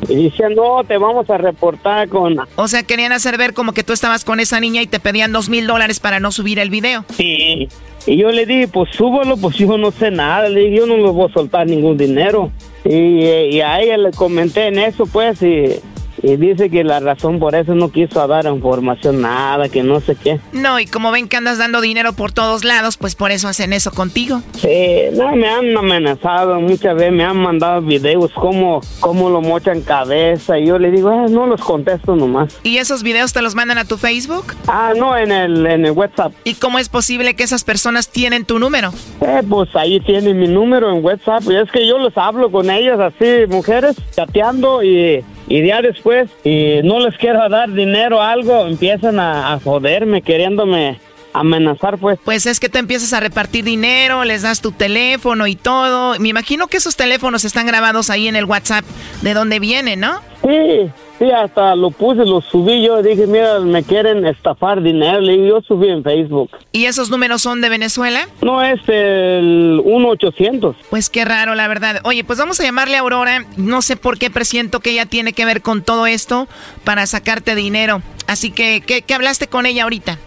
Y 0.08 0.24
decían, 0.24 0.54
no, 0.54 0.82
te 0.84 0.96
vamos 0.96 1.28
a 1.28 1.36
reportar 1.36 2.08
con... 2.08 2.36
O 2.56 2.68
sea, 2.68 2.82
querían 2.82 3.12
hacer 3.12 3.36
ver 3.36 3.52
como 3.52 3.72
que 3.72 3.84
tú 3.84 3.92
estabas 3.92 4.24
con 4.24 4.40
esa 4.40 4.58
niña 4.58 4.80
y 4.80 4.86
te 4.86 4.98
pedían 4.98 5.32
dos 5.32 5.48
mil 5.48 5.66
dólares 5.66 6.00
para 6.00 6.20
no 6.20 6.32
subir 6.32 6.58
el 6.58 6.70
video. 6.70 7.04
Sí. 7.16 7.68
Y 8.06 8.16
yo 8.16 8.30
le 8.30 8.46
dije, 8.46 8.66
pues 8.66 8.90
súbalo, 8.94 9.36
pues 9.36 9.56
yo 9.56 9.76
no 9.76 9.90
sé 9.90 10.10
nada. 10.10 10.48
Le 10.48 10.60
dije, 10.60 10.76
yo 10.78 10.86
no 10.86 10.96
le 10.96 11.10
voy 11.10 11.28
a 11.28 11.32
soltar 11.34 11.66
ningún 11.66 11.98
dinero. 11.98 12.50
Y, 12.84 12.96
y 12.96 13.60
a 13.60 13.80
ella 13.80 13.98
le 13.98 14.10
comenté 14.12 14.68
en 14.68 14.78
eso, 14.78 15.04
pues, 15.04 15.42
y, 15.42 15.78
y 16.22 16.36
dice 16.36 16.70
que 16.70 16.84
la 16.84 17.00
razón 17.00 17.38
por 17.38 17.54
eso 17.54 17.74
no 17.74 17.90
quiso 17.90 18.26
dar 18.26 18.46
información 18.46 19.20
nada, 19.20 19.68
que 19.68 19.82
no 19.82 20.00
sé 20.00 20.16
qué. 20.16 20.40
No, 20.52 20.78
y 20.80 20.86
como 20.86 21.10
ven 21.10 21.28
que 21.28 21.36
andas 21.36 21.58
dando 21.58 21.80
dinero 21.80 22.12
por 22.12 22.32
todos 22.32 22.64
lados, 22.64 22.96
pues 22.96 23.14
por 23.14 23.30
eso 23.30 23.48
hacen 23.48 23.72
eso 23.72 23.90
contigo. 23.90 24.42
Sí, 24.58 24.68
no, 25.12 25.34
me 25.36 25.48
han 25.48 25.76
amenazado 25.76 26.60
muchas 26.60 26.94
veces, 26.94 27.12
me 27.12 27.24
han 27.24 27.36
mandado 27.36 27.80
videos 27.82 28.32
como, 28.32 28.80
como 29.00 29.30
lo 29.30 29.40
mochan 29.40 29.82
cabeza 29.82 30.58
y 30.58 30.66
yo 30.66 30.78
le 30.78 30.90
digo, 30.90 31.10
ah, 31.10 31.26
no 31.28 31.46
los 31.46 31.60
contesto 31.60 32.16
nomás. 32.16 32.58
¿Y 32.62 32.78
esos 32.78 33.02
videos 33.02 33.32
te 33.32 33.42
los 33.42 33.54
mandan 33.54 33.78
a 33.78 33.84
tu 33.84 33.96
Facebook? 33.96 34.54
Ah, 34.66 34.92
no, 34.96 35.16
en 35.16 35.32
el, 35.32 35.66
en 35.66 35.86
el 35.86 35.92
WhatsApp. 35.92 36.32
¿Y 36.44 36.54
cómo 36.54 36.78
es 36.78 36.88
posible 36.88 37.34
que 37.34 37.42
esas 37.42 37.64
personas 37.64 38.08
tienen 38.08 38.44
tu 38.44 38.58
número? 38.58 38.92
Eh, 39.20 39.42
pues 39.48 39.74
ahí 39.74 40.00
tienen 40.00 40.38
mi 40.38 40.48
número 40.48 40.90
en 40.94 41.04
WhatsApp 41.04 41.42
y 41.48 41.56
es 41.56 41.70
que 41.70 41.86
yo 41.86 41.98
les 41.98 42.16
hablo 42.16 42.50
con 42.50 42.70
ellas 42.70 42.98
así, 43.00 43.46
mujeres, 43.48 43.96
chateando 44.14 44.82
y 44.82 45.24
y 45.50 45.66
ya 45.66 45.82
después, 45.82 46.30
y 46.44 46.80
no 46.84 47.00
les 47.00 47.16
quiero 47.18 47.46
dar 47.48 47.70
dinero 47.72 48.18
o 48.18 48.20
algo, 48.22 48.66
empiezan 48.66 49.18
a, 49.18 49.52
a 49.52 49.60
joderme, 49.60 50.22
queriéndome 50.22 51.00
amenazar, 51.32 51.98
pues. 51.98 52.18
Pues 52.24 52.46
es 52.46 52.60
que 52.60 52.68
te 52.68 52.78
empiezas 52.78 53.12
a 53.12 53.20
repartir 53.20 53.64
dinero, 53.64 54.24
les 54.24 54.42
das 54.42 54.60
tu 54.60 54.70
teléfono 54.70 55.48
y 55.48 55.56
todo. 55.56 56.18
Me 56.20 56.28
imagino 56.28 56.68
que 56.68 56.76
esos 56.76 56.96
teléfonos 56.96 57.44
están 57.44 57.66
grabados 57.66 58.10
ahí 58.10 58.28
en 58.28 58.36
el 58.36 58.44
WhatsApp 58.44 58.84
de 59.22 59.34
donde 59.34 59.58
vienen, 59.58 60.00
¿no? 60.00 60.20
Sí, 60.42 60.88
sí, 61.20 61.30
hasta 61.30 61.76
lo 61.76 61.90
puse, 61.90 62.24
lo 62.24 62.40
subí 62.40 62.82
yo, 62.82 63.02
dije, 63.02 63.26
mira, 63.26 63.60
me 63.60 63.84
quieren 63.84 64.26
estafar 64.26 64.82
dinero, 64.82 65.20
y 65.20 65.46
yo 65.46 65.60
subí 65.60 65.88
en 65.88 66.02
Facebook. 66.02 66.50
¿Y 66.72 66.86
esos 66.86 67.10
números 67.10 67.42
son 67.42 67.60
de 67.60 67.68
Venezuela? 67.68 68.26
No, 68.40 68.62
es 68.62 68.80
el 68.88 69.80
1-800. 69.84 70.74
Pues 70.88 71.10
qué 71.10 71.24
raro, 71.24 71.54
la 71.54 71.68
verdad. 71.68 72.00
Oye, 72.04 72.24
pues 72.24 72.38
vamos 72.38 72.58
a 72.58 72.64
llamarle 72.64 72.96
a 72.96 73.00
Aurora, 73.00 73.44
no 73.56 73.82
sé 73.82 73.96
por 73.96 74.18
qué 74.18 74.30
presiento 74.30 74.80
que 74.80 74.90
ella 74.90 75.06
tiene 75.06 75.34
que 75.34 75.44
ver 75.44 75.60
con 75.60 75.82
todo 75.82 76.06
esto 76.06 76.48
para 76.84 77.06
sacarte 77.06 77.54
dinero. 77.54 78.02
Así 78.26 78.50
que, 78.50 78.82
¿qué, 78.84 79.02
qué 79.02 79.14
hablaste 79.14 79.46
con 79.46 79.66
ella 79.66 79.82
ahorita? 79.84 80.18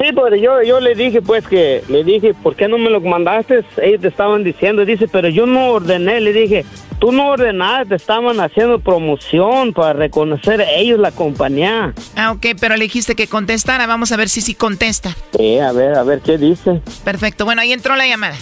Sí, 0.00 0.12
pues 0.14 0.40
yo, 0.40 0.62
yo 0.62 0.80
le 0.80 0.94
dije, 0.94 1.20
pues 1.20 1.46
que, 1.46 1.84
le 1.88 2.02
dije, 2.04 2.32
¿por 2.32 2.56
qué 2.56 2.68
no 2.68 2.78
me 2.78 2.88
lo 2.88 3.02
mandaste? 3.02 3.62
Ellos 3.82 4.00
te 4.00 4.08
estaban 4.08 4.42
diciendo, 4.42 4.86
dice, 4.86 5.06
pero 5.08 5.28
yo 5.28 5.44
no 5.44 5.72
ordené, 5.72 6.22
le 6.22 6.32
dije, 6.32 6.64
tú 6.98 7.12
no 7.12 7.28
ordenaste, 7.28 7.90
te 7.90 7.94
estaban 7.96 8.40
haciendo 8.40 8.78
promoción 8.78 9.74
para 9.74 9.92
reconocer 9.92 10.64
ellos 10.74 10.98
la 10.98 11.10
compañía. 11.10 11.92
Ah, 12.16 12.30
ok, 12.30 12.46
pero 12.58 12.76
le 12.76 12.84
dijiste 12.84 13.14
que 13.14 13.26
contestara, 13.26 13.86
vamos 13.86 14.10
a 14.10 14.16
ver 14.16 14.30
si 14.30 14.40
sí 14.40 14.54
contesta. 14.54 15.14
Sí, 15.36 15.58
a 15.58 15.70
ver, 15.72 15.94
a 15.94 16.02
ver 16.02 16.20
qué 16.20 16.38
dice. 16.38 16.80
Perfecto, 17.04 17.44
bueno, 17.44 17.60
ahí 17.60 17.74
entró 17.74 17.94
la 17.94 18.06
llamada. 18.06 18.36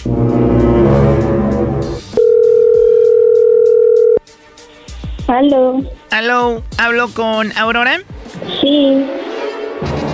Aló. 5.27 5.83
Aló, 6.09 6.63
¿hablo 6.77 7.09
con 7.13 7.51
Aurora? 7.57 7.99
Sí. 8.61 9.05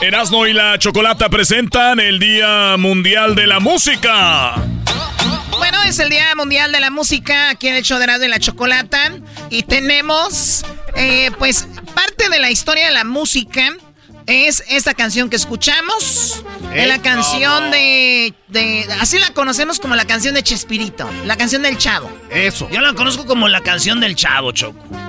Erasno 0.00 0.46
y 0.46 0.52
la 0.52 0.78
Chocolata 0.78 1.28
presentan 1.28 1.98
el 2.00 2.18
Día 2.18 2.76
Mundial 2.78 3.34
de 3.34 3.46
la 3.46 3.60
Música. 3.60 4.54
Bueno, 5.58 5.82
es 5.82 5.98
el 5.98 6.10
Día 6.10 6.34
Mundial 6.36 6.70
de 6.70 6.80
la 6.80 6.90
Música 6.90 7.50
aquí 7.50 7.68
en 7.68 7.74
el 7.74 7.82
show 7.82 7.98
de 7.98 8.04
Erasmo 8.04 8.24
y 8.26 8.28
la 8.28 8.38
Chocolata. 8.38 9.12
Y 9.50 9.62
tenemos, 9.62 10.64
eh, 10.94 11.30
pues, 11.38 11.66
parte 11.94 12.28
de 12.28 12.38
la 12.38 12.50
historia 12.50 12.86
de 12.86 12.92
la 12.92 13.04
música 13.04 13.74
es 14.26 14.62
esta 14.68 14.94
canción 14.94 15.30
que 15.30 15.36
escuchamos. 15.36 16.44
Es 16.74 16.86
la 16.86 17.00
canción 17.00 17.70
de, 17.70 18.34
de. 18.48 18.86
Así 19.00 19.18
la 19.18 19.30
conocemos 19.30 19.80
como 19.80 19.96
la 19.96 20.04
canción 20.04 20.34
de 20.34 20.42
Chespirito. 20.42 21.10
La 21.24 21.36
canción 21.36 21.62
del 21.62 21.78
Chavo. 21.78 22.10
Eso. 22.30 22.68
Yo 22.70 22.80
la 22.80 22.92
conozco 22.92 23.24
como 23.24 23.48
la 23.48 23.62
canción 23.62 23.98
del 23.98 24.14
Chavo, 24.14 24.52
Choco. 24.52 25.05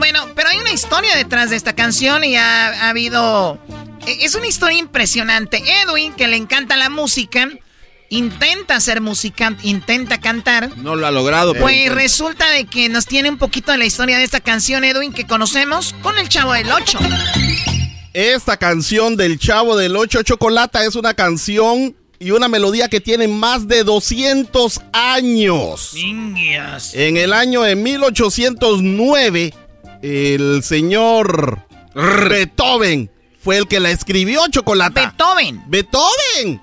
Bueno, 0.00 0.26
pero 0.34 0.48
hay 0.48 0.56
una 0.56 0.72
historia 0.72 1.14
detrás 1.14 1.50
de 1.50 1.56
esta 1.56 1.74
canción 1.74 2.24
y 2.24 2.34
ha, 2.34 2.68
ha 2.68 2.88
habido... 2.88 3.58
e- 4.06 4.24
Es 4.24 4.34
una 4.34 4.46
historia 4.46 4.78
impresionante. 4.78 5.62
Edwin, 5.82 6.14
que 6.14 6.26
le 6.26 6.36
encanta 6.36 6.76
la 6.78 6.88
música, 6.88 7.50
intenta 8.08 8.76
hacer 8.76 9.02
música, 9.02 9.54
intenta 9.62 10.18
cantar. 10.18 10.74
No 10.78 10.96
lo 10.96 11.06
ha 11.06 11.10
logrado. 11.10 11.52
pero 11.52 11.64
Pues 11.64 11.92
resulta 11.94 12.50
de 12.50 12.64
que 12.64 12.88
nos 12.88 13.04
tiene 13.04 13.28
un 13.28 13.36
poquito 13.36 13.72
de 13.72 13.78
la 13.78 13.84
historia 13.84 14.16
de 14.16 14.24
esta 14.24 14.40
canción, 14.40 14.84
Edwin, 14.84 15.12
que 15.12 15.26
conocemos 15.26 15.94
con 16.02 16.16
el 16.16 16.30
Chavo 16.30 16.54
del 16.54 16.72
8. 16.72 16.98
Esta 18.14 18.56
canción 18.56 19.16
del 19.16 19.38
Chavo 19.38 19.76
del 19.76 19.94
8 19.96 20.22
Chocolata 20.22 20.82
es 20.84 20.96
una 20.96 21.12
canción 21.12 21.94
y 22.18 22.30
una 22.32 22.48
melodía 22.48 22.88
que 22.88 23.00
tiene 23.02 23.28
más 23.28 23.68
de 23.68 23.84
200 23.84 24.80
años. 24.94 25.90
Niñas. 25.94 26.94
En 26.94 27.18
el 27.18 27.34
año 27.34 27.60
de 27.62 27.76
1809, 27.76 29.54
el 30.02 30.62
señor 30.62 31.66
Beethoven 31.94 33.10
fue 33.42 33.56
el 33.56 33.66
que 33.66 33.80
la 33.80 33.90
escribió, 33.90 34.42
Chocolata. 34.50 35.14
Beethoven. 35.16 35.62
Beethoven. 35.66 36.60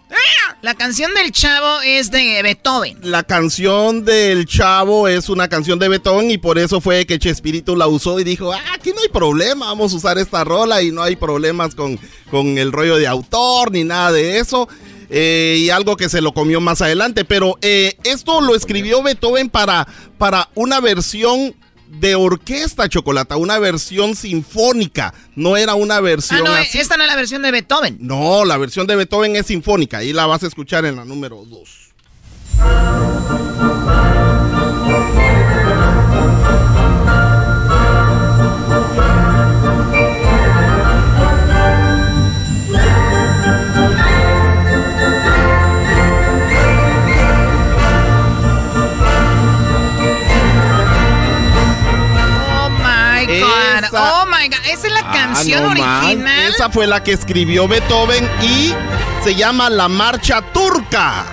La 0.62 0.76
canción 0.76 1.14
del 1.14 1.32
Chavo 1.32 1.82
es 1.82 2.12
de 2.12 2.42
Beethoven. 2.44 2.98
La 3.02 3.24
canción 3.24 4.06
del 4.06 4.46
Chavo 4.46 5.08
es 5.08 5.30
una 5.30 5.48
canción 5.48 5.80
de 5.80 5.88
Beethoven 5.88 6.30
y 6.30 6.38
por 6.38 6.58
eso 6.58 6.82
fue 6.82 7.06
que 7.06 7.20
Chespirito 7.20 7.76
la 7.76 7.88
usó 7.88 8.20
y 8.20 8.24
dijo, 8.24 8.54
ah, 8.54 8.62
aquí 8.74 8.92
no 8.92 9.02
hay 9.02 9.10
problema, 9.10 9.68
vamos 9.68 9.94
a 9.94 9.98
usar 9.98 10.18
esta 10.18 10.44
rola 10.44 10.82
y 10.82 10.92
no 10.92 11.02
hay 11.02 11.16
problemas 11.16 11.74
con, 11.74 12.00
con 12.30 12.58
el 12.58 12.72
rollo 12.72 12.98
de 12.98 13.08
autor 13.08 13.72
ni 13.72 13.84
nada 13.84 14.12
de 14.12 14.40
eso. 14.40 14.68
Eh, 15.10 15.58
y 15.60 15.70
algo 15.70 15.96
que 15.96 16.10
se 16.10 16.22
lo 16.22 16.34
comió 16.34 16.60
más 16.60 16.82
adelante. 16.82 17.24
Pero 17.24 17.58
eh, 17.62 17.98
esto 18.04 18.42
lo 18.42 18.56
escribió 18.56 19.02
Beethoven 19.02 19.50
para, 19.50 19.88
para 20.18 20.50
una 20.54 20.80
versión 20.80 21.56
de 21.90 22.16
orquesta, 22.16 22.88
Chocolata, 22.90 23.38
una 23.38 23.60
versión 23.60 24.16
sinfónica. 24.16 25.14
No 25.36 25.58
era 25.58 25.76
una 25.76 25.98
Ah, 25.98 26.02
versión 26.02 26.44
no, 26.44 26.52
así. 26.52 26.78
esta 26.80 26.98
no 26.98 27.04
es 27.04 27.10
la 27.10 27.16
versión 27.16 27.42
de 27.42 27.52
Beethoven. 27.52 27.98
No, 28.02 28.46
la 28.46 28.58
versión 28.58 28.86
de 28.88 28.96
Beethoven 28.96 29.36
es 29.36 29.46
sinfónica 29.48 30.04
y 30.04 30.14
la 30.14 30.26
vas 30.26 30.44
a 30.44 30.48
escuchar 30.48 30.86
en 30.86 30.96
la 30.96 31.06
número 31.06 31.44
2. 31.46 31.70
My 54.50 54.56
God. 54.56 54.66
Esa 54.72 54.88
es 54.88 54.94
la 54.94 55.12
canción 55.12 55.64
Ah, 55.64 55.74
man. 55.76 56.06
original. 56.06 56.50
Esa 56.54 56.70
fue 56.70 56.88
la 56.88 57.04
que 57.04 57.12
escribió 57.14 57.68
Beethoven 57.68 58.28
y 58.42 58.74
se 59.24 59.36
llama 59.36 59.70
La 59.70 59.88
Marcha 59.88 60.42
Turca. 60.54 61.26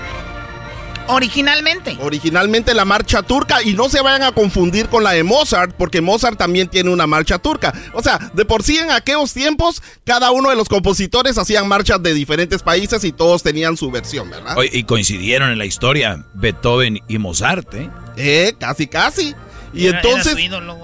Originalmente. 1.06 1.98
Originalmente 2.00 2.72
la 2.72 2.86
marcha 2.86 3.22
turca 3.22 3.62
y 3.62 3.74
no 3.74 3.90
se 3.90 4.00
vayan 4.00 4.22
a 4.22 4.32
confundir 4.32 4.88
con 4.88 5.04
la 5.04 5.10
de 5.12 5.22
Mozart 5.22 5.74
porque 5.76 6.00
Mozart 6.00 6.38
también 6.38 6.68
tiene 6.68 6.88
una 6.90 7.06
marcha 7.06 7.38
turca. 7.38 7.74
O 7.92 8.02
sea, 8.02 8.18
de 8.32 8.46
por 8.46 8.62
sí 8.62 8.78
en 8.78 8.90
aquellos 8.90 9.34
tiempos 9.34 9.82
cada 10.04 10.30
uno 10.30 10.48
de 10.48 10.56
los 10.56 10.66
compositores 10.66 11.36
hacían 11.36 11.68
marchas 11.68 12.02
de 12.02 12.14
diferentes 12.14 12.62
países 12.62 13.04
y 13.04 13.12
todos 13.12 13.42
tenían 13.42 13.76
su 13.76 13.90
versión, 13.90 14.30
¿verdad? 14.30 14.56
y 14.72 14.84
coincidieron 14.84 15.50
en 15.50 15.58
la 15.58 15.66
historia 15.66 16.24
Beethoven 16.32 16.98
y 17.06 17.18
Mozart, 17.18 17.74
¿eh? 17.74 17.90
Eh, 18.16 18.54
casi, 18.58 18.86
casi. 18.86 19.34
Y 19.74 19.88
entonces, 19.88 20.36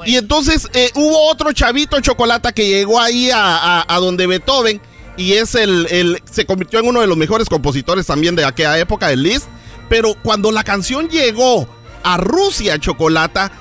y 0.04 0.16
entonces 0.16 0.68
eh, 0.72 0.90
hubo 0.94 1.30
otro 1.30 1.52
chavito 1.52 2.00
chocolate 2.00 2.52
que 2.52 2.66
llegó 2.66 3.00
ahí 3.00 3.30
a, 3.30 3.84
a 3.86 3.98
donde 3.98 4.26
Beethoven 4.26 4.80
y 5.20 5.34
es 5.34 5.54
el, 5.54 5.86
el, 5.90 6.22
se 6.30 6.46
convirtió 6.46 6.80
en 6.80 6.88
uno 6.88 7.02
de 7.02 7.06
los 7.06 7.16
mejores 7.16 7.48
compositores 7.48 8.06
también 8.06 8.34
de 8.36 8.44
aquella 8.44 8.78
época, 8.78 9.12
el 9.12 9.22
Liszt. 9.22 9.48
Pero 9.90 10.14
cuando 10.22 10.50
la 10.50 10.64
canción 10.64 11.08
llegó 11.10 11.68
a 12.02 12.16
Rusia, 12.16 12.78
Chocolata, 12.78 13.52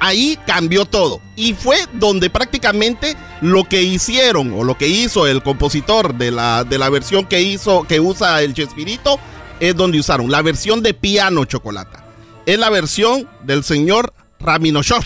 ahí 0.00 0.36
cambió 0.46 0.84
todo. 0.84 1.20
Y 1.36 1.54
fue 1.54 1.76
donde 1.92 2.28
prácticamente 2.28 3.16
lo 3.40 3.64
que 3.64 3.82
hicieron 3.82 4.52
o 4.52 4.64
lo 4.64 4.76
que 4.76 4.88
hizo 4.88 5.28
el 5.28 5.44
compositor 5.44 6.14
de 6.14 6.32
la, 6.32 6.64
de 6.64 6.76
la 6.76 6.88
versión 6.88 7.26
que 7.26 7.42
hizo, 7.42 7.84
que 7.84 8.00
usa 8.00 8.42
el 8.42 8.54
Chespirito, 8.54 9.20
es 9.60 9.76
donde 9.76 10.00
usaron 10.00 10.30
la 10.30 10.42
versión 10.42 10.82
de 10.82 10.92
piano 10.92 11.44
Chocolata. 11.44 12.04
Es 12.46 12.58
la 12.58 12.70
versión 12.70 13.28
del 13.44 13.62
señor 13.62 14.12
Raminoshov, 14.46 15.04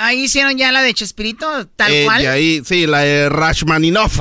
Ahí 0.00 0.24
hicieron 0.24 0.56
ya 0.56 0.70
la 0.70 0.80
de 0.80 0.94
Chespirito, 0.94 1.66
tal 1.74 1.92
eh, 1.92 2.04
cual. 2.04 2.24
ahí, 2.28 2.62
sí, 2.64 2.86
la 2.86 3.00
de 3.00 3.28
Rachmaninov. 3.28 4.12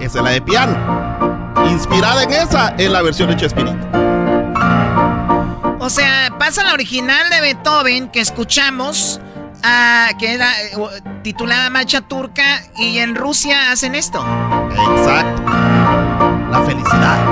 Esa 0.00 0.18
es 0.18 0.24
la 0.24 0.30
de 0.30 0.40
piano. 0.40 1.56
Inspirada 1.68 2.22
en 2.22 2.32
esa 2.32 2.68
es 2.78 2.88
la 2.88 3.02
versión 3.02 3.28
de 3.28 3.36
Chespirito. 3.36 3.76
O 5.80 5.90
sea, 5.90 6.32
pasa 6.38 6.62
la 6.62 6.74
original 6.74 7.28
de 7.28 7.40
Beethoven 7.40 8.08
que 8.08 8.20
escuchamos, 8.20 9.20
ah, 9.64 10.10
que 10.18 10.34
era 10.34 10.52
titulada 11.22 11.68
Marcha 11.70 12.02
Turca, 12.02 12.62
y 12.76 12.98
en 12.98 13.16
Rusia 13.16 13.72
hacen 13.72 13.96
esto. 13.96 14.24
Exacto. 14.70 15.42
La 16.52 16.62
felicidad. 16.64 17.25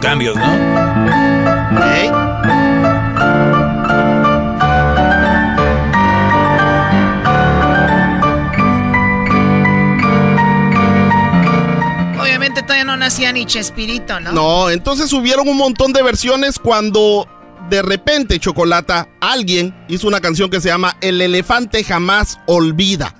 Cambios, 0.00 0.36
¿no? 0.36 0.44
¿Eh? 1.84 2.10
todavía 12.62 12.84
no 12.84 12.96
nacía 12.96 13.32
ni 13.32 13.46
Chespirito, 13.46 14.20
¿no? 14.20 14.32
No, 14.32 14.70
entonces 14.70 15.12
hubieron 15.12 15.48
un 15.48 15.56
montón 15.56 15.92
de 15.92 16.02
versiones 16.02 16.58
cuando 16.58 17.28
de 17.68 17.82
repente, 17.82 18.38
Chocolata, 18.38 19.08
alguien 19.20 19.74
hizo 19.88 20.06
una 20.06 20.20
canción 20.20 20.50
que 20.50 20.60
se 20.60 20.68
llama 20.68 20.96
El 21.00 21.20
elefante 21.20 21.82
jamás 21.84 22.38
olvida 22.46 23.14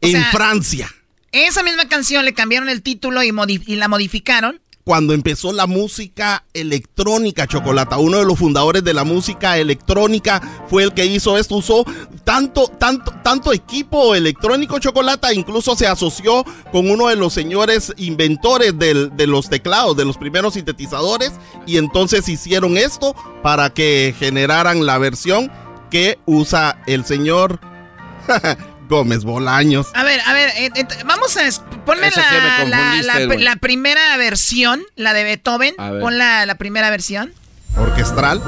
en 0.00 0.22
Francia. 0.26 0.88
Esa 1.32 1.62
misma 1.62 1.88
canción 1.88 2.24
le 2.24 2.34
cambiaron 2.34 2.68
el 2.68 2.82
título 2.82 3.22
y, 3.22 3.32
y 3.66 3.76
la 3.76 3.88
modificaron 3.88 4.60
cuando 4.88 5.12
empezó 5.12 5.52
la 5.52 5.66
música 5.66 6.44
electrónica, 6.54 7.46
Chocolata. 7.46 7.98
Uno 7.98 8.16
de 8.16 8.24
los 8.24 8.38
fundadores 8.38 8.82
de 8.82 8.94
la 8.94 9.04
música 9.04 9.58
electrónica 9.58 10.40
fue 10.66 10.82
el 10.82 10.94
que 10.94 11.04
hizo 11.04 11.36
esto. 11.36 11.56
Usó 11.56 11.84
tanto, 12.24 12.68
tanto, 12.68 13.12
tanto 13.22 13.52
equipo 13.52 14.14
electrónico, 14.14 14.78
Chocolata. 14.78 15.34
Incluso 15.34 15.76
se 15.76 15.86
asoció 15.86 16.42
con 16.72 16.90
uno 16.90 17.08
de 17.08 17.16
los 17.16 17.34
señores 17.34 17.92
inventores 17.98 18.78
de 18.78 19.26
los 19.26 19.50
teclados, 19.50 19.94
de 19.94 20.06
los 20.06 20.16
primeros 20.16 20.54
sintetizadores. 20.54 21.32
Y 21.66 21.76
entonces 21.76 22.26
hicieron 22.26 22.78
esto 22.78 23.14
para 23.42 23.68
que 23.68 24.14
generaran 24.18 24.86
la 24.86 24.96
versión 24.96 25.52
que 25.90 26.18
usa 26.24 26.82
el 26.86 27.04
señor 27.04 27.60
Gómez 28.88 29.24
Bolaños. 29.24 29.88
A 29.94 30.02
ver, 30.02 30.20
a 30.26 30.32
ver, 30.32 30.50
eh, 30.56 30.70
eh, 30.74 30.86
vamos 31.04 31.36
a 31.36 31.42
ponme 31.84 32.10
la, 33.38 33.56
primera 33.56 34.16
versión, 34.16 34.82
la 34.96 35.12
de 35.12 35.24
Beethoven. 35.24 35.74
Pon 35.76 36.18
la, 36.18 36.54
primera 36.58 36.90
versión. 36.90 37.32
Orquestral. 37.76 38.42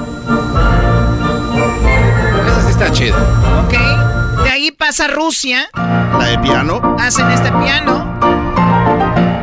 Esa 2.47 2.62
sí 2.62 2.71
está 2.71 2.93
chida. 2.93 3.17
Ok. 3.65 4.45
De 4.45 4.51
ahí 4.51 4.71
pasa 4.71 5.09
Rusia. 5.09 5.69
La 5.75 6.27
de 6.27 6.39
piano. 6.39 6.97
Hacen 6.99 7.31
este 7.31 7.53
piano. 7.53 8.10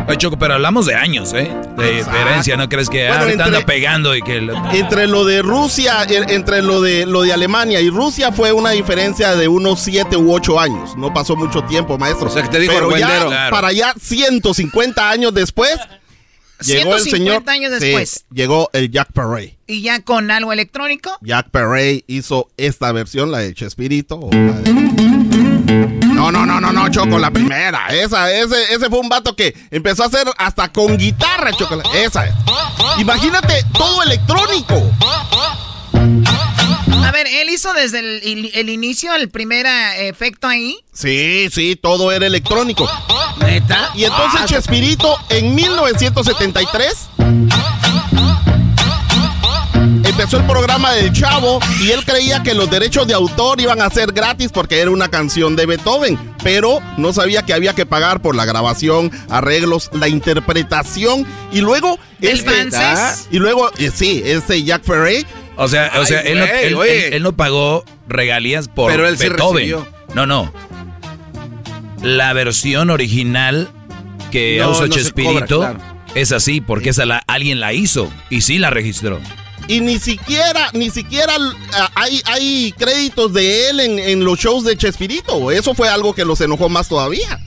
Oye, 0.07 0.17
Choco, 0.17 0.39
pero 0.39 0.53
hablamos 0.53 0.85
de 0.85 0.95
años, 0.95 1.34
¿eh? 1.34 1.53
De 1.75 1.95
diferencia, 1.95 2.55
¿no 2.55 2.69
crees 2.69 2.89
que 2.89 3.09
ahorita 3.09 3.45
anda 3.45 3.65
pegando 3.65 4.15
y 4.15 4.21
que... 4.21 4.38
Entre 4.71 5.05
lo 5.05 5.25
de 5.25 5.41
Rusia, 5.41 6.05
entre 6.09 6.61
lo 6.61 6.81
de, 6.81 7.05
lo 7.05 7.23
de 7.23 7.34
Alemania 7.34 7.81
y 7.81 7.89
Rusia 7.89 8.31
fue 8.31 8.53
una 8.53 8.71
diferencia 8.71 9.35
de 9.35 9.49
unos 9.49 9.81
7 9.81 10.15
u 10.15 10.34
8 10.34 10.59
años. 10.59 10.95
No 10.95 11.13
pasó 11.13 11.35
mucho 11.35 11.61
tiempo, 11.63 11.97
maestro. 11.97 12.27
O 12.27 12.29
sea, 12.29 12.41
que 12.41 12.47
te 12.47 12.59
dijo 12.59 12.73
pero 12.73 12.97
ya, 12.97 13.49
para 13.51 13.67
allá 13.67 13.93
150 13.99 15.09
años 15.09 15.34
después... 15.34 15.77
Llegó 16.65 16.95
el 16.95 17.01
señor. 17.01 17.43
años 17.47 17.71
después. 17.79 18.25
llegó 18.31 18.69
el 18.73 18.89
Jack 18.89 19.11
Perret. 19.11 19.57
¿Y 19.67 19.81
ya 19.84 20.01
con 20.01 20.31
algo 20.31 20.51
electrónico? 20.51 21.11
Jack 21.21 21.51
Perret 21.51 22.03
hizo 22.07 22.49
esta 22.57 22.91
versión, 22.91 23.29
la 23.31 23.39
de 23.39 23.53
Chespirito. 23.53 24.15
O 24.15 24.31
la 24.31 24.53
de... 24.61 26.06
No, 26.18 26.31
no, 26.31 26.48
no, 26.48 26.60
no, 26.60 26.73
no, 26.73 26.89
Choco, 26.89 27.19
la 27.19 27.30
primera. 27.30 27.89
Esa, 27.89 28.31
ese, 28.31 28.73
ese 28.73 28.89
fue 28.89 28.98
un 28.98 29.07
vato 29.07 29.35
que 29.35 29.56
empezó 29.69 30.02
a 30.02 30.07
hacer 30.07 30.27
hasta 30.39 30.72
con 30.72 30.98
guitarra, 30.98 31.52
Choco. 31.53 31.80
Esa 31.94 32.26
es. 32.26 32.34
Imagínate 32.98 33.64
todo 33.72 34.02
electrónico. 34.02 34.81
A 35.94 37.11
ver, 37.11 37.27
él 37.27 37.49
hizo 37.49 37.72
desde 37.73 37.99
el, 37.99 38.69
inicio 38.69 39.14
el 39.14 39.30
primer 39.30 39.68
eh, 39.68 40.07
efecto 40.07 40.48
ahí. 40.48 40.80
Sí, 40.91 41.49
sí, 41.52 41.76
todo 41.80 42.11
era 42.11 42.26
electrónico. 42.26 42.89
¿Neta? 43.45 43.91
Y 43.94 44.06
entonces 44.06 44.41
ah. 44.41 44.45
Chespirito 44.48 45.19
en 45.30 45.53
1973 45.53 47.10
empezó 50.28 50.44
el 50.44 50.52
programa 50.52 50.91
del 50.91 51.14
Chavo 51.14 51.62
y 51.80 51.91
él 51.91 52.04
creía 52.04 52.44
que 52.44 52.54
los 52.54 52.70
derechos 52.70 53.08
de 53.08 53.14
autor 53.14 53.62
iban 53.62 53.82
a 53.82 53.90
ser 53.90 54.12
gratis 54.12 54.52
porque 54.52 54.82
era 54.82 54.91
una 54.91 55.08
canción 55.08 55.56
de 55.56 55.66
Beethoven, 55.66 56.20
pero 56.44 56.82
no 56.98 57.14
sabía 57.14 57.44
que 57.44 57.54
había 57.54 57.74
que 57.74 57.86
pagar 57.86 58.22
por 58.22 58.36
la 58.36 58.44
grabación, 58.44 59.10
arreglos, 59.30 59.90
la 59.94 60.10
interpretación 60.10 61.26
y 61.54 61.62
luego 61.62 61.98
este 62.20 62.52
y 63.32 63.40
luego 63.40 63.72
eh, 63.78 63.90
sí, 63.94 64.22
este 64.26 64.62
Jack 64.64 64.84
Ferrey 64.84 65.26
o 65.56 65.70
sea, 65.70 65.94
o 65.98 66.06
sea, 66.06 66.20
él, 66.20 66.40
no, 66.74 66.84
él, 66.84 67.24
no, 67.24 67.32
pagó 67.32 67.86
regalías 68.10 68.68
por 68.68 68.91
pero 68.91 69.08
él 69.08 69.16
Beethoven. 69.16 69.78
no, 70.14 70.26
no. 70.26 70.52
La 72.04 72.34
versión 72.34 72.90
original 72.90 73.70
que 74.30 74.58
no, 74.60 74.72
usa 74.72 74.90
Chespirito 74.90 75.74
es 76.16 76.34
así 76.34 76.60
porque 76.60 76.90
esa 76.90 77.06
la, 77.06 77.24
alguien 77.28 77.62
la 77.62 77.72
hizo 77.72 78.12
y 78.30 78.41
sí 78.41 78.58
la 78.58 78.72
registró. 78.72 79.22
Y 79.68 79.81
ni 79.81 79.99
siquiera, 79.99 80.69
ni 80.73 80.89
siquiera 80.89 81.34
ah, 81.73 81.91
hay, 81.95 82.22
hay 82.26 82.72
créditos 82.77 83.34
de 83.34 83.69
él 83.69 83.80
en, 83.80 84.23
los 84.23 84.39
shows 84.39 84.64
de 84.64 84.77
Chespirito. 84.77 85.52
Eso 85.52 85.73
fue 85.73 85.89
algo 85.89 86.15
que 86.15 86.23
los 86.23 86.39
enojó 86.41 86.69
más 86.69 86.88
todavía. 86.88 87.39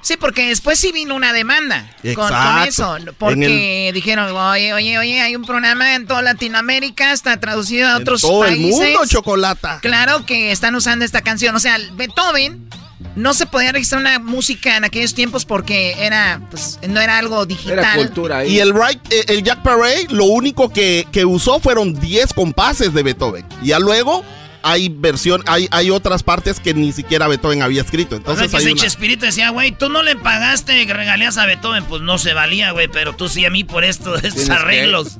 Sí, 0.00 0.16
porque 0.18 0.48
después 0.48 0.78
sí 0.78 0.92
vino 0.92 1.14
una 1.14 1.32
demanda 1.32 1.90
con, 2.14 2.30
eso. 2.66 2.98
Porque 3.18 3.90
dijeron, 3.94 4.36
oye, 4.36 4.74
oye, 4.74 4.98
oye, 4.98 5.20
hay 5.20 5.34
un 5.34 5.46
programa 5.46 5.94
en 5.94 6.06
toda 6.06 6.20
Latinoamérica, 6.20 7.12
está 7.12 7.40
traducido 7.40 7.88
a 7.88 7.96
otros 7.96 8.20
todo 8.20 8.40
países. 8.40 8.80
el 8.80 8.92
mundo, 8.92 9.06
Chocolata. 9.06 9.78
Claro 9.80 10.26
que 10.26 10.52
están 10.52 10.74
usando 10.74 11.06
esta 11.06 11.22
canción. 11.22 11.54
O 11.56 11.60
sea, 11.60 11.78
Beethoven 11.94 12.68
no 13.16 13.34
se 13.34 13.46
podía 13.46 13.72
registrar 13.72 14.00
una 14.00 14.18
música 14.18 14.76
en 14.76 14.84
aquellos 14.84 15.14
tiempos 15.14 15.44
porque 15.44 15.94
era, 15.98 16.40
pues, 16.50 16.78
no 16.88 17.00
era 17.00 17.18
algo 17.18 17.46
digital. 17.46 17.78
Era 17.78 17.94
cultura 17.94 18.44
Y 18.44 18.58
el, 18.58 18.74
right, 18.74 19.00
eh, 19.10 19.24
el 19.28 19.42
Jack 19.42 19.62
Parade, 19.62 20.06
lo 20.10 20.24
único 20.24 20.68
que, 20.70 21.06
usó 21.24 21.60
fueron 21.60 21.94
10 21.94 22.34
compases 22.34 22.92
de 22.92 23.02
Beethoven. 23.02 23.46
Y 23.62 23.68
ya 23.68 23.78
luego 23.78 24.24
hay 24.62 24.88
versión, 24.88 25.42
hay, 25.46 25.68
hay 25.70 25.90
otras 25.90 26.22
partes 26.22 26.58
que 26.58 26.74
ni 26.74 26.92
siquiera 26.92 27.28
Beethoven 27.28 27.62
había 27.62 27.82
escrito. 27.82 28.16
Entonces 28.16 28.52
o 28.52 28.58
sea, 28.58 28.74
que 28.74 28.86
Espíritu 28.86 29.26
decía, 29.26 29.50
güey, 29.50 29.72
tú 29.72 29.88
no 29.88 30.02
le 30.02 30.16
pagaste 30.16 30.84
regalías 30.84 31.38
a 31.38 31.46
Beethoven, 31.46 31.84
pues 31.84 32.02
no 32.02 32.18
se 32.18 32.34
valía, 32.34 32.72
güey, 32.72 32.88
pero 32.88 33.14
tú 33.14 33.28
sí 33.28 33.44
a 33.44 33.50
mí 33.50 33.64
por 33.64 33.84
esto, 33.84 34.16
estos 34.22 34.50
arreglos. 34.50 35.18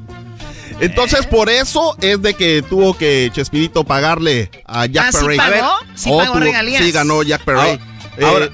Entonces, 0.80 1.26
por 1.26 1.48
eso 1.51 1.96
es 2.01 2.20
de 2.20 2.34
que 2.34 2.62
tuvo 2.62 2.96
que 2.96 3.30
Chespirito 3.32 3.84
pagarle 3.84 4.51
a 4.66 4.86
Jack 4.86 5.06
¿Ah, 5.09 5.18
Perry. 5.18 5.34
¿sí 5.34 5.38
pagó? 5.38 5.72
¿Sí 5.94 6.10
oh, 6.12 6.18
pagó 6.18 6.40
regalías? 6.40 6.82
Sí, 6.82 6.92
ganó 6.92 7.22
Jack 7.22 7.44
Perry. 7.44 7.59
Ahora, 7.59 7.80
eh, 8.16 8.24
Ahora, 8.24 8.51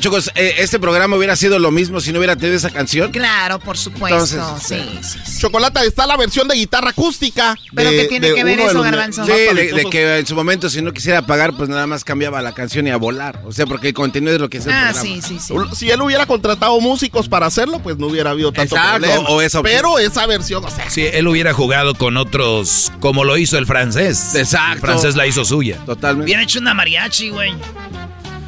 Chocos, 0.00 0.30
eh, 0.34 0.56
¿este 0.58 0.78
programa 0.78 1.16
hubiera 1.16 1.34
sido 1.34 1.58
lo 1.58 1.70
mismo 1.70 2.00
si 2.00 2.12
no 2.12 2.18
hubiera 2.18 2.36
tenido 2.36 2.56
esa 2.56 2.70
canción? 2.70 3.10
Claro, 3.10 3.58
por 3.58 3.76
supuesto. 3.76 4.36
Entonces, 4.36 4.62
sí, 5.02 5.18
sí. 5.26 5.38
Chocolata, 5.40 5.82
está 5.84 6.06
la 6.06 6.16
versión 6.16 6.46
de 6.46 6.54
guitarra 6.54 6.90
acústica. 6.90 7.56
¿Pero 7.74 7.90
de- 7.90 7.96
qué 7.98 8.04
tiene 8.08 8.28
de 8.28 8.34
que 8.34 8.44
ver 8.44 8.60
eso, 8.60 8.80
Garbanzo? 8.82 9.24
Sí, 9.24 9.32
de, 9.32 9.72
de 9.72 9.84
que 9.90 10.18
en 10.18 10.26
su 10.26 10.34
momento 10.34 10.68
si 10.70 10.80
no 10.82 10.92
quisiera 10.92 11.22
pagar, 11.26 11.54
pues 11.56 11.68
nada 11.68 11.86
más 11.86 12.04
cambiaba 12.04 12.40
la 12.42 12.52
canción 12.52 12.86
y 12.86 12.90
a 12.90 12.96
volar. 12.96 13.40
O 13.44 13.52
sea, 13.52 13.66
porque 13.66 13.88
el 13.88 13.94
contenido 13.94 14.34
es 14.34 14.40
lo 14.40 14.48
que 14.48 14.58
es 14.58 14.66
el 14.66 14.72
Ah, 14.72 14.90
programa. 14.92 15.02
sí, 15.02 15.20
sí, 15.22 15.38
sí. 15.40 15.54
Si 15.74 15.90
él 15.90 16.00
hubiera 16.02 16.26
contratado 16.26 16.78
músicos 16.80 17.28
para 17.28 17.46
hacerlo, 17.46 17.80
pues 17.80 17.98
no 17.98 18.06
hubiera 18.06 18.30
habido 18.30 18.52
tanto 18.52 18.76
Exacto, 18.76 19.00
problema. 19.06 19.28
o 19.28 19.40
esa. 19.42 19.62
Pero 19.62 19.98
esa 19.98 20.26
versión, 20.26 20.64
o 20.64 20.70
sea, 20.70 20.88
Si 20.90 21.02
él 21.06 21.26
hubiera 21.26 21.52
jugado 21.52 21.94
con 21.94 22.16
otros, 22.16 22.92
como 23.00 23.24
lo 23.24 23.36
hizo 23.38 23.58
el 23.58 23.66
francés. 23.66 24.34
Exacto. 24.34 24.74
El 24.74 24.80
francés 24.80 25.16
la 25.16 25.26
hizo 25.26 25.44
suya. 25.44 25.78
Totalmente. 25.84 26.26
Hubiera 26.26 26.42
hecho 26.42 26.60
una 26.60 26.74
mariachi, 26.74 27.30
güey. 27.30 27.54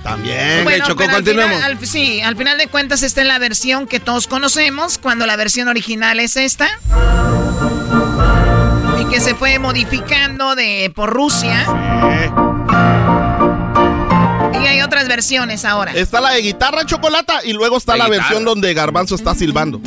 También. 0.06 0.62
Bueno, 0.62 0.84
Chocó, 0.86 0.98
pero 0.98 1.10
al 1.10 1.16
continuemos. 1.16 1.56
final- 1.56 1.72
al- 1.80 1.86
sí, 1.86 2.20
al 2.20 2.36
final 2.36 2.58
de 2.58 2.68
cuentas 2.68 3.02
esta 3.02 3.22
es 3.22 3.26
la 3.26 3.38
versión 3.40 3.88
que 3.88 3.98
todos 3.98 4.28
conocemos, 4.28 4.98
cuando 4.98 5.26
la 5.26 5.34
versión 5.34 5.66
original 5.66 6.20
es 6.20 6.36
esta. 6.36 6.68
Y 9.00 9.04
que 9.06 9.20
se 9.20 9.34
fue 9.34 9.58
modificando 9.58 10.54
de 10.54 10.92
por 10.94 11.10
Rusia. 11.12 11.66
Y 14.54 14.66
hay 14.66 14.80
otras 14.82 15.08
versiones 15.08 15.64
ahora. 15.64 15.90
Está 15.92 16.20
la 16.20 16.30
de 16.30 16.42
guitarra 16.42 16.86
chocolata 16.86 17.40
y 17.44 17.52
luego 17.52 17.76
está 17.76 17.96
la 17.96 18.04
guitarra. 18.04 18.22
versión 18.22 18.44
donde 18.44 18.72
Garbanzo 18.74 19.16
está 19.16 19.34
silbando. 19.34 19.80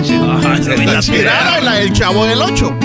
Está 0.00 0.02
chido. 0.02 0.30
Ah, 0.30 0.40
no, 0.42 0.54
Está 0.54 0.92
la 0.92 1.00
chido. 1.00 1.18
Mirá, 1.18 1.60
la 1.60 1.74
del 1.74 1.92
chavo 1.92 2.26
del 2.26 2.42
8. 2.42 2.78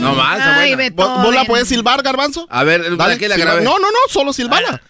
No 0.00 0.14
más, 0.14 0.38
está 0.38 0.56
Ay. 0.58 0.90
¿Vos, 0.90 1.22
vos 1.22 1.34
la 1.34 1.44
puedes 1.44 1.68
silbar, 1.68 2.02
Garbanzo? 2.02 2.46
A 2.50 2.64
ver, 2.64 2.82
¿para 2.96 2.96
Dale, 2.96 3.18
qué 3.18 3.28
la 3.28 3.36
grabé? 3.36 3.62
No, 3.62 3.78
no, 3.78 3.90
no, 3.90 3.98
solo 4.08 4.32
silbala. 4.32 4.82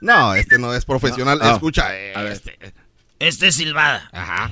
No, 0.00 0.34
este 0.34 0.58
no 0.58 0.74
es 0.74 0.84
profesional. 0.84 1.38
Ah. 1.42 1.52
Escucha, 1.52 1.96
eh, 1.96 2.12
A 2.14 2.22
ver. 2.22 2.32
este. 2.32 2.58
Este 3.18 3.48
es 3.48 3.54
silbada. 3.54 4.10
Ajá. 4.12 4.50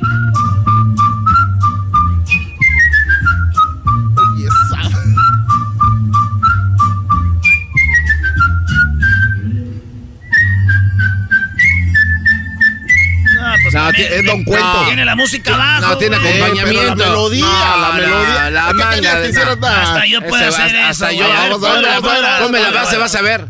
Pues 13.73 13.83
No, 13.83 13.87
también 13.87 14.13
es 14.13 14.25
Don 14.27 14.45
Cuento. 14.45 14.75
no. 14.75 14.87
tiene 14.87 15.05
la 15.05 15.17
música 15.17 15.55
abajo. 15.55 15.81
No, 15.81 15.99
tiene. 15.99 16.17
Eh, 16.17 16.43
acompañamiento. 16.43 16.95
la 16.97 17.07
melodía, 17.07 17.45
No, 17.45 17.77
la 17.81 17.93
melodía. 17.93 18.51
la 18.51 18.67
¿Qué 18.69 18.75
manga 18.75 19.83
Hasta 19.83 20.07
yo 20.07 20.21
puedo 20.23 20.49
hacer 20.49 20.77
hasta 20.77 21.11
eso. 21.11 21.19
yo. 21.19 21.27
güey. 21.27 21.37
A 21.37 21.43
ver, 21.43 21.51
Vamos 21.53 21.65
a 21.65 21.73
ver, 21.73 21.83
ponla, 21.83 22.01
vamos 22.01 22.11
a 22.11 22.13
ver, 22.13 22.23
ponla, 22.23 22.39
Ponme 22.43 22.59
la 22.61 22.65
ponla, 22.67 22.81
base, 22.83 22.97
vas 22.99 23.15
a 23.15 23.23
ver. 23.23 23.47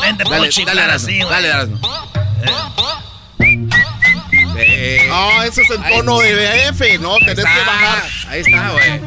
Vente, 0.00 0.24
Dale, 0.24 0.50
dale, 0.66 0.92
así. 0.92 1.18
Dale, 1.20 1.48
Erasmo. 1.48 1.78
Sí. 3.38 4.98
No, 5.08 5.42
ese 5.42 5.62
es 5.62 5.70
el 5.70 5.82
tono 5.82 6.18
de 6.18 6.34
BF, 6.70 7.00
¿no? 7.00 7.16
Tenés 7.18 7.36
que 7.36 7.64
bajar. 7.66 8.02
Ahí 8.28 8.40
está, 8.40 8.70
güey. 8.70 9.00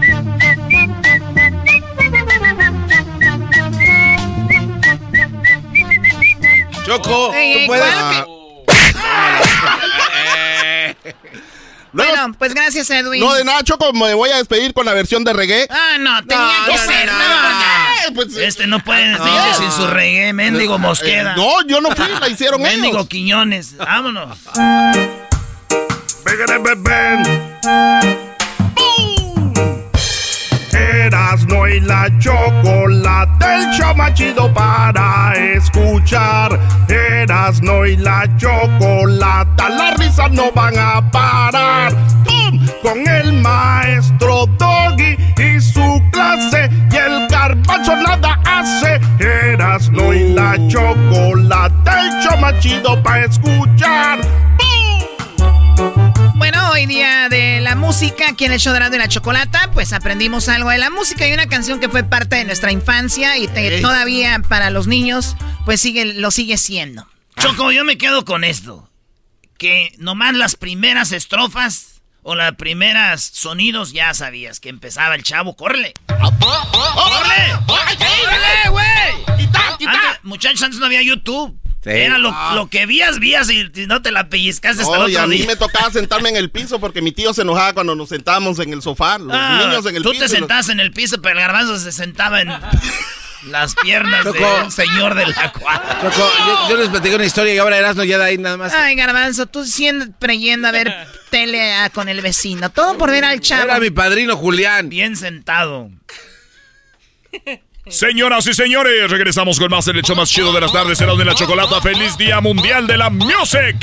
Choco, 6.85 7.33
Ey, 7.33 7.61
tú 7.61 7.67
puedes. 7.67 8.34
Luego- 11.93 12.11
Bueno, 12.11 12.35
pues 12.37 12.53
gracias, 12.53 12.89
Edwin. 12.89 13.21
No, 13.21 13.33
de 13.33 13.45
nada, 13.45 13.63
Choco, 13.63 13.93
me 13.93 14.13
voy 14.13 14.29
a 14.29 14.37
despedir 14.37 14.73
con 14.73 14.85
la 14.85 14.93
versión 14.93 15.23
de 15.23 15.31
reggae. 15.31 15.65
Ah, 15.69 15.95
no, 15.97 16.25
tenía 16.25 16.43
No, 16.59 16.65
que 16.65 16.71
no, 16.73 16.77
ser. 16.77 17.05
no, 17.07 17.13
No, 17.13 17.19
no, 17.29 17.41
no. 17.41 17.49
no. 17.49 18.15
Pues, 18.15 18.35
eh, 18.37 18.45
Este 18.47 18.67
no 18.67 18.79
puede 18.83 19.07
decirle 19.09 19.53
sin 19.57 19.71
su 19.71 19.87
reggae, 19.87 20.33
mendigo 20.33 20.77
Mosqueda. 20.77 21.31
eh, 21.31 21.35
no, 21.37 21.65
yo 21.65 21.79
no 21.79 21.91
fui, 21.95 22.05
la 22.19 22.27
hicieron 22.27 22.61
Mendigo 22.61 22.95
ellos. 22.97 23.07
Quiñones. 23.07 23.77
Vámonos. 23.77 24.37
Erasno 31.35 31.67
y 31.67 31.81
la 31.81 32.07
chocolate, 32.17 33.45
el 33.55 33.69
show 33.73 33.93
más 33.93 34.13
chido 34.13 34.53
para 34.53 35.33
escuchar. 35.33 36.57
Erasno 36.87 37.85
y 37.85 37.97
la 37.97 38.25
chocolata, 38.37 39.67
las 39.67 39.99
risas 39.99 40.31
no 40.31 40.49
van 40.53 40.79
a 40.79 41.11
parar. 41.11 41.91
¡Pum! 42.23 42.65
Con 42.81 43.05
el 43.05 43.33
maestro 43.33 44.45
Doggy 44.57 45.17
y 45.37 45.59
su 45.59 46.01
clase, 46.13 46.69
y 46.89 46.95
el 46.95 47.27
garbanzo 47.27 47.97
nada 47.97 48.39
hace. 48.45 49.01
Erasno 49.19 50.13
y 50.13 50.31
la 50.31 50.55
chocolata, 50.69 52.01
el 52.01 52.23
show 52.23 52.37
más 52.39 52.57
chido 52.59 53.03
para 53.03 53.25
escuchar. 53.25 54.19
Bueno, 56.47 56.69
hoy 56.69 56.85
día 56.85 57.27
de 57.27 57.59
la 57.59 57.73
música, 57.75 58.25
aquí 58.29 58.45
en 58.45 58.51
el 58.51 58.59
show 58.59 58.71
de 58.71 58.79
y 58.95 58.99
la 58.99 59.07
Chocolata, 59.07 59.71
pues 59.73 59.93
aprendimos 59.93 60.47
algo 60.47 60.69
de 60.69 60.77
la 60.77 60.91
música 60.91 61.27
y 61.27 61.33
una 61.33 61.47
canción 61.47 61.79
que 61.79 61.89
fue 61.89 62.03
parte 62.03 62.35
de 62.35 62.43
nuestra 62.45 62.71
infancia 62.71 63.35
y 63.39 63.47
te- 63.47 63.81
todavía 63.81 64.39
para 64.47 64.69
los 64.69 64.85
niños, 64.85 65.35
pues 65.65 65.81
sigue, 65.81 66.05
lo 66.05 66.29
sigue 66.29 66.59
siendo. 66.59 67.07
Choco, 67.39 67.71
yo 67.71 67.83
me 67.83 67.97
quedo 67.97 68.25
con 68.25 68.43
esto. 68.43 68.87
Que 69.57 69.95
nomás 69.97 70.35
las 70.35 70.55
primeras 70.55 71.13
estrofas 71.13 72.03
o 72.21 72.35
las 72.35 72.53
primeras 72.53 73.23
sonidos 73.23 73.91
ya 73.91 74.13
sabías 74.13 74.59
que 74.59 74.69
empezaba 74.69 75.15
el 75.15 75.23
chavo. 75.23 75.55
¡Córrele! 75.55 75.95
¡Córrele! 76.07 77.57
¡Córrele, 77.65 78.69
güey! 78.69 79.37
¡Quita, 79.39 79.75
quita! 79.79 79.91
Antes- 79.93 80.19
muchachos, 80.21 80.61
antes 80.61 80.79
no 80.79 80.85
había 80.85 81.01
YouTube. 81.01 81.59
Sí. 81.85 81.91
Era 81.91 82.17
lo, 82.17 82.31
Ah. 82.33 82.53
lo 82.55 82.67
que 82.67 82.87
vías, 82.87 83.19
vías 83.19 83.47
y, 83.49 83.69
y 83.75 83.85
no 83.85 84.01
te 84.01 84.11
la 84.11 84.27
pellizcaste 84.27 84.81
hasta 84.81 84.97
No, 84.97 85.05
el 85.05 85.11
y 85.11 85.15
otro 85.15 85.25
a 85.25 85.27
mí 85.27 85.37
día. 85.37 85.45
me 85.45 85.55
tocaba 85.55 85.91
sentarme 85.91 86.29
en 86.29 86.35
el 86.35 86.49
piso 86.49 86.79
porque 86.79 86.99
mi 87.03 87.11
tío 87.11 87.31
se 87.31 87.43
enojaba 87.43 87.73
cuando 87.73 87.95
nos 87.95 88.09
sentábamos 88.09 88.57
en 88.57 88.73
el 88.73 88.81
sofá. 88.81 89.19
Los 89.19 89.29
Ah, 89.31 89.61
niños 89.63 89.85
en 89.85 89.95
el 89.95 90.01
tú 90.01 90.09
piso. 90.09 90.21
te 90.21 90.25
y 90.25 90.29
los- 90.31 90.39
sentabas 90.39 90.69
en 90.69 90.79
el 90.79 90.91
piso, 90.91 91.21
pero 91.21 91.35
el 91.39 91.41
garbanzo 91.45 91.77
se 91.77 91.91
sentaba 91.91 92.41
en 92.41 92.49
las 93.51 93.75
piernas 93.75 94.23
Choco. 94.23 94.39
del 94.61 94.71
señor 94.71 95.13
de 95.13 95.27
la 95.27 95.51
cuadra. 95.53 95.99
Choco, 96.01 96.27
yo, 96.47 96.69
yo 96.71 96.77
les 96.77 96.89
platiqué 96.89 97.15
una 97.17 97.25
historia 97.25 97.53
y 97.53 97.57
ahora 97.59 97.77
Erasmo 97.77 98.03
ya 98.03 98.17
de 98.17 98.23
ahí 98.25 98.37
nada 98.39 98.57
más. 98.57 98.73
Ay, 98.73 98.95
Garbanzo, 98.95 99.45
tú 99.45 99.63
siempre 99.63 100.39
yendo 100.39 100.67
a 100.67 100.71
ver 100.71 100.91
tele 101.29 101.71
con 101.93 102.09
el 102.09 102.21
vecino. 102.21 102.71
Todo 102.71 102.97
por 102.97 103.11
ver 103.11 103.25
al 103.25 103.41
chavo. 103.41 103.61
Era 103.65 103.79
mi 103.79 103.91
padrino 103.91 104.35
Julián. 104.35 104.89
Bien 104.89 105.15
sentado. 105.15 105.91
Señoras 107.87 108.47
y 108.47 108.53
señores, 108.53 109.11
regresamos 109.11 109.59
con 109.59 109.69
más 109.69 109.87
el 109.87 109.99
hecho 109.99 110.15
más 110.15 110.29
chido 110.29 110.51
de 110.51 110.59
las 110.59 110.73
tardes. 110.73 110.97
Será 110.97 111.13
de 111.13 111.23
la 111.23 111.35
chocolata. 111.35 111.79
¡Feliz 111.81 112.17
Día 112.17 112.41
Mundial 112.41 112.87
de 112.87 112.97
la 112.97 113.11
Music! 113.11 113.75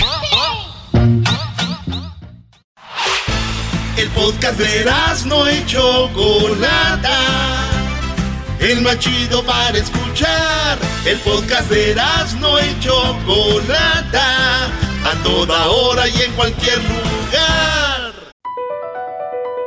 El 3.96 4.08
podcast 4.08 4.58
de 4.58 4.80
Erasmo 4.80 5.48
y 5.48 5.64
Chocolata. 5.66 7.16
El 8.58 8.80
más 8.80 8.98
chido 8.98 9.44
para 9.44 9.78
escuchar. 9.78 10.78
El 11.04 11.18
podcast 11.18 11.70
de 11.70 11.92
Erasmo 11.92 12.58
y 12.58 12.80
Chocolata. 12.80 14.66
A 15.04 15.22
toda 15.22 15.68
hora 15.68 16.08
y 16.08 16.22
en 16.22 16.32
cualquier 16.32 16.78
lugar. 16.78 17.71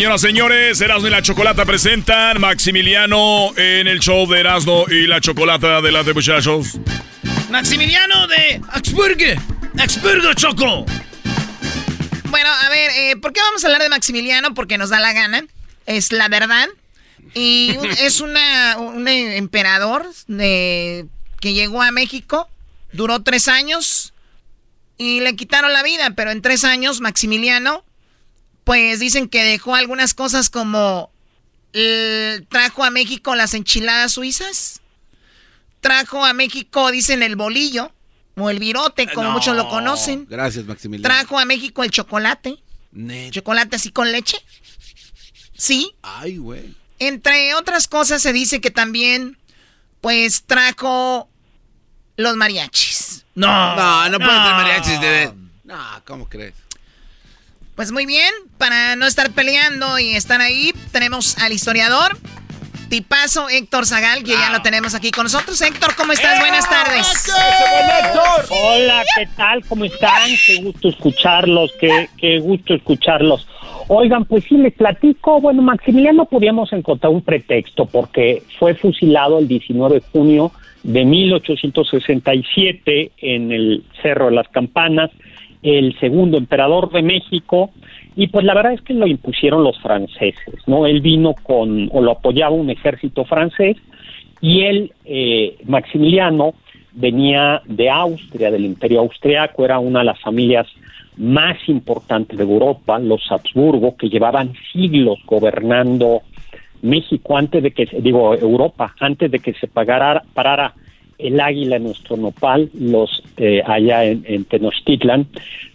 Señoras, 0.00 0.22
señores, 0.22 0.80
Erasmo 0.80 1.08
y 1.08 1.10
la 1.10 1.20
Chocolata 1.20 1.66
presentan 1.66 2.40
Maximiliano 2.40 3.54
en 3.54 3.86
el 3.86 4.00
show 4.00 4.26
de 4.26 4.40
Erasmo 4.40 4.86
y 4.88 5.06
la 5.06 5.20
Chocolata. 5.20 5.76
Adelante, 5.76 6.14
muchachos. 6.14 6.78
Maximiliano 7.50 8.26
de 8.26 8.62
Augsburgo. 8.70 9.38
Augsburgo, 9.78 10.32
Choco. 10.32 10.86
Bueno, 12.30 12.48
a 12.48 12.70
ver, 12.70 12.90
eh, 12.96 13.16
¿por 13.16 13.34
qué 13.34 13.42
vamos 13.42 13.62
a 13.62 13.66
hablar 13.66 13.82
de 13.82 13.90
Maximiliano? 13.90 14.54
Porque 14.54 14.78
nos 14.78 14.88
da 14.88 15.00
la 15.00 15.12
gana. 15.12 15.44
es 15.84 16.12
la 16.12 16.28
verdad. 16.28 16.66
Y 17.34 17.76
es 18.00 18.22
una, 18.22 18.78
un 18.78 19.06
emperador 19.06 20.06
de, 20.28 21.04
que 21.42 21.52
llegó 21.52 21.82
a 21.82 21.90
México, 21.90 22.48
duró 22.94 23.20
tres 23.20 23.48
años 23.48 24.14
y 24.96 25.20
le 25.20 25.36
quitaron 25.36 25.74
la 25.74 25.82
vida, 25.82 26.14
pero 26.16 26.30
en 26.30 26.40
tres 26.40 26.64
años 26.64 27.02
Maximiliano, 27.02 27.84
pues 28.64 29.00
dicen 29.00 29.28
que 29.28 29.44
dejó 29.44 29.74
algunas 29.74 30.14
cosas 30.14 30.50
como 30.50 31.10
trajo 32.48 32.84
a 32.84 32.90
México 32.90 33.34
las 33.34 33.54
enchiladas 33.54 34.12
suizas, 34.12 34.80
trajo 35.80 36.24
a 36.24 36.32
México, 36.32 36.90
dicen, 36.90 37.22
el 37.22 37.36
bolillo 37.36 37.92
o 38.36 38.50
el 38.50 38.58
virote, 38.58 39.10
como 39.12 39.30
muchos 39.30 39.56
lo 39.56 39.68
conocen. 39.68 40.26
Gracias, 40.28 40.64
Maximiliano. 40.64 41.14
Trajo 41.14 41.38
a 41.38 41.44
México 41.44 41.84
el 41.84 41.90
chocolate. 41.90 42.62
Chocolate 43.30 43.76
así 43.76 43.90
con 43.90 44.10
leche. 44.10 44.36
Sí. 45.56 45.92
Ay, 46.02 46.38
güey. 46.38 46.74
Entre 46.98 47.54
otras 47.54 47.86
cosas 47.86 48.20
se 48.20 48.32
dice 48.32 48.60
que 48.60 48.70
también, 48.70 49.38
pues, 50.00 50.44
trajo 50.44 51.28
los 52.16 52.36
mariachis. 52.36 53.24
No. 53.34 53.76
No, 53.76 54.08
no, 54.08 54.18
puede 54.18 54.30
traer 54.30 54.54
mariachis 54.54 55.00
de... 55.00 55.32
No, 55.64 56.02
¿cómo 56.04 56.28
crees? 56.28 56.54
Pues 57.76 57.92
muy 57.92 58.06
bien, 58.06 58.34
para 58.60 58.94
no 58.94 59.06
estar 59.06 59.32
peleando 59.32 59.98
y 59.98 60.10
estar 60.10 60.40
ahí, 60.42 60.72
tenemos 60.92 61.38
al 61.38 61.50
historiador, 61.50 62.18
tipazo 62.90 63.48
Héctor 63.48 63.86
Zagal, 63.86 64.22
que 64.22 64.32
ya 64.32 64.50
lo 64.52 64.60
tenemos 64.60 64.94
aquí 64.94 65.10
con 65.10 65.24
nosotros. 65.24 65.58
Héctor, 65.62 65.94
¿cómo 65.96 66.12
estás? 66.12 66.38
Buenas 66.40 66.68
tardes. 66.68 67.32
Hola, 68.50 69.02
¿qué 69.16 69.26
tal? 69.34 69.64
¿Cómo 69.64 69.86
están? 69.86 70.28
Qué 70.46 70.60
gusto 70.62 70.90
escucharlos, 70.90 71.72
qué, 71.80 72.10
qué 72.18 72.38
gusto 72.38 72.74
escucharlos. 72.74 73.48
Oigan, 73.88 74.26
pues 74.26 74.44
sí, 74.44 74.58
les 74.58 74.74
platico. 74.74 75.40
Bueno, 75.40 75.62
Maximiliano 75.62 76.26
podíamos 76.26 76.70
encontrar 76.74 77.12
un 77.12 77.22
pretexto 77.22 77.86
porque 77.86 78.42
fue 78.58 78.74
fusilado 78.74 79.38
el 79.38 79.48
19 79.48 79.94
de 79.94 80.02
junio 80.12 80.52
de 80.82 81.06
1867 81.06 83.12
en 83.16 83.52
el 83.52 83.84
Cerro 84.02 84.26
de 84.26 84.32
las 84.32 84.48
Campanas 84.48 85.10
el 85.62 85.98
segundo 85.98 86.38
emperador 86.38 86.90
de 86.90 87.02
México, 87.02 87.70
y 88.20 88.26
pues 88.26 88.44
la 88.44 88.52
verdad 88.52 88.74
es 88.74 88.82
que 88.82 88.92
lo 88.92 89.06
impusieron 89.06 89.64
los 89.64 89.80
franceses, 89.80 90.54
¿no? 90.66 90.84
Él 90.84 91.00
vino 91.00 91.34
con, 91.42 91.88
o 91.90 92.02
lo 92.02 92.10
apoyaba 92.10 92.54
un 92.54 92.68
ejército 92.68 93.24
francés, 93.24 93.78
y 94.42 94.60
él, 94.60 94.92
eh, 95.06 95.56
Maximiliano, 95.64 96.52
venía 96.92 97.62
de 97.64 97.88
Austria, 97.88 98.50
del 98.50 98.66
imperio 98.66 99.00
austriaco, 99.00 99.64
era 99.64 99.78
una 99.78 100.00
de 100.00 100.04
las 100.04 100.20
familias 100.20 100.66
más 101.16 101.56
importantes 101.66 102.36
de 102.36 102.44
Europa, 102.44 102.98
los 102.98 103.22
Habsburgo, 103.32 103.96
que 103.96 104.10
llevaban 104.10 104.52
siglos 104.70 105.18
gobernando 105.24 106.20
México 106.82 107.38
antes 107.38 107.62
de 107.62 107.70
que, 107.70 107.88
digo, 108.02 108.34
Europa, 108.34 108.94
antes 109.00 109.30
de 109.30 109.38
que 109.38 109.54
se 109.54 109.66
pagara, 109.66 110.24
parara 110.34 110.74
el 111.22 111.40
águila 111.40 111.76
en 111.76 111.84
nuestro 111.84 112.16
nopal, 112.16 112.70
los 112.74 113.22
eh, 113.36 113.62
allá 113.66 114.04
en, 114.04 114.44
Tenochtitlan, 114.44 115.26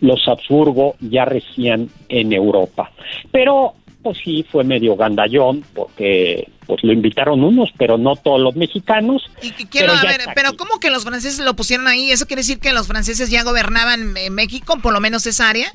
los 0.02 0.28
Habsburgo 0.28 0.96
ya 1.00 1.26
regían 1.26 1.90
en 2.10 2.34
Europa. 2.34 2.92
Pero 3.32 3.74
pues 4.02 4.20
sí 4.24 4.46
fue 4.52 4.64
medio 4.64 4.96
gandallón 4.96 5.64
porque 5.74 6.48
pues 6.68 6.84
lo 6.84 6.94
invitaron 6.94 7.44
unos, 7.44 7.72
pero 7.78 7.98
no 7.98 8.16
todos 8.16 8.40
los 8.40 8.56
mexicanos. 8.56 9.24
Y 9.42 9.52
quiero 9.66 9.94
pero 9.94 10.08
ver, 10.08 10.22
pero 10.36 10.58
¿cómo 10.58 10.80
que 10.80 10.90
los 10.90 11.04
franceses 11.04 11.44
lo 11.44 11.56
pusieron 11.56 11.88
ahí? 11.88 12.12
¿Eso 12.12 12.28
quiere 12.28 12.42
decir 12.42 12.60
que 12.60 12.74
los 12.74 12.88
franceses 12.88 13.30
ya 13.32 13.44
gobernaban 13.44 14.16
en 14.16 14.34
México, 14.34 14.78
por 14.82 14.94
lo 14.94 15.00
menos 15.00 15.26
esa 15.26 15.50
área? 15.50 15.72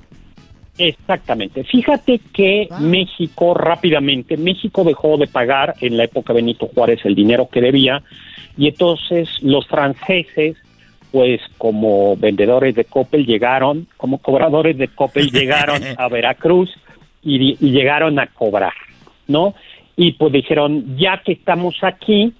Exactamente. 0.79 1.65
Fíjate 1.65 2.21
que 2.33 2.69
México 2.81 3.55
rápidamente, 3.55 4.37
México 4.37 4.83
dejó 4.83 5.19
de 5.19 5.27
pagar 5.27 5.75
en 5.81 5.97
la 5.97 6.05
época 6.05 6.33
de 6.33 6.41
Benito 6.41 6.71
Juárez 6.75 7.01
el 7.05 7.15
dinero 7.15 7.49
que 7.53 7.61
debía 7.61 8.03
y 8.61 8.69
entonces 8.69 9.27
los 9.41 9.67
franceses, 9.67 10.55
pues 11.11 11.41
como 11.57 12.15
vendedores 12.19 12.75
de 12.75 12.85
Coppel 12.85 13.25
llegaron, 13.25 13.89
como 13.97 14.19
cobradores 14.19 14.77
de 14.77 14.89
Coppel 14.89 15.31
llegaron 15.33 15.83
a 15.97 16.09
Veracruz 16.09 16.69
y, 17.23 17.57
llegaron 17.57 18.19
a 18.19 18.27
cobrar, 18.27 18.75
¿no? 19.29 19.55
Y 19.97 20.13
pues 20.13 20.35
dijeron, 20.35 20.95
ya 20.99 21.23
que 21.25 21.33
estamos 21.33 21.77
aquí, 21.81 22.35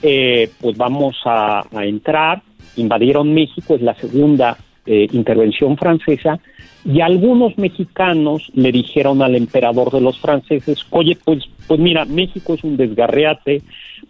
eh, 0.00 0.48
pues 0.58 0.74
vamos 0.78 1.18
a, 1.26 1.66
entrar, 1.82 2.40
invadieron 2.76 3.34
México, 3.34 3.74
es 3.74 3.82
la 3.82 3.94
segunda 3.94 4.56
eh, 4.86 5.06
intervención 5.12 5.76
francesa, 5.76 6.40
y 6.84 7.00
algunos 7.00 7.58
mexicanos 7.58 8.50
le 8.54 8.72
dijeron 8.72 9.22
al 9.22 9.34
emperador 9.34 9.90
de 9.90 10.00
los 10.00 10.18
franceses, 10.18 10.86
oye, 10.90 11.16
pues, 11.24 11.44
pues 11.66 11.80
mira, 11.80 12.04
México 12.04 12.54
es 12.54 12.64
un 12.64 12.76
desgarreate, 12.76 13.62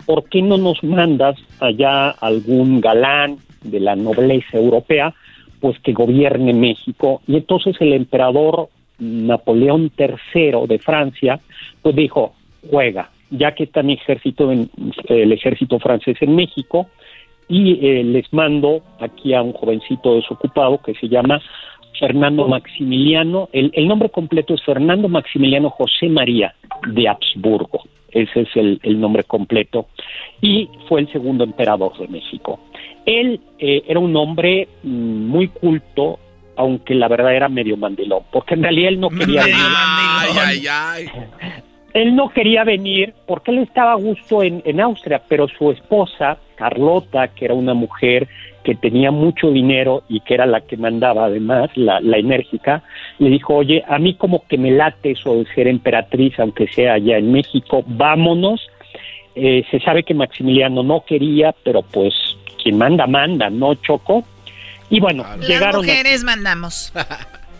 ¿por 0.06 0.28
qué 0.28 0.42
no 0.42 0.58
nos 0.58 0.82
mandas 0.84 1.36
allá 1.60 2.10
algún 2.10 2.80
galán 2.80 3.38
de 3.62 3.80
la 3.80 3.96
nobleza 3.96 4.58
europea, 4.58 5.14
pues 5.60 5.78
que 5.80 5.92
gobierne 5.92 6.52
México? 6.52 7.22
Y 7.26 7.36
entonces 7.36 7.76
el 7.80 7.94
emperador 7.94 8.68
Napoleón 8.98 9.90
III 9.98 10.66
de 10.68 10.78
Francia, 10.78 11.40
pues 11.82 11.96
dijo, 11.96 12.34
juega, 12.70 13.10
ya 13.30 13.54
que 13.54 13.64
está 13.64 13.82
mi 13.82 13.94
ejército, 13.94 14.52
en, 14.52 14.70
el 15.08 15.32
ejército 15.32 15.78
francés 15.78 16.16
en 16.20 16.34
México, 16.34 16.88
y 17.48 17.78
eh, 17.86 18.04
les 18.04 18.30
mando 18.32 18.82
aquí 19.00 19.32
a 19.32 19.42
un 19.42 19.52
jovencito 19.52 20.14
desocupado 20.16 20.78
que 20.82 20.94
se 20.94 21.08
llama 21.08 21.40
Fernando 21.98 22.46
Maximiliano, 22.46 23.48
el, 23.52 23.70
el 23.74 23.88
nombre 23.88 24.10
completo 24.10 24.54
es 24.54 24.62
Fernando 24.62 25.08
Maximiliano 25.08 25.70
José 25.70 26.08
María 26.08 26.54
de 26.86 27.08
Habsburgo 27.08 27.82
ese 28.10 28.40
es 28.42 28.48
el, 28.56 29.00
nombre 29.00 29.24
completo, 29.24 29.88
y 30.40 30.68
fue 30.88 31.00
el 31.00 31.12
segundo 31.12 31.44
emperador 31.44 31.96
de 31.98 32.08
México. 32.08 32.60
Él 33.04 33.40
eh, 33.58 33.82
era 33.86 34.00
un 34.00 34.16
hombre 34.16 34.68
mm, 34.82 35.26
muy 35.26 35.48
culto, 35.48 36.18
aunque 36.56 36.94
la 36.94 37.08
verdad 37.08 37.34
era 37.34 37.48
medio 37.48 37.76
mandilón, 37.76 38.22
porque 38.32 38.54
en 38.54 38.62
realidad 38.62 38.88
él 38.88 39.00
no 39.00 39.10
quería 39.10 39.44
venir. 39.44 41.10
Él 41.94 42.14
no 42.14 42.28
quería 42.28 42.64
venir 42.64 43.14
porque 43.26 43.50
él 43.50 43.58
estaba 43.60 43.92
a 43.92 43.96
gusto 43.96 44.42
en, 44.42 44.62
en 44.66 44.78
Austria, 44.78 45.22
pero 45.26 45.48
su 45.48 45.72
esposa, 45.72 46.36
Carlota, 46.54 47.28
que 47.28 47.46
era 47.46 47.54
una 47.54 47.72
mujer 47.72 48.28
que 48.64 48.74
tenía 48.74 49.10
mucho 49.10 49.50
dinero 49.50 50.02
y 50.08 50.20
que 50.20 50.34
era 50.34 50.46
la 50.46 50.60
que 50.60 50.76
mandaba 50.76 51.26
además, 51.26 51.70
la, 51.74 51.98
enérgica, 52.18 52.82
le 53.18 53.30
dijo, 53.30 53.54
oye, 53.54 53.84
a 53.88 53.98
mí 53.98 54.14
como 54.14 54.46
que 54.46 54.58
me 54.58 54.70
late 54.70 55.12
eso 55.12 55.36
de 55.36 55.46
ser 55.54 55.68
emperatriz, 55.68 56.38
aunque 56.38 56.68
sea 56.68 56.94
allá 56.94 57.18
en 57.18 57.32
México, 57.32 57.84
vámonos. 57.86 58.68
Eh, 59.34 59.64
se 59.70 59.80
sabe 59.80 60.02
que 60.02 60.14
Maximiliano 60.14 60.82
no 60.82 61.04
quería, 61.04 61.54
pero 61.62 61.82
pues 61.82 62.14
quien 62.62 62.76
manda, 62.78 63.06
manda, 63.06 63.48
¿no, 63.48 63.74
Choco? 63.76 64.24
Y 64.90 65.00
bueno, 65.00 65.24
llegaron... 65.46 65.86
Las 65.86 65.96
mujeres 65.96 66.24
mandamos. 66.24 66.92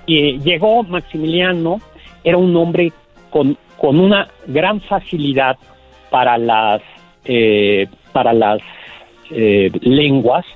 Y 0.09 0.39
llegó 0.39 0.85
Maximiliano, 0.85 1.83
era 2.25 2.39
un 2.39 2.57
hombre 2.57 2.95
con, 3.29 3.59
con 3.77 4.01
una 4.01 4.27
gran 4.47 4.81
facilidad 4.81 5.59
para 6.09 6.39
las, 6.39 6.81
eh, 7.27 7.87
para 8.13 8.33
las 8.33 8.61
eh, 9.31 9.71
lenguas, 9.83 10.47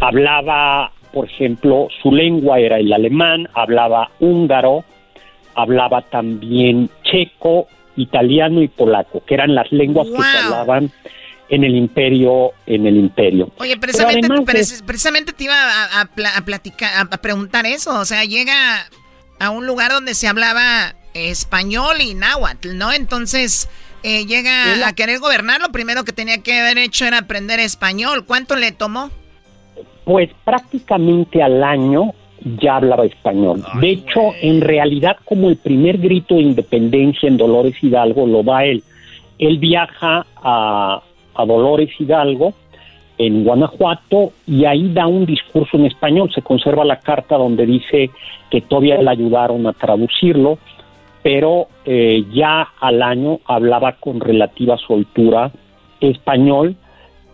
hablaba, 0.00 0.92
por 1.12 1.26
ejemplo, 1.26 1.88
su 2.02 2.12
lengua 2.12 2.58
era 2.58 2.78
el 2.78 2.92
alemán, 2.92 3.48
hablaba 3.54 4.10
húngaro, 4.20 4.84
hablaba 5.54 6.02
también 6.02 6.90
checo, 7.04 7.66
italiano 7.96 8.62
y 8.62 8.68
polaco, 8.68 9.24
que 9.24 9.34
eran 9.34 9.54
las 9.54 9.70
lenguas 9.72 10.06
que 10.08 10.22
se 10.22 10.38
hablaban 10.38 10.90
en 11.48 11.64
el 11.64 11.74
imperio, 11.74 12.52
en 12.66 12.86
el 12.86 12.96
imperio. 12.96 13.50
Oye, 13.58 13.76
precisamente, 13.76 14.28
precisamente 14.86 15.32
te 15.32 15.44
iba 15.44 15.54
a, 15.56 16.02
a, 16.02 16.44
platicar, 16.44 16.90
a 17.10 17.16
preguntar 17.16 17.66
eso, 17.66 17.98
o 17.98 18.04
sea, 18.04 18.24
llega 18.24 18.86
a 19.40 19.50
un 19.50 19.66
lugar 19.66 19.90
donde 19.90 20.14
se 20.14 20.28
hablaba 20.28 20.94
español 21.14 22.00
y 22.00 22.14
náhuatl, 22.14 22.76
¿no? 22.76 22.92
Entonces, 22.92 23.68
eh, 24.02 24.26
llega 24.26 24.86
a 24.86 24.92
querer 24.92 25.18
gobernar, 25.18 25.60
lo 25.60 25.72
primero 25.72 26.04
que 26.04 26.12
tenía 26.12 26.42
que 26.42 26.60
haber 26.60 26.78
hecho 26.78 27.04
era 27.04 27.18
aprender 27.18 27.60
español. 27.60 28.24
¿Cuánto 28.26 28.56
le 28.56 28.72
tomó? 28.72 29.10
Pues 30.08 30.30
prácticamente 30.42 31.42
al 31.42 31.62
año 31.62 32.14
ya 32.62 32.76
hablaba 32.76 33.04
español. 33.04 33.62
de 33.78 33.90
hecho, 33.90 34.32
en 34.40 34.62
realidad, 34.62 35.18
como 35.26 35.50
el 35.50 35.56
primer 35.56 35.98
grito 35.98 36.36
de 36.36 36.44
independencia 36.44 37.28
en 37.28 37.36
Dolores 37.36 37.74
Hidalgo 37.82 38.26
lo 38.26 38.42
da 38.42 38.64
él. 38.64 38.82
Él 39.38 39.58
viaja 39.58 40.24
a, 40.42 41.02
a 41.34 41.44
Dolores 41.44 41.90
Hidalgo 41.98 42.54
en 43.18 43.44
Guanajuato 43.44 44.32
y 44.46 44.64
ahí 44.64 44.90
da 44.94 45.06
un 45.06 45.26
discurso 45.26 45.76
en 45.76 45.84
español. 45.84 46.32
Se 46.34 46.40
conserva 46.40 46.86
la 46.86 47.00
carta 47.00 47.36
donde 47.36 47.66
dice 47.66 48.10
que 48.50 48.62
todavía 48.62 49.02
le 49.02 49.10
ayudaron 49.10 49.66
a 49.66 49.74
traducirlo, 49.74 50.58
pero 51.22 51.68
eh, 51.84 52.24
ya 52.32 52.66
al 52.80 53.02
año 53.02 53.40
hablaba 53.44 53.92
con 54.00 54.20
relativa 54.20 54.78
soltura 54.78 55.52
español 56.00 56.76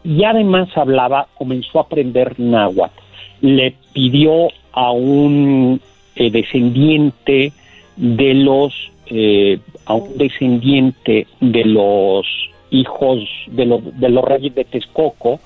y 0.05 0.23
además 0.25 0.69
hablaba, 0.77 1.29
comenzó 1.35 1.79
a 1.79 1.83
aprender 1.83 2.39
náhuatl. 2.39 2.95
Le 3.41 3.75
pidió 3.93 4.49
a 4.73 4.91
un 4.93 5.81
eh, 6.15 6.31
descendiente 6.31 7.53
de 7.97 8.35
los 8.35 8.73
eh, 9.07 9.59
a 9.87 9.95
un 9.95 10.17
descendiente 10.17 11.27
de 11.41 11.65
los 11.65 12.27
hijos 12.71 13.21
de 13.49 13.67
los, 13.67 13.99
de 13.99 14.09
los 14.09 14.25
reyes 14.25 14.55
de 14.55 14.65
Texcoco 14.65 15.41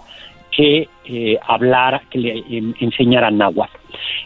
que 0.51 0.89
eh, 1.05 1.39
hablara, 1.47 2.03
que 2.11 2.19
le 2.19 2.45
enseñara 2.81 3.31
náhuatl. 3.31 3.77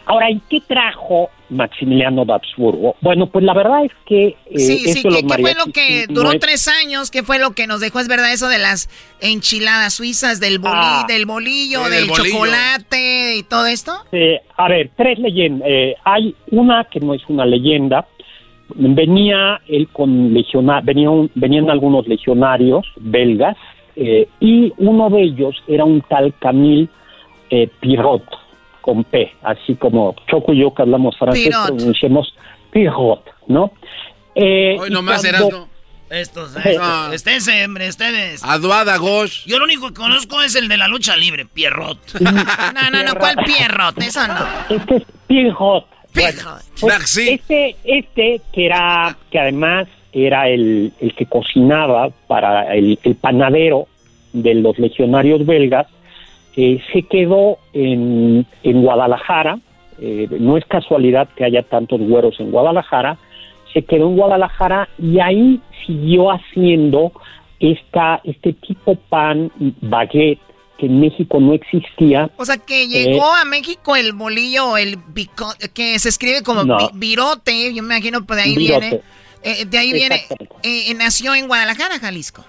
Ahora, 0.05 0.31
¿y 0.31 0.39
qué 0.49 0.61
trajo 0.61 1.29
Maximiliano 1.53 2.25
de 2.25 2.33
Habsburgo? 2.33 2.95
Bueno, 3.01 3.27
pues 3.27 3.43
la 3.45 3.53
verdad 3.53 3.85
es 3.85 3.91
que... 4.05 4.27
eh, 4.27 4.59
Sí, 4.59 4.77
sí, 4.79 5.03
de 5.03 5.23
¿qué, 5.25 5.41
fue 5.41 5.53
lo 5.55 5.71
que 5.73 6.05
no 6.09 6.13
duró 6.15 6.31
es- 6.33 6.39
tres 6.39 6.67
años? 6.67 7.09
¿Qué 7.11 7.23
fue 7.23 7.39
lo 7.39 7.51
que 7.51 7.67
nos 7.67 7.79
dejó? 7.79 7.99
¿Es 7.99 8.07
verdad 8.07 8.31
eso 8.33 8.47
de 8.47 8.59
las 8.59 8.89
enchiladas 9.21 9.93
suizas, 9.93 10.39
del, 10.39 10.59
boli- 10.59 10.71
Ah. 10.75 11.05
del 11.07 11.25
bolillo, 11.25 11.83
del 11.83 11.91
del 11.91 12.09
bolillo. 12.09 12.25
chocolate 12.33 13.35
y 13.37 13.43
todo 13.43 13.65
esto? 13.67 13.91
Eh, 14.11 14.41
a 14.57 14.67
ver, 14.67 14.91
tres 14.97 15.19
leyendas. 15.19 15.67
Eh, 15.69 15.95
hay 16.03 16.35
una 16.51 16.85
que 16.85 16.99
no 16.99 17.13
es 17.13 17.21
una 17.29 17.45
leyenda. 17.45 18.05
Venía 18.75 19.61
él 19.67 19.87
con 19.91 20.33
legionarios, 20.33 21.29
venían 21.35 21.69
algunos 21.69 22.07
legionarios 22.07 22.85
belgas 22.97 23.55
eh, 23.95 24.27
y 24.39 24.73
uno 24.77 25.09
de 25.09 25.21
ellos 25.21 25.55
era 25.67 25.85
un 25.85 26.01
tal 26.01 26.33
Camille 26.39 26.87
eh, 27.51 27.69
Pirot, 27.79 28.23
con 28.83 29.03
P, 29.05 29.31
así 29.41 29.75
como 29.75 30.13
Choco 30.29 30.53
y 30.53 30.59
yo 30.59 30.73
que 30.73 30.81
hablamos 30.83 31.17
francés 31.17 31.45
Pirot. 31.45 31.67
pronunciamos 31.67 32.33
Pirot, 32.71 33.23
¿no? 33.47 33.71
Eh, 34.35 34.75
Hoy 34.79 34.89
nomás 34.91 35.25
cuando-. 35.25 35.69
Estos, 36.09 36.55
Eh, 36.57 36.59
estos, 36.65 37.13
esténse, 37.13 37.65
hombre, 37.65 37.87
ustedes. 37.89 38.43
Aduada 38.43 38.97
Gosh. 38.97 39.45
Yo 39.47 39.57
lo 39.57 39.65
único 39.65 39.87
que 39.87 39.93
conozco 39.95 40.41
es 40.41 40.55
el 40.55 40.67
de 40.67 40.77
la 40.77 40.87
lucha 40.87 41.15
libre, 41.15 41.45
Pierrot. 41.45 41.97
no, 42.19 42.31
no, 42.91 43.03
no, 43.03 43.15
¿cuál 43.15 43.37
Pierrot? 43.45 43.97
Eso 43.99 44.27
no. 44.27 44.45
Este 44.69 44.97
es 44.97 45.03
Pirot. 45.27 45.87
Bueno, 46.13 46.41
pues, 46.79 47.17
este, 47.17 47.75
este 47.83 48.41
que 48.53 48.65
era, 48.67 49.17
que 49.31 49.39
además 49.39 49.87
era 50.11 50.47
el, 50.49 50.93
el 50.99 51.15
que 51.15 51.25
cocinaba 51.25 52.09
para 52.27 52.75
el, 52.75 52.99
el 53.01 53.15
panadero 53.15 53.87
de 54.33 54.53
los 54.53 54.77
legionarios 54.77 55.43
belgas, 55.45 55.87
eh, 56.55 56.81
se 56.91 57.03
quedó 57.03 57.57
en, 57.73 58.45
en 58.63 58.81
Guadalajara. 58.81 59.59
eh, 59.99 60.27
no 60.39 60.57
es 60.57 60.65
casualidad 60.65 61.29
que 61.35 61.45
haya 61.45 61.63
tantos 61.63 61.99
güeros 62.01 62.39
en 62.39 62.51
Guadalajara. 62.51 63.17
Se 63.73 63.83
quedó 63.83 64.07
en 64.09 64.17
Guadalajara 64.17 64.89
y 64.99 65.19
ahí 65.19 65.59
siguió 65.85 66.31
haciendo 66.31 67.11
esta, 67.59 68.19
este 68.23 68.53
tipo 68.53 68.95
pan 68.95 69.51
baguette 69.81 70.39
que 70.77 70.87
en 70.87 70.99
México 70.99 71.39
no 71.39 71.53
existía. 71.53 72.29
O 72.37 72.45
sea, 72.45 72.57
que 72.57 72.83
Eh, 72.83 72.87
llegó 72.87 73.31
a 73.33 73.45
México 73.45 73.95
el 73.95 74.13
bolillo, 74.13 74.75
el 74.77 74.97
bico- 74.97 75.55
que 75.73 75.97
se 75.99 76.09
escribe 76.09 76.41
como 76.43 76.63
No. 76.63 76.77
virote, 76.95 77.73
yo 77.73 77.83
me 77.83 77.95
imagino 77.95 78.25
pues 78.25 78.37
de 78.37 78.43
ahí 78.49 78.55
Virote. 78.55 78.89
viene. 78.89 79.01
Eh, 79.43 79.65
de 79.65 79.77
ahí 79.77 79.93
viene, 79.93 80.21
nació 80.97 81.35
en 81.35 81.47
Guadalajara, 81.47 81.99
Jalisco. 81.99 82.43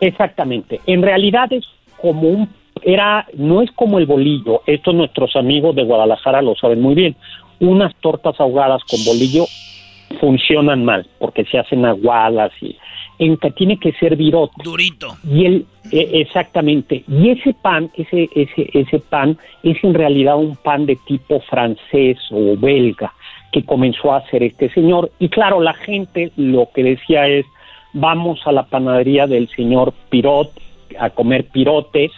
Exactamente. 0.00 0.80
En 0.86 1.02
realidad 1.02 1.52
es 1.52 1.64
como 2.00 2.28
un 2.28 2.48
era 2.84 3.26
no 3.34 3.62
es 3.62 3.70
como 3.72 3.98
el 3.98 4.06
bolillo. 4.06 4.62
Esto 4.66 4.92
nuestros 4.92 5.36
amigos 5.36 5.74
de 5.74 5.84
Guadalajara 5.84 6.42
lo 6.42 6.54
saben 6.54 6.80
muy 6.80 6.94
bien. 6.94 7.16
Unas 7.60 7.94
tortas 7.96 8.38
ahogadas 8.40 8.82
con 8.84 9.04
bolillo 9.04 9.46
funcionan 10.20 10.84
mal 10.84 11.06
porque 11.18 11.44
se 11.44 11.58
hacen 11.58 11.84
aguadas 11.84 12.52
y 12.60 12.76
en 13.18 13.36
que 13.36 13.50
tiene 13.50 13.78
que 13.78 13.92
ser 13.92 14.16
virote. 14.16 14.54
Durito. 14.62 15.16
Y 15.28 15.44
el 15.44 15.66
eh, 15.90 16.10
exactamente. 16.14 17.04
Y 17.08 17.30
ese 17.30 17.54
pan, 17.54 17.90
ese 17.94 18.28
ese 18.34 18.70
ese 18.72 18.98
pan 18.98 19.38
es 19.62 19.82
en 19.82 19.94
realidad 19.94 20.36
un 20.36 20.56
pan 20.56 20.86
de 20.86 20.96
tipo 21.06 21.40
francés 21.40 22.18
o 22.30 22.56
belga 22.56 23.12
que 23.52 23.64
comenzó 23.64 24.12
a 24.12 24.18
hacer 24.18 24.42
este 24.42 24.68
señor 24.70 25.10
y 25.18 25.28
claro, 25.30 25.60
la 25.60 25.72
gente 25.72 26.32
lo 26.36 26.68
que 26.74 26.82
decía 26.84 27.26
es 27.26 27.46
vamos 27.94 28.40
a 28.46 28.52
la 28.52 28.64
panadería 28.64 29.26
del 29.26 29.48
señor 29.48 29.94
Pirot 30.10 30.50
a 30.98 31.10
comer 31.10 31.46
pirotes 31.46 32.10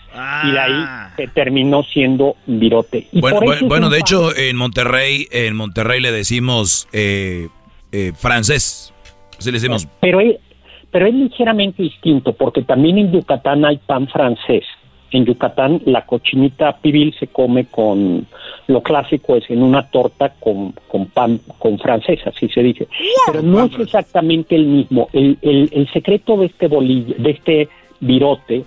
y 0.44 0.50
de 0.50 0.58
ahí 0.58 0.84
se 1.16 1.28
terminó 1.28 1.82
siendo 1.82 2.36
virote. 2.46 3.06
Y 3.12 3.20
Bueno, 3.20 3.40
bueno, 3.62 3.88
de 3.90 3.98
pan- 3.98 4.00
hecho, 4.00 4.36
en 4.36 4.56
Monterrey, 4.56 5.26
en 5.30 5.56
Monterrey 5.56 6.00
le 6.00 6.12
decimos 6.12 6.88
eh, 6.92 7.48
eh, 7.92 8.12
francés. 8.16 8.92
Así 9.38 9.50
le 9.50 9.56
decimos. 9.58 9.88
pero 10.00 10.20
es, 10.20 10.36
pero 10.90 11.06
es 11.06 11.14
ligeramente 11.14 11.82
distinto 11.82 12.32
porque 12.34 12.62
también 12.62 12.98
en 12.98 13.12
Yucatán 13.12 13.64
hay 13.64 13.78
pan 13.78 14.06
francés. 14.08 14.64
En 15.12 15.24
Yucatán 15.24 15.82
la 15.86 16.06
cochinita 16.06 16.76
pibil 16.78 17.12
se 17.18 17.26
come 17.26 17.64
con 17.64 18.26
lo 18.68 18.80
clásico 18.82 19.34
es 19.34 19.50
en 19.50 19.60
una 19.64 19.90
torta 19.90 20.34
con, 20.38 20.72
con 20.86 21.06
pan 21.06 21.40
con 21.58 21.80
francés, 21.80 22.20
así 22.24 22.48
se 22.48 22.62
dice. 22.62 22.86
Pero 23.26 23.42
no 23.42 23.64
es 23.64 23.72
exactamente 23.80 24.54
el 24.54 24.66
mismo. 24.66 25.08
El, 25.12 25.36
el, 25.42 25.68
el 25.72 25.90
secreto 25.92 26.36
de 26.36 26.46
este 26.46 26.68
bolillo, 26.68 27.16
de 27.18 27.30
este 27.30 27.68
virote 28.00 28.64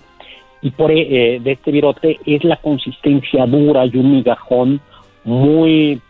y 0.62 0.70
por 0.70 0.90
eh, 0.90 1.38
de 1.42 1.52
este 1.52 1.70
virote 1.70 2.18
es 2.24 2.42
la 2.44 2.56
consistencia 2.56 3.44
dura 3.46 3.84
y 3.86 3.96
un 3.96 4.12
migajón 4.12 4.80
muy 5.24 6.00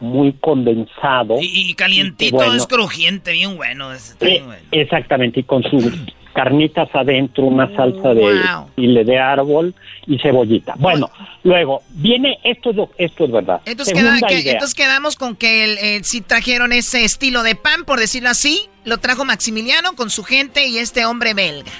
muy 0.00 0.32
condensado. 0.34 1.38
Y, 1.40 1.70
y 1.70 1.74
calientito, 1.74 2.36
Bueno. 2.36 2.54
es 2.54 2.68
crujiente, 2.68 3.32
bien 3.32 3.56
bueno. 3.56 3.92
es- 3.92 4.16
Eh, 4.20 4.40
bueno. 4.44 4.62
Exactamente, 4.70 5.40
y 5.40 5.42
con 5.42 5.64
sus 5.64 5.84
carnitas 6.34 6.88
adentro, 6.94 7.46
una 7.46 7.66
salsa 7.74 8.14
de 8.14 8.20
Wow. 8.22 8.70
chile 8.76 9.02
de 9.04 9.18
árbol 9.18 9.74
y 10.06 10.16
cebollita. 10.20 10.74
Bueno, 10.78 11.10
luego 11.42 11.82
viene, 11.94 12.38
esto 12.44 12.70
es, 12.70 12.76
lo- 12.76 12.90
esto 12.96 13.24
es 13.24 13.32
verdad. 13.32 13.60
Entonces, 13.64 13.98
Segunda 13.98 14.18
queda- 14.20 14.28
que- 14.28 14.40
idea. 14.40 14.52
entonces 14.52 14.76
quedamos 14.76 15.16
con 15.16 15.34
que 15.34 15.64
el, 15.64 15.78
eh, 15.78 16.00
si 16.04 16.20
trajeron 16.20 16.72
ese 16.72 17.02
estilo 17.04 17.42
de 17.42 17.56
pan, 17.56 17.84
por 17.84 17.98
decirlo 17.98 18.28
así, 18.28 18.60
lo 18.84 18.98
trajo 18.98 19.24
Maximiliano 19.24 19.96
con 19.96 20.10
su 20.10 20.22
gente 20.22 20.68
y 20.68 20.78
este 20.78 21.06
hombre 21.06 21.34
belga. 21.34 21.72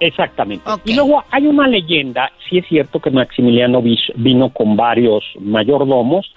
Exactamente. 0.00 0.64
Y 0.84 0.94
luego 0.94 1.24
hay 1.30 1.46
una 1.46 1.66
leyenda, 1.66 2.30
sí 2.48 2.58
es 2.58 2.66
cierto 2.66 3.00
que 3.00 3.10
Maximiliano 3.10 3.82
vino 4.14 4.50
con 4.50 4.76
varios 4.76 5.24
mayordomos 5.40 6.32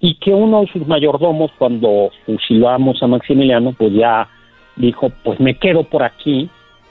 y 0.00 0.14
que 0.16 0.30
uno 0.30 0.60
de 0.60 0.66
sus 0.68 0.86
mayordomos 0.86 1.50
cuando 1.58 2.10
fusilamos 2.26 3.02
a 3.02 3.06
Maximiliano 3.06 3.72
pues 3.72 3.92
ya 3.94 4.28
dijo 4.76 5.10
pues 5.24 5.40
me 5.40 5.54
quedo 5.54 5.84
por 5.84 6.02
aquí 6.02 6.48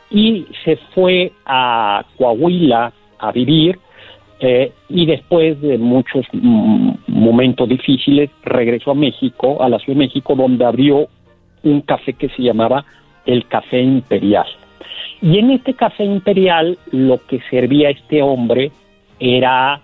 y 0.10 0.45
se 0.65 0.77
fue 0.94 1.31
a 1.45 2.03
Coahuila 2.18 2.91
a 3.19 3.31
vivir 3.31 3.80
eh, 4.39 4.72
y 4.89 5.06
después 5.06 5.60
de 5.61 5.77
muchos 5.77 6.26
mm, 6.31 6.91
momentos 7.07 7.69
difíciles 7.69 8.30
regresó 8.44 8.91
a 8.91 8.95
México, 8.95 9.64
a 9.64 9.69
la 9.69 9.80
Ciudad 9.80 9.99
de 9.99 10.06
México 10.06 10.35
donde 10.35 10.65
abrió 10.65 11.07
un 11.64 11.81
café 11.81 12.14
que 12.14 12.30
se 12.30 12.44
llamaba 12.44 12.85
el 13.26 13.48
Café 13.48 13.81
Imperial. 13.81 14.48
Y 15.22 15.39
en 15.39 15.52
este 15.52 15.73
café 15.73 16.03
imperial 16.03 16.77
lo 16.91 17.19
que 17.26 17.39
servía 17.49 17.89
este 17.89 18.22
hombre 18.22 18.72
era, 19.19 19.81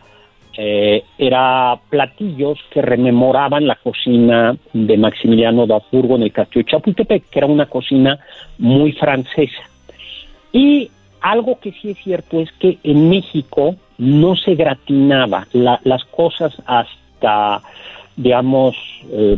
eh, 0.56 1.04
era 1.18 1.80
platillos 1.90 2.60
que 2.72 2.82
rememoraban 2.82 3.66
la 3.66 3.76
cocina 3.76 4.56
de 4.74 4.98
Maximiliano 4.98 5.66
de 5.66 5.74
Habsburgo 5.74 6.16
en 6.18 6.24
el 6.24 6.32
castillo 6.32 6.64
de 6.66 6.72
Chapultepec, 6.72 7.30
que 7.30 7.40
era 7.40 7.48
una 7.48 7.66
cocina 7.66 8.20
muy 8.60 8.92
francesa. 8.92 9.64
Y 10.52 10.92
algo 11.22 11.60
que 11.60 11.72
sí 11.72 11.90
es 11.92 11.98
cierto 12.04 12.40
es 12.40 12.52
que 12.60 12.78
en 12.84 13.10
México 13.10 13.76
no 13.98 14.36
se 14.36 14.54
gratinaba 14.56 15.48
la- 15.54 15.80
las 15.84 16.04
cosas 16.06 16.54
hasta, 16.68 17.62
digamos, 18.16 18.76
eh, 19.12 19.38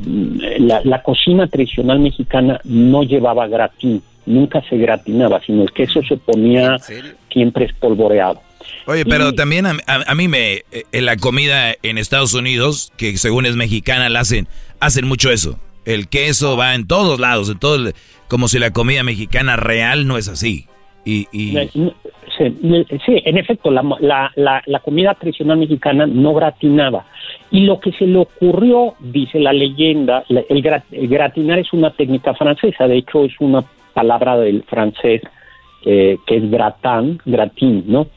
la 0.83 1.01
cocina 1.03 1.47
tradicional 1.47 1.99
mexicana 1.99 2.59
no 2.65 3.03
llevaba 3.03 3.47
gratín, 3.47 4.01
nunca 4.25 4.61
se 4.69 4.77
gratinaba, 4.77 5.41
sino 5.45 5.63
el 5.63 5.71
queso 5.71 6.01
se 6.03 6.17
ponía 6.17 6.77
siempre 7.31 7.65
espolvoreado. 7.65 8.41
Oye, 8.87 9.05
pero 9.05 9.33
también 9.33 9.65
a, 9.65 9.71
a- 9.87 10.03
a 10.11 10.15
mí 10.15 10.27
me, 10.27 10.53
eh, 10.53 10.63
en 10.91 11.05
la 11.05 11.17
comida 11.17 11.73
en 11.83 11.97
Estados 11.97 12.33
Unidos, 12.33 12.91
que 12.97 13.17
según 13.17 13.45
es 13.45 13.55
mexicana, 13.55 14.09
la 14.09 14.21
hacen, 14.21 14.47
hacen 14.79 15.07
mucho 15.07 15.31
eso. 15.31 15.59
El 15.85 16.07
queso 16.07 16.57
va 16.57 16.73
en 16.75 16.87
todos 16.87 17.19
lados, 17.19 17.49
en 17.49 17.59
todo, 17.59 17.91
como 18.27 18.47
si 18.47 18.57
la 18.59 18.71
comida 18.71 19.03
mexicana 19.03 19.55
real 19.55 20.07
no 20.07 20.17
es 20.17 20.27
así. 20.27 20.65
Y, 21.03 21.27
y- 21.31 21.53
Sí, 22.37 22.53
sí, 23.05 23.21
en 23.23 23.37
efecto, 23.37 23.71
la, 23.71 23.81
la, 24.01 24.29
la, 24.35 24.61
la 24.65 24.79
comida 24.79 25.13
tradicional 25.13 25.57
mexicana 25.57 26.05
no 26.05 26.33
gratinaba. 26.33 27.05
Y 27.49 27.61
lo 27.61 27.79
que 27.79 27.93
se 27.93 28.05
le 28.05 28.17
ocurrió, 28.17 28.95
dice 28.99 29.39
la 29.39 29.53
leyenda, 29.53 30.25
el 30.27 30.61
gratinar 31.07 31.59
es 31.59 31.71
una 31.71 31.91
técnica 31.91 32.33
francesa, 32.33 32.87
de 32.89 32.97
hecho 32.97 33.23
es 33.23 33.31
una 33.39 33.63
palabra 33.95 34.37
del 34.37 34.61
francés 34.63 35.21
eh, 35.85 36.17
que 36.27 36.35
es 36.37 36.51
gratin, 36.51 37.19
gratin, 37.25 37.83
¿no? 37.87 38.07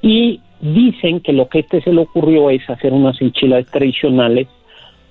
Y 0.00 0.40
dicen 0.60 1.20
que 1.20 1.32
lo 1.32 1.48
que 1.48 1.60
este 1.60 1.80
se 1.82 1.92
le 1.92 2.00
ocurrió 2.00 2.50
es 2.50 2.68
hacer 2.68 2.92
unas 2.92 3.20
enchiladas 3.20 3.70
tradicionales 3.70 4.48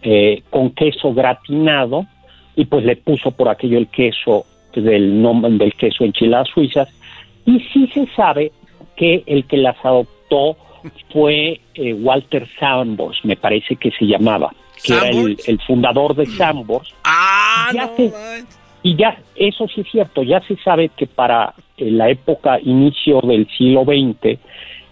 eh, 0.01 0.41
con 0.49 0.71
queso 0.71 1.13
gratinado 1.13 2.05
y 2.55 2.65
pues 2.65 2.83
le 2.83 2.95
puso 2.95 3.31
por 3.31 3.49
aquello 3.49 3.77
el 3.77 3.87
queso 3.87 4.45
del 4.73 5.21
nombre 5.21 5.51
del 5.51 5.73
queso 5.73 6.03
enchiladas 6.03 6.49
suizas 6.53 6.89
y 7.45 7.59
sí 7.71 7.87
se 7.93 8.07
sabe 8.15 8.51
que 8.95 9.23
el 9.25 9.45
que 9.45 9.57
las 9.57 9.77
adoptó 9.83 10.57
fue 11.11 11.61
eh, 11.73 11.93
Walter 11.93 12.47
Sambors, 12.59 13.23
me 13.23 13.35
parece 13.35 13.75
que 13.75 13.91
se 13.91 14.05
llamaba, 14.05 14.53
que 14.83 14.93
era 14.93 15.09
el, 15.09 15.37
el 15.47 15.59
fundador 15.61 16.15
de 16.15 16.25
Sambors. 16.25 16.93
Ah, 17.03 17.71
ya, 17.73 17.89
se, 17.95 18.11
Y 18.87 18.95
ya, 18.95 19.17
eso 19.35 19.67
sí 19.67 19.81
es 19.81 19.87
cierto, 19.91 20.21
ya 20.21 20.39
se 20.41 20.55
sabe 20.57 20.89
que 20.95 21.07
para 21.07 21.55
eh, 21.77 21.89
la 21.89 22.07
época 22.07 22.59
inicio 22.61 23.19
del 23.21 23.47
siglo 23.57 23.83
XX, 23.83 24.37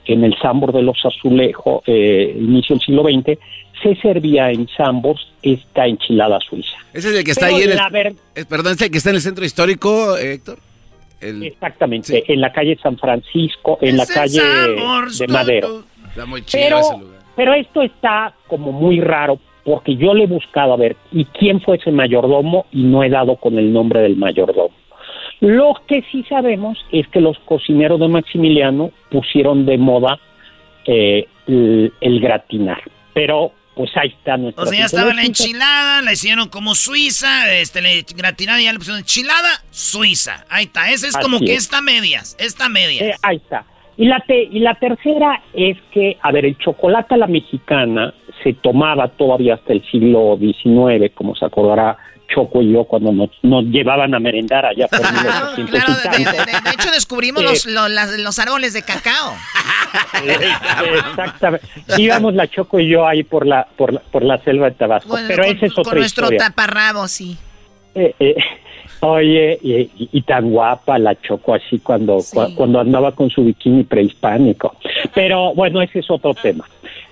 en 0.06 0.24
el 0.24 0.36
Sambor 0.42 0.74
de 0.74 0.82
los 0.82 0.98
Azulejos, 1.06 1.84
eh, 1.86 2.36
inicio 2.36 2.76
del 2.76 2.84
siglo 2.84 3.04
XX, 3.04 3.38
se 3.84 3.96
servía 4.02 4.50
en 4.50 4.68
Sambors 4.76 5.22
esta 5.44 5.86
enchilada 5.86 6.40
suiza. 6.40 6.76
Ese 6.92 7.10
es 7.10 7.16
el 7.18 7.24
que 7.24 7.32
está 7.32 7.46
Pero 7.46 7.58
ahí 7.58 7.64
en 7.66 7.72
el, 7.72 7.80
ver- 7.92 8.14
eh, 8.34 8.46
perdón, 8.50 8.74
es 8.74 8.82
el 8.82 8.90
que 8.90 8.98
está 8.98 9.12
en 9.12 9.18
el 9.18 9.22
centro 9.22 9.46
histórico, 9.46 10.18
eh, 10.18 10.34
Héctor. 10.34 10.58
El- 11.22 11.44
Exactamente, 11.44 12.24
en 12.34 12.42
la 12.42 12.52
calle 12.52 12.76
San 12.82 12.98
Francisco, 12.98 13.78
en 13.80 13.96
la 13.98 14.08
calle 14.08 14.42
Sambors, 14.42 15.20
de 15.20 15.28
Madero. 15.28 15.84
Está 16.10 16.26
muy 16.26 16.42
chido 16.44 16.64
Pero, 16.64 16.80
ese 16.80 16.98
lugar. 16.98 17.20
pero 17.36 17.54
esto 17.54 17.82
está 17.84 18.34
como 18.48 18.72
muy 18.72 19.00
raro 19.00 19.38
porque 19.64 19.96
yo 19.96 20.14
le 20.14 20.24
he 20.26 20.28
buscado 20.28 20.74
a 20.74 20.78
ver 20.78 20.96
y 21.12 21.26
quién 21.26 21.62
fue 21.62 21.78
ese 21.78 21.92
mayordomo 21.92 22.66
y 22.72 22.84
no 22.84 23.04
he 23.04 23.10
dado 23.10 23.36
con 23.38 23.58
el 23.58 23.72
nombre 23.72 24.02
del 24.02 24.16
mayordomo. 24.18 24.74
Lo 25.40 25.74
que 25.88 26.04
sí 26.12 26.24
sabemos 26.30 26.78
es 26.92 27.08
que 27.10 27.20
los 27.22 27.38
cocineros 27.40 28.00
de 28.00 28.08
Maximiliano 28.08 28.92
pusieron 29.10 29.66
de 29.66 29.78
moda 29.78 30.20
eh, 30.86 31.28
el, 31.48 31.94
el 32.02 32.20
gratinar, 32.20 32.82
pero 33.14 33.52
pues 33.76 33.90
ahí 33.98 34.10
está 34.10 34.38
nuestra 34.38 34.64
O 34.64 34.68
sea, 34.68 34.80
ya 34.80 34.86
estaba 34.86 35.14
la 35.14 35.24
enchilada, 35.24 36.02
la 36.04 36.14
hicieron 36.14 36.48
como 36.48 36.76
suiza, 36.76 37.52
este, 37.56 37.82
le 37.82 38.06
gratinaron 38.16 38.62
y 38.62 38.66
ya 38.66 38.72
le 38.72 38.78
pusieron 38.78 39.00
enchilada 39.00 39.50
suiza. 39.72 40.46
Ahí 40.50 40.66
está, 40.66 40.92
ese 40.92 41.08
es 41.08 41.18
como 41.18 41.38
Así 41.38 41.46
que 41.46 41.54
es. 41.54 41.64
está 41.64 41.80
a 41.80 41.82
medias, 41.82 42.36
está 42.40 42.66
a 42.66 42.70
medias. 42.70 43.02
Eh, 43.02 43.16
ahí 43.24 43.38
está. 43.38 43.66
Y 43.98 44.06
la, 44.06 44.20
te- 44.22 44.44
y 44.44 44.60
la 44.60 44.76
tercera 44.76 45.42
es 45.54 45.78
que, 45.92 46.18
a 46.22 46.32
ver, 46.32 46.46
el 46.46 46.58
chocolate 46.60 47.16
a 47.16 47.18
la 47.18 47.28
mexicana 47.28 48.14
se 48.44 48.54
tomaba 48.54 49.08
todavía 49.08 49.56
hasta 49.56 49.74
el 49.74 49.84
siglo 49.90 50.38
XIX, 50.40 51.12
como 51.16 51.36
se 51.36 51.46
acordará 51.46 51.98
Choco 52.34 52.62
y 52.62 52.72
yo 52.74 52.86
cuando 52.86 53.12
nos, 53.12 53.30
nos 53.44 53.64
llevaban 53.66 54.14
a 54.16 54.20
merendar 54.20 54.66
allá 54.66 54.88
por 54.88 55.00
1800 55.56 55.70
Claro, 55.70 55.94
de, 56.18 56.24
de- 56.52 56.70
hecho 56.74 56.90
descubrimos 56.92 57.42
Eh, 57.44 57.46
los, 57.46 57.66
los, 57.68 57.90
las- 57.92 58.18
los 58.20 58.40
árboles 58.40 58.74
de 58.74 58.82
cacao. 58.82 59.34
Exactamente. 61.10 61.68
Íbamos 61.98 62.34
la 62.34 62.48
Choco 62.48 62.80
y 62.80 62.90
yo 62.90 63.06
ahí 63.08 63.24
por 63.24 63.46
la, 63.46 63.68
por 63.78 63.94
la, 63.94 64.00
por 64.00 64.24
la 64.24 64.38
selva 64.40 64.66
de 64.70 64.76
Tabasco. 64.76 65.10
Bueno, 65.10 65.28
Pero 65.28 65.44
con, 65.44 65.56
esa 65.56 65.66
es 65.66 65.74
con 65.74 65.82
otra 65.88 66.00
nuestro 66.00 66.24
historia. 66.26 66.40
taparrabo, 66.50 67.08
sí. 67.08 67.38
Eh, 67.96 68.16
eh, 68.20 68.36
oye, 69.02 69.60
y, 69.62 69.74
y- 69.74 70.10
y 70.12 70.22
tan 70.24 70.50
guapa 70.52 70.98
la 70.98 71.20
Choco 71.22 71.54
así 71.54 71.80
cuando, 71.80 72.18
cua- 72.18 72.54
cuando 72.56 72.80
andaba 72.80 73.12
con 73.14 73.30
su 73.30 73.44
bikini 73.44 73.84
prehispánico. 73.84 74.76
Pero 75.14 75.54
bueno, 75.54 75.82
ese 75.82 76.00
es 76.00 76.10
otro 76.10 76.34
tema. 76.34 76.66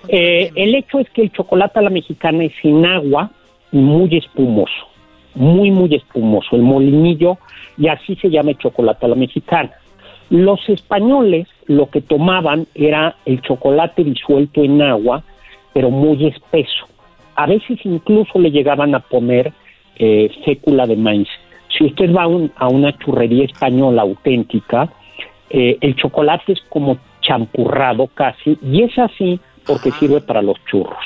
Eh, 0.08 0.50
el 0.54 0.74
hecho 0.74 0.98
es 0.98 1.08
que 1.10 1.22
el 1.22 1.32
chocolate 1.32 1.78
a 1.78 1.82
la 1.82 1.90
mexicana 1.90 2.44
es 2.44 2.52
sin 2.60 2.84
agua 2.84 3.30
y 3.70 3.78
muy 3.78 4.16
espumoso, 4.16 4.88
muy, 5.34 5.70
muy 5.70 5.94
espumoso. 5.94 6.56
El 6.56 6.62
molinillo, 6.62 7.38
y 7.78 7.88
así 7.88 8.16
se 8.16 8.28
llama 8.30 8.50
el 8.50 8.58
chocolate 8.58 9.06
a 9.06 9.08
la 9.10 9.14
mexicana. 9.14 9.70
Los 10.30 10.66
españoles 10.68 11.46
lo 11.66 11.88
que 11.90 12.00
tomaban 12.00 12.66
era 12.74 13.16
el 13.24 13.40
chocolate 13.42 14.02
disuelto 14.04 14.62
en 14.62 14.82
agua, 14.82 15.22
pero 15.72 15.90
muy 15.90 16.26
espeso. 16.26 16.86
A 17.36 17.46
veces 17.46 17.78
incluso 17.84 18.38
le 18.38 18.50
llegaban 18.50 18.94
a 18.94 19.00
poner 19.00 19.52
eh, 19.96 20.30
fécula 20.44 20.86
de 20.86 20.96
maíz. 20.96 21.28
Si 21.76 21.84
usted 21.84 22.14
va 22.14 22.24
a, 22.24 22.26
un- 22.26 22.50
a 22.56 22.68
una 22.68 22.96
churrería 22.98 23.44
española 23.44 24.02
auténtica, 24.02 24.90
eh, 25.50 25.76
el 25.80 25.94
chocolate 25.96 26.52
es 26.52 26.60
como 26.68 26.98
champurrado 27.20 28.08
casi, 28.08 28.58
y 28.62 28.82
es 28.82 28.98
así 28.98 29.38
porque 29.66 29.90
sirve 29.98 30.20
para 30.20 30.42
los 30.42 30.56
churros. 30.70 30.98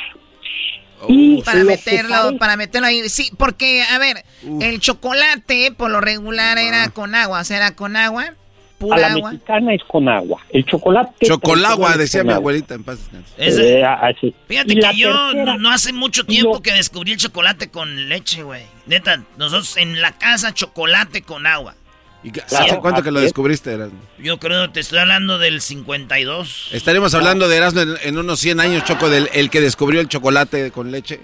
Y 1.09 1.43
Para 1.43 1.63
meterlo, 1.63 2.37
para 2.39 2.57
meterlo 2.57 2.87
ahí. 2.89 3.09
Sí, 3.09 3.31
porque, 3.39 3.83
a 3.83 3.99
ver, 3.99 4.25
el 4.61 4.81
chocolate 4.81 5.73
por 5.77 5.91
lo 5.91 6.01
regular 6.01 6.59
era 6.59 6.89
con 6.89 7.15
agua, 7.15 7.41
o 7.41 7.45
sea, 7.45 7.59
era 7.59 7.77
con 7.77 7.97
agua, 7.97 8.23
a 8.25 8.35
pura 8.79 8.99
la 8.99 9.07
agua. 9.13 9.33
mexicana 9.33 9.75
es 9.75 9.83
con 9.85 10.09
agua. 10.09 10.41
El 10.51 10.65
chocolate. 10.65 11.27
Chocolagua, 11.27 11.93
es 11.93 11.99
decía 11.99 12.25
mi 12.25 12.33
abuelita 12.33 12.75
en 12.75 12.83
paz. 12.85 12.99
Ese- 13.37 13.81
Eh, 13.81 13.85
así. 13.85 14.35
Fíjate 14.49 14.73
Y 14.73 14.77
que 14.77 14.81
la 14.83 14.93
yo 14.93 15.09
tercera- 15.33 15.45
no, 15.45 15.59
no 15.59 15.71
hace 15.71 15.93
mucho 15.93 16.25
tiempo 16.25 16.61
que 16.63 16.73
descubrí 16.73 17.13
el 17.13 17.19
chocolate 17.19 17.71
con 17.71 18.09
leche, 18.09 18.43
güey. 18.43 18.63
Neta, 18.87 19.23
nosotros 19.37 19.77
en 19.77 20.01
la 20.01 20.13
casa 20.13 20.55
chocolate 20.55 21.23
con 21.23 21.47
agua. 21.47 21.75
¿Y 22.23 22.31
qué- 22.33 22.41
¿Hace 22.41 22.79
cuánto 22.81 23.03
que 23.03 23.11
lo 23.13 23.21
descubriste, 23.21 23.73
Erasmo? 23.73 23.99
Yo 24.19 24.39
creo, 24.39 24.71
te 24.71 24.81
estoy 24.81 24.99
hablando 24.99 25.39
del 25.39 25.61
52. 25.61 26.71
Estaremos 26.73 27.15
hablando 27.15 27.49
de 27.49 27.57
Erasmo 27.57 27.81
en, 27.83 27.95
en 28.03 28.19
unos 28.19 28.41
100 28.41 28.61
años, 28.61 28.85
Choco, 28.85 29.09
del 29.09 29.29
el 29.33 29.49
que 29.51 29.61
descubrió 29.61 30.01
el 30.01 30.09
chocolate 30.09 30.71
con 30.73 30.91
leche. 30.91 31.21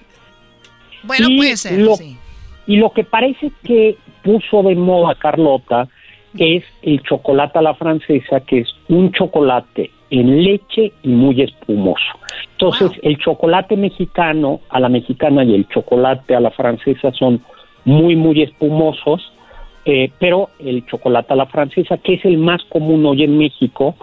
Bueno, 1.03 1.29
Y 1.29 1.37
puede 1.37 1.57
ser, 1.57 1.81
lo- 1.81 1.97
sí. 1.97 2.17
Y 2.67 2.77
lo 2.77 2.93
que 2.93 3.03
parece 3.03 3.51
que 3.65 3.97
puso 4.23 4.63
de 4.63 4.77
moda 4.77 5.17
Carlota 5.17 5.89
es 6.39 6.63
el 6.83 7.03
chocolate 7.03 7.59
a 7.59 7.63
la 7.63 7.75
francesa, 7.75 8.41
que 8.47 8.61
es 8.61 8.69
un 8.89 9.11
chocolate 9.13 9.91
en 10.11 10.45
leche 10.45 10.93
y 11.03 11.09
muy 11.09 11.43
espumoso. 11.43 12.05
Entonces, 12.53 12.93
el 13.03 13.19
chocolate 13.19 13.77
mexicano 13.77 14.61
a 14.71 14.79
la 14.79 14.89
mexicana 14.89 15.43
y 15.43 15.55
el 15.57 15.67
chocolate 15.69 16.37
a 16.37 16.41
la 16.41 16.53
francesa 16.53 17.11
son 17.13 17.43
muy, 17.85 18.15
muy 18.15 18.43
espumosos, 18.43 19.33
eh, 19.85 20.11
pero 20.19 20.51
el 20.59 20.87
chocolate 20.87 21.33
a 21.33 21.37
la 21.37 21.47
francesa, 21.47 21.99
que 21.99 22.15
es 22.15 22.25
el 22.25 22.39
más 22.39 22.63
común 22.65 23.05
hoy 23.07 23.25
en 23.25 23.37
México, 23.37 23.97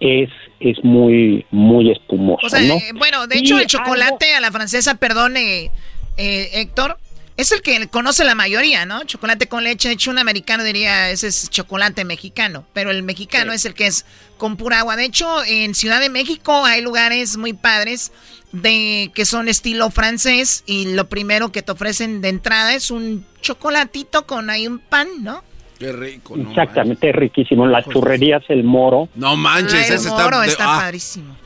es, 0.00 0.30
es 0.60 0.82
muy, 0.84 1.46
muy 1.50 1.90
espumoso, 1.90 2.46
O 2.46 2.50
sea, 2.50 2.60
¿no? 2.60 2.74
eh, 2.74 2.92
bueno, 2.94 3.26
de 3.26 3.38
hecho 3.38 3.56
Y 3.56 3.62
el 3.62 3.66
chocolate 3.66 4.34
a 4.34 4.40
la 4.40 4.50
francesa, 4.52 4.96
perdón, 4.96 5.36
eh, 5.36 5.70
eh, 6.16 6.50
Héctor, 6.54 6.98
es 7.36 7.50
el 7.50 7.62
que 7.62 7.88
conoce 7.88 8.24
la 8.24 8.34
mayoría, 8.34 8.86
¿no? 8.86 9.02
Chocolate 9.04 9.48
con 9.48 9.64
leche, 9.64 9.88
de 9.88 9.94
hecho 9.94 10.10
un 10.10 10.18
americano 10.18 10.62
diría, 10.62 11.10
ese 11.10 11.26
es 11.26 11.50
chocolate 11.50 12.04
mexicano, 12.04 12.64
pero 12.72 12.90
el 12.90 13.02
mexicano 13.02 13.52
es 13.52 13.64
el 13.64 13.74
que 13.74 13.86
es 13.86 14.06
con 14.38 14.56
pura 14.56 14.80
agua. 14.80 14.96
De 14.96 15.04
hecho, 15.04 15.44
en 15.44 15.74
Ciudad 15.74 16.00
de 16.00 16.10
México 16.10 16.64
hay 16.64 16.80
lugares 16.80 17.36
muy 17.36 17.52
padres 17.52 18.12
de 18.52 19.10
que 19.14 19.24
son 19.24 19.48
estilo 19.48 19.90
francés 19.90 20.62
y 20.66 20.94
lo 20.94 21.08
primero 21.08 21.50
que 21.50 21.62
te 21.62 21.72
ofrecen 21.72 22.20
de 22.20 22.28
entrada 22.28 22.72
es 22.74 22.92
un 22.92 23.26
chocolatito 23.40 24.26
con 24.26 24.48
ahí 24.48 24.68
un 24.68 24.78
pan, 24.78 25.08
¿no? 25.22 25.42
Qué 25.78 25.92
rico, 25.92 26.36
no 26.36 26.50
Exactamente, 26.50 27.10
es 27.10 27.16
riquísimo. 27.16 27.66
Las 27.66 27.88
churrerías 27.88 28.44
El 28.48 28.62
Moro. 28.62 29.08
No 29.16 29.36
manches, 29.36 29.74
Ah, 29.74 29.86
el 29.88 29.94
ese 29.94 30.08
moro 30.08 30.42
está... 30.42 30.46
está 30.46 30.76
ah, 30.76 30.80
padrísimo. 30.82 31.36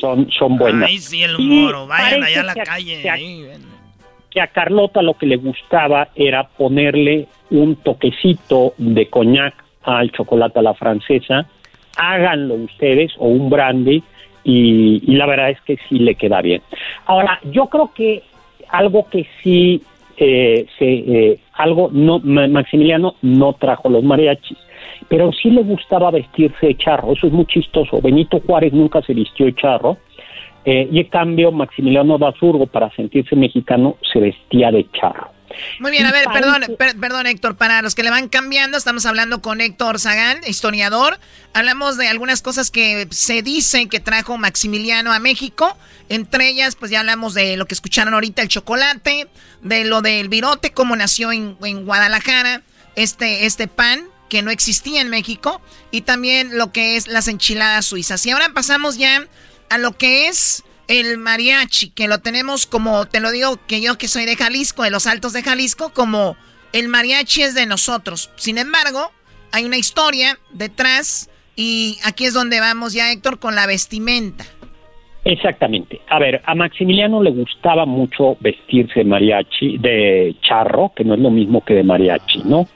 Son, 0.00 0.30
son 0.30 0.58
buenas. 0.58 0.88
Ay, 0.90 0.98
sí, 0.98 1.22
el 1.22 1.38
moro. 1.38 1.86
Vayan 1.86 2.22
allá 2.22 2.40
a 2.40 2.44
la 2.44 2.54
calle. 2.54 3.08
ahí, 3.08 3.42
ven. 3.42 3.77
Que 4.30 4.40
a 4.40 4.48
Carlota 4.48 5.02
lo 5.02 5.14
que 5.14 5.26
le 5.26 5.36
gustaba 5.36 6.08
era 6.14 6.44
ponerle 6.44 7.26
un 7.50 7.76
toquecito 7.76 8.74
de 8.76 9.08
coñac 9.08 9.54
al 9.84 10.10
chocolate 10.12 10.58
a 10.58 10.62
la 10.62 10.74
francesa. 10.74 11.46
Háganlo 11.96 12.54
ustedes 12.54 13.12
o 13.18 13.26
un 13.28 13.48
brandy 13.50 14.02
y, 14.44 15.00
la 15.16 15.26
verdad 15.26 15.50
es 15.50 15.60
que 15.62 15.78
sí 15.88 15.98
le 15.98 16.14
queda 16.14 16.40
bien. 16.42 16.62
Ahora, 17.06 17.40
yo 17.50 17.66
creo 17.66 17.92
que 17.94 18.22
algo 18.68 19.08
que 19.10 19.26
sí 19.42 19.82
eh, 20.16 20.66
se, 20.78 20.84
eh, 20.86 21.38
algo 21.54 21.90
no 21.92 22.18
Ma- 22.20 22.48
Maximiliano 22.48 23.16
no 23.22 23.54
trajo 23.54 23.88
los 23.88 24.02
mariachis, 24.04 24.58
pero 25.08 25.32
sí 25.32 25.50
le 25.50 25.62
gustaba 25.62 26.10
vestirse 26.10 26.66
de 26.66 26.76
charro. 26.76 27.12
Eso 27.12 27.26
es 27.26 27.32
muy 27.32 27.46
chistoso. 27.46 28.00
Benito 28.00 28.40
Juárez 28.46 28.72
nunca 28.72 29.02
se 29.02 29.14
vistió 29.14 29.46
de 29.46 29.54
charro. 29.54 29.96
Eh, 30.64 30.88
y 30.92 31.00
en 31.00 31.08
cambio, 31.08 31.50
Maximiliano 31.52 32.18
Basurgo, 32.18 32.66
para 32.66 32.94
sentirse 32.94 33.34
mexicano, 33.36 33.96
se 34.12 34.18
vestía 34.18 34.70
de 34.70 34.86
charro. 34.92 35.30
Muy 35.80 35.90
bien, 35.90 36.04
a 36.04 36.12
ver, 36.12 36.26
perdón, 36.30 36.62
per- 36.78 36.98
perdón 37.00 37.26
Héctor, 37.26 37.56
para 37.56 37.80
los 37.80 37.94
que 37.94 38.02
le 38.02 38.10
van 38.10 38.28
cambiando, 38.28 38.76
estamos 38.76 39.06
hablando 39.06 39.40
con 39.40 39.62
Héctor 39.62 39.98
Zagán, 39.98 40.38
historiador. 40.46 41.18
Hablamos 41.54 41.96
de 41.96 42.06
algunas 42.06 42.42
cosas 42.42 42.70
que 42.70 43.08
se 43.10 43.42
dicen 43.42 43.88
que 43.88 43.98
trajo 43.98 44.36
Maximiliano 44.36 45.10
a 45.10 45.18
México. 45.18 45.76
Entre 46.10 46.48
ellas, 46.48 46.76
pues 46.76 46.90
ya 46.90 47.00
hablamos 47.00 47.32
de 47.32 47.56
lo 47.56 47.64
que 47.64 47.74
escucharon 47.74 48.12
ahorita, 48.12 48.42
el 48.42 48.48
chocolate, 48.48 49.26
de 49.62 49.84
lo 49.84 50.02
del 50.02 50.28
virote, 50.28 50.72
cómo 50.72 50.94
nació 50.96 51.32
en, 51.32 51.56
en 51.64 51.86
Guadalajara, 51.86 52.60
este, 52.94 53.46
este 53.46 53.68
pan 53.68 54.00
que 54.28 54.42
no 54.42 54.50
existía 54.50 55.00
en 55.00 55.08
México, 55.08 55.62
y 55.90 56.02
también 56.02 56.58
lo 56.58 56.70
que 56.70 56.96
es 56.96 57.08
las 57.08 57.26
enchiladas 57.28 57.86
suizas. 57.86 58.24
Y 58.26 58.30
ahora 58.30 58.50
pasamos 58.52 58.98
ya 58.98 59.26
a 59.70 59.78
lo 59.78 59.96
que 59.96 60.28
es 60.28 60.64
el 60.88 61.18
mariachi, 61.18 61.90
que 61.90 62.08
lo 62.08 62.18
tenemos 62.18 62.66
como, 62.66 63.06
te 63.06 63.20
lo 63.20 63.30
digo 63.30 63.58
que 63.66 63.80
yo 63.80 63.98
que 63.98 64.08
soy 64.08 64.24
de 64.24 64.36
Jalisco, 64.36 64.82
de 64.82 64.90
los 64.90 65.06
Altos 65.06 65.32
de 65.32 65.42
Jalisco, 65.42 65.92
como 65.92 66.36
el 66.72 66.88
mariachi 66.88 67.42
es 67.42 67.54
de 67.54 67.66
nosotros. 67.66 68.30
Sin 68.36 68.58
embargo, 68.58 69.12
hay 69.52 69.64
una 69.64 69.76
historia 69.76 70.38
detrás 70.50 71.30
y 71.56 71.98
aquí 72.04 72.24
es 72.24 72.34
donde 72.34 72.60
vamos 72.60 72.92
ya, 72.92 73.12
Héctor, 73.12 73.38
con 73.38 73.54
la 73.54 73.66
vestimenta. 73.66 74.44
Exactamente. 75.24 76.00
A 76.08 76.18
ver, 76.18 76.40
a 76.46 76.54
Maximiliano 76.54 77.22
le 77.22 77.32
gustaba 77.32 77.84
mucho 77.84 78.38
vestirse 78.40 79.00
de 79.00 79.04
mariachi, 79.04 79.76
de 79.76 80.36
charro, 80.40 80.92
que 80.96 81.04
no 81.04 81.14
es 81.14 81.20
lo 81.20 81.30
mismo 81.30 81.62
que 81.62 81.74
de 81.74 81.82
mariachi, 81.82 82.44
¿no? 82.44 82.66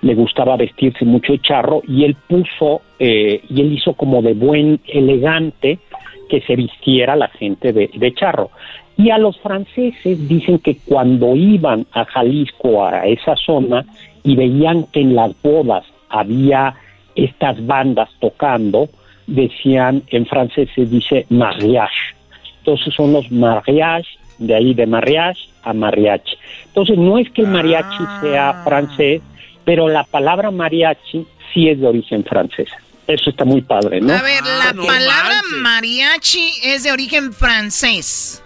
Le 0.00 0.14
gustaba 0.14 0.56
vestirse 0.56 1.04
mucho 1.04 1.32
de 1.32 1.40
charro 1.40 1.82
y 1.86 2.04
él 2.04 2.16
puso, 2.26 2.80
eh, 2.98 3.42
y 3.50 3.60
él 3.60 3.74
hizo 3.74 3.92
como 3.92 4.22
de 4.22 4.32
buen 4.32 4.80
elegante 4.86 5.80
que 6.28 6.40
se 6.42 6.56
vistiera 6.56 7.16
la 7.16 7.28
gente 7.28 7.72
de, 7.72 7.90
de 7.92 8.14
charro. 8.14 8.50
Y 8.96 9.10
a 9.10 9.18
los 9.18 9.38
franceses 9.38 10.28
dicen 10.28 10.58
que 10.58 10.76
cuando 10.76 11.36
iban 11.36 11.86
a 11.92 12.04
Jalisco, 12.04 12.84
a 12.84 13.06
esa 13.06 13.36
zona, 13.36 13.84
y 14.24 14.36
veían 14.36 14.84
que 14.92 15.00
en 15.00 15.14
las 15.14 15.40
bodas 15.40 15.84
había 16.08 16.74
estas 17.14 17.64
bandas 17.66 18.08
tocando, 18.20 18.88
decían, 19.26 20.02
en 20.08 20.26
francés 20.26 20.68
se 20.74 20.86
dice 20.86 21.26
mariage. 21.30 22.14
Entonces 22.58 22.94
son 22.94 23.12
los 23.12 23.30
mariage, 23.30 24.08
de 24.38 24.54
ahí 24.54 24.74
de 24.74 24.86
mariage 24.86 25.48
a 25.62 25.72
mariachi. 25.72 26.36
Entonces 26.66 26.98
no 26.98 27.18
es 27.18 27.30
que 27.30 27.42
el 27.42 27.48
mariachi 27.48 28.04
sea 28.20 28.62
francés, 28.64 29.22
pero 29.64 29.88
la 29.88 30.04
palabra 30.04 30.50
mariachi 30.50 31.26
sí 31.52 31.68
es 31.68 31.80
de 31.80 31.86
origen 31.86 32.24
francés. 32.24 32.68
Eso 33.08 33.30
está 33.30 33.46
muy 33.46 33.62
padre, 33.62 34.02
¿no? 34.02 34.12
A 34.12 34.20
ver, 34.20 34.42
la 34.44 34.74
palabra 34.74 35.40
mariachi 35.62 36.52
es 36.62 36.82
de 36.82 36.92
origen 36.92 37.32
francés. 37.32 38.44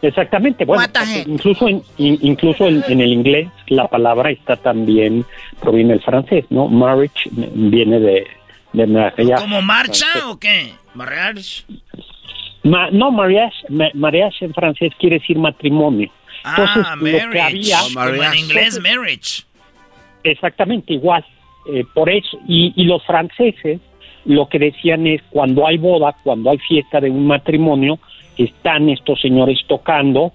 Exactamente, 0.00 0.64
bueno, 0.64 0.84
incluso 1.26 1.68
en, 1.68 1.82
incluso 1.98 2.68
en, 2.68 2.82
el 2.88 3.12
inglés 3.12 3.48
la 3.66 3.86
palabra 3.88 4.30
está 4.30 4.56
también 4.56 5.26
proviene 5.60 5.94
del 5.94 6.02
francés, 6.02 6.46
¿no? 6.48 6.68
Marriage 6.68 7.28
viene 7.32 8.00
de, 8.00 8.26
de. 8.72 9.34
¿Como 9.36 9.60
marcha 9.60 10.06
o 10.30 10.38
qué? 10.38 10.72
Mariage. 10.94 11.64
no, 12.62 13.10
mariage, 13.10 13.56
mariage 13.92 14.44
en 14.46 14.54
francés 14.54 14.92
quiere 14.98 15.18
decir 15.18 15.36
matrimonio. 15.36 16.10
ah, 16.44 16.96
marriage. 16.96 17.72
Como 17.92 18.04
en 18.22 18.34
inglés, 18.36 18.80
marriage. 18.80 19.42
Exactamente, 20.22 20.94
igual. 20.94 21.26
Eh, 21.70 21.84
por 21.92 22.08
eso, 22.08 22.38
y, 22.46 22.72
y 22.76 22.84
los 22.84 23.04
franceses 23.04 23.80
lo 24.28 24.46
que 24.46 24.58
decían 24.58 25.06
es 25.06 25.22
cuando 25.30 25.66
hay 25.66 25.78
boda, 25.78 26.14
cuando 26.22 26.50
hay 26.50 26.58
fiesta 26.58 27.00
de 27.00 27.08
un 27.08 27.26
matrimonio, 27.26 27.98
están 28.36 28.90
estos 28.90 29.18
señores 29.20 29.58
tocando. 29.66 30.32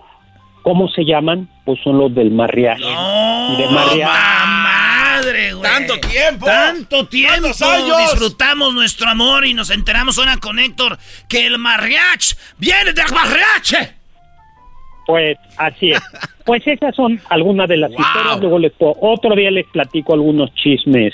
¿Cómo 0.64 0.88
se 0.90 1.06
llaman? 1.06 1.48
Pues 1.64 1.80
son 1.84 1.99
los 1.99 2.14
del 2.14 2.32
mariachi. 2.32 2.82
No, 2.82 3.56
de 3.56 3.68
madre, 4.03 5.53
güey. 5.53 5.72
Tanto 5.72 5.99
tiempo. 5.99 6.45
Tanto 6.45 7.06
tiempo. 7.06 7.49
Disfrutamos 7.49 8.74
nuestro 8.74 9.10
amor 9.10 9.45
y 9.45 9.53
nos 9.53 9.70
enteramos 9.70 10.18
ahora 10.18 10.38
con 10.38 10.57
Héctor 10.57 10.98
que 11.28 11.45
el 11.45 11.60
mariachi 11.60 12.36
viene 12.57 12.94
del 12.94 13.14
mariachi. 13.14 13.76
Pues 15.06 15.38
así 15.57 15.91
es. 15.91 16.02
Pues 16.45 16.61
esas 16.68 16.94
son 16.94 17.22
algunas 17.30 17.70
de 17.70 17.78
las 17.78 17.90
historias. 17.90 18.41
Luego 18.41 18.60
les 18.60 18.74
otro 18.78 19.34
día 19.34 19.49
les 19.49 19.65
platico 19.68 20.14
algunos 20.14 20.53
chismes 20.56 21.14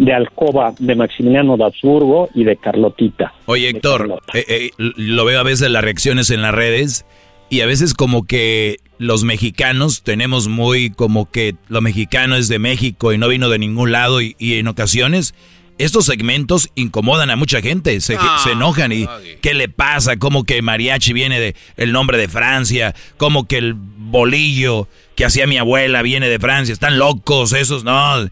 de 0.00 0.14
Alcoba, 0.14 0.72
de 0.78 0.94
Maximiliano 0.94 1.58
de 1.58 1.64
Habsburgo 1.64 2.30
y 2.34 2.44
de 2.44 2.56
Carlotita. 2.56 3.34
Oye, 3.44 3.68
Héctor, 3.68 4.22
eh, 4.32 4.44
eh, 4.48 4.70
lo 4.78 5.26
veo 5.26 5.38
a 5.38 5.42
veces 5.42 5.70
las 5.70 5.84
reacciones 5.84 6.30
en 6.30 6.40
las 6.40 6.54
redes 6.54 7.04
y 7.50 7.60
a 7.60 7.66
veces 7.66 7.92
como 7.92 8.26
que 8.26 8.78
los 8.96 9.24
mexicanos 9.24 10.02
tenemos 10.02 10.48
muy 10.48 10.88
como 10.88 11.30
que 11.30 11.54
lo 11.68 11.82
mexicano 11.82 12.36
es 12.36 12.48
de 12.48 12.58
México 12.58 13.12
y 13.12 13.18
no 13.18 13.28
vino 13.28 13.50
de 13.50 13.58
ningún 13.58 13.92
lado 13.92 14.22
y, 14.22 14.34
en 14.38 14.68
ocasiones 14.68 15.34
estos 15.76 16.06
segmentos 16.06 16.70
incomodan 16.74 17.30
a 17.30 17.36
mucha 17.36 17.62
gente, 17.62 18.00
se, 18.02 18.16
ah, 18.18 18.40
se, 18.42 18.52
enojan 18.52 18.92
y 18.92 19.06
¿qué 19.40 19.54
le 19.54 19.70
pasa? 19.70 20.18
Como 20.18 20.44
que 20.44 20.60
mariachi 20.60 21.14
viene 21.14 21.40
de 21.40 21.56
el 21.78 21.92
nombre 21.92 22.18
de 22.18 22.28
Francia, 22.28 22.94
como 23.16 23.46
que 23.46 23.56
el 23.56 23.74
bolillo 23.74 24.88
que 25.14 25.24
hacía 25.24 25.46
mi 25.46 25.56
abuela 25.56 26.02
viene 26.02 26.28
de 26.28 26.38
Francia, 26.38 26.72
están 26.72 26.98
locos 26.98 27.54
esos, 27.54 27.82
no, 27.84 28.28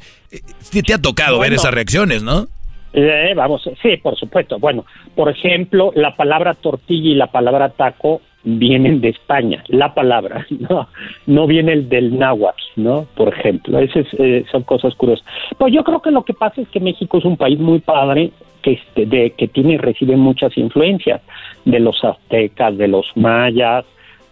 Sí, 0.60 0.82
te 0.82 0.94
ha 0.94 0.98
tocado 0.98 1.38
ver 1.38 1.52
esas 1.52 1.72
reacciones, 1.72 2.22
¿no? 2.22 2.46
Eh, 2.92 3.32
vamos, 3.36 3.68
sí, 3.82 3.96
por 3.98 4.16
supuesto. 4.16 4.59
Bueno, 4.59 4.84
por 5.14 5.28
ejemplo, 5.28 5.92
la 5.94 6.16
palabra 6.16 6.55
tortilla 6.55 7.10
y 7.10 7.14
la 7.14 7.26
palabra 7.28 7.70
taco 7.70 8.22
vienen 8.44 9.00
de 9.00 9.10
España, 9.10 9.62
la 9.68 9.92
palabra, 9.94 10.46
no, 10.70 10.88
no 11.26 11.46
viene 11.46 11.72
el 11.72 11.88
del 11.88 12.18
náhuatl, 12.18 12.62
¿no? 12.76 13.06
Por 13.14 13.28
ejemplo, 13.34 13.78
esas 13.78 14.06
eh, 14.18 14.44
son 14.50 14.62
cosas 14.62 14.94
curiosas. 14.94 15.26
Pues 15.59 15.72
yo 15.72 15.84
creo 15.84 16.00
que 16.00 16.10
lo 16.10 16.24
que 16.24 16.34
pasa 16.34 16.60
es 16.60 16.68
que 16.68 16.80
México 16.80 17.18
es 17.18 17.24
un 17.24 17.36
país 17.36 17.59
muy 17.59 17.80
padre, 17.80 18.30
que, 18.62 18.72
este, 18.72 19.06
de, 19.06 19.30
que 19.30 19.48
tiene 19.48 19.74
y 19.74 19.78
recibe 19.78 20.16
muchas 20.16 20.56
influencias 20.56 21.20
de 21.64 21.80
los 21.80 22.02
aztecas, 22.02 22.76
de 22.76 22.88
los 22.88 23.06
mayas, 23.16 23.84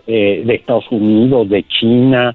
eh, 0.06 0.42
de 0.44 0.54
Estados 0.54 0.86
Unidos, 0.90 1.48
de 1.48 1.62
China, 1.64 2.34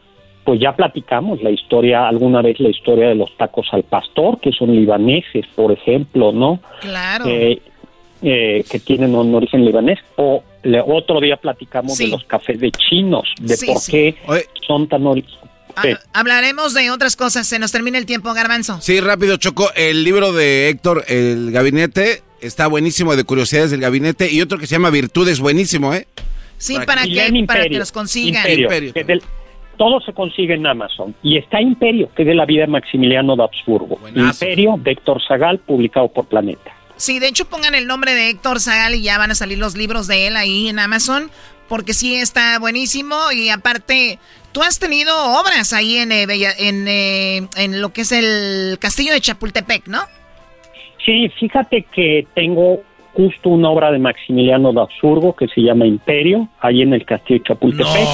pues 0.52 0.60
ya 0.60 0.76
platicamos 0.76 1.42
la 1.42 1.50
historia, 1.50 2.10
alguna 2.10 2.42
vez 2.42 2.60
la 2.60 2.68
historia 2.68 3.08
de 3.08 3.16
los 3.16 3.38
tacos 3.38 3.70
al 3.72 3.84
pastor, 3.84 4.38
que 4.42 4.52
son 4.52 4.76
libaneses, 4.76 5.46
por 5.56 5.72
ejemplo, 5.72 6.34
¿no? 6.34 6.60
Claro. 6.82 7.24
Eh, 7.26 7.62
eh, 8.22 8.62
que 8.70 8.80
tienen 8.82 9.16
un 9.16 9.34
origen 9.34 9.64
libanés. 9.64 10.00
O 10.18 10.44
otro 10.88 11.22
día 11.22 11.38
platicamos 11.38 11.98
de 11.98 12.10
los 12.10 12.26
cafés 12.26 12.60
de 12.60 12.70
chinos, 12.70 13.30
de 13.40 13.56
por 13.66 13.82
qué 13.90 14.16
son 14.68 14.90
tan 14.90 15.08
ah, 15.08 15.84
Hablaremos 16.12 16.74
de 16.74 16.92
otras 16.92 17.16
cosas. 17.16 17.48
Se 17.48 17.58
nos 17.58 17.72
termina 17.72 17.98
el 17.98 18.06
tiempo, 18.06 18.34
Garbanzo. 18.34 18.82
Sí, 18.82 19.00
rápido, 19.00 19.38
Choco. 19.38 19.72
El 19.78 20.04
libro 20.04 20.34
de 20.34 20.68
Héctor, 20.68 21.06
El 21.08 21.52
Gabinete, 21.54 22.24
está 22.42 22.68
buenísimo, 22.68 23.16
de 23.16 23.24
curiosidades 23.24 23.72
del 23.72 23.80
gabinete. 23.80 24.30
Y 24.30 24.42
otro 24.42 24.58
que 24.58 24.68
se 24.68 24.76
llama 24.76 24.90
Virtudes, 24.90 25.40
buenísimo, 25.40 25.94
¿eh? 25.94 26.08
Sí, 26.58 26.78
para, 26.86 27.04
que, 27.04 27.46
para 27.48 27.70
que 27.70 27.78
los 27.80 27.94
consigan. 27.94 28.46
Imperio, 28.52 29.22
todo 29.82 30.00
se 30.00 30.14
consigue 30.14 30.54
en 30.54 30.68
Amazon. 30.68 31.16
Y 31.24 31.40
está 31.40 31.60
Imperio, 31.60 32.08
que 32.16 32.22
es 32.22 32.28
de 32.28 32.36
la 32.36 32.46
vida 32.46 32.62
de 32.62 32.68
Maximiliano 32.68 33.36
de 33.36 33.42
Habsburgo. 33.46 34.00
Imperio 34.14 34.76
de 34.78 34.92
Héctor 34.92 35.20
Zagal, 35.28 35.58
publicado 35.58 36.08
por 36.08 36.28
Planeta. 36.28 36.72
Sí, 36.98 37.18
de 37.18 37.28
hecho 37.28 37.46
pongan 37.46 37.74
el 37.74 37.88
nombre 37.88 38.14
de 38.14 38.30
Héctor 38.30 38.60
Zagal 38.60 38.94
y 38.94 39.02
ya 39.02 39.18
van 39.18 39.32
a 39.32 39.34
salir 39.34 39.58
los 39.58 39.76
libros 39.76 40.06
de 40.06 40.28
él 40.28 40.38
ahí 40.38 40.68
en 40.68 40.78
Amazon, 40.78 41.32
porque 41.68 41.96
sí 41.96 42.14
está 42.14 42.60
buenísimo 42.60 43.16
y 43.36 43.50
aparte 43.50 44.20
tú 44.52 44.62
has 44.62 44.78
tenido 44.78 45.16
obras 45.42 45.74
ahí 45.74 45.98
en, 45.98 46.12
eh, 46.12 46.28
en, 46.60 46.88
eh, 46.88 47.48
en 47.58 47.82
lo 47.82 47.92
que 47.92 48.02
es 48.02 48.12
el 48.12 48.78
castillo 48.78 49.14
de 49.14 49.22
Chapultepec, 49.22 49.88
¿no? 49.88 50.02
Sí, 51.04 51.28
fíjate 51.40 51.88
que 51.92 52.28
tengo 52.36 52.84
justo 53.14 53.50
una 53.50 53.70
obra 53.70 53.92
de 53.92 54.00
Maximiliano 54.00 54.72
de 54.72 54.82
Absurgo 54.82 55.36
que 55.36 55.48
se 55.48 55.62
llama 55.62 55.86
Imperio, 55.86 56.48
ahí 56.60 56.82
en 56.82 56.94
el 56.94 57.06
Castillo 57.06 57.40
de 57.40 57.46
Chapultepec. 57.48 58.08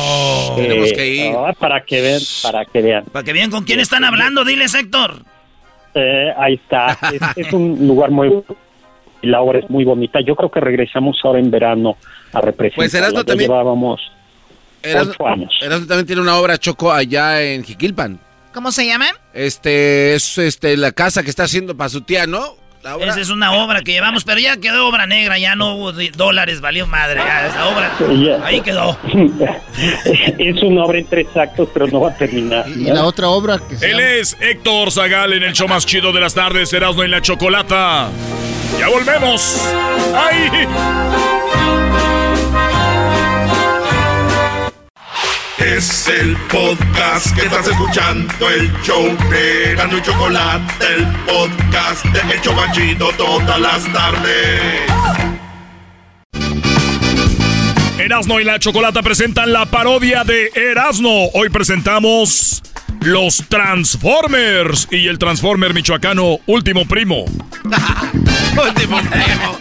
Eh, 0.58 1.34
ah, 1.36 1.54
para 1.58 1.82
que 1.82 2.02
vean, 2.02 2.22
para 2.44 2.66
que 2.66 2.82
vean. 2.82 3.06
Para 3.06 3.24
que 3.24 3.34
vean 3.34 3.52
con 3.52 3.64
quién 3.64 3.80
están 3.80 4.04
hablando, 4.04 4.44
diles 4.44 4.74
Héctor. 4.74 5.22
Eh, 5.94 6.34
ahí 6.38 6.56
está, 6.56 6.98
es, 7.36 7.54
un 7.54 7.88
lugar 7.88 8.12
muy 8.12 8.32
y 9.22 9.28
la 9.28 9.42
obra 9.42 9.60
es 9.60 9.70
muy 9.70 9.84
bonita. 9.84 10.20
Yo 10.22 10.36
creo 10.36 10.52
que 10.52 10.60
regresamos 10.60 11.18
ahora 11.24 11.40
en 11.40 11.50
verano 11.50 11.98
a 12.34 12.42
representar. 12.42 12.76
Pues 12.76 12.94
Erasmo 12.94 13.24
también. 13.24 13.50
Llevábamos 13.50 14.02
ocho 14.84 15.28
años. 15.28 15.52
Erasmo 15.62 15.88
también 15.88 16.06
tiene 16.06 16.22
una 16.22 16.38
obra 16.38 16.58
Choco 16.58 16.92
allá 16.92 17.42
en 17.42 17.64
Jiquilpan. 17.64 18.20
¿Cómo 18.54 18.72
se 18.72 18.86
llama? 18.86 19.08
Este 19.34 20.16
es 20.16 20.38
este 20.38 20.78
la 20.78 20.92
casa 20.92 21.24
que 21.24 21.30
está 21.30 21.44
haciendo 21.44 21.76
para 21.78 21.90
su 21.90 22.02
tía, 22.02 22.26
¿no? 22.26 22.56
Esa 23.02 23.20
es 23.20 23.30
una 23.30 23.54
obra 23.54 23.82
que 23.82 23.92
llevamos, 23.92 24.24
pero 24.24 24.40
ya 24.40 24.58
quedó 24.58 24.88
obra 24.88 25.06
negra, 25.08 25.38
ya 25.38 25.56
no 25.56 25.76
hubo 25.76 25.92
dólares, 25.92 26.62
valió 26.62 26.88
madre, 26.88 27.20
ya 27.20 27.48
esa 27.48 27.68
obra. 27.68 27.92
Ahí 28.46 28.62
quedó. 28.62 28.98
es 30.38 30.64
una 30.64 30.84
obra 30.84 31.00
en 31.00 31.06
tres 31.06 31.28
actos, 31.36 31.70
pero 31.74 31.88
no 31.88 32.02
va 32.02 32.12
a 32.12 32.16
terminar. 32.16 32.66
¿Y, 32.68 32.86
la 32.86 33.04
otra 33.06 33.28
obra 33.30 33.60
que 33.60 33.76
Él 33.86 34.00
es 34.00 34.38
Héctor 34.40 34.92
Zagal 34.92 35.34
en 35.34 35.44
el 35.44 35.54
show 35.54 35.68
más 35.68 35.86
chido 35.86 36.12
de 36.12 36.22
las 36.22 36.34
tardes, 36.34 36.72
Erasmo 36.74 37.04
en 37.04 37.12
la 37.12 37.22
Chocolata. 37.22 38.10
Ya 38.80 38.90
volvemos. 38.90 39.62
¡Ay! 40.16 40.68
Es 45.58 46.08
el 46.08 46.38
podcast 46.52 47.36
que 47.36 47.42
estás 47.42 47.68
escuchando, 47.68 48.48
el 48.48 48.72
show 48.84 49.04
de 49.32 49.74
Gano 49.76 49.98
y 49.98 50.02
Chocolate, 50.04 50.86
el 50.86 51.08
podcast 51.26 52.06
de 52.06 52.36
El 52.36 52.42
Chocachito 52.42 53.10
todas 53.18 53.60
las 53.60 53.92
tardes. 53.92 54.62
Erasno 57.98 58.40
y 58.40 58.44
la 58.44 58.60
Chocolata 58.60 59.02
presentan 59.02 59.52
la 59.52 59.66
parodia 59.66 60.24
de 60.24 60.52
Erasno. 60.54 61.10
Hoy 61.34 61.50
presentamos 61.50 62.62
los 63.02 63.44
Transformers 63.50 64.88
y 64.92 65.08
el 65.08 65.18
Transformer 65.18 65.74
michoacano 65.74 66.38
Último 66.46 66.88
Primo. 66.88 67.26
Último 68.64 69.00
Primo. 69.02 69.60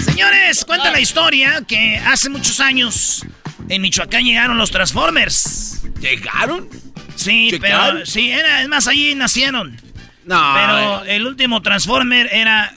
Señores, 0.04 0.64
cuenta 0.64 0.90
la 0.90 0.98
historia 0.98 1.62
que 1.66 1.96
hace 1.98 2.28
muchos 2.28 2.58
años 2.58 3.24
en 3.68 3.82
Michoacán 3.82 4.24
llegaron 4.24 4.56
los 4.56 4.70
Transformers. 4.70 5.82
¿Llegaron? 6.00 6.68
Sí, 7.14 7.56
pero 7.60 8.04
sí, 8.04 8.30
era, 8.30 8.62
es 8.62 8.68
más, 8.68 8.86
allí 8.86 9.14
nacieron. 9.14 9.80
No. 10.24 10.54
Pero 10.54 11.04
eh. 11.04 11.16
el 11.16 11.26
último 11.26 11.62
Transformer 11.62 12.28
era 12.32 12.74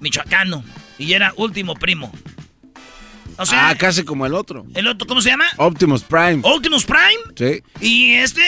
michoacano 0.00 0.64
y 0.98 1.12
era 1.12 1.32
último 1.36 1.74
primo. 1.74 2.12
O 3.38 3.44
sea, 3.44 3.68
ah, 3.68 3.74
casi 3.76 4.04
como 4.04 4.24
el 4.24 4.34
otro. 4.34 4.66
¿El 4.74 4.88
otro 4.88 5.06
cómo 5.06 5.20
se 5.20 5.28
llama? 5.28 5.44
Optimus 5.58 6.02
Prime. 6.02 6.40
¿Optimus 6.42 6.86
Prime? 6.86 7.20
Sí. 7.36 7.62
¿Y 7.80 8.14
este? 8.14 8.42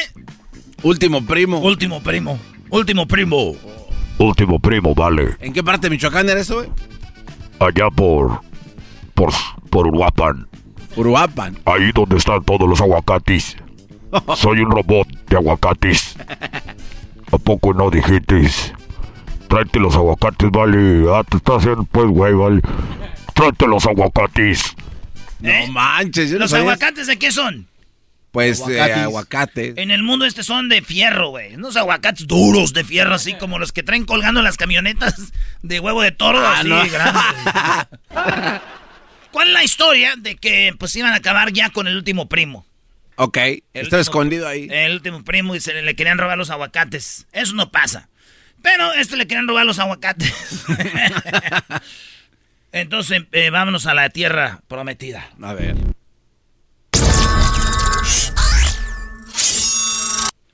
Último 0.82 1.24
primo. 1.26 1.58
Último 1.58 2.02
primo. 2.02 2.40
Último 2.70 3.06
primo. 3.06 3.56
Último 4.16 4.58
primo, 4.58 4.94
vale. 4.94 5.36
¿En 5.40 5.52
qué 5.52 5.62
parte 5.62 5.86
de 5.86 5.90
Michoacán 5.90 6.28
era 6.28 6.40
eso, 6.40 6.56
güey? 6.56 6.68
Allá 7.58 7.90
por. 7.90 8.40
por. 9.14 9.30
por 9.70 9.86
Uruapan. 9.86 10.47
Uruapan. 10.98 11.58
Ahí 11.64 11.90
donde 11.94 12.16
están 12.16 12.42
todos 12.44 12.68
los 12.68 12.80
aguacates. 12.80 13.56
Soy 14.36 14.60
un 14.60 14.70
robot 14.70 15.06
de 15.28 15.36
aguacates. 15.36 16.16
¿A 17.32 17.38
poco 17.38 17.72
no 17.74 17.90
dijiste? 17.90 18.50
Tráete 19.48 19.78
los 19.80 19.94
aguacates, 19.94 20.50
vale. 20.50 21.04
Ah, 21.12 21.22
te 21.28 21.36
estás 21.38 21.56
haciendo 21.58 21.84
pues, 21.84 22.06
güey, 22.08 22.32
vale. 22.34 22.60
Tráete 23.34 23.66
los 23.66 23.86
aguacates. 23.86 24.74
No 25.40 25.66
manches, 25.68 26.30
yo 26.30 26.34
no 26.36 26.40
¿Los 26.40 26.50
sabía- 26.50 26.62
aguacates 26.62 27.06
de 27.06 27.18
qué 27.18 27.30
son? 27.32 27.66
Pues 28.30 28.60
eh, 28.60 28.64
Aguacates. 28.80 29.02
aguacate. 29.04 29.74
En 29.82 29.90
el 29.90 30.02
mundo 30.02 30.26
este 30.26 30.42
son 30.42 30.68
de 30.68 30.82
fierro, 30.82 31.30
güey. 31.30 31.54
Unos 31.54 31.76
aguacates 31.76 32.26
duros 32.26 32.74
de 32.74 32.84
fierro, 32.84 33.14
así 33.14 33.34
como 33.34 33.58
los 33.58 33.72
que 33.72 33.82
traen 33.82 34.04
colgando 34.04 34.42
las 34.42 34.56
camionetas 34.58 35.32
de 35.62 35.80
huevo 35.80 36.02
de 36.02 36.12
toro, 36.12 36.38
Ah, 36.40 36.56
así 36.58 36.68
no. 36.68 36.76
grandes. 36.90 37.22
¿Cuál 39.38 39.48
es 39.50 39.54
la 39.54 39.62
historia 39.62 40.14
de 40.18 40.34
que 40.34 40.74
pues 40.80 40.96
iban 40.96 41.12
a 41.12 41.16
acabar 41.18 41.52
ya 41.52 41.70
con 41.70 41.86
el 41.86 41.96
último 41.96 42.28
primo? 42.28 42.66
Ok, 43.14 43.36
El 43.36 43.62
está 43.72 43.82
último- 43.84 44.00
escondido 44.00 44.48
ahí. 44.48 44.66
El 44.68 44.94
último 44.94 45.22
primo 45.22 45.54
y 45.54 45.60
se 45.60 45.72
le, 45.74 45.82
le 45.82 45.94
querían 45.94 46.18
robar 46.18 46.36
los 46.36 46.50
aguacates. 46.50 47.28
Eso 47.30 47.54
no 47.54 47.70
pasa. 47.70 48.08
Pero 48.62 48.92
este 48.94 49.16
le 49.16 49.28
querían 49.28 49.46
robar 49.46 49.64
los 49.64 49.78
aguacates. 49.78 50.34
Entonces, 52.72 53.22
eh, 53.30 53.50
vámonos 53.50 53.86
a 53.86 53.94
la 53.94 54.10
tierra 54.10 54.60
prometida. 54.66 55.30
A 55.40 55.54
ver. 55.54 55.76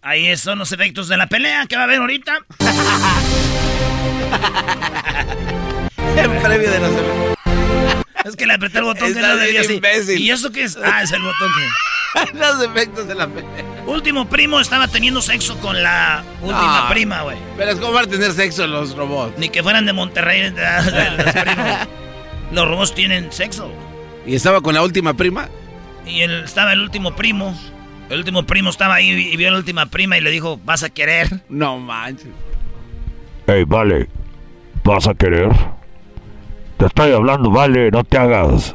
Ahí 0.03 0.37
son 0.37 0.59
los 0.59 0.73
efectos 0.73 1.09
de 1.09 1.17
la 1.17 1.27
pelea 1.27 1.65
que 1.67 1.77
va 1.77 1.81
a 1.81 1.85
haber 1.87 2.01
ahorita. 2.01 2.37
El 6.19 6.31
premio 6.43 6.71
de 6.71 6.81
los 6.81 7.34
Es 8.25 8.37
que 8.37 8.47
le 8.47 8.55
apreté 8.55 8.79
el 8.79 8.85
botón 8.85 9.13
que 9.13 9.21
no 9.21 9.37
debía 9.37 9.61
así. 9.61 9.81
¿Y 10.17 10.31
eso 10.31 10.51
qué 10.51 10.63
es? 10.65 10.77
Ah, 10.83 11.03
es 11.03 11.13
el 11.13 11.23
botón 11.23 11.49
que... 11.55 12.33
los 12.39 12.63
efectos 12.63 13.07
de 13.09 13.15
la. 13.17 13.29
Último 13.87 14.29
primo 14.29 14.61
estaba 14.61 14.87
teniendo 14.89 15.21
sexo 15.21 15.59
con 15.59 15.83
la 15.83 16.25
última 16.41 16.87
Ah, 16.87 16.89
prima, 16.91 17.23
güey. 17.23 17.37
Pero 17.57 17.73
es 17.73 17.79
como 17.79 17.93
van 17.93 18.05
a 18.07 18.09
tener 18.09 18.33
sexo 18.33 18.67
los 18.67 18.97
robots. 18.97 19.37
Ni 19.37 19.49
que 19.49 19.63
fueran 19.63 19.85
de 19.85 19.93
Monterrey. 19.93 20.43
de- 20.43 20.51
de- 20.53 21.11
los, 21.25 21.33
primos. 21.35 21.79
Los 22.53 22.69
robots 22.69 22.95
tienen 22.95 23.33
sexo. 23.33 23.71
¿Y 24.27 24.37
estaba 24.37 24.61
con 24.63 24.75
la 24.75 24.83
última 24.83 25.15
prima? 25.15 25.49
Y 26.07 26.21
el- 26.21 26.45
estaba 26.45 26.73
el 26.73 26.81
último 26.81 27.15
primo. 27.17 27.59
El 28.11 28.19
último 28.19 28.45
primo 28.47 28.71
estaba 28.71 28.95
ahí 28.95 29.11
y 29.11 29.37
vio 29.37 29.49
a 29.49 29.51
la 29.53 29.59
última 29.59 29.87
prima 29.87 30.17
y 30.17 30.21
le 30.21 30.31
dijo, 30.31 30.59
¿vas 30.65 30.83
a 30.83 30.91
querer? 30.91 31.29
No 31.49 31.79
manches. 31.79 32.29
Hey, 33.47 33.65
vale. 33.67 34.09
¿Vas 34.85 35.07
a 35.09 35.15
querer? 35.15 35.51
Te 36.77 36.87
estoy 36.87 37.13
hablando, 37.13 37.51
vale, 37.51 37.91
no 37.91 38.05
te 38.05 38.19
hagas. 38.19 38.75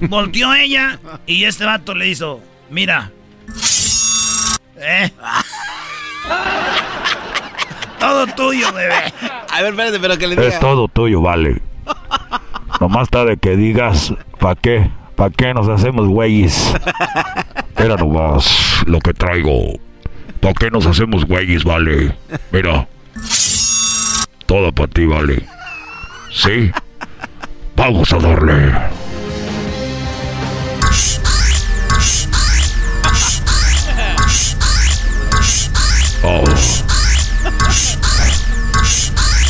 Volteó 0.00 0.54
ella 0.54 0.98
y 1.26 1.44
este 1.44 1.64
vato 1.64 1.94
le 1.94 2.08
hizo, 2.08 2.40
mira. 2.70 3.10
¿Eh? 4.76 5.10
Todo 7.98 8.26
tuyo, 8.28 8.72
bebé. 8.72 8.94
A 9.50 9.60
ver, 9.62 9.70
espérate, 9.72 10.00
pero 10.00 10.16
que 10.18 10.26
le 10.26 10.34
Es 10.34 10.40
diga. 10.46 10.58
todo 10.60 10.88
tuyo, 10.88 11.20
vale. 11.20 11.60
Nomás 12.80 13.04
está 13.04 13.24
de 13.26 13.36
que 13.36 13.56
digas, 13.56 14.14
¿pa' 14.38 14.54
qué? 14.54 14.90
¿Pa' 15.16 15.30
qué 15.30 15.52
nos 15.52 15.68
hacemos 15.68 16.08
güeyes? 16.08 16.72
Era 17.76 17.96
nomás 17.96 18.82
lo 18.86 19.00
que 19.00 19.12
traigo. 19.12 19.74
¿Pa' 20.40 20.54
qué 20.54 20.70
nos 20.70 20.86
hacemos 20.86 21.26
güeyes, 21.26 21.62
vale? 21.64 22.16
Mira. 22.52 22.88
Todo 24.46 24.72
para 24.72 24.88
ti, 24.88 25.04
vale. 25.04 25.44
¿Sí? 26.32 26.70
Vamos 27.76 28.12
a 28.12 28.18
darle. 28.18 28.72
Oh. 36.22 36.44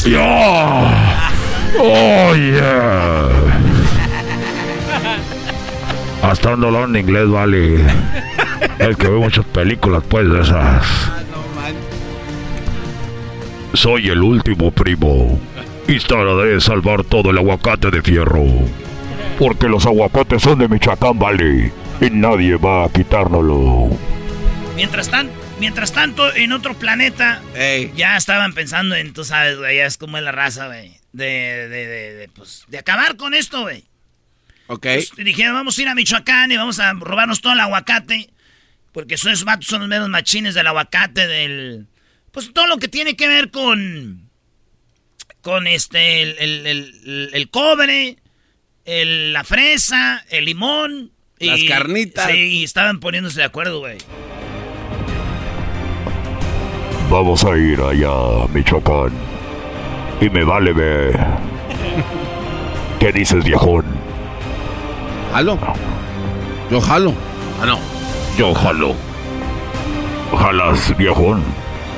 ¡Ya! 0.07 1.31
¡Oh, 1.79 2.35
yeah! 2.35 3.29
Hasta 6.23 6.53
ando 6.53 6.69
hablando 6.69 6.99
en 6.99 7.05
inglés, 7.05 7.29
vale. 7.29 7.85
El 8.79 8.97
que 8.97 9.09
ve 9.09 9.19
muchas 9.19 9.45
películas, 9.47 10.03
pues, 10.09 10.31
de 10.31 10.41
esas. 10.41 10.87
Soy 13.75 14.09
el 14.09 14.23
último 14.23 14.71
primo. 14.71 15.39
Y 15.91 15.99
trataré 15.99 16.55
de 16.55 16.61
salvar 16.61 17.03
todo 17.03 17.33
el 17.33 17.39
aguacate 17.39 17.91
de 17.91 18.01
fierro. 18.01 18.45
Porque 19.41 19.67
los 19.67 19.87
aguacates 19.87 20.41
son 20.41 20.61
de 20.61 20.69
Michoacán, 20.69 21.19
vale. 21.19 21.73
Y 22.01 22.11
nadie 22.11 22.55
va 22.55 22.85
a 22.85 22.93
quitárnoslo. 22.93 23.91
Mientras, 24.77 25.11
tan, 25.11 25.29
mientras 25.59 25.93
tanto, 25.93 26.33
en 26.33 26.53
otro 26.53 26.75
planeta, 26.75 27.43
ya 27.97 28.17
estaban 28.17 28.53
pensando 28.55 28.95
en, 28.95 29.13
tú 29.13 29.25
sabes, 29.25 29.59
güey, 29.59 29.79
ya 29.79 29.87
es 29.87 29.99
como 29.99 30.17
es 30.17 30.23
la 30.23 30.31
raza, 30.31 30.69
güey. 30.69 30.93
De, 31.13 31.25
de, 31.69 31.87
de, 31.89 32.15
de, 32.15 32.29
pues, 32.29 32.67
de 32.69 32.79
acabar 32.79 33.17
con 33.17 33.35
esto, 33.35 33.63
güey. 33.63 33.83
Ok. 34.69 34.83
Pues, 34.83 35.11
dijeron, 35.17 35.55
vamos 35.55 35.77
a 35.77 35.83
ir 35.83 35.89
a 35.89 35.97
Michoacán 35.97 36.53
y 36.53 36.57
vamos 36.57 36.79
a 36.79 36.93
robarnos 36.93 37.41
todo 37.41 37.55
el 37.55 37.61
aguacate. 37.61 38.31
Porque 38.93 39.17
esos 39.17 39.43
vatos 39.43 39.67
son 39.67 39.81
los 39.81 39.89
menos 39.89 40.09
machines 40.09 40.55
del 40.55 40.69
aguacate, 40.69 41.27
del... 41.27 41.89
Pues 42.31 42.53
todo 42.53 42.69
lo 42.69 42.79
que 42.79 42.87
tiene 42.87 43.17
que 43.17 43.27
ver 43.27 43.51
con... 43.51 44.30
Con 45.43 45.67
este, 45.67 46.23
el, 46.23 46.37
el, 46.39 46.67
el- 46.67 47.31
el 47.33 47.51
cobre, 47.51 48.17
el- 48.85 49.33
la 49.33 49.45
fresa, 49.45 50.25
el 50.31 50.45
limón. 50.47 51.13
Las 51.39 51.61
carnitas. 51.65 52.31
Sí, 52.31 52.37
y 52.59 52.65
estaban 52.65 53.01
poniéndose 53.01 53.41
de 53.41 53.47
acuerdo, 53.47 53.79
güey. 53.81 53.97
Vamos 57.11 57.45
a 57.45 57.57
ir 57.57 57.81
allá 57.81 58.47
Michoacán. 58.53 59.11
Y 60.21 60.29
me 60.31 60.45
vale 60.45 60.73
ver. 60.73 61.19
¿Qué 63.01 63.11
dices, 63.13 63.43
viejón? 63.45 63.85
¿Jalo? 65.33 65.59
Yo 66.71 66.81
jalo. 66.81 67.15
Ah, 67.61 67.67
no. 67.67 67.79
Yo 68.39 68.55
jalo. 68.55 68.95
¿Jalas, 70.39 70.97
viejón? 70.97 71.43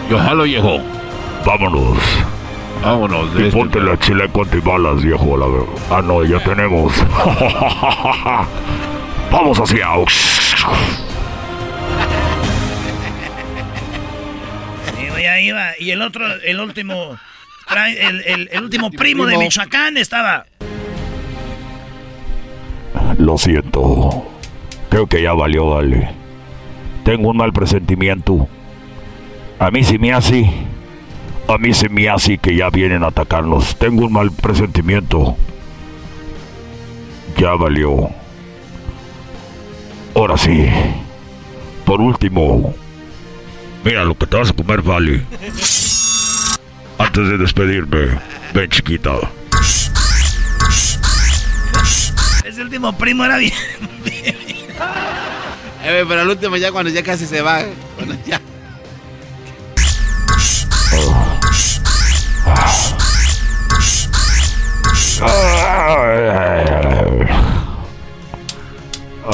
Yo 0.08 0.18
jalo, 0.18 0.44
viejo. 0.44 0.80
Vámonos. 1.44 1.98
Vámonos. 2.82 3.28
Y 3.38 3.44
este- 3.44 3.56
ponte 3.56 3.80
la 3.80 3.98
chile 3.98 4.28
con 4.32 4.48
balas, 4.64 5.02
viejo. 5.02 5.36
La... 5.36 5.46
Ah, 5.96 6.02
no, 6.02 6.24
ya 6.24 6.38
tenemos. 6.42 6.92
Vamos 9.30 9.58
hacia. 9.60 9.86
Ahí 15.30 15.48
iba. 15.48 15.70
Y 15.78 15.90
el 15.90 16.02
otro, 16.02 16.24
el 16.44 16.60
último, 16.60 17.16
el, 17.74 18.22
el- 18.26 18.48
el 18.52 18.62
último 18.64 18.90
primo 18.90 19.26
de. 19.26 19.38
Michoacán 19.38 19.96
estaba. 19.96 20.46
Lo 23.18 23.38
siento. 23.38 24.26
Creo 24.90 25.06
que 25.06 25.22
ya 25.22 25.32
valió, 25.32 25.70
vale. 25.70 26.10
Tengo 27.04 27.30
un 27.30 27.36
mal 27.36 27.52
presentimiento. 27.52 28.48
A 29.58 29.70
mí 29.70 29.84
se 29.84 29.98
me 29.98 30.12
hace. 30.12 30.50
A 31.52 31.58
mí 31.58 31.74
se 31.74 31.90
me 31.90 32.08
hace 32.08 32.38
que 32.38 32.56
ya 32.56 32.70
vienen 32.70 33.04
a 33.04 33.08
atacarnos. 33.08 33.76
Tengo 33.76 34.06
un 34.06 34.12
mal 34.14 34.32
presentimiento. 34.32 35.36
Ya 37.36 37.50
valió. 37.50 38.08
Ahora 40.14 40.38
sí. 40.38 40.66
Por 41.84 42.00
último. 42.00 42.74
Mira 43.84 44.02
lo 44.02 44.16
que 44.16 44.26
te 44.26 44.34
vas 44.34 44.48
a 44.48 44.54
comer, 44.54 44.80
vale. 44.80 45.24
Antes 46.96 47.28
de 47.28 47.36
despedirme. 47.36 48.18
Ven, 48.54 48.70
chiquita. 48.70 49.18
Ese 52.46 52.62
último 52.62 52.96
primo 52.96 53.26
era 53.26 53.36
bien. 53.36 53.52
Eh, 55.84 56.04
pero 56.06 56.20
al 56.20 56.28
último 56.28 56.56
ya 56.56 56.70
cuando 56.70 56.92
ya 56.92 57.02
casi 57.02 57.26
se 57.26 57.42
va. 57.42 57.60
Cuando 57.96 58.14
ya. 58.24 58.40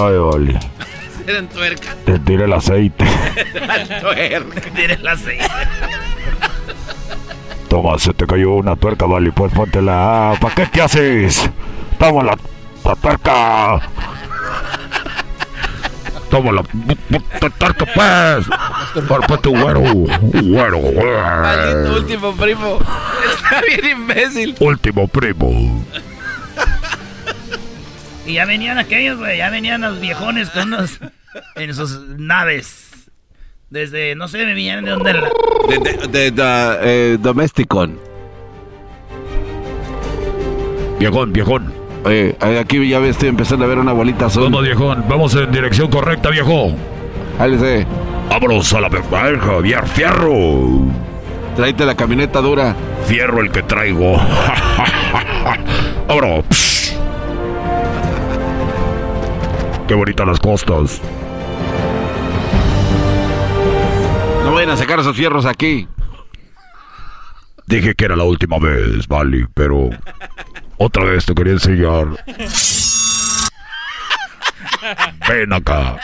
Ay, 0.01 0.19
vale. 0.19 0.59
Era 1.27 1.39
en 1.39 1.49
tuerca. 1.49 1.95
Te 2.05 2.19
tiré 2.21 2.45
el 2.45 2.53
aceite. 2.53 3.05
tuerca. 4.01 4.61
Tiene 4.75 4.95
el 4.95 5.07
aceite. 5.07 5.47
Toma, 7.69 7.99
se 7.99 8.15
te 8.15 8.27
cayó 8.27 8.53
una 8.53 8.77
tuerca, 8.77 9.07
vale. 9.07 9.33
Pues 9.33 9.53
póntela. 9.53 10.33
Ah, 10.33 10.35
¿Para 10.41 10.55
qué 10.55 10.67
te 10.67 10.81
haces? 10.83 11.51
Toma 11.99 12.23
la, 12.23 12.39
la 12.85 12.95
tuerca. 12.97 13.81
Toma 16.31 16.53
la 16.53 16.63
puta 16.63 17.51
tuerca, 17.51 17.87
pues. 17.95 19.07
Por 19.07 19.41
tu 19.41 19.51
güero. 19.51 19.81
Güero. 19.81 20.81
Maldito 21.43 21.97
último 21.97 22.37
primo. 22.37 22.79
Está 23.35 23.63
bien 23.63 23.99
imbécil. 23.99 24.55
Último 24.61 25.09
primo. 25.09 25.85
Y 28.27 28.35
ya 28.35 28.45
venían 28.45 28.77
aquellos, 28.77 29.19
güey, 29.19 29.39
ya 29.39 29.49
venían 29.49 29.81
los 29.81 30.01
viejones 30.01 30.51
con 30.51 30.75
unos, 30.75 31.01
en 31.57 31.75
sus 31.75 31.99
naves. 32.19 33.11
Desde, 33.71 34.15
no 34.15 34.29
sé, 34.29 34.39
me 34.45 34.53
venían 34.53 34.85
de 34.85 34.91
dónde. 34.91 35.15
La... 35.15 35.31
De, 36.11 36.31
de, 36.31 36.79
eh, 36.83 37.17
Domesticon. 37.21 37.99
Viejón, 40.99 41.33
viejón. 41.33 41.73
Oye, 42.09 42.35
aquí 42.41 42.89
ya 42.89 43.01
estoy 43.01 43.29
empezando 43.29 43.67
a 43.67 43.69
ver 43.69 43.79
una 43.79 43.93
bolita 43.93 44.25
azul. 44.27 44.45
Vamos, 44.45 44.63
viejón, 44.63 45.05
vamos 45.11 45.35
en 45.35 45.53
dirección 45.53 45.91
correcta, 45.91 46.31
viejo. 46.31 46.73
Álese. 47.39 47.87
Vámonos 48.31 48.73
a 48.73 48.81
la 48.81 48.89
Javier 48.89 49.87
Fierro. 49.87 50.87
Tráete 51.55 51.85
la 51.85 51.95
camioneta 51.95 52.41
dura. 52.41 52.75
Fierro 53.05 53.43
el 53.43 53.53
que 53.53 53.63
traigo. 53.63 54.17
Vámonos. 56.09 56.97
Qué 59.87 59.93
bonitas 59.93 60.27
las 60.27 60.41
costas. 60.41 61.03
No 64.45 64.55
vayan 64.55 64.71
a 64.71 64.79
sacar 64.79 64.99
esos 64.99 65.15
fierros 65.15 65.45
aquí. 65.45 65.87
Dije 67.67 67.95
que 67.95 68.07
era 68.07 68.17
la 68.17 68.25
última 68.25 68.59
vez, 68.59 69.07
vale, 69.07 69.47
pero 69.53 69.91
otra 70.79 71.05
vez 71.05 71.27
te 71.27 71.35
quería 71.35 71.53
enseñar. 71.55 72.07
Ven 75.29 75.53
acá. 75.53 75.97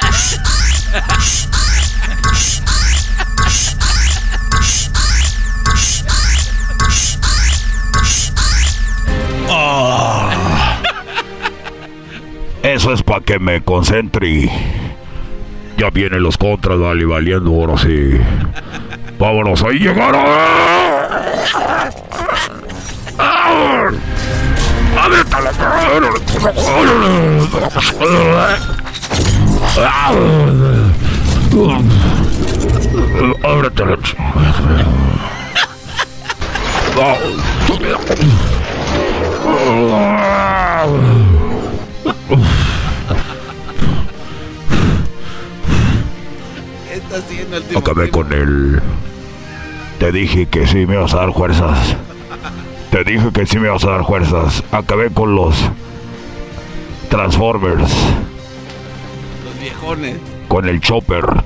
Ah. 9.49 10.81
Eso 12.63 12.93
es 12.93 13.03
para 13.03 13.21
que 13.21 13.39
me 13.39 13.63
concentre. 13.63 14.51
Ya 15.77 15.91
vienen 15.91 16.23
los 16.23 16.37
contras, 16.39 16.79
vale, 16.79 17.05
valiendo 17.05 17.51
ahora 17.51 17.77
sí. 17.79 18.19
Vámonos, 19.19 19.63
ahí 19.63 19.79
llegaron. 19.79 20.25
¡Ábrete 24.97 25.37
la 25.43 25.51
Ábrete 33.43 33.85
la 33.85 33.97
Acabé 47.77 48.11
con 48.11 48.33
él. 48.33 48.83
Te 49.99 50.13
dije 50.13 50.47
que 50.47 50.67
sí 50.67 50.87
me 50.87 50.95
ibas 50.95 51.15
a 51.15 51.19
dar 51.19 51.33
fuerzas. 51.33 51.97
Te 52.95 53.03
dije 53.03 53.33
que 53.33 53.45
sí 53.45 53.59
me 53.59 53.67
ibas 53.67 53.85
a 53.85 53.91
dar 53.91 54.07
fuerzas. 54.07 54.63
Acabé 54.71 55.11
con 55.11 55.35
los 55.35 55.57
Transformers. 57.11 57.93
Los 59.45 59.61
viejones. 59.61 60.17
Con 60.47 60.69
el 60.69 60.81
Chopper. 60.81 61.25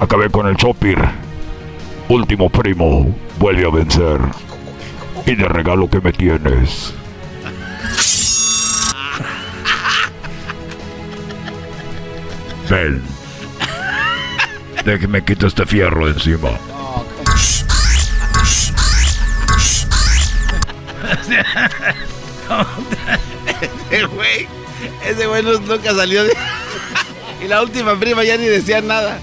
Acabé 0.00 0.28
con 0.28 0.48
el 0.48 0.56
Chopper. 0.56 1.08
Último 2.08 2.50
primo, 2.50 3.14
vuelve 3.38 3.64
a 3.64 3.70
vencer. 3.70 4.18
Y 5.24 5.36
de 5.36 5.46
regalo 5.46 5.88
que 5.88 6.00
me 6.00 6.12
tienes. 6.12 6.92
Ven. 12.68 13.04
Déjeme 14.84 15.22
quitar 15.22 15.46
este 15.46 15.64
fierro 15.64 16.08
ese 23.90 24.04
güey, 24.06 24.48
ese 25.04 25.26
güey 25.26 25.42
nunca 25.42 25.94
salió 25.94 26.24
de... 26.24 26.36
y 27.44 27.48
la 27.48 27.62
última 27.62 27.98
prima 27.98 28.24
ya 28.24 28.36
ni 28.36 28.46
decía 28.46 28.80
nada. 28.80 29.20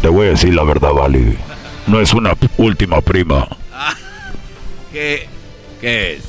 Te 0.00 0.08
voy 0.08 0.28
a 0.28 0.30
decir 0.30 0.54
la 0.54 0.64
verdad, 0.64 0.92
Vali. 0.92 1.38
No 1.86 2.00
es 2.00 2.12
una 2.12 2.32
última 2.58 3.00
prima. 3.00 3.48
¿Qué, 4.92 5.28
qué 5.80 6.14
es? 6.14 6.22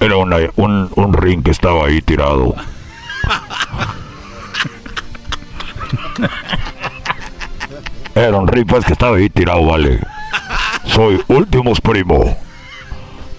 Era 0.00 0.16
una, 0.16 0.36
un, 0.56 0.90
un 0.94 1.12
ring 1.12 1.42
que 1.42 1.50
estaba 1.50 1.86
ahí 1.86 2.00
tirado. 2.02 2.54
Era 8.18 8.36
un 8.36 8.48
ring 8.48 8.66
pues 8.66 8.84
que 8.84 8.94
estaba 8.94 9.16
ahí 9.16 9.30
tirado, 9.30 9.64
vale. 9.64 10.00
Soy 10.86 11.22
últimos 11.28 11.80
primo. 11.80 12.36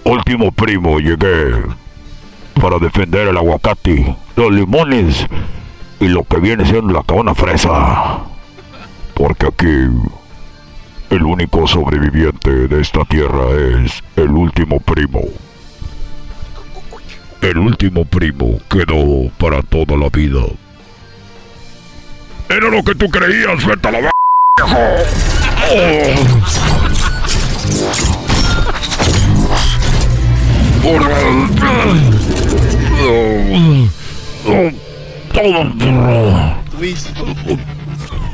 Último 0.04 0.50
primo, 0.52 0.98
llegué 0.98 1.52
para 2.58 2.78
defender 2.78 3.28
el 3.28 3.36
aguacate, 3.36 4.16
los 4.36 4.50
limones 4.50 5.26
y 6.00 6.08
lo 6.08 6.24
que 6.24 6.38
viene 6.38 6.64
siendo 6.64 6.94
la 6.94 7.02
cabana 7.02 7.34
fresa. 7.34 8.20
Porque 9.12 9.48
aquí 9.48 9.86
el 11.10 11.22
único 11.24 11.66
sobreviviente 11.66 12.50
de 12.66 12.80
esta 12.80 13.04
tierra 13.04 13.50
es 13.50 14.02
el 14.16 14.30
último 14.30 14.80
primo. 14.80 15.20
El 17.42 17.58
último 17.58 18.06
primo 18.06 18.58
quedó 18.70 19.30
para 19.36 19.62
toda 19.62 19.94
la 19.98 20.08
vida. 20.08 20.40
Era 22.48 22.70
lo 22.70 22.82
que 22.82 22.94
tú 22.94 23.10
creías, 23.10 23.66
vete 23.66 23.88
a 23.88 23.90
la 23.90 24.10
viejo. 24.56 24.76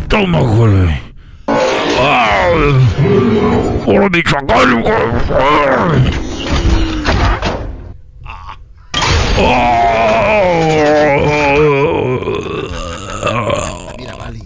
Toma, 0.09 0.39
Toma, 0.39 0.41
güey. 0.41 1.01
¡Ahora 3.87 4.09
Michoacán! 4.09 4.85
Mira, 13.99 14.15
Vali. 14.17 14.43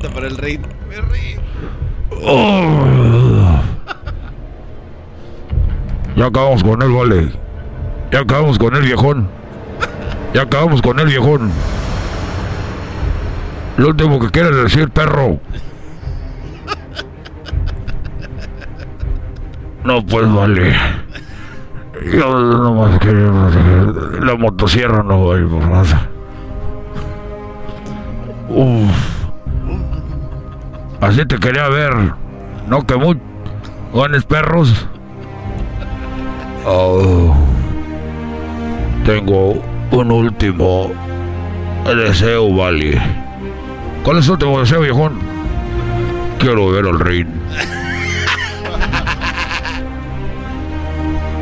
Para 0.00 0.28
el 0.28 0.36
rey. 0.36 0.60
Ya 6.16 6.26
acabamos 6.26 6.62
con 6.62 6.82
él, 6.82 6.92
vale. 6.92 7.32
Ya 8.12 8.20
acabamos 8.20 8.58
con 8.58 8.76
él, 8.76 8.82
viejón. 8.82 9.28
Ya 10.34 10.42
acabamos 10.42 10.82
con 10.82 11.00
él, 11.00 11.06
viejón. 11.06 11.50
Lo 13.76 13.88
último 13.88 14.18
que 14.20 14.30
quieres 14.30 14.56
decir, 14.56 14.88
perro. 14.90 15.38
No, 19.84 20.04
pues 20.06 20.32
vale. 20.32 20.74
Yo 22.12 22.40
nomás 22.40 22.98
quería. 23.00 23.30
La 24.20 24.36
motosierra 24.36 25.02
no 25.02 25.26
va 25.26 25.36
a 25.36 25.38
ir 25.38 25.48
por 25.48 25.64
nada. 25.66 26.08
Uf. 28.48 29.17
Así 31.00 31.24
te 31.26 31.38
quería 31.38 31.68
ver. 31.68 31.92
No 32.68 32.86
que 32.86 32.96
muy. 32.96 33.18
Ganes 33.94 34.24
perros. 34.24 34.86
Oh. 36.66 37.34
Tengo 39.04 39.62
un 39.90 40.10
último 40.10 40.92
deseo, 41.86 42.54
vale. 42.54 43.00
¿Cuál 44.02 44.18
es 44.18 44.26
el 44.26 44.32
último 44.32 44.60
deseo, 44.60 44.80
viejón? 44.80 45.18
Quiero 46.38 46.70
ver 46.70 46.86
al 46.86 47.00
rey. 47.00 47.26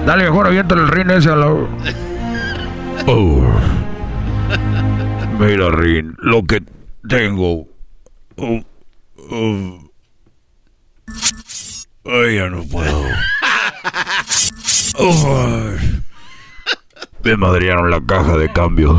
Dale, 0.06 0.24
mejor 0.24 0.46
aviéntale 0.46 0.82
el 0.82 0.88
rin 0.88 1.10
ese 1.10 1.30
a 1.30 1.36
la. 1.36 1.48
Oh. 3.06 3.42
Mira, 5.38 5.70
Rin, 5.70 6.14
lo 6.18 6.44
que 6.44 6.62
tengo. 7.08 7.66
Oh. 8.36 8.60
Oh. 9.30 9.90
Ay, 12.04 12.36
ya 12.36 12.48
no 12.48 12.64
puedo. 12.64 13.04
Oh. 14.98 15.74
Me 17.22 17.36
madrearon 17.36 17.90
la 17.90 18.00
caja 18.00 18.36
de 18.36 18.52
cambios. 18.52 18.98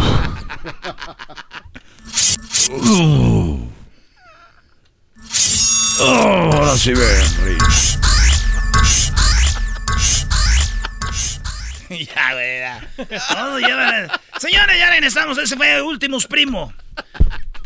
Oh. 2.72 3.68
Oh. 6.00 6.78
sí 6.78 6.94
río. 6.94 7.58
ya, 11.90 12.34
güey, 12.34 12.60
ya. 12.60 12.82
Señores, 14.40 14.78
ya 14.78 14.90
regresamos. 14.90 15.38
Ese 15.38 15.56
fue 15.56 15.82
Últimos 15.82 16.28
Primo. 16.28 16.74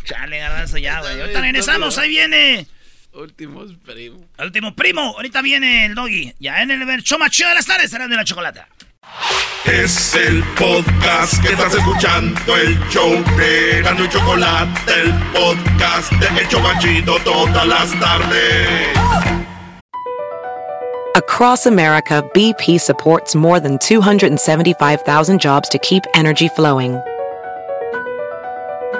Chale, 0.04 0.38
garbanzo, 0.38 0.78
ya, 0.78 1.00
güey. 1.00 1.20
Ahorita 1.20 1.40
regresamos. 1.40 1.98
Ahí 1.98 2.08
viene. 2.08 2.66
Últimos 3.12 3.72
primos. 3.84 4.22
Último 4.38 4.74
Primo. 4.74 5.14
Ahorita 5.16 5.42
viene 5.42 5.86
el 5.86 5.94
doggy. 5.94 6.34
Ya 6.38 6.62
en 6.62 6.70
el 6.70 7.02
show 7.02 7.18
más 7.18 7.30
chido 7.30 7.48
de 7.50 7.56
las 7.56 7.66
tardes. 7.66 7.90
Será 7.90 8.08
de 8.08 8.16
la 8.16 8.24
chocolata. 8.24 8.68
Es 9.64 10.14
el 10.14 10.42
podcast 10.58 11.40
que 11.42 11.52
estás 11.52 11.74
escuchando, 11.74 12.56
el 12.56 12.78
show 12.88 13.12
de 13.36 13.82
Gano 13.82 14.04
y 14.04 14.08
Chocolate, 14.08 14.92
el 14.92 15.12
podcast 15.32 16.12
de 16.12 16.40
El 16.40 16.48
Chocachito 16.48 17.16
todas 17.24 17.66
las 17.66 18.00
tardes. 18.00 18.88
Across 21.14 21.66
America, 21.66 22.22
BP 22.34 22.80
supports 22.80 23.34
more 23.34 23.60
than 23.60 23.78
275,000 23.78 25.38
jobs 25.38 25.68
to 25.68 25.78
keep 25.78 26.04
energy 26.14 26.48
flowing. 26.48 26.98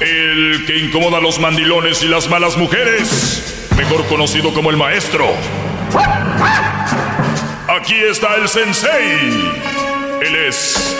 El 0.00 0.64
que 0.66 0.78
incomoda 0.78 1.18
a 1.18 1.20
los 1.20 1.38
mandilones 1.38 2.02
y 2.02 2.08
las 2.08 2.28
malas 2.28 2.56
mujeres. 2.56 3.68
Mejor 3.76 4.06
conocido 4.06 4.52
como 4.54 4.70
el 4.70 4.76
maestro. 4.76 5.26
Aquí 7.68 7.94
está 8.10 8.36
el 8.36 8.48
sensei. 8.48 9.52
Él 10.20 10.36
es 10.48 10.96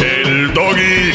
el 0.00 0.52
doggy. 0.52 1.12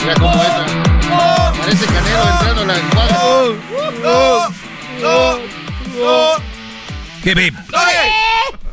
Mira 0.00 0.14
cómo 0.18 0.32
entra. 0.32 0.66
Parece 1.60 1.86
Canelo 1.86 2.22
entrando 2.32 2.62
a 2.62 2.64
la 2.64 2.74
escuadra. 2.76 3.20
Hip, 7.22 7.38
hip. 7.38 7.54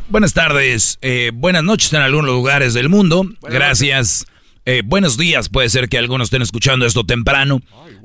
Buenas 0.09 0.33
tardes, 0.33 0.97
eh, 1.01 1.31
buenas 1.33 1.63
noches 1.63 1.91
en 1.93 2.01
algunos 2.01 2.29
lugares 2.31 2.73
del 2.73 2.87
mundo. 2.89 3.25
Gracias. 3.41 4.25
Eh, 4.65 4.81
buenos 4.85 5.17
días, 5.17 5.49
puede 5.49 5.69
ser 5.69 5.89
que 5.89 5.97
algunos 5.97 6.27
estén 6.27 6.41
escuchando 6.41 6.85
esto 6.85 7.05
temprano. 7.05 7.61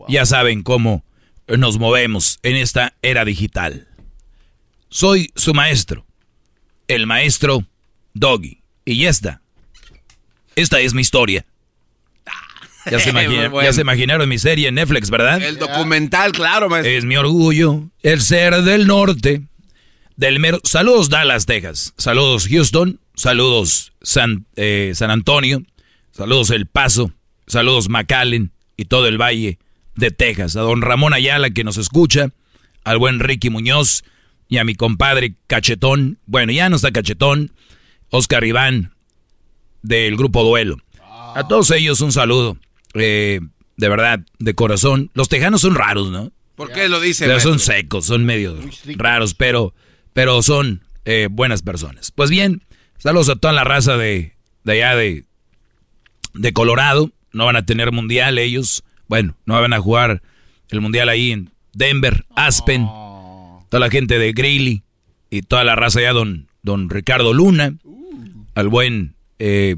Ya 0.09 0.27
saben 0.27 0.63
cómo 0.63 1.05
nos 1.47 1.79
movemos 1.79 2.39
en 2.43 2.57
esta 2.57 2.95
era 3.03 3.25
digital. 3.25 3.87
Soy 4.89 5.31
su 5.37 5.55
maestro, 5.55 6.05
el 6.89 7.07
maestro 7.07 7.65
Doggy. 8.15 8.61
Y 8.85 8.99
ya 8.99 9.11
está. 9.11 9.41
Esta 10.57 10.81
es 10.81 10.95
mi 10.95 11.03
historia. 11.03 11.45
Ya 12.91 12.99
se, 12.99 13.11
imagina- 13.11 13.43
Muy 13.43 13.49
bueno. 13.49 13.69
ya 13.69 13.73
se 13.73 13.83
imaginaron 13.83 14.29
mi 14.29 14.39
serie 14.39 14.67
en 14.67 14.75
Netflix, 14.75 15.09
¿verdad? 15.09 15.41
El 15.41 15.57
documental, 15.57 16.33
claro, 16.33 16.69
maestro. 16.69 16.91
Es 16.93 17.05
mi 17.05 17.17
orgullo 17.17 17.85
el 18.03 18.21
ser 18.21 18.61
del 18.63 18.89
norte. 18.89 19.43
Del 20.23 20.39
mero. 20.39 20.61
Saludos 20.63 21.09
Dallas, 21.11 21.47
Texas. 21.47 21.95
Saludos 21.99 22.47
Houston. 22.47 23.01
Saludos 23.17 23.93
San, 24.03 24.47
eh, 24.55 24.93
San 24.95 25.11
Antonio. 25.11 25.65
Saludos 26.13 26.51
El 26.51 26.67
Paso. 26.67 27.11
Saludos 27.49 27.89
McAllen 27.89 28.53
y 28.77 28.85
todo 28.85 29.09
el 29.09 29.21
valle 29.21 29.59
de 29.97 30.13
Texas. 30.13 30.55
A 30.55 30.61
don 30.61 30.81
Ramón 30.81 31.13
Ayala 31.13 31.51
que 31.51 31.65
nos 31.65 31.77
escucha. 31.77 32.29
Al 32.85 32.99
buen 32.99 33.19
Ricky 33.19 33.51
Muñoz. 33.51 34.05
Y 34.49 34.59
a 34.59 34.65
mi 34.65 34.77
compadre 34.77 35.35
Cachetón. 35.49 36.21
Bueno, 36.27 36.53
ya 36.53 36.69
no 36.69 36.77
está 36.77 36.93
Cachetón. 36.93 37.51
Oscar 38.11 38.45
Iván 38.45 38.95
del 39.83 40.17
grupo 40.17 40.45
Duelo. 40.45 40.77
A 41.35 41.49
todos 41.49 41.73
ellos 41.73 42.01
un 42.01 42.13
saludo. 42.13 42.57
eh, 42.95 43.41
de 43.77 43.89
verdad, 43.89 44.21
de 44.39 44.55
corazón. 44.55 45.11
Los 45.15 45.29
tejanos 45.29 45.63
son 45.63 45.75
raros, 45.75 46.13
¿no? 46.13 46.31
¿Por 46.55 46.71
qué 46.71 46.89
lo 46.89 47.01
dice, 47.01 47.25
O 47.25 47.29
sea, 47.29 47.41
son 47.41 47.59
secos, 47.59 48.07
son 48.07 48.25
medio 48.25 48.57
raros, 48.99 49.35
pero, 49.35 49.75
pero 50.13 50.43
son 50.43 50.83
eh, 51.05 51.29
buenas 51.31 51.63
personas. 51.63 52.11
Pues 52.11 52.31
bien, 52.31 52.63
saludos 52.99 53.29
a 53.29 53.37
toda 53.37 53.53
la 53.53 53.65
raza 53.65 53.97
de, 53.97 54.35
de 54.65 54.73
allá 54.73 54.97
de, 54.97 55.25
de 56.35 56.53
Colorado. 56.53 57.11
No 57.33 57.47
van 57.47 57.57
a 57.57 57.65
tener 57.67 57.93
mundial 57.93 58.39
ellos. 58.39 58.85
Bueno, 59.09 59.37
no 59.47 59.61
van 59.61 59.73
a 59.73 59.81
jugar 59.81 60.23
el 60.69 60.81
mundial 60.81 61.09
ahí 61.09 61.33
en 61.33 61.51
Denver, 61.73 62.25
Aspen. 62.37 62.85
Toda 62.87 63.81
la 63.81 63.91
gente 63.91 64.19
de 64.19 64.33
Greeley 64.33 64.83
y 65.31 65.43
toda 65.43 65.65
la 65.65 65.77
raza 65.77 66.01
allá, 66.01 66.13
don, 66.13 66.49
don 66.63 66.91
Ricardo 66.91 67.33
Luna. 67.33 67.75
Al 68.55 68.69
buen 68.69 69.15
eh, 69.39 69.77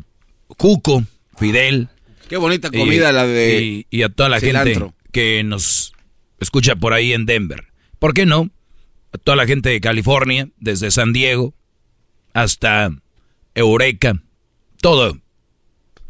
Cuco, 0.48 1.04
Fidel. 1.38 1.88
Qué 2.28 2.36
bonita 2.38 2.70
comida 2.70 3.12
la 3.12 3.26
de 3.26 3.62
Y, 3.62 3.86
y 3.90 4.02
a 4.02 4.08
toda 4.08 4.28
la 4.28 4.40
cilantro. 4.40 4.86
gente 4.88 4.94
que 5.12 5.44
nos 5.44 5.92
escucha 6.40 6.74
por 6.74 6.92
ahí 6.92 7.12
en 7.12 7.24
Denver. 7.26 7.66
¿Por 8.00 8.14
qué 8.14 8.26
no? 8.26 8.50
Toda 9.22 9.36
la 9.36 9.46
gente 9.46 9.68
de 9.68 9.80
California, 9.80 10.48
desde 10.58 10.90
San 10.90 11.12
Diego 11.12 11.54
hasta 12.32 12.90
Eureka, 13.54 14.20
todo. 14.80 15.18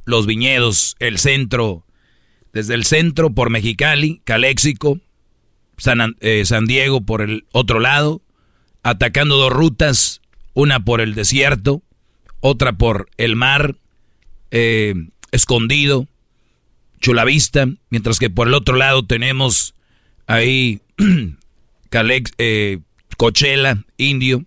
Los 0.06 0.26
viñedos, 0.26 0.97
el 0.98 1.18
centro, 1.18 1.86
desde 2.52 2.74
el 2.74 2.85
centro 2.85 3.31
por 3.31 3.51
Mexicali, 3.51 4.20
Caléxico, 4.24 5.01
eh, 6.20 6.44
San 6.44 6.66
Diego 6.66 7.02
por 7.02 7.22
el 7.22 7.47
otro 7.52 7.81
lado, 7.81 8.22
atacando 8.82 9.36
dos 9.36 9.52
rutas, 9.52 10.20
una 10.52 10.85
por 10.85 11.01
el 11.01 11.14
desierto, 11.14 11.82
otra 12.40 12.74
por 12.74 13.09
el 13.16 13.36
mar, 13.36 13.76
eh, 14.51 14.94
escondido, 15.32 16.06
Chulavista, 17.01 17.66
mientras 17.90 18.18
que 18.18 18.31
por 18.31 18.48
el 18.48 18.55
otro 18.55 18.76
lado 18.76 19.05
tenemos 19.05 19.74
ahí 20.26 20.81
Calex, 21.90 22.32
eh, 22.39 22.78
Coachella, 23.16 23.85
Indio, 23.97 24.45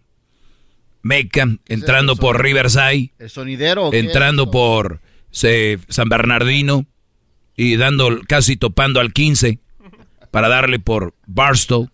Meca, 1.02 1.48
entrando 1.68 2.15
por 2.15 2.41
Riverside, 2.41 3.11
¿El 3.19 3.30
sonidero 3.30 3.94
entrando 3.94 4.52
por 4.52 5.02
se- 5.31 5.80
San 5.89 6.10
Bernardino 6.10 6.85
y 7.56 7.77
dando 7.77 8.19
casi 8.27 8.57
topando 8.57 8.99
al 8.99 9.14
15 9.14 9.60
para 10.31 10.49
darle 10.49 10.80
por 10.80 11.15
Barstow, 11.26 11.89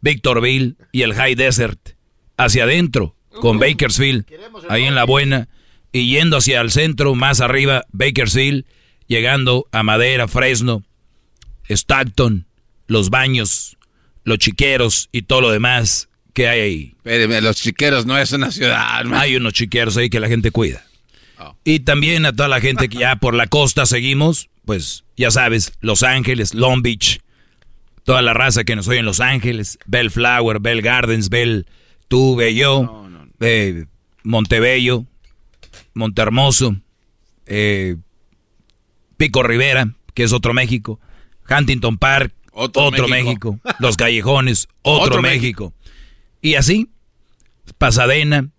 Victorville 0.00 0.74
y 0.92 1.02
el 1.02 1.14
High 1.14 1.34
Desert 1.36 1.90
hacia 2.36 2.64
adentro 2.64 3.14
con 3.40 3.58
Bakersfield 3.58 4.24
ahí 4.68 4.84
en 4.84 4.94
la 4.94 5.04
buena 5.04 5.48
y 5.92 6.10
yendo 6.10 6.38
hacia 6.38 6.60
el 6.60 6.70
centro 6.70 7.14
más 7.14 7.40
arriba 7.40 7.84
Bakersfield 7.92 8.64
llegando 9.06 9.66
a 9.72 9.82
Madera, 9.82 10.26
Fresno, 10.28 10.82
Stockton, 11.68 12.46
Los 12.86 13.10
Baños, 13.10 13.76
Los 14.30 14.38
Chiqueros 14.38 15.10
y 15.12 15.22
todo 15.22 15.42
lo 15.42 15.50
demás 15.50 16.08
que 16.32 16.48
hay 16.48 16.60
ahí. 16.60 16.94
Espéreme, 16.96 17.40
los 17.40 17.56
chiqueros 17.56 18.06
no 18.06 18.16
es 18.16 18.32
una 18.32 18.50
ciudad. 18.50 19.04
man. 19.04 19.20
Hay 19.20 19.36
unos 19.36 19.52
chiqueros 19.52 19.96
ahí 19.96 20.08
que 20.08 20.20
la 20.20 20.28
gente 20.28 20.50
cuida. 20.50 20.84
Y 21.64 21.80
también 21.80 22.26
a 22.26 22.32
toda 22.32 22.48
la 22.48 22.60
gente 22.60 22.88
que 22.88 22.98
ya 22.98 23.16
por 23.16 23.34
la 23.34 23.46
costa 23.46 23.86
seguimos, 23.86 24.48
pues 24.64 25.04
ya 25.16 25.30
sabes, 25.30 25.72
Los 25.80 26.02
Ángeles, 26.02 26.54
Long 26.54 26.82
Beach, 26.82 27.20
toda 28.04 28.22
la 28.22 28.34
raza 28.34 28.64
que 28.64 28.76
nos 28.76 28.88
oye 28.88 28.98
en 28.98 29.06
Los 29.06 29.20
Ángeles, 29.20 29.78
Bellflower, 29.86 30.60
Bell 30.60 30.82
Gardens, 30.82 31.28
Bell, 31.30 31.66
tú, 32.08 32.36
Bello, 32.36 33.06
eh, 33.40 33.86
Montebello, 34.22 35.06
Montehermoso, 35.94 36.76
eh, 37.46 37.96
Pico 39.16 39.42
Rivera, 39.42 39.94
que 40.14 40.24
es 40.24 40.32
otro 40.32 40.52
México, 40.52 41.00
Huntington 41.48 41.98
Park, 41.98 42.32
otro, 42.52 42.90
México. 42.90 43.08
México. 43.08 43.60
Los 43.78 43.96
Callejones, 43.96 44.68
otro, 44.82 45.04
Otro 45.04 45.22
México. 45.22 45.72
Y 46.42 46.54
así, 46.54 46.90
Pasadena, 47.78 48.50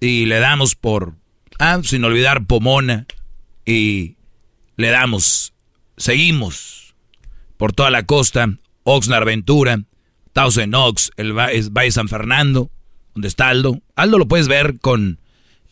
y 0.00 0.26
le 0.26 0.38
damos 0.38 0.74
por, 0.74 1.14
ah, 1.58 1.80
sin 1.82 2.04
olvidar 2.04 2.46
Pomona, 2.46 3.06
y 3.64 4.16
le 4.76 4.90
damos, 4.90 5.52
seguimos 5.96 6.94
por 7.56 7.72
toda 7.72 7.90
la 7.90 8.04
costa, 8.04 8.48
Oxnard 8.84 9.24
Ventura, 9.24 9.82
Thousand 10.32 10.74
Oaks, 10.74 11.10
el 11.16 11.32
Valle 11.32 11.90
San 11.90 12.08
Fernando, 12.08 12.70
donde 13.14 13.28
está 13.28 13.48
Aldo. 13.48 13.80
Aldo 13.94 14.18
lo 14.18 14.28
puedes 14.28 14.48
ver 14.48 14.78
con 14.80 15.18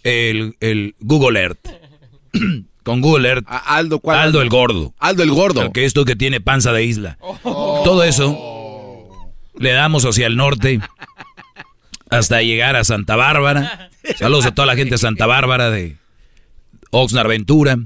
el, 0.02 0.56
el 0.60 0.94
Google 1.00 1.40
Earth. 1.40 1.68
con 2.84 3.00
Gullert. 3.00 3.44
Aldo, 3.48 3.98
¿cuál? 3.98 4.18
Aldo 4.18 4.40
el 4.42 4.48
gordo. 4.48 4.94
Aldo 4.98 5.22
el 5.24 5.30
gordo. 5.32 5.62
El 5.62 5.72
que 5.72 5.84
esto 5.84 6.04
que 6.04 6.14
tiene 6.14 6.40
panza 6.40 6.72
de 6.72 6.84
isla. 6.84 7.18
Todo 7.42 8.04
eso 8.04 9.28
le 9.58 9.72
damos 9.72 10.04
hacia 10.04 10.26
el 10.28 10.36
norte 10.36 10.80
hasta 12.10 12.42
llegar 12.42 12.76
a 12.76 12.84
Santa 12.84 13.16
Bárbara. 13.16 13.90
Saludos 14.16 14.46
a 14.46 14.54
toda 14.54 14.66
la 14.66 14.76
gente 14.76 14.92
de 14.92 14.98
Santa 14.98 15.26
Bárbara 15.26 15.70
de 15.70 15.96
Oxnard 16.90 17.28
Ventura. 17.28 17.76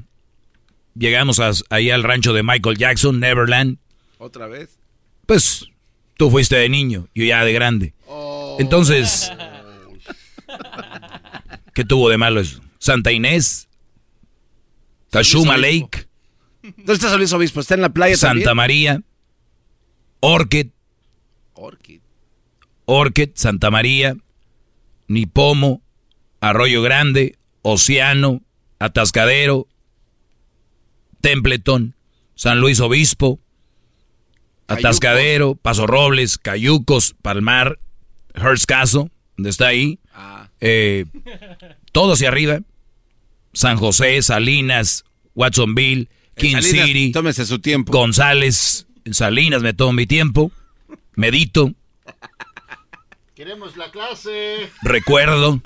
Llegamos 0.94 1.38
a- 1.40 1.52
ahí 1.70 1.90
al 1.90 2.02
rancho 2.02 2.32
de 2.32 2.42
Michael 2.42 2.76
Jackson, 2.76 3.20
Neverland. 3.20 3.78
¿Otra 4.18 4.48
vez? 4.48 4.78
Pues 5.26 5.64
tú 6.16 6.30
fuiste 6.30 6.56
de 6.56 6.68
niño, 6.68 7.06
yo 7.14 7.24
ya 7.24 7.44
de 7.44 7.52
grande. 7.52 7.94
Entonces, 8.58 9.30
¿qué 11.74 11.84
tuvo 11.84 12.08
de 12.10 12.18
malo 12.18 12.40
eso? 12.40 12.60
Santa 12.78 13.12
Inés, 13.12 13.67
Luis 15.12 15.46
Lake, 15.46 16.08
¿Dónde 16.62 16.92
está 16.92 17.08
San 17.08 17.18
Luis 17.18 17.32
Obispo? 17.32 17.60
¿Está 17.60 17.74
en 17.74 17.82
la 17.82 17.90
playa 17.90 18.16
Santa 18.16 18.34
también? 18.34 18.56
María, 18.56 19.02
Orchid, 20.20 20.68
Orchid. 21.54 22.00
Orchid, 22.84 23.30
Santa 23.34 23.70
María, 23.70 24.16
Nipomo, 25.06 25.82
Arroyo 26.40 26.82
Grande, 26.82 27.36
Océano, 27.62 28.42
Atascadero, 28.78 29.66
Templeton, 31.20 31.94
San 32.34 32.60
Luis 32.60 32.80
Obispo, 32.80 33.40
Atascadero, 34.68 35.54
Paso 35.54 35.86
Robles, 35.86 36.38
Cayucos, 36.38 37.14
Palmar, 37.22 37.78
Hearst 38.34 38.66
Caso, 38.66 39.10
donde 39.36 39.50
está 39.50 39.68
ahí, 39.68 39.98
eh, 40.60 41.06
todo 41.92 42.12
hacia 42.12 42.28
arriba, 42.28 42.60
San 43.52 43.76
José, 43.76 44.20
Salinas, 44.22 45.04
Watsonville, 45.34 46.08
King 46.36 46.52
Salinas, 46.60 46.86
City, 46.86 47.12
tómese 47.12 47.44
su 47.46 47.58
tiempo. 47.58 47.92
González, 47.92 48.86
en 49.04 49.14
Salinas 49.14 49.62
me 49.62 49.72
tomo 49.74 49.92
mi 49.92 50.06
tiempo, 50.06 50.52
medito, 51.14 51.72
Queremos 53.34 53.76
la 53.76 53.90
clase. 53.92 54.68
recuerdo, 54.82 55.60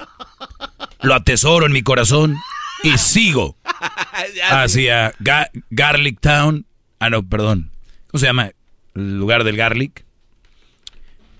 lo 1.02 1.14
atesoro 1.14 1.64
en 1.66 1.72
mi 1.72 1.82
corazón 1.82 2.36
y 2.82 2.98
sigo 2.98 3.56
hacia 4.50 5.12
Ga- 5.20 5.48
Garlic 5.70 6.20
Town. 6.20 6.66
Ah, 6.98 7.08
no, 7.08 7.26
perdón. 7.26 7.70
¿Cómo 8.08 8.20
se 8.20 8.26
llama? 8.26 8.50
El 8.94 9.18
lugar 9.18 9.44
del 9.44 9.56
Garlic. 9.56 10.04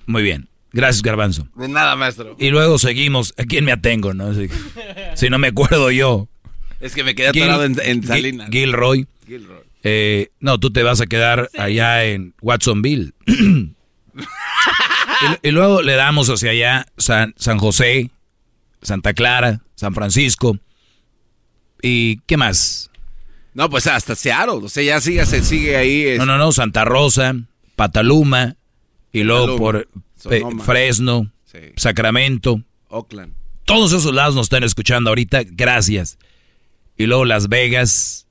Muy 0.07 0.23
bien. 0.23 0.49
Gracias, 0.73 1.03
Garbanzo. 1.03 1.47
De 1.55 1.69
nada, 1.69 1.97
maestro. 1.97 2.35
Y 2.39 2.49
luego 2.49 2.79
seguimos. 2.79 3.35
¿A 3.37 3.45
quién 3.45 3.67
me 3.67 3.73
atengo? 3.73 4.15
No? 4.15 4.33
Si, 4.33 4.49
si 5.15 5.29
no 5.29 5.39
me 5.39 5.49
acuerdo 5.49 5.91
yo. 5.91 6.29
Es 6.83 6.95
que 6.95 7.05
me 7.05 7.15
quedé 7.15 7.33
Gil- 7.33 7.45
atorado 7.45 7.65
en, 7.65 8.03
Salinas. 8.07 8.51
Gilroy. 8.51 9.07
Gilroy. 9.27 9.63
Eh, 9.85 10.29
no, 10.41 10.59
tú 10.59 10.71
te 10.71 10.83
vas 10.83 11.01
a 11.01 11.07
quedar 11.07 11.49
allá 11.57 12.05
en 12.05 12.35
Watsonville. 12.43 13.13
y, 13.27 13.73
y 15.49 15.51
luego 15.51 15.83
le 15.83 15.95
damos 15.95 16.29
hacia 16.29 16.51
allá 16.51 16.87
San, 16.97 17.35
San 17.37 17.59
José, 17.59 18.11
Santa 18.83 19.15
Clara, 19.15 19.61
San 19.75 19.95
Francisco. 19.95 20.59
¿Y 21.83 22.19
qué 22.27 22.37
más? 22.37 22.91
No, 23.55 23.69
pues 23.69 23.87
hasta 23.87 24.15
Seattle. 24.15 24.61
O 24.65 24.69
sea, 24.69 24.83
ya 24.83 25.01
sigue, 25.01 25.25
se 25.27 25.43
sigue 25.43 25.77
ahí. 25.77 26.03
es- 26.03 26.19
No, 26.19 26.27
no, 26.27 26.39
no, 26.39 26.53
Santa 26.53 26.85
Rosa, 26.85 27.35
Pataluma, 27.77 28.57
y 29.13 29.25
luego 29.25 29.59
Pataluma, 29.59 29.61
por 29.61 29.77
eh, 29.77 29.87
Sonoma. 30.17 30.65
Fresno, 30.65 31.31
Sí. 31.51 31.59
Sacramento. 31.77 32.63
Oakland. 32.89 33.35
Todos 33.65 33.93
esos 33.93 34.15
lados 34.15 34.35
nos 34.35 34.47
están 34.47 34.65
escuchando 34.65 35.11
ahorita, 35.11 35.43
gracias. 35.47 36.19
Y 37.03 37.07
luego 37.07 37.25
Las 37.25 37.49
Vegas, 37.49 38.29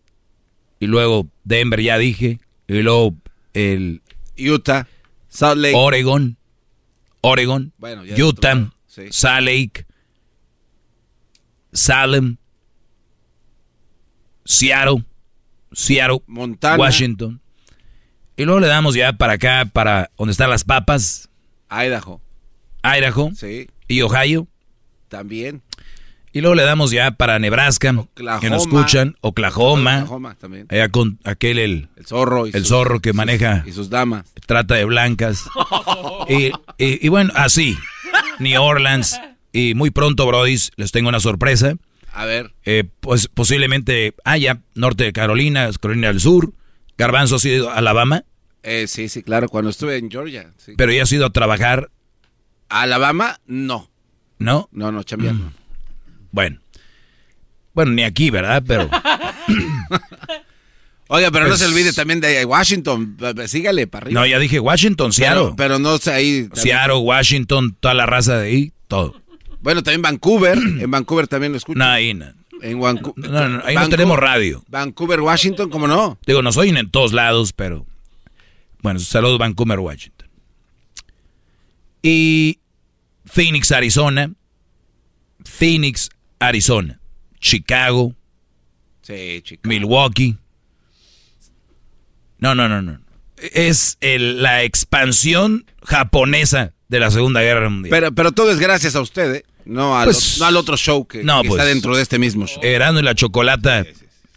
y 0.80 0.88
luego 0.88 1.28
Denver, 1.44 1.82
ya 1.82 1.98
dije, 1.98 2.40
y 2.70 2.82
luego 2.82 3.14
el 3.54 4.02
Utah, 4.38 4.88
Salt 5.28 5.60
Lake. 5.60 5.74
Oregon, 5.76 6.38
Oregon, 7.20 7.74
Bueno, 7.78 8.04
Utah, 8.18 8.72
sí. 8.88 9.08
Salt 9.10 9.46
Lake, 9.46 9.86
Salem, 11.74 12.38
Seattle, 14.46 15.04
Seattle, 15.74 16.22
Montana. 16.28 16.78
Washington. 16.78 17.42
Y 18.38 18.46
luego 18.46 18.62
le 18.62 18.68
damos 18.68 18.96
ya 18.96 19.12
para 19.12 19.34
acá, 19.34 19.66
para 19.66 20.12
donde 20.18 20.32
están 20.32 20.50
las 20.50 20.64
papas, 20.64 21.28
Idaho. 21.70 22.22
Idaho 22.86 23.32
Sí. 23.36 23.70
y 23.90 24.00
Ohio. 24.02 24.48
También. 25.10 25.62
Y 26.34 26.40
luego 26.42 26.56
le 26.56 26.64
damos 26.64 26.92
ya 26.92 27.12
para 27.12 27.40
Nebraska, 27.40 27.94
que 28.40 28.50
nos 28.50 28.62
escuchan, 28.64 29.18
Oklahoma, 29.22 29.98
Oklahoma 30.04 30.36
también. 30.36 30.66
allá 30.70 30.88
con 30.90 31.20
aquel 31.26 31.60
el, 31.60 31.90
El 31.98 32.06
zorro. 32.06 32.48
Y 32.48 32.52
el 32.54 32.60
sus- 32.62 32.70
zorro 32.70 33.00
que 33.02 33.10
sus- 33.10 33.18
maneja 33.18 33.64
Y 33.68 33.74
sus 33.74 33.90
damas. 33.90 34.26
trata 34.46 34.76
de 34.76 34.86
blancas. 34.86 35.44
y, 36.30 36.46
y- 36.78 37.06
y 37.06 37.10
bueno, 37.10 37.34
así, 37.36 37.78
New 38.40 38.62
Orleans. 38.62 39.20
Y 39.54 39.74
muy 39.76 39.92
pronto, 39.92 40.26
Brodis, 40.26 40.72
les 40.78 40.92
tengo 40.94 41.10
una 41.10 41.20
sorpresa. 41.20 41.76
A 42.14 42.24
ver. 42.26 42.54
Eh, 42.64 42.86
pues 43.02 43.28
posiblemente 43.28 44.16
haya 44.24 44.62
norte 44.76 45.04
de 45.04 45.12
Carolina, 45.14 45.70
Carolina 45.82 46.08
del 46.08 46.22
Sur. 46.22 46.54
Garbanzo 46.98 47.36
ha 47.36 47.40
sido 47.40 47.70
a 47.70 47.76
Alabama, 47.76 48.24
Eh, 48.64 48.86
sí, 48.88 49.10
sí, 49.10 49.24
claro. 49.24 49.50
Cuando 49.50 49.70
estuve 49.72 49.98
en 49.98 50.10
Georgia. 50.10 50.52
Sí. 50.58 50.74
pero 50.78 50.92
ya 50.94 51.04
ha 51.04 51.14
ido 51.16 51.26
a 51.26 51.30
trabajar, 51.32 51.90
Alabama, 52.70 53.40
no. 53.48 53.90
¿no? 54.40 54.70
No, 54.72 54.92
no, 54.92 55.04
chambeando. 55.04 55.52
Bueno. 56.32 56.60
Bueno, 57.74 57.92
ni 57.94 58.04
aquí, 58.04 58.30
¿verdad? 58.30 58.64
Pero 58.68 58.90
Oiga, 61.08 61.30
pero 61.30 61.44
no 61.46 61.50
Pues- 61.52 61.60
se 61.60 61.66
olvide 61.66 61.92
también 61.94 62.22
de 62.22 62.46
Washington. 62.46 63.18
Sígale 63.48 63.86
para 63.88 64.06
arriba. 64.06 64.22
no, 64.22 64.26
ya 64.28 64.40
dije 64.40 64.60
Washington, 64.60 65.12
Seattle. 65.12 65.42
Pero, 65.44 65.56
pero 65.56 65.80
no 65.80 65.98
sé 65.98 66.12
ahí. 66.14 66.44
también- 66.44 66.64
Seattle, 66.64 66.96
Washington, 66.98 67.76
toda 67.80 67.94
la 67.94 68.06
raza 68.06 68.38
de 68.38 68.48
ahí, 68.48 68.74
todo. 68.88 69.22
Bueno, 69.62 69.84
también 69.84 70.02
Vancouver. 70.02 70.58
En 70.58 70.90
Vancouver 70.90 71.28
también 71.28 71.52
lo 71.52 71.58
escucho. 71.58 71.78
No, 71.78 71.86
ahí 71.86 72.14
no. 72.14 72.28
En 72.62 72.80
Vancouver. 72.80 73.30
No, 73.30 73.50
no, 73.50 73.62
ahí 73.66 73.76
no 73.76 73.90
tenemos 73.90 74.18
radio. 74.18 74.64
Vancouver, 74.70 75.20
Washington, 75.20 75.70
¿cómo 75.70 75.88
no? 75.88 76.18
Digo, 76.26 76.42
nos 76.42 76.56
oyen 76.58 76.78
en 76.78 76.90
todos 76.90 77.12
lados, 77.14 77.52
pero. 77.54 77.86
Bueno, 78.82 79.00
saludos 79.00 79.38
Vancouver, 79.38 79.80
Washington. 79.80 80.28
Y 82.02 82.60
Phoenix, 83.26 83.72
Arizona. 83.72 84.32
Phoenix, 85.44 86.10
Arizona. 86.42 87.00
Chicago, 87.40 88.14
Sí, 89.02 89.42
chico. 89.44 89.68
Milwaukee. 89.68 90.38
No, 92.40 92.56
no, 92.56 92.68
no, 92.68 92.82
no. 92.82 93.00
Es 93.38 93.98
el- 94.02 94.42
la 94.44 94.64
expansión 94.64 95.66
japonesa 95.84 96.74
de 96.90 97.00
la 97.00 97.10
Segunda 97.12 97.42
Guerra 97.42 97.70
Mundial. 97.70 97.90
Pero, 97.90 98.12
pero 98.14 98.32
todo 98.32 98.52
es 98.52 98.60
gracias 98.60 98.96
a 98.96 99.02
usted, 99.02 99.36
¿eh? 99.36 99.44
No 99.66 99.98
al, 99.98 100.06
Pues- 100.06 100.38
no 100.40 100.46
al 100.46 100.58
otro 100.58 100.78
show 100.78 101.06
que, 101.08 101.24
No, 101.24 101.42
que 101.42 101.50
pues. 101.50 101.60
está 101.60 101.68
dentro 101.70 101.96
de 101.96 102.02
este 102.04 102.20
mismo 102.20 102.46
show. 102.48 102.62
Erano 102.64 103.00
y 103.00 103.04
la 103.04 103.16
chocolata. 103.16 103.86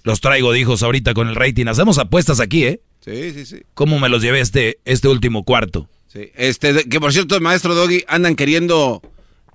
Los 0.02 0.20
traigo, 0.20 0.52
dijos, 0.52 0.82
ahorita 0.82 1.14
con 1.14 1.28
el 1.28 1.34
rating. 1.34 1.66
Hacemos 1.66 1.98
apuestas 1.98 2.40
aquí, 2.40 2.64
¿eh? 2.64 2.80
Sí, 3.04 3.32
sí, 3.32 3.46
sí. 3.46 3.62
¿Cómo 3.74 3.98
me 3.98 4.08
los 4.08 4.22
llevé 4.22 4.40
este, 4.40 4.78
este 4.84 5.08
último 5.08 5.44
cuarto? 5.44 5.88
sí. 6.08 6.30
Este, 6.36 6.88
que 6.88 7.00
por 7.00 7.12
cierto, 7.12 7.38
maestro 7.40 7.74
Doggy, 7.74 8.04
andan 8.06 8.36
queriendo 8.36 9.02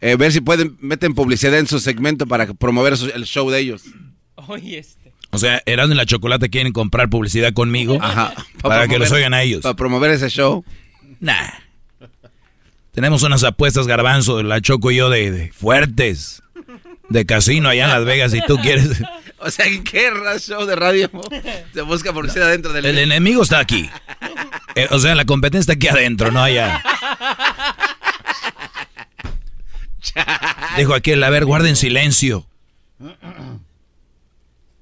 eh, 0.01 0.15
ver 0.15 0.31
si 0.31 0.41
pueden, 0.41 0.77
meten 0.79 1.13
publicidad 1.13 1.57
en 1.59 1.67
su 1.67 1.79
segmento 1.79 2.27
para 2.27 2.45
promover 2.53 2.97
su- 2.97 3.09
el 3.09 3.25
show 3.25 3.49
de 3.49 3.59
ellos. 3.59 3.83
Oye, 4.35 4.79
este. 4.79 5.13
O 5.31 5.37
sea, 5.37 5.61
Erasmo 5.65 5.93
y 5.93 5.97
la 5.97 6.05
Chocolata 6.05 6.47
quieren 6.49 6.73
comprar 6.73 7.09
publicidad 7.09 7.53
conmigo 7.53 7.97
Ajá. 8.01 8.33
para 8.61 8.87
que 8.87 8.97
los 8.97 9.11
oigan 9.11 9.33
a 9.33 9.43
ellos. 9.43 9.61
Para 9.61 9.75
promover 9.75 10.09
ese 10.11 10.29
show. 10.29 10.63
Nah. 11.19 11.35
Tenemos 12.91 13.21
unas 13.23 13.43
apuestas, 13.43 13.85
Garbanzo, 13.85 14.41
la 14.41 14.59
Choco 14.61 14.89
y 14.91 14.95
yo, 14.95 15.09
de, 15.09 15.29
de 15.31 15.51
fuertes. 15.51 16.41
De 17.09 17.25
casino 17.25 17.69
allá 17.69 17.85
en 17.85 17.91
Las 17.91 18.05
Vegas, 18.05 18.31
si 18.31 18.41
tú 18.45 18.57
quieres. 18.57 18.89
O 19.41 19.49
sea, 19.49 19.67
¿en 19.67 19.85
qué 19.85 20.11
show 20.41 20.65
de 20.65 20.75
radio 20.75 21.09
se 21.73 21.81
busca 21.83 22.11
publicidad 22.11 22.49
dentro 22.49 22.73
del... 22.73 22.85
El 22.85 22.97
enemigo 22.97 23.41
está 23.41 23.59
aquí. 23.59 23.89
Eh, 24.75 24.89
o 24.91 24.99
sea, 24.99 25.15
la 25.15 25.23
competencia 25.23 25.61
está 25.61 25.73
aquí 25.75 25.87
adentro, 25.87 26.29
no 26.29 26.43
allá. 26.43 26.83
Dijo 30.77 30.93
aquel, 30.93 31.23
a 31.23 31.29
ver, 31.29 31.45
guarden 31.45 31.75
silencio. 31.75 32.47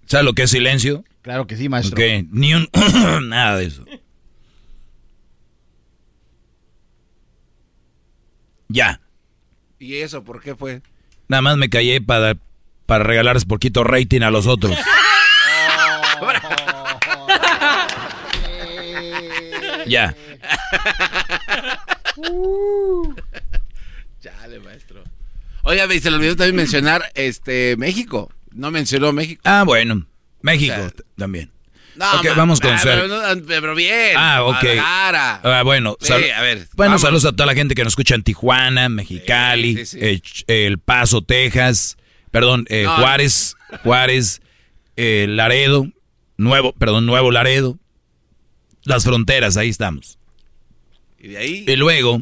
¿Sabes 0.06 0.26
lo 0.26 0.34
que 0.34 0.44
es 0.44 0.52
silencio? 0.52 1.04
Claro 1.22 1.48
que 1.48 1.58
sí, 1.58 1.70
maestro. 1.70 1.96
Ok, 1.96 2.28
ni 2.32 2.54
un... 2.54 2.70
nada 3.30 3.58
de 3.58 3.66
eso. 3.66 3.84
Ya. 8.70 9.02
¿Y 9.80 9.96
eso 9.96 10.24
por 10.24 10.42
qué 10.42 10.56
fue? 10.56 10.82
Nada 11.28 11.42
más 11.42 11.58
me 11.58 11.70
callé 11.70 12.02
para, 12.02 12.38
para 12.86 13.04
regalarles 13.04 13.46
poquito 13.46 13.84
rating 13.84 14.22
a 14.22 14.32
los 14.32 14.48
otros. 14.48 14.78
ya. 19.88 20.16
Chale, 24.22 24.60
maestro. 24.60 25.04
Oiga, 25.68 25.94
y 25.94 26.00
se 26.00 26.10
le 26.10 26.18
olvidó 26.18 26.36
también 26.36 26.56
mencionar 26.56 27.12
este 27.14 27.76
México. 27.78 28.32
No 28.54 28.72
mencionó 28.72 29.12
México. 29.12 29.42
Ah, 29.46 29.64
bueno. 29.66 30.06
México 30.42 30.76
también. 31.18 31.52
No, 31.96 32.06
ok, 32.20 32.26
man, 32.26 32.36
vamos 32.38 32.60
con 32.62 32.72
ah, 32.72 32.78
Ser- 32.78 33.02
pero, 33.02 33.08
no, 33.36 33.44
pero 33.48 33.76
bien. 33.76 34.14
Ah, 34.16 34.44
ok. 34.44 34.62
Guadalajara. 34.62 35.42
Ah, 35.44 35.64
bueno, 35.64 35.98
Sí, 36.00 36.08
sal- 36.08 36.32
a 36.32 36.42
ver. 36.42 36.68
bueno, 36.76 36.92
vamos. 36.92 37.02
saludos 37.02 37.26
a 37.26 37.32
toda 37.32 37.48
la 37.48 37.54
gente 37.56 37.74
que 37.76 37.84
nos 37.84 37.92
escucha 37.94 38.14
en 38.16 38.24
Tijuana, 38.24 38.88
Mexicali, 38.88 39.72
eh, 39.96 40.22
Ch- 40.22 40.44
El 40.48 40.78
Paso, 40.78 41.22
Texas, 41.24 41.98
perdón, 42.32 42.66
eh, 42.70 42.84
No. 42.84 42.96
Juárez, 42.98 43.56
Juárez, 43.84 44.42
eh, 44.96 45.26
Laredo, 45.28 45.88
Nuevo, 46.38 46.72
perdón, 46.74 47.08
Nuevo 47.08 47.32
Laredo, 47.32 47.78
las 48.84 49.04
fronteras, 49.04 49.58
ahí 49.58 49.70
estamos. 49.70 50.20
Y 51.20 51.30
de 51.30 51.38
ahí. 51.40 51.66
Y 51.68 51.76
luego, 51.78 52.22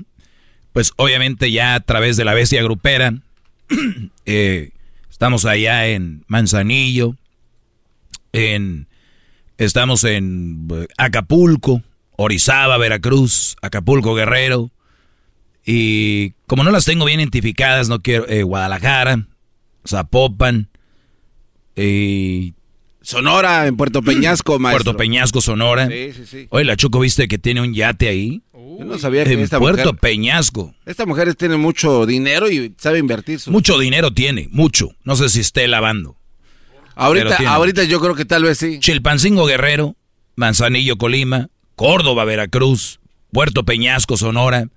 pues 0.72 0.94
obviamente 0.96 1.52
ya 1.52 1.76
a 1.76 1.80
través 1.82 2.16
de 2.16 2.24
la 2.24 2.34
bestia 2.34 2.64
grupera, 2.64 3.14
eh, 4.26 4.72
estamos 5.10 5.46
allá 5.46 5.88
en 5.88 6.24
Manzanillo, 6.28 7.16
en, 8.32 8.88
estamos 9.58 10.04
en 10.04 10.68
eh, 10.72 10.88
Acapulco, 10.98 11.82
Orizaba, 12.18 12.78
Veracruz, 12.78 13.56
Acapulco, 13.62 14.16
Guerrero, 14.16 14.72
y 15.66 16.32
como 16.48 16.64
no 16.64 16.72
las 16.72 16.86
tengo 16.86 17.06
bien 17.06 17.20
identificadas, 17.20 17.90
no 17.90 18.02
quiero, 18.02 18.28
eh, 18.28 18.44
Guadalajara, 18.44 19.28
Zapopan, 19.88 20.70
y... 21.76 22.54
Sonora, 23.02 23.68
en 23.68 23.78
Puerto 23.78 24.02
Peñasco, 24.02 24.58
maestro. 24.60 24.84
Puerto 24.84 24.98
Peñasco, 24.98 25.42
Sonora. 25.42 25.88
Sí, 25.88 26.12
sí, 26.14 26.26
sí. 26.26 26.48
Oye, 26.50 26.66
la 26.66 26.76
Choco, 26.76 27.00
¿viste 27.00 27.28
que 27.28 27.38
tiene 27.38 27.62
un 27.62 27.74
yate 27.74 28.08
ahí? 28.08 28.42
Yo 28.80 28.86
no 28.86 28.98
sabía 28.98 29.24
que 29.24 29.34
en 29.34 29.40
esta 29.42 29.60
Puerto 29.60 29.94
mujer, 29.94 30.00
Peñasco. 30.00 30.74
esta 30.86 31.06
mujer 31.06 31.34
tiene 31.36 31.58
mucho 31.58 32.06
dinero 32.06 32.50
y 32.50 32.74
sabe 32.78 33.00
invertir. 33.00 33.40
Su... 33.40 33.52
Mucho 33.52 33.78
dinero 33.78 34.12
tiene, 34.12 34.48
mucho. 34.52 34.90
No 35.04 35.16
sé 35.16 35.30
si 35.30 35.40
esté 35.42 35.68
lavando. 35.68 36.18
Ahorita, 36.96 37.38
ahorita 37.48 37.84
yo 37.84 38.00
creo 38.00 38.16
que 38.16 38.26
tal 38.26 38.44
vez 38.44 38.58
sí. 38.58 38.80
Chilpancingo 38.80 39.46
Guerrero, 39.46 39.96
Manzanillo 40.36 40.98
Colima, 40.98 41.50
Córdoba 41.76 42.24
Veracruz, 42.26 43.00
Puerto 43.32 43.64
Peñasco 43.66 44.18
Sonora, 44.18 44.70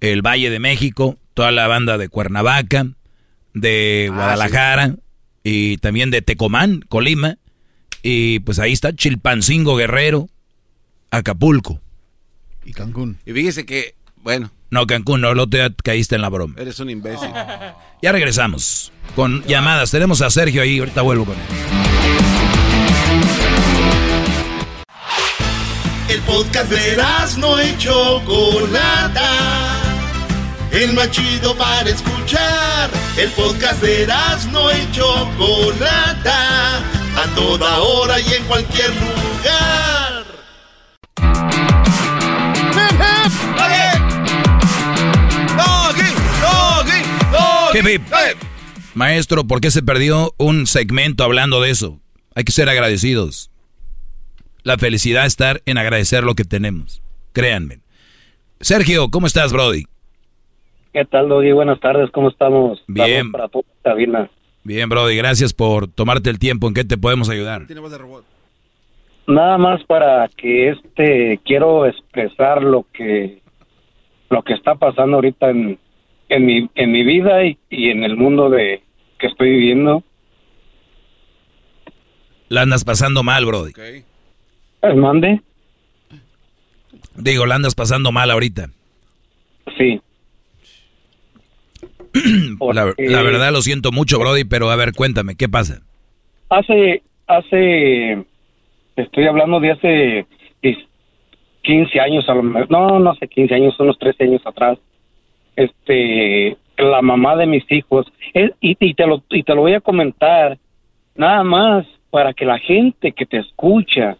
el 0.00 0.22
Valle 0.22 0.48
de 0.50 0.60
México, 0.60 1.18
toda 1.34 1.50
la 1.50 1.66
banda 1.66 1.98
de 1.98 2.08
Cuernavaca, 2.08 2.86
de 3.52 4.08
Ah, 4.10 4.14
Guadalajara 4.14 4.96
y 5.42 5.78
también 5.78 6.10
de 6.10 6.22
Tecomán, 6.22 6.82
Colima. 6.88 7.38
Y 8.02 8.38
pues 8.40 8.58
ahí 8.60 8.72
está 8.72 8.94
Chilpancingo 8.94 9.74
Guerrero, 9.76 10.28
Acapulco. 11.10 11.80
Y 12.66 12.72
Cancún. 12.72 13.18
Y 13.24 13.32
fíjese 13.32 13.64
que, 13.64 13.94
bueno, 14.16 14.50
No, 14.70 14.88
Cancún, 14.88 15.20
no, 15.20 15.34
lo 15.34 15.48
te 15.48 15.72
caíste 15.84 16.16
en 16.16 16.22
la 16.22 16.28
broma. 16.28 16.56
eres 16.58 16.78
un 16.80 16.90
imbécil. 16.90 17.30
Ya 18.02 18.12
regresamos 18.12 18.92
con 19.14 19.42
llamadas. 19.46 19.90
Tenemos 19.90 20.20
a 20.20 20.28
Sergio 20.28 20.60
ahí, 20.60 20.78
ahorita 20.80 21.00
vuelvo 21.00 21.24
con 21.24 21.34
él. 21.34 21.40
El 26.10 26.20
podcast 26.20 26.70
de 26.70 27.02
no 27.38 27.62
y 27.62 27.76
Chocolata. 27.78 29.30
El 30.72 30.92
más 30.92 31.10
chido 31.10 31.56
para 31.56 31.88
escuchar. 31.88 32.90
El 33.16 33.30
podcast 33.30 33.80
de 33.82 34.06
no 34.52 34.70
y 34.70 34.92
Chocolata. 34.92 36.78
A 36.78 37.34
toda 37.34 37.78
hora 37.78 38.20
y 38.20 38.34
en 38.34 38.44
cualquier 38.44 38.90
lugar. 38.90 40.05
Hip, 47.74 47.84
hip. 48.00 48.02
Maestro, 48.94 49.44
¿por 49.44 49.60
qué 49.60 49.70
se 49.70 49.82
perdió 49.82 50.32
un 50.38 50.66
segmento 50.66 51.24
hablando 51.24 51.60
de 51.60 51.70
eso? 51.70 52.00
Hay 52.34 52.44
que 52.44 52.52
ser 52.52 52.68
agradecidos. 52.68 53.50
La 54.62 54.78
felicidad 54.78 55.26
está 55.26 55.56
en 55.66 55.76
agradecer 55.78 56.24
lo 56.24 56.34
que 56.34 56.44
tenemos. 56.44 57.02
Créanme. 57.32 57.80
Sergio, 58.60 59.10
¿cómo 59.10 59.26
estás, 59.26 59.52
Brody? 59.52 59.84
¿Qué 60.92 61.04
tal, 61.04 61.28
Doggy? 61.28 61.52
Buenas 61.52 61.78
tardes, 61.78 62.10
¿cómo 62.10 62.30
estamos? 62.30 62.82
Bien. 62.86 63.26
Estamos 63.26 63.50
para. 63.50 64.30
Bien, 64.64 64.88
Brody, 64.88 65.14
gracias 65.16 65.52
por 65.52 65.86
tomarte 65.86 66.30
el 66.30 66.38
tiempo. 66.38 66.66
¿En 66.66 66.74
qué 66.74 66.84
te 66.84 66.96
podemos 66.96 67.28
ayudar? 67.28 67.66
Nada 69.26 69.58
más 69.58 69.82
para 69.84 70.28
que 70.28 70.70
este 70.70 71.40
quiero 71.44 71.86
expresar 71.86 72.62
lo 72.62 72.86
que 72.92 73.42
lo 74.30 74.42
que 74.42 74.52
está 74.54 74.76
pasando 74.76 75.16
ahorita 75.16 75.50
en, 75.50 75.78
en 76.28 76.46
mi 76.46 76.70
en 76.74 76.92
mi 76.92 77.04
vida 77.04 77.44
y, 77.44 77.58
y 77.70 77.90
en 77.90 78.04
el 78.04 78.16
mundo 78.16 78.50
de 78.50 78.82
que 79.18 79.26
estoy 79.26 79.50
viviendo. 79.50 80.04
La 82.48 82.62
andas 82.62 82.84
pasando 82.84 83.22
mal, 83.24 83.44
Brody. 83.44 83.72
¿Es 84.82 84.94
mande? 84.94 85.40
Digo, 87.16 87.46
la 87.46 87.56
andas 87.56 87.74
pasando 87.74 88.12
mal 88.12 88.30
ahorita. 88.30 88.70
Sí. 89.76 90.00
La, 92.72 92.94
la 92.96 93.22
verdad 93.22 93.52
lo 93.52 93.60
siento 93.60 93.92
mucho, 93.92 94.18
Brody, 94.18 94.44
pero 94.44 94.70
a 94.70 94.76
ver, 94.76 94.92
cuéntame, 94.92 95.34
¿qué 95.36 95.50
pasa? 95.50 95.82
Hace 96.48 97.02
hace 97.26 98.24
estoy 98.96 99.26
hablando 99.26 99.60
de 99.60 99.70
hace 99.70 100.26
dis- 100.62 100.86
15 101.62 102.00
años 102.00 102.28
a 102.28 102.34
lo 102.34 102.42
mejor, 102.42 102.70
no, 102.70 102.98
no 102.98 103.10
hace 103.10 103.28
15 103.28 103.54
años, 103.54 103.78
unos 103.80 103.98
13 103.98 104.24
años 104.24 104.42
atrás. 104.46 104.78
Este 105.54 106.56
la 106.78 107.00
mamá 107.00 107.36
de 107.36 107.46
mis 107.46 107.64
hijos 107.72 108.06
y, 108.60 108.76
y 108.80 108.94
te 108.94 109.06
lo 109.06 109.22
y 109.30 109.42
te 109.42 109.54
lo 109.54 109.62
voy 109.62 109.72
a 109.72 109.80
comentar 109.80 110.58
nada 111.14 111.42
más 111.42 111.86
para 112.10 112.34
que 112.34 112.44
la 112.44 112.58
gente 112.58 113.12
que 113.12 113.24
te 113.24 113.38
escucha 113.38 114.16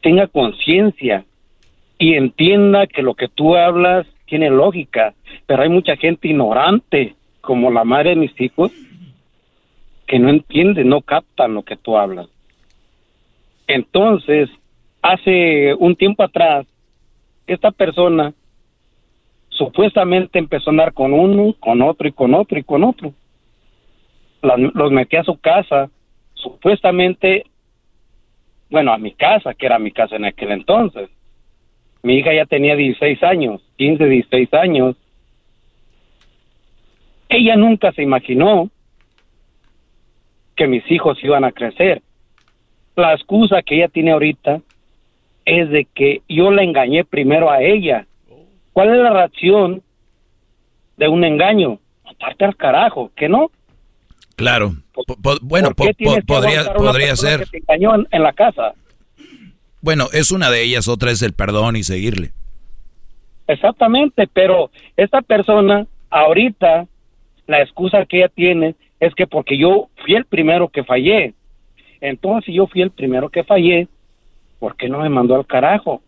tenga 0.00 0.28
conciencia 0.28 1.24
y 1.98 2.14
entienda 2.14 2.86
que 2.86 3.02
lo 3.02 3.14
que 3.14 3.28
tú 3.28 3.56
hablas 3.56 4.06
tiene 4.26 4.50
lógica, 4.50 5.14
pero 5.46 5.62
hay 5.62 5.68
mucha 5.68 5.96
gente 5.96 6.28
ignorante, 6.28 7.14
como 7.40 7.70
la 7.70 7.84
madre 7.84 8.10
de 8.10 8.16
mis 8.16 8.40
hijos, 8.40 8.72
que 10.06 10.18
no 10.18 10.30
entiende, 10.30 10.84
no 10.84 11.02
captan 11.02 11.54
lo 11.54 11.62
que 11.62 11.76
tú 11.76 11.96
hablas. 11.96 12.28
Entonces, 13.66 14.50
hace 15.00 15.74
un 15.74 15.96
tiempo 15.96 16.22
atrás, 16.22 16.66
esta 17.46 17.70
persona 17.70 18.32
supuestamente 19.48 20.38
empezó 20.38 20.70
a 20.70 20.72
andar 20.72 20.92
con 20.92 21.12
uno, 21.12 21.54
con 21.60 21.82
otro 21.82 22.08
y 22.08 22.12
con 22.12 22.34
otro 22.34 22.58
y 22.58 22.62
con 22.64 22.84
otro. 22.84 23.12
Las- 24.42 24.58
los 24.58 24.90
metí 24.90 25.16
a 25.16 25.24
su 25.24 25.38
casa, 25.38 25.90
supuestamente, 26.34 27.44
bueno, 28.70 28.92
a 28.92 28.98
mi 28.98 29.12
casa, 29.12 29.54
que 29.54 29.66
era 29.66 29.78
mi 29.78 29.92
casa 29.92 30.16
en 30.16 30.24
aquel 30.24 30.50
entonces. 30.52 31.10
Mi 32.02 32.16
hija 32.16 32.34
ya 32.34 32.46
tenía 32.46 32.74
16 32.74 33.22
años, 33.22 33.62
15, 33.76 34.06
16 34.06 34.52
años. 34.54 34.96
Ella 37.28 37.56
nunca 37.56 37.92
se 37.92 38.02
imaginó 38.02 38.68
que 40.56 40.66
mis 40.66 40.88
hijos 40.90 41.22
iban 41.22 41.44
a 41.44 41.52
crecer. 41.52 42.02
La 42.96 43.14
excusa 43.14 43.62
que 43.62 43.76
ella 43.76 43.88
tiene 43.88 44.12
ahorita 44.12 44.60
es 45.44 45.70
de 45.70 45.86
que 45.94 46.22
yo 46.28 46.50
la 46.50 46.62
engañé 46.62 47.04
primero 47.04 47.50
a 47.50 47.62
ella. 47.62 48.06
¿Cuál 48.72 48.90
es 48.94 49.02
la 49.02 49.10
reacción 49.12 49.82
de 50.96 51.08
un 51.08 51.24
engaño? 51.24 51.78
Matarte 52.04 52.44
al 52.44 52.56
carajo, 52.56 53.10
¿que 53.16 53.28
no? 53.28 53.50
Claro. 54.36 54.72
Po- 54.92 55.04
po- 55.04 55.38
bueno, 55.42 55.70
¿Por 55.74 55.86
qué 55.88 55.92
po- 55.92 55.96
po- 55.96 55.96
tienes 55.98 56.16
que 56.20 56.22
podría, 56.26 56.74
podría 56.74 57.16
ser. 57.16 57.40
que 57.40 57.46
te 57.46 57.58
engañó 57.58 57.94
en, 57.94 58.08
en 58.10 58.22
la 58.22 58.32
casa. 58.32 58.74
Bueno, 59.80 60.06
es 60.12 60.30
una 60.30 60.50
de 60.50 60.62
ellas, 60.62 60.86
otra 60.88 61.10
es 61.10 61.22
el 61.22 61.32
perdón 61.32 61.76
y 61.76 61.82
seguirle. 61.82 62.30
Exactamente, 63.46 64.28
pero 64.32 64.70
esta 64.96 65.20
persona 65.22 65.86
ahorita 66.10 66.86
la 67.46 67.60
excusa 67.62 68.04
que 68.06 68.18
ella 68.18 68.28
tiene 68.28 68.74
es 69.00 69.14
que 69.14 69.26
porque 69.26 69.58
yo 69.58 69.88
fui 70.04 70.14
el 70.14 70.24
primero 70.24 70.68
que 70.68 70.84
fallé. 70.84 71.34
Entonces, 72.02 72.44
si 72.46 72.54
yo 72.54 72.66
fui 72.66 72.82
el 72.82 72.90
primero 72.90 73.30
que 73.30 73.44
fallé, 73.44 73.88
¿por 74.58 74.76
qué 74.76 74.88
no 74.90 74.98
me 74.98 75.08
mandó 75.08 75.34
al 75.36 75.46
carajo? 75.46 76.02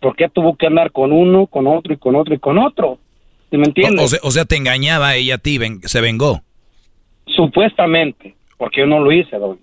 ¿Por 0.00 0.16
qué 0.16 0.28
tuvo 0.28 0.56
que 0.56 0.66
andar 0.66 0.90
con 0.90 1.12
uno, 1.12 1.46
con 1.46 1.66
otro 1.68 1.92
y 1.92 1.96
con 1.98 2.16
otro 2.16 2.34
y 2.34 2.38
con 2.38 2.58
otro? 2.58 2.98
¿Sí 3.50 3.56
me 3.58 3.66
entiendes? 3.66 4.00
O, 4.00 4.04
o 4.04 4.08
sea, 4.08 4.18
o 4.22 4.30
sea, 4.30 4.44
te 4.46 4.56
engañaba 4.56 5.14
ella 5.14 5.34
a 5.36 5.38
ti, 5.38 5.58
ven- 5.58 5.80
se 5.84 6.00
vengó. 6.00 6.42
Supuestamente, 7.26 8.34
porque 8.56 8.80
yo 8.80 8.86
no 8.86 9.00
lo 9.00 9.12
hice, 9.12 9.36
doy. 9.36 9.58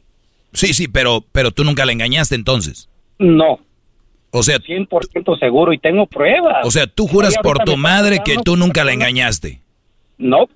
Sí, 0.53 0.73
sí, 0.73 0.87
pero, 0.87 1.23
pero 1.31 1.51
tú 1.51 1.63
nunca 1.63 1.85
la 1.85 1.91
engañaste 1.91 2.35
entonces. 2.35 2.89
No. 3.17 3.59
O 4.31 4.43
sea, 4.43 4.57
100% 4.59 5.39
seguro 5.39 5.73
y 5.73 5.79
tengo 5.79 6.05
pruebas. 6.05 6.65
o 6.65 6.71
sea, 6.71 6.87
tú 6.87 7.07
juras 7.07 7.35
por 7.41 7.59
tu 7.59 7.75
madre 7.77 8.19
que 8.23 8.35
tú 8.43 8.55
nunca 8.55 8.83
la 8.83 8.93
engañaste. 8.93 9.61
No. 10.17 10.47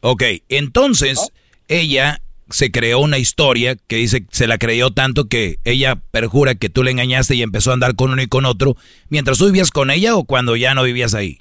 Ok, 0.00 0.22
entonces 0.48 1.32
ella 1.68 2.20
se 2.48 2.70
creó 2.70 3.00
una 3.00 3.18
historia 3.18 3.76
que 3.88 3.96
dice 3.96 4.24
se 4.30 4.46
la 4.46 4.58
creyó 4.58 4.90
tanto 4.90 5.28
que 5.28 5.56
ella 5.64 5.96
perjura 6.10 6.54
que 6.54 6.68
tú 6.68 6.82
le 6.82 6.90
engañaste 6.90 7.34
y 7.34 7.42
empezó 7.42 7.70
a 7.70 7.74
andar 7.74 7.96
con 7.96 8.12
uno 8.12 8.22
y 8.22 8.26
con 8.26 8.44
otro 8.44 8.76
mientras 9.08 9.38
tú 9.38 9.46
vivías 9.46 9.70
con 9.70 9.90
ella 9.90 10.16
o 10.16 10.24
cuando 10.24 10.56
ya 10.56 10.74
no 10.74 10.82
vivías 10.84 11.14
ahí. 11.14 11.38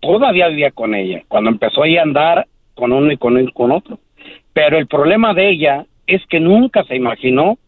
todavía 0.00 0.48
vivía 0.48 0.70
con 0.70 0.94
ella, 0.94 1.22
cuando 1.28 1.50
empezó 1.50 1.84
ella 1.84 2.00
a 2.00 2.04
andar 2.04 2.46
con 2.74 2.92
uno 2.92 3.12
y 3.12 3.16
con, 3.16 3.46
con 3.48 3.70
otro. 3.72 3.98
Pero 4.52 4.78
el 4.78 4.86
problema 4.86 5.34
de 5.34 5.50
ella 5.50 5.86
es 6.06 6.22
que 6.26 6.40
nunca 6.40 6.84
se 6.84 6.96
imaginó 6.96 7.58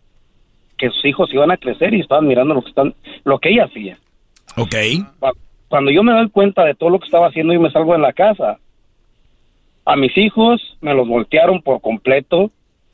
que 0.77 0.91
sus 0.91 1.05
hijos 1.05 1.33
iban 1.33 1.51
a 1.51 1.57
crecer 1.57 1.95
y 1.95 2.01
estaban 2.01 2.27
mirando 2.27 2.55
lo 2.55 2.63
que 2.63 2.71
están, 2.71 2.95
lo 3.25 3.39
que 3.39 3.51
ella 3.51 3.67
hacía. 3.67 3.99
Ok. 4.57 4.75
Cuando 5.69 5.91
yo 5.91 6.03
me 6.03 6.13
doy 6.13 6.29
cuenta 6.29 6.65
de 6.65 6.75
todo 6.75 6.91
lo 6.91 6.99
que 6.99 7.07
estaba 7.07 7.29
haciendo 7.29 7.53
y 7.53 7.59
me 7.59 7.71
salgo 7.71 7.93
de 7.93 8.01
la 8.01 8.13
casa, 8.13 8.59
a 9.85 9.97
mis 9.97 10.17
hijos 10.17 10.77
me 10.81 10.95
los 10.95 11.07
voltearon 11.07 11.63
por 11.63 11.81
completo. 11.81 12.51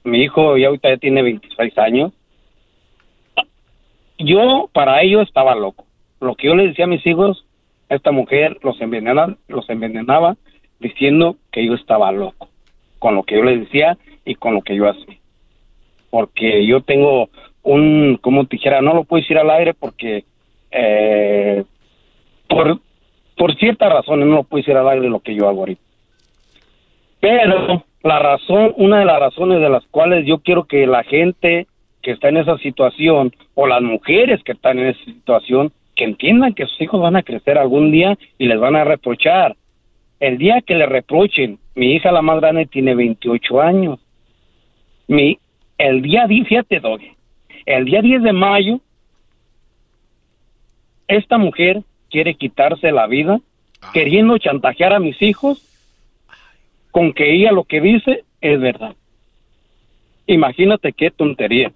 Mi 0.09 0.23
hijo 0.23 0.57
ya 0.57 0.69
ahorita 0.69 0.89
ya 0.89 0.97
tiene 0.97 1.23
26 1.23 1.79
años. 1.79 2.13
Yo 4.19 4.69
para 4.73 5.03
ellos 5.03 5.27
estaba 5.29 5.55
loco. 5.55 5.85
Lo 6.21 6.35
que 6.35 6.49
yo 6.49 6.55
les 6.57 6.69
decía 6.69 6.87
a 6.87 6.89
mis 6.89 7.07
hijos, 7.07 7.45
esta 7.89 8.11
mujer 8.11 8.59
los 8.63 8.81
envenenaba, 8.81 9.37
los 9.47 9.69
envenenaba 9.71 10.37
diciendo 10.81 11.37
que 11.53 11.65
yo 11.67 11.75
estaba 11.75 12.11
loco 12.13 12.49
con 12.99 13.15
lo 13.15 13.23
que 13.23 13.37
yo 13.37 13.45
les 13.45 13.61
decía 13.61 13.97
y 14.25 14.35
con 14.35 14.55
lo 14.55 14.63
que 14.63 14.75
yo 14.75 14.89
hacía. 14.89 15.19
Porque 16.11 16.67
yo 16.67 16.81
tengo 16.81 17.29
un, 17.63 18.19
como 18.21 18.45
dijera, 18.45 18.81
no 18.81 18.95
lo 18.95 19.05
puedo 19.05 19.21
decir 19.21 19.39
al 19.39 19.51
aire 19.51 19.75
porque 19.75 20.25
eh, 20.71 21.65
por, 22.49 22.81
por 23.37 23.55
ciertas 23.57 23.93
razones 23.93 24.27
no 24.27 24.37
lo 24.37 24.43
puedo 24.45 24.63
decir 24.63 24.77
al 24.77 24.89
aire 24.89 25.09
lo 25.09 25.21
que 25.21 25.35
yo 25.35 25.49
hago 25.49 25.61
ahorita. 25.61 25.83
Pero 27.21 27.85
la 28.03 28.19
razón, 28.19 28.75
una 28.77 29.01
de 29.01 29.05
las 29.05 29.21
razones 29.21 29.61
de 29.61 29.69
las 29.69 29.85
cuales 29.87 30.25
yo 30.27 30.39
quiero 30.39 30.65
que 30.65 30.87
la 30.87 31.03
gente 31.03 31.67
que 32.03 32.13
está 32.13 32.29
en 32.29 32.37
esa 32.37 32.57
situación 32.59 33.35
o 33.55 33.67
las 33.67 33.83
mujeres 33.83 34.43
que 34.45 34.53
están 34.53 34.79
en 34.79 34.89
esa 34.89 35.05
situación 35.05 35.73
que 35.97 36.05
entiendan 36.05 36.55
que 36.55 36.67
sus 36.67 36.81
hijos 36.81 37.01
van 37.01 37.17
a 37.17 37.23
crecer 37.23 37.59
algún 37.59 37.91
día 37.91 38.17
y 38.39 38.47
les 38.47 38.59
van 38.61 38.77
a 38.77 38.85
reprochar. 38.85 39.57
El 40.21 40.39
día 40.39 40.61
que 40.61 40.77
le 40.77 40.87
reprochen, 40.87 41.59
mi 41.75 41.95
hija 41.95 42.13
la 42.13 42.23
más 42.23 42.41
grande 42.41 42.67
tiene 42.67 42.95
28 42.95 43.61
años. 43.61 43.99
Mi, 45.09 45.39
el 45.77 46.03
día 46.03 46.27
10, 46.27 46.47
fíjate, 46.47 46.81
el 47.67 47.85
día 47.85 48.01
10 48.01 48.23
de 48.23 48.33
mayo, 48.33 48.81
esta 51.09 51.37
mujer 51.37 51.83
quiere 52.11 52.35
quitarse 52.35 52.93
la 52.93 53.07
vida 53.07 53.41
queriendo 53.93 54.39
chantajear 54.39 54.93
a 54.93 55.01
mis 55.01 55.21
hijos 55.23 55.68
con 56.99 57.13
que 57.13 57.33
ella 57.33 57.53
lo 57.53 57.63
que 57.63 57.81
dice 57.81 58.25
es 58.41 58.61
verdad. 58.61 58.97
Imagínate 60.27 60.93
qué 60.93 61.13
tontería. 61.13 61.71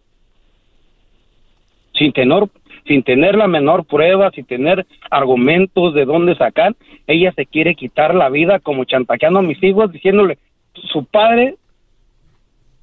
Sin 1.94 2.12
tener, 2.12 2.49
sin 2.89 3.05
tener 3.05 3.36
la 3.36 3.47
menor 3.47 3.84
prueba, 3.84 4.33
sin 4.33 4.44
tener 4.47 4.84
argumentos 5.12 5.94
de 5.94 6.07
dónde 6.07 6.34
sacar, 6.34 6.75
ella 7.07 7.33
se 7.36 7.47
quiere 7.47 7.76
quitar 7.76 8.17
la 8.17 8.31
vida 8.31 8.59
como 8.59 8.83
chantajeando 8.83 9.39
a 9.39 9.42
mis 9.42 9.62
hijos, 9.62 9.92
diciéndole, 9.92 10.39
su 10.75 11.05
padre 11.05 11.55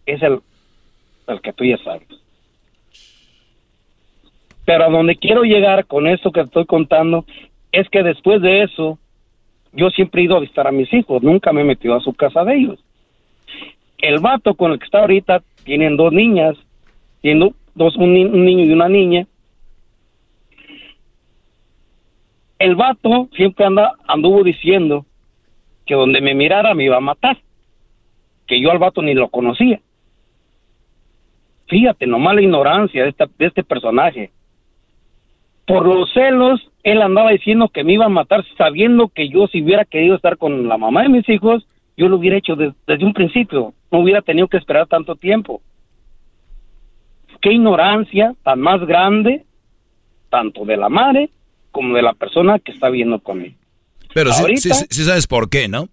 es 0.06 0.22
el, 0.24 0.40
el 1.28 1.42
que 1.42 1.52
tú 1.52 1.66
ya 1.66 1.78
sabes. 1.80 2.08
Pero 4.64 4.86
a 4.86 4.90
donde 4.90 5.18
quiero 5.18 5.44
llegar 5.44 5.88
con 5.88 6.08
esto 6.08 6.32
que 6.32 6.40
estoy 6.40 6.66
contando 6.66 7.26
es 7.74 7.90
que 7.90 8.02
después 8.02 8.42
de 8.42 8.64
eso, 8.64 8.98
yo 9.72 9.90
siempre 9.90 10.22
he 10.22 10.26
ido 10.26 10.38
a 10.38 10.42
visitar 10.42 10.68
a 10.68 10.72
mis 10.72 10.92
hijos, 10.94 11.22
nunca 11.24 11.54
me 11.54 11.62
he 11.62 11.66
metido 11.66 11.96
a 11.96 12.02
su 12.02 12.14
casa 12.14 12.44
de 12.44 12.56
ellos. 12.56 12.80
El 13.98 14.20
vato 14.20 14.56
con 14.56 14.72
el 14.72 14.80
que 14.80 14.86
está 14.86 15.00
ahorita 15.00 15.44
tienen 15.64 15.98
dos 15.98 16.12
niñas, 16.14 16.56
tienen 17.22 17.54
dos, 17.76 17.96
un, 17.98 18.12
un 18.12 18.46
niño 18.46 18.66
y 18.66 18.72
una 18.72 18.88
niña. 18.88 19.28
El 22.58 22.76
vato 22.76 23.30
siempre 23.36 23.66
anda, 23.66 23.96
anduvo 24.08 24.44
diciendo 24.44 25.06
que 25.86 25.96
donde 25.96 26.22
me 26.22 26.34
mirara 26.34 26.74
me 26.74 26.86
iba 26.86 26.98
a 26.98 27.02
matar, 27.02 27.38
que 28.48 28.60
yo 28.60 28.72
al 28.72 28.80
vato 28.80 29.02
ni 29.02 29.14
lo 29.14 29.30
conocía. 29.30 29.80
Fíjate, 31.68 32.08
nomás 32.08 32.36
la 32.36 32.42
ignorancia 32.42 33.04
de, 33.04 33.10
esta, 33.10 33.28
de 33.38 33.46
este 33.46 33.64
personaje. 33.64 34.32
Por 35.68 35.86
los 35.86 36.12
celos, 36.14 36.60
él 36.92 37.02
andaba 37.02 37.32
diciendo 37.32 37.70
que 37.70 37.84
me 37.84 37.94
iba 37.94 38.06
a 38.06 38.10
matar 38.10 38.46
sabiendo 38.58 39.08
que 39.10 39.30
yo 39.30 39.48
si 39.48 39.62
hubiera 39.64 39.86
querido 39.86 40.16
estar 40.16 40.38
con 40.38 40.68
la 40.68 40.78
mamá 40.78 41.04
de 41.04 41.10
mis 41.10 41.28
hijos, 41.30 41.66
yo 41.98 42.08
lo 42.08 42.18
hubiera 42.18 42.38
hecho 42.38 42.56
de- 42.56 42.74
desde 42.88 43.06
un 43.06 43.14
principio, 43.14 43.74
no 43.92 44.00
hubiera 44.00 44.22
tenido 44.22 44.48
que 44.48 44.58
esperar 44.58 44.88
tanto 44.88 45.16
tiempo. 45.16 45.62
Qué 47.42 47.54
ignorancia 47.54 48.34
tan 48.44 48.60
más 48.60 48.82
grande, 48.86 49.46
tanto 50.30 50.66
de 50.66 50.78
la 50.78 50.90
madre 50.90 51.30
como 51.72 51.96
de 51.96 52.02
la 52.02 52.14
persona 52.14 52.60
que 52.60 52.72
está 52.72 52.90
viendo 52.90 53.20
conmigo. 53.20 53.56
Pero 54.14 54.32
sí, 54.34 54.56
sí 54.58 55.04
sabes 55.04 55.28
por 55.28 55.50
qué, 55.50 55.68
¿no? 55.68 55.88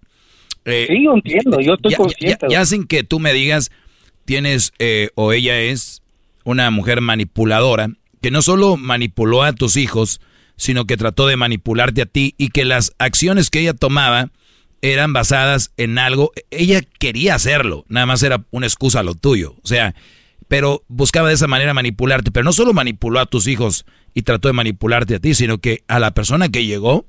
Eh, 0.65 0.87
Sí, 0.89 1.03
yo 1.03 1.13
entiendo, 1.13 1.59
yo 1.61 1.75
estoy 1.75 1.91
ya, 1.91 1.97
consciente. 1.97 2.47
Ya, 2.49 2.59
ya 2.59 2.65
sin 2.65 2.85
que 2.87 3.03
tú 3.03 3.19
me 3.19 3.31
digas, 3.31 3.71
tienes 4.25 4.73
eh, 4.79 5.09
o 5.15 5.31
ella 5.31 5.57
es 5.59 6.01
una 6.43 6.69
mujer 6.71 6.99
manipuladora, 6.99 7.87
que 8.21 8.31
no 8.31 8.41
solo 8.41 8.75
manipuló 8.75 9.43
a 9.43 9.53
tus 9.53 9.77
hijos, 9.77 10.19
sino 10.57 10.85
que 10.85 10.97
trató 10.97 11.25
de 11.27 11.37
manipularte 11.37 12.01
a 12.01 12.05
ti 12.05 12.35
y 12.37 12.49
que 12.49 12.65
las 12.65 12.93
acciones 12.99 13.49
que 13.49 13.59
ella 13.61 13.73
tomaba 13.73 14.31
eran 14.81 15.13
basadas 15.13 15.71
en 15.77 15.97
algo. 15.97 16.31
Ella 16.51 16.81
quería 16.99 17.35
hacerlo, 17.35 17.85
nada 17.87 18.05
más 18.05 18.21
era 18.23 18.43
una 18.51 18.67
excusa 18.67 18.99
a 18.99 19.03
lo 19.03 19.15
tuyo. 19.15 19.55
O 19.63 19.67
sea, 19.67 19.95
pero 20.47 20.83
buscaba 20.87 21.29
de 21.29 21.35
esa 21.35 21.47
manera 21.47 21.73
manipularte. 21.73 22.31
Pero 22.31 22.43
no 22.43 22.53
solo 22.53 22.73
manipuló 22.73 23.19
a 23.19 23.25
tus 23.25 23.47
hijos 23.47 23.85
y 24.13 24.21
trató 24.23 24.47
de 24.49 24.53
manipularte 24.53 25.15
a 25.15 25.19
ti, 25.19 25.33
sino 25.33 25.57
que 25.59 25.83
a 25.87 25.99
la 25.99 26.11
persona 26.11 26.49
que 26.49 26.65
llegó 26.65 27.05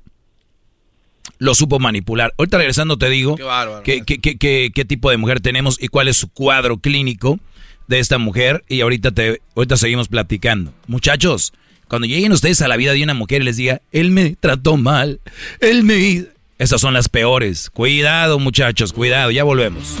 lo 1.37 1.55
supo 1.55 1.79
manipular. 1.79 2.33
Ahorita 2.37 2.57
regresando 2.57 2.97
te 2.97 3.09
digo 3.09 3.35
Qué 3.35 3.43
bárbaro. 3.43 3.83
qué, 3.83 4.01
qué- 4.03 4.19
qué- 4.19 4.37
qué- 4.37 4.71
qué 4.73 4.85
tipo 4.85 5.09
de 5.09 5.17
mujer 5.17 5.39
tenemos 5.39 5.77
y 5.81 5.87
cuál 5.87 6.07
es 6.07 6.17
su 6.17 6.29
cuadro 6.29 6.77
clínico 6.79 7.39
de 7.87 7.99
esta 7.99 8.17
mujer 8.17 8.63
y 8.67 8.81
ahorita, 8.81 9.11
te, 9.11 9.41
ahorita 9.55 9.77
seguimos 9.77 10.07
platicando. 10.09 10.73
Muchachos, 10.87 11.53
cuando 11.89 12.07
lleguen 12.07 12.31
ustedes 12.31 12.61
a 12.61 12.67
la 12.67 12.77
vida 12.77 12.93
de 12.93 13.03
una 13.03 13.13
mujer 13.13 13.41
y 13.41 13.45
les 13.45 13.57
diga, 13.57 13.81
él 13.91 14.11
me 14.11 14.35
trató 14.39 14.77
mal, 14.77 15.19
él 15.59 15.83
me... 15.83 16.25
Esas 16.57 16.81
son 16.81 16.93
las 16.93 17.07
peores. 17.07 17.69
Cuidado 17.69 18.37
muchachos, 18.37 18.91
cuidado, 18.93 19.31
ya 19.31 19.43
volvemos. 19.43 19.95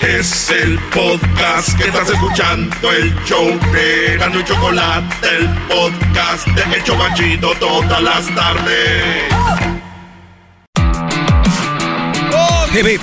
Es 0.00 0.50
el 0.50 0.78
podcast 0.94 1.76
que 1.78 1.84
estás 1.84 2.08
escuchando, 2.08 2.92
el 2.92 3.14
show 3.24 3.46
de 3.72 4.16
Gano 4.18 4.40
y 4.40 4.44
Chocolate, 4.44 5.28
el 5.36 5.48
podcast 5.68 6.46
de 6.48 6.76
El 6.76 6.84
Chocachito 6.84 7.52
todas 7.58 8.02
las 8.02 8.34
tardes. 8.34 9.24
Hip, 12.72 12.86
hip. 12.86 13.00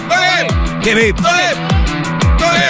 Hip, 0.84 0.98
hip. 0.98 1.77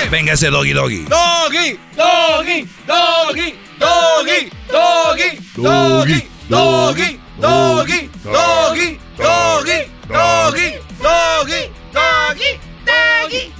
Venga 0.10 0.34
ese 0.34 0.50
doggy 0.50 0.74
doggy. 0.74 1.06
Doggy, 1.06 1.80
doggy, 1.95 2.68
doggy, 2.88 3.53
doggy, 3.77 4.50
doggy, 4.72 5.40
doggy, 5.60 6.30
doggy, 6.50 7.19
doggy, 7.40 8.10
doggy, 8.22 9.00
doggy, 9.18 9.90
doggy, 10.08 11.69
doggy, 11.92 13.52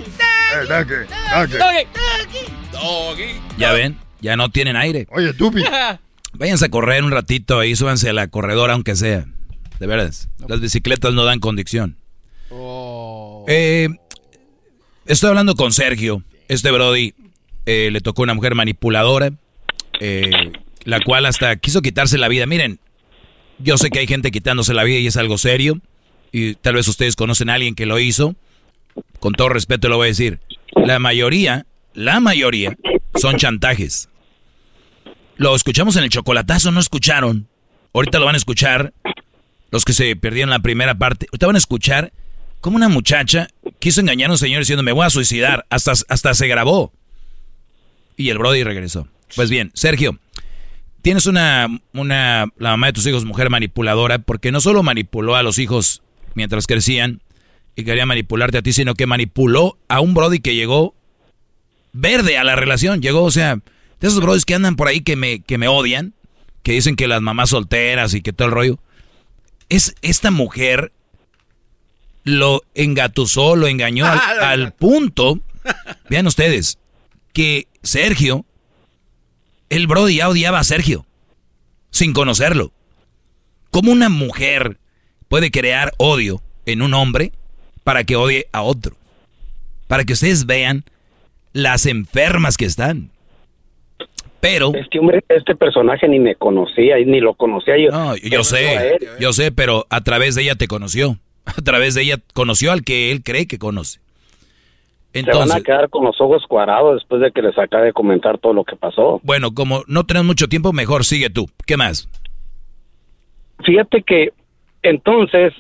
doggy, 0.68 1.08
doggy, 1.58 2.48
doggy. 2.72 3.42
Ya 3.58 3.74
ven, 3.74 3.98
ya 4.22 4.38
no 4.38 4.50
tienen 4.50 4.76
aire. 4.78 5.08
Oye, 5.12 5.34
Tupi. 5.34 5.64
Váyanse 6.34 6.66
a 6.66 6.70
correr 6.70 7.04
un 7.04 7.12
ratito 7.12 7.60
ahí, 7.60 7.76
súbanse 7.76 8.10
a 8.10 8.14
la 8.14 8.28
corredora 8.28 8.74
aunque 8.74 8.96
sea. 8.96 9.26
De 9.80 9.88
verdad, 9.88 10.14
las 10.48 10.60
bicicletas 10.62 11.14
no 11.14 11.26
dan 11.26 11.40
condición. 11.40 11.98
Eh, 13.48 13.90
estoy 15.06 15.30
hablando 15.30 15.56
con 15.56 15.72
Sergio. 15.74 16.24
Este 16.48 16.72
Brody 16.72 17.14
eh, 17.66 17.90
le 17.92 18.02
tocó 18.02 18.24
una 18.24 18.34
mujer 18.34 18.56
manipuladora, 18.56 19.32
eh, 20.00 20.52
la 20.84 21.00
cual 21.02 21.26
hasta 21.26 21.56
quiso 21.58 21.82
quitarse 21.82 22.18
la 22.18 22.28
vida. 22.28 22.46
Miren, 22.46 22.80
yo 23.60 23.78
sé 23.78 23.90
que 23.90 24.00
hay 24.00 24.08
gente 24.08 24.32
quitándose 24.32 24.74
la 24.74 24.84
vida 24.84 25.00
y 25.00 25.08
es 25.08 25.18
algo 25.18 25.38
serio. 25.38 25.80
Y 26.32 26.56
tal 26.56 26.76
vez 26.76 26.88
ustedes 26.88 27.16
conocen 27.16 27.50
a 27.50 27.56
alguien 27.56 27.76
que 27.76 27.86
lo 27.86 28.00
hizo. 28.00 28.36
Con 29.20 29.34
todo 29.34 29.50
respeto 29.50 29.90
lo 29.90 29.98
voy 29.98 30.06
a 30.06 30.10
decir. 30.10 30.40
La 30.76 31.00
mayoría, 31.00 31.66
la 31.94 32.20
mayoría, 32.20 32.78
son 33.16 33.38
chantajes. 33.38 34.10
Lo 35.36 35.56
escuchamos 35.56 35.96
en 35.96 36.04
el 36.04 36.10
chocolatazo, 36.10 36.72
no 36.72 36.80
escucharon. 36.80 37.48
Ahorita 37.94 38.20
lo 38.20 38.26
van 38.26 38.36
a 38.36 38.38
escuchar 38.38 38.94
los 39.72 39.86
que 39.86 39.94
se 39.94 40.16
perdieron 40.16 40.50
la 40.50 40.60
primera 40.60 40.96
parte. 40.96 41.28
Ahorita 41.32 41.48
van 41.48 41.56
a 41.56 41.60
escuchar 41.60 42.14
cómo 42.62 42.78
una 42.78 42.90
muchacha 42.90 43.48
quiso 43.80 44.02
engañar 44.02 44.30
a 44.30 44.34
un 44.34 44.38
señor 44.38 44.60
diciendo 44.60 44.84
me 44.84 44.92
voy 44.92 45.06
a 45.06 45.10
suicidar. 45.10 45.66
Hasta, 45.70 45.94
hasta 46.08 46.34
se 46.34 46.48
grabó. 46.48 46.94
Y 48.16 48.30
el 48.30 48.38
Brody 48.38 48.64
regresó. 48.64 49.08
Pues 49.36 49.50
bien, 49.50 49.72
Sergio, 49.74 50.18
tienes 51.02 51.26
una, 51.26 51.68
una, 51.94 52.48
la 52.58 52.72
mamá 52.72 52.88
de 52.88 52.94
tus 52.94 53.06
hijos, 53.06 53.26
mujer 53.26 53.50
manipuladora, 53.50 54.20
porque 54.20 54.52
no 54.52 54.62
solo 54.62 54.84
manipuló 54.84 55.36
a 55.36 55.44
los 55.44 55.60
hijos 55.60 56.02
mientras 56.34 56.68
crecían 56.68 57.22
y 57.76 57.84
quería 57.84 58.06
manipularte 58.06 58.58
a 58.58 58.62
ti, 58.62 58.74
sino 58.74 58.96
que 58.96 59.06
manipuló 59.06 59.78
a 59.88 60.00
un 60.00 60.14
Brody 60.14 60.40
que 60.40 60.56
llegó 60.56 60.96
verde 61.94 62.38
a 62.38 62.44
la 62.44 62.56
relación. 62.56 63.02
Llegó, 63.02 63.24
o 63.24 63.32
sea, 63.32 63.56
de 64.00 64.08
esos 64.08 64.22
Brodis 64.22 64.46
que 64.46 64.56
andan 64.56 64.76
por 64.76 64.88
ahí 64.88 65.02
que 65.02 65.16
me, 65.16 65.42
que 65.42 65.58
me 65.58 65.68
odian, 65.68 66.14
que 66.64 66.74
dicen 66.74 66.96
que 66.96 67.08
las 67.08 67.22
mamás 67.22 67.50
solteras 67.50 68.14
y 68.14 68.22
que 68.22 68.34
todo 68.34 68.48
el 68.48 68.54
rollo. 68.54 68.80
Es 69.70 69.96
esta 70.02 70.32
mujer 70.32 70.92
lo 72.28 72.62
engatusó, 72.76 73.56
lo 73.56 73.68
engañó 73.68 74.06
al, 74.06 74.20
al 74.42 74.74
punto, 74.74 75.40
vean 76.10 76.28
ustedes, 76.28 76.78
que 77.34 77.68
Sergio, 77.82 78.46
el 79.70 79.88
Brody 79.88 80.18
ya 80.18 80.30
odiaba 80.30 80.60
a 80.60 80.64
Sergio, 80.64 81.06
sin 81.90 82.14
conocerlo. 82.14 82.72
¿Cómo 83.72 83.92
una 83.92 84.10
mujer 84.10 84.78
puede 85.28 85.52
crear 85.52 85.94
odio 85.98 86.42
en 86.66 86.82
un 86.82 86.94
hombre 86.94 87.32
para 87.84 88.04
que 88.04 88.16
odie 88.16 88.48
a 88.52 88.62
otro? 88.62 88.96
Para 89.88 90.04
que 90.04 90.14
ustedes 90.14 90.46
vean 90.46 90.84
las 91.54 91.86
enfermas 91.86 92.58
que 92.58 92.66
están. 92.66 93.10
Pero... 94.40 94.74
Este 94.76 95.00
hombre, 95.00 95.24
este 95.30 95.56
personaje 95.56 96.08
ni 96.08 96.20
me 96.20 96.36
conocía, 96.36 96.98
ni 96.98 97.20
lo 97.20 97.34
conocía 97.34 97.78
yo. 97.78 97.92
No, 97.92 98.16
yo 98.18 98.44
sé, 98.44 98.98
yo 99.20 99.34
sé, 99.34 99.52
pero 99.52 99.88
a 99.90 100.02
través 100.02 100.36
de 100.36 100.44
ella 100.44 100.56
te 100.56 100.68
conoció. 100.68 101.18
A 101.58 101.62
través 101.62 101.96
de 101.96 102.04
ella 102.04 102.18
conoció 102.34 102.72
al 102.72 102.84
que 102.84 103.12
él 103.12 103.24
cree 103.24 103.48
que 103.48 103.58
conoce. 103.58 104.00
Entonces, 105.14 105.44
Se 105.44 105.50
van 105.50 105.62
a 105.62 105.64
quedar 105.64 105.90
con 105.90 106.04
los 106.04 106.20
ojos 106.20 106.44
cuadrados 106.48 106.96
después 106.96 107.22
de 107.22 107.32
que 107.32 107.42
les 107.42 107.58
acabe 107.58 107.86
de 107.86 107.94
comentar 107.94 108.38
todo 108.38 108.54
lo 108.54 108.64
que 108.64 108.76
pasó. 108.76 109.20
Bueno, 109.24 109.54
como 109.54 109.84
no 109.88 110.06
tenemos 110.06 110.28
mucho 110.28 110.48
tiempo, 110.48 110.74
mejor 110.74 111.06
sigue 111.06 111.30
tú. 111.30 111.48
¿Qué 111.66 111.78
más? 111.78 112.10
Fíjate 113.64 114.04
que 114.04 114.34
entonces 114.84 115.54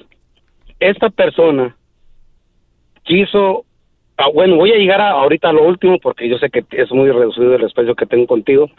esta 0.80 1.10
persona 1.10 1.76
quiso 3.04 3.66
Ah, 4.18 4.30
bueno, 4.34 4.56
voy 4.56 4.72
a 4.72 4.78
llegar 4.78 5.00
a, 5.00 5.12
ahorita 5.12 5.50
a 5.50 5.54
lo 5.54 5.64
último 5.64 6.00
porque 6.00 6.28
yo 6.28 6.40
sé 6.40 6.50
que 6.50 6.66
es 6.72 6.92
muy 6.92 7.10
reducido 7.12 7.56
el 7.56 7.64
espacio 7.64 7.96
que 7.96 8.08
tengo 8.08 8.26
contigo, 8.26 8.72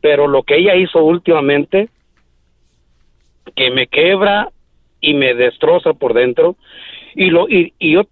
pero 0.00 0.26
lo 0.26 0.42
que 0.42 0.56
ella 0.56 0.74
hizo 0.74 1.02
últimamente, 1.02 1.88
que 3.54 3.70
me 3.70 3.86
quebra 3.86 4.50
y 5.04 5.14
me 5.14 5.34
destroza 5.34 5.92
por 5.92 6.14
dentro, 6.14 6.56
y, 7.14 7.30
lo, 7.30 7.48
y, 7.48 7.72
yo 7.78 8.04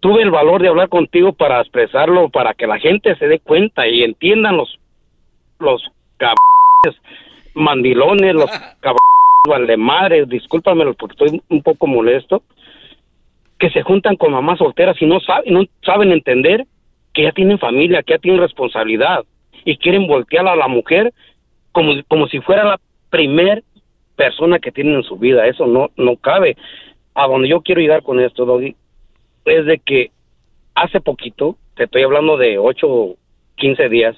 tuve 0.00 0.22
el 0.22 0.30
valor 0.30 0.60
de 0.60 0.68
hablar 0.68 0.88
contigo 0.88 1.32
para 1.32 1.60
expresarlo, 1.60 2.28
para 2.28 2.54
que 2.54 2.66
la 2.66 2.78
gente 2.78 3.14
se 3.16 3.28
dé 3.28 3.38
cuenta 3.38 3.86
y 3.86 4.02
entiendan 4.02 4.56
los, 4.56 4.78
los 5.58 5.82
cabrones 6.16 7.00
mandilones, 7.54 8.34
los 8.34 8.50
cabrones 8.80 8.98
valdemares, 9.48 10.28
discúlpamelo 10.28 10.94
porque 10.94 11.24
estoy 11.24 11.42
un 11.48 11.62
poco 11.62 11.86
molesto, 11.86 12.42
que 13.58 13.70
se 13.70 13.82
juntan 13.82 14.16
con 14.16 14.32
mamás 14.32 14.58
solteras 14.58 15.00
y 15.00 15.06
no 15.06 15.20
saben, 15.20 15.54
no 15.54 15.64
saben 15.84 16.10
entender 16.10 16.66
que 17.12 17.22
ya 17.22 17.32
tienen 17.32 17.58
familia, 17.58 18.02
que 18.02 18.14
ya 18.14 18.18
tienen 18.18 18.40
responsabilidad 18.40 19.24
y 19.64 19.76
quieren 19.76 20.06
voltear 20.06 20.48
a 20.48 20.56
la 20.56 20.66
mujer 20.66 21.12
como, 21.70 21.92
como 22.08 22.26
si 22.26 22.40
fuera 22.40 22.64
la 22.64 22.80
primer 23.10 23.62
persona 24.24 24.58
que 24.58 24.72
tienen 24.72 24.94
en 24.94 25.02
su 25.02 25.16
vida. 25.16 25.46
Eso 25.46 25.66
no, 25.66 25.90
no 25.96 26.16
cabe. 26.16 26.56
A 27.14 27.26
donde 27.26 27.48
yo 27.48 27.60
quiero 27.60 27.80
llegar 27.80 28.02
con 28.02 28.20
esto, 28.20 28.44
Doggy, 28.44 28.74
es 29.44 29.66
de 29.66 29.78
que 29.78 30.10
hace 30.74 31.00
poquito, 31.00 31.56
te 31.74 31.84
estoy 31.84 32.02
hablando 32.02 32.36
de 32.36 32.58
8, 32.58 33.16
15 33.56 33.88
días, 33.88 34.16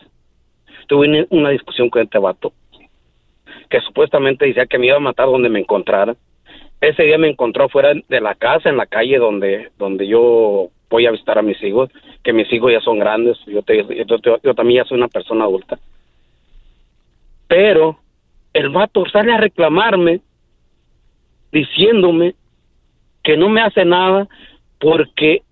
tuve 0.87 1.27
una 1.31 1.51
discusión 1.51 1.91
con 1.91 2.03
este 2.03 2.19
vato 2.19 2.53
que 3.71 3.81
supuestamente 3.81 4.47
decía 4.47 4.67
que 4.67 4.79
me 4.79 4.87
iba 4.87 4.97
a 4.97 5.01
matar 5.01 5.27
donde 5.27 5.49
me 5.49 5.59
encontrara 5.59 6.15
ese 6.89 7.05
día 7.05 7.19
me 7.19 7.29
encontró 7.29 7.69
fuera 7.69 7.93
de 8.09 8.21
la 8.21 8.35
casa, 8.35 8.69
en 8.69 8.77
la 8.77 8.87
calle 8.87 9.19
donde, 9.19 9.71
donde 9.79 10.07
yo 10.07 10.69
voy 10.91 11.07
a 11.07 11.11
visitar 11.11 11.39
a 11.39 11.43
mis 11.43 11.63
hijos, 11.63 11.91
que 12.23 12.33
mis 12.33 12.53
hijos 12.53 12.73
ya 12.73 12.81
son 12.81 12.99
grandes, 12.99 13.39
yo, 13.47 13.63
yo, 14.43 14.55
también 14.55 14.83
ya 14.83 14.89
soy 14.89 14.99
una 14.99 15.09
persona 15.09 15.45
adulta. 15.45 15.79
Pero 17.49 17.99
el 18.55 18.71
vato 18.71 19.05
sale 19.11 19.33
a 19.33 19.39
reclamarme 19.39 20.21
diciéndome 21.53 22.35
que 23.23 23.37
no 23.37 23.49
me 23.49 23.61
hace 23.61 23.85
nada 23.85 24.29
porque 24.79 25.43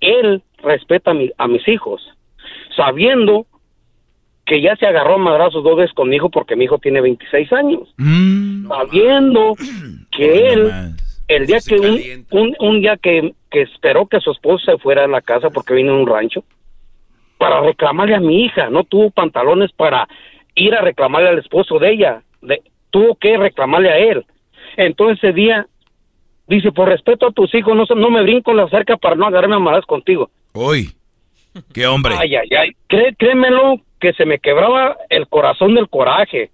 él 0.00 0.42
respeta 0.62 1.12
a, 1.38 1.48
mis 1.48 1.68
hijos, 1.68 2.02
sabiendo 2.76 3.46
que 4.44 4.60
ya 4.60 4.76
se 4.76 4.86
agarró 4.86 5.14
a 5.14 5.18
madrazos 5.18 5.64
dos 5.64 5.76
veces 5.76 5.94
con 5.94 6.08
mi 6.08 6.16
hijo 6.16 6.30
porque 6.30 6.56
mi 6.56 6.64
hijo 6.64 6.78
tiene 6.78 7.00
26 7.00 7.52
años, 7.52 7.94
mm. 7.96 8.68
sabiendo 8.68 9.54
que 10.10 10.52
él, 10.52 10.70
el 11.28 11.46
día 11.46 11.58
que 11.66 12.24
un, 12.30 12.56
un, 12.58 12.80
día 12.80 12.96
que, 12.96 13.34
que, 13.50 13.62
esperó 13.62 14.06
que 14.06 14.20
su 14.20 14.30
esposa 14.32 14.72
se 14.72 14.78
fuera 14.78 15.02
de 15.02 15.08
la 15.08 15.22
casa 15.22 15.50
porque 15.50 15.74
vino 15.74 15.92
en 15.94 16.00
un 16.00 16.06
rancho, 16.06 16.44
para 17.38 17.60
reclamarle 17.60 18.14
a 18.14 18.20
mi 18.20 18.44
hija, 18.44 18.68
no 18.70 18.84
tuvo 18.84 19.10
pantalones 19.10 19.72
para 19.72 20.06
ir 20.54 20.74
a 20.74 20.82
reclamarle 20.82 21.28
al 21.28 21.38
esposo 21.38 21.78
de 21.78 21.92
ella, 21.92 22.22
tuvo 22.90 23.14
que 23.16 23.36
reclamarle 23.36 23.90
a 23.90 23.98
él. 23.98 24.24
Entonces 24.76 25.18
ese 25.22 25.32
día 25.32 25.66
dice, 26.46 26.72
por 26.72 26.88
respeto 26.88 27.26
a 27.26 27.32
tus 27.32 27.54
hijos, 27.54 27.74
no, 27.76 27.84
no 27.94 28.10
me 28.10 28.22
brinco 28.22 28.52
la 28.52 28.68
cerca 28.68 28.96
para 28.96 29.16
no 29.16 29.26
agarrarme 29.26 29.56
a 29.56 29.60
malas 29.60 29.84
contigo. 29.86 30.30
Uy, 30.52 30.90
qué 31.72 31.86
hombre. 31.86 32.14
Ay, 32.18 32.36
ay, 32.36 32.48
ay, 32.56 32.70
créemelo 33.16 33.80
que 34.00 34.12
se 34.14 34.26
me 34.26 34.38
quebraba 34.38 34.96
el 35.08 35.28
corazón 35.28 35.74
del 35.74 35.88
coraje. 35.88 36.50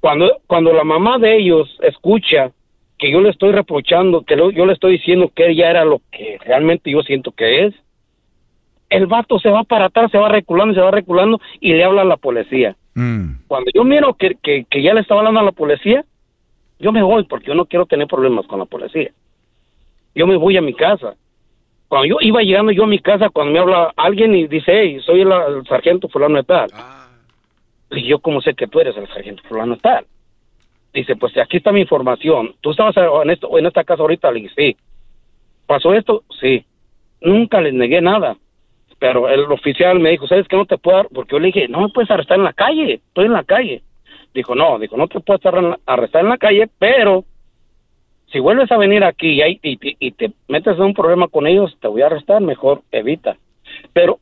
Cuando, 0.00 0.40
cuando 0.46 0.72
la 0.72 0.84
mamá 0.84 1.18
de 1.18 1.36
ellos 1.36 1.68
escucha 1.82 2.50
que 2.98 3.10
yo 3.10 3.20
le 3.20 3.30
estoy 3.30 3.52
reprochando, 3.52 4.22
que 4.22 4.36
yo 4.36 4.66
le 4.66 4.72
estoy 4.72 4.92
diciendo 4.92 5.30
que 5.34 5.50
ella 5.50 5.70
era 5.70 5.84
lo 5.84 6.00
que 6.10 6.38
realmente 6.44 6.90
yo 6.90 7.02
siento 7.02 7.32
que 7.32 7.66
es, 7.66 7.74
el 8.88 9.06
vato 9.06 9.38
se 9.38 9.48
va 9.48 9.64
para 9.64 9.86
atrás, 9.86 10.10
se 10.10 10.18
va 10.18 10.28
reculando, 10.28 10.74
se 10.74 10.80
va 10.80 10.90
reculando 10.90 11.40
y 11.60 11.72
le 11.72 11.82
habla 11.82 12.02
a 12.02 12.04
la 12.04 12.16
policía. 12.16 12.76
Mm. 12.94 13.46
Cuando 13.46 13.70
yo 13.74 13.84
miro 13.84 14.14
que, 14.14 14.36
que, 14.42 14.82
ya 14.82 14.94
le 14.94 15.00
estaba 15.00 15.20
hablando 15.20 15.40
a 15.40 15.44
la 15.44 15.52
policía, 15.52 16.04
yo 16.78 16.92
me 16.92 17.02
voy 17.02 17.24
porque 17.24 17.46
yo 17.46 17.54
no 17.54 17.66
quiero 17.66 17.86
tener 17.86 18.06
problemas 18.06 18.46
con 18.46 18.58
la 18.58 18.66
policía. 18.66 19.10
Yo 20.14 20.26
me 20.26 20.36
voy 20.36 20.56
a 20.56 20.62
mi 20.62 20.74
casa. 20.74 21.14
Cuando 21.88 22.06
yo 22.06 22.16
iba 22.20 22.42
llegando 22.42 22.72
yo 22.72 22.84
a 22.84 22.88
mi 22.88 22.98
casa, 22.98 23.30
cuando 23.30 23.52
me 23.52 23.58
habla 23.58 23.92
alguien 23.96 24.34
y 24.34 24.46
dice, 24.46 24.72
hey, 24.72 25.00
soy 25.04 25.22
el, 25.22 25.30
sargento 25.68 26.08
fulano 26.08 26.36
de 26.36 26.44
tal. 26.44 26.70
Ah. 26.74 27.08
Y 27.90 28.06
yo, 28.06 28.18
¿cómo 28.18 28.40
sé 28.40 28.54
que 28.54 28.66
tú 28.66 28.80
eres 28.80 28.96
el 28.96 29.06
sargento 29.08 29.42
fulano 29.48 29.74
de 29.74 29.80
tal? 29.80 30.06
Dice, 30.92 31.16
pues 31.16 31.36
aquí 31.38 31.58
está 31.58 31.72
mi 31.72 31.80
información. 31.80 32.54
¿Tú 32.60 32.70
estabas 32.70 32.94
en, 32.96 33.30
esto, 33.30 33.58
en 33.58 33.66
esta 33.66 33.84
casa 33.84 34.02
ahorita? 34.02 34.30
Le 34.30 34.40
dije, 34.40 34.54
sí. 34.56 34.76
¿Pasó 35.66 35.94
esto? 35.94 36.24
Sí. 36.40 36.64
Nunca 37.20 37.60
les 37.60 37.72
negué 37.72 38.00
nada. 38.00 38.36
Pero 39.02 39.28
el 39.28 39.50
oficial 39.50 39.98
me 39.98 40.10
dijo, 40.10 40.28
¿sabes 40.28 40.46
que 40.46 40.56
no 40.56 40.64
te 40.64 40.78
puedo? 40.78 41.08
Porque 41.12 41.32
yo 41.32 41.40
le 41.40 41.46
dije, 41.46 41.66
no 41.66 41.80
me 41.80 41.88
puedes 41.88 42.08
arrestar 42.08 42.38
en 42.38 42.44
la 42.44 42.52
calle. 42.52 43.00
Estoy 43.08 43.26
en 43.26 43.32
la 43.32 43.42
calle. 43.42 43.82
Dijo, 44.32 44.54
no, 44.54 44.78
dijo, 44.78 44.96
no 44.96 45.08
te 45.08 45.18
puedo 45.18 45.40
arrestar 45.86 46.22
en 46.22 46.28
la 46.28 46.38
calle, 46.38 46.70
pero 46.78 47.24
si 48.30 48.38
vuelves 48.38 48.70
a 48.70 48.78
venir 48.78 49.02
aquí 49.02 49.42
y, 49.42 49.58
y, 49.60 49.96
y, 49.98 50.12
te 50.12 50.30
metes 50.46 50.76
en 50.76 50.84
un 50.84 50.94
problema 50.94 51.26
con 51.26 51.48
ellos, 51.48 51.76
te 51.80 51.88
voy 51.88 52.02
a 52.02 52.06
arrestar, 52.06 52.40
mejor 52.42 52.82
evita. 52.92 53.36
Pero 53.92 54.20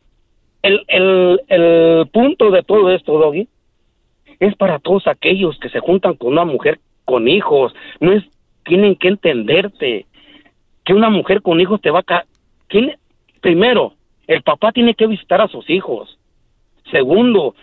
el, 0.63 0.83
el, 0.89 1.43
el 1.49 2.07
punto 2.07 2.51
de 2.51 2.63
todo 2.63 2.91
esto, 2.91 3.19
Doggy, 3.19 3.49
es 4.39 4.57
para 4.57 4.79
todos 4.79 5.07
aquellos 5.09 5.59
que 5.59 5.69
se 5.69 5.81
juntan 5.81 6.15
con 6.15 6.33
una 6.33 6.47
mujer 6.47 6.81
con 7.05 7.29
hijos. 7.29 7.75
No 8.01 8.13
es, 8.13 8.25
tienen 8.65 8.97
que 8.97 9.09
entenderte 9.09 10.07
que 10.87 10.95
una 10.95 11.11
mujer 11.11 11.43
con 11.43 11.61
hijos 11.61 11.83
te 11.83 11.91
va 11.91 12.03
a... 12.07 12.25
¿Quién? 12.67 12.97
Primero, 13.43 13.93
el 14.31 14.43
papá 14.43 14.71
tiene 14.71 14.95
que 14.95 15.09
visitar 15.09 15.41
a 15.41 15.49
sus 15.49 15.69
hijos. 15.69 16.17
Segundo, 16.93 17.57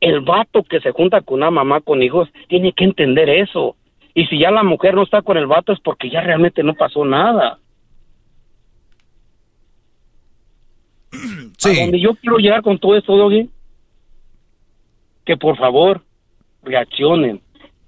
el 0.00 0.20
vato 0.20 0.62
que 0.62 0.80
se 0.80 0.92
junta 0.92 1.20
con 1.20 1.38
una 1.38 1.50
mamá 1.50 1.80
con 1.80 2.00
hijos 2.00 2.28
tiene 2.46 2.72
que 2.72 2.84
entender 2.84 3.28
eso. 3.28 3.74
Y 4.14 4.26
si 4.26 4.38
ya 4.38 4.52
la 4.52 4.62
mujer 4.62 4.94
no 4.94 5.02
está 5.02 5.22
con 5.22 5.36
el 5.36 5.48
vato 5.48 5.72
es 5.72 5.80
porque 5.80 6.10
ya 6.10 6.20
realmente 6.20 6.62
no 6.62 6.74
pasó 6.74 7.04
nada. 7.04 7.58
Sí. 11.58 11.76
A 11.76 11.82
donde 11.82 11.98
yo 11.98 12.14
quiero 12.14 12.36
llegar 12.36 12.62
con 12.62 12.78
todo 12.78 12.96
esto, 12.96 13.16
Doggy, 13.16 13.50
que 15.24 15.36
por 15.36 15.56
favor 15.56 16.02
reaccionen. 16.62 17.40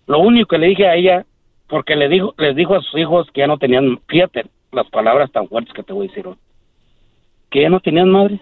Lo 0.08 0.18
único 0.18 0.48
que 0.48 0.58
le 0.58 0.66
dije 0.66 0.88
a 0.88 0.96
ella, 0.96 1.24
porque 1.68 1.94
le 1.94 2.08
dijo, 2.08 2.34
les 2.38 2.56
dijo 2.56 2.74
a 2.74 2.82
sus 2.82 2.98
hijos 2.98 3.30
que 3.30 3.42
ya 3.42 3.46
no 3.46 3.58
tenían, 3.58 4.00
fíjate 4.08 4.46
las 4.72 4.90
palabras 4.90 5.30
tan 5.30 5.46
fuertes 5.46 5.72
que 5.72 5.84
te 5.84 5.92
voy 5.92 6.06
a 6.06 6.08
decir 6.08 6.26
hoy, 6.26 6.34
que 7.54 7.62
ya 7.62 7.70
no 7.70 7.80
tenían 7.80 8.10
madre, 8.10 8.38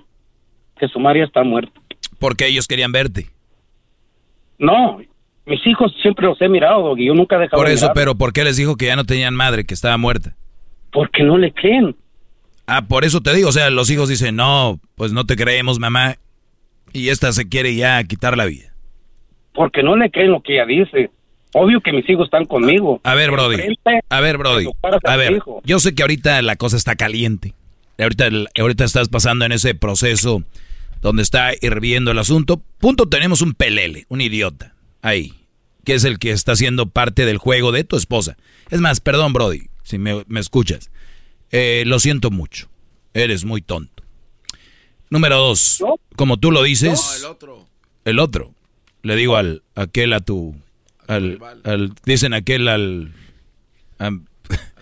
que 0.76 0.89
su 0.89 0.99
madre 0.99 1.23
está 1.23 1.44
muerta. 1.44 1.81
Porque 2.18 2.49
ellos 2.49 2.66
querían 2.66 2.91
verte. 2.91 3.28
No, 4.58 4.99
mis 5.47 5.65
hijos 5.66 5.94
siempre 6.02 6.26
los 6.26 6.41
he 6.42 6.49
mirado, 6.49 6.97
y 6.99 7.07
yo 7.07 7.15
nunca 7.15 7.36
he 7.36 7.41
dejado 7.41 7.62
Por 7.62 7.70
eso, 7.70 7.92
pero 7.94 8.16
¿por 8.16 8.32
qué 8.32 8.42
les 8.42 8.57
dijo 8.57 8.76
que 8.76 8.86
ya 8.86 8.97
no 8.97 9.05
tenían 9.05 9.36
madre, 9.36 9.65
que 9.65 9.74
estaba 9.74 9.97
muerta? 9.97 10.34
Porque 10.91 11.23
no 11.23 11.39
le 11.39 11.52
creen. 11.52 11.94
Ah, 12.66 12.82
por 12.82 13.05
eso 13.05 13.20
te 13.20 13.32
digo, 13.32 13.50
o 13.50 13.52
sea, 13.52 13.70
los 13.70 13.89
hijos 13.91 14.08
dicen, 14.08 14.34
no, 14.34 14.81
pues 14.97 15.12
no 15.12 15.26
te 15.26 15.36
creemos, 15.36 15.78
mamá, 15.78 16.16
y 16.92 17.10
esta 17.10 17.32
se 17.32 17.49
quiere 17.49 17.76
ya 17.76 18.02
quitar 18.02 18.36
la 18.36 18.47
vida 18.47 18.73
porque 19.55 19.82
no 19.82 19.97
le 19.97 20.10
creen 20.10 20.31
lo 20.31 20.41
que 20.41 20.55
ella 20.55 20.66
dice. 20.66 21.10
Obvio 21.55 21.81
que 21.82 21.92
mis 21.92 22.08
hijos 22.08 22.24
están 22.24 22.47
conmigo. 22.47 23.00
A 23.05 23.15
ver, 23.15 23.31
Brody. 23.31 23.58
A 24.08 24.20
ver, 24.20 24.39
Brody. 24.39 24.68
A 25.05 25.16
ver, 25.16 25.39
yo 25.65 25.78
sé 25.78 25.94
que 25.94 26.02
ahorita 26.02 26.41
la 26.41 26.57
cosa 26.57 26.76
está 26.76 26.97
caliente. 26.97 27.55
Ahorita, 27.98 28.28
ahorita 28.58 28.84
estás 28.84 29.08
pasando 29.08 29.44
en 29.44 29.52
ese 29.52 29.74
proceso 29.74 30.42
donde 31.00 31.22
está 31.22 31.52
hirviendo 31.60 32.10
el 32.10 32.18
asunto. 32.18 32.62
Punto, 32.78 33.08
tenemos 33.08 33.42
un 33.42 33.54
pelele, 33.54 34.06
un 34.08 34.20
idiota, 34.20 34.74
ahí, 35.02 35.34
que 35.84 35.94
es 35.94 36.04
el 36.04 36.18
que 36.18 36.30
está 36.30 36.52
haciendo 36.52 36.86
parte 36.86 37.26
del 37.26 37.38
juego 37.38 37.72
de 37.72 37.84
tu 37.84 37.96
esposa. 37.96 38.36
Es 38.70 38.80
más, 38.80 39.00
perdón, 39.00 39.32
Brody, 39.32 39.68
si 39.82 39.98
me, 39.98 40.24
escuchas. 40.36 40.90
Eh, 41.50 41.84
lo 41.86 41.98
siento 41.98 42.30
mucho. 42.30 42.68
Eres 43.14 43.44
muy 43.44 43.60
tonto. 43.60 44.02
Número 45.10 45.36
dos, 45.36 45.84
como 46.16 46.38
tú 46.38 46.50
lo 46.50 46.62
dices, 46.62 47.22
el 48.04 48.18
otro. 48.18 48.54
Le 49.02 49.16
digo 49.16 49.36
al 49.36 49.62
aquel 49.74 50.12
a 50.12 50.20
tu 50.20 50.54
al, 51.06 51.38
al 51.64 51.92
dicen 52.04 52.32
aquel 52.34 52.68
al 52.68 53.12
a, 53.98 54.10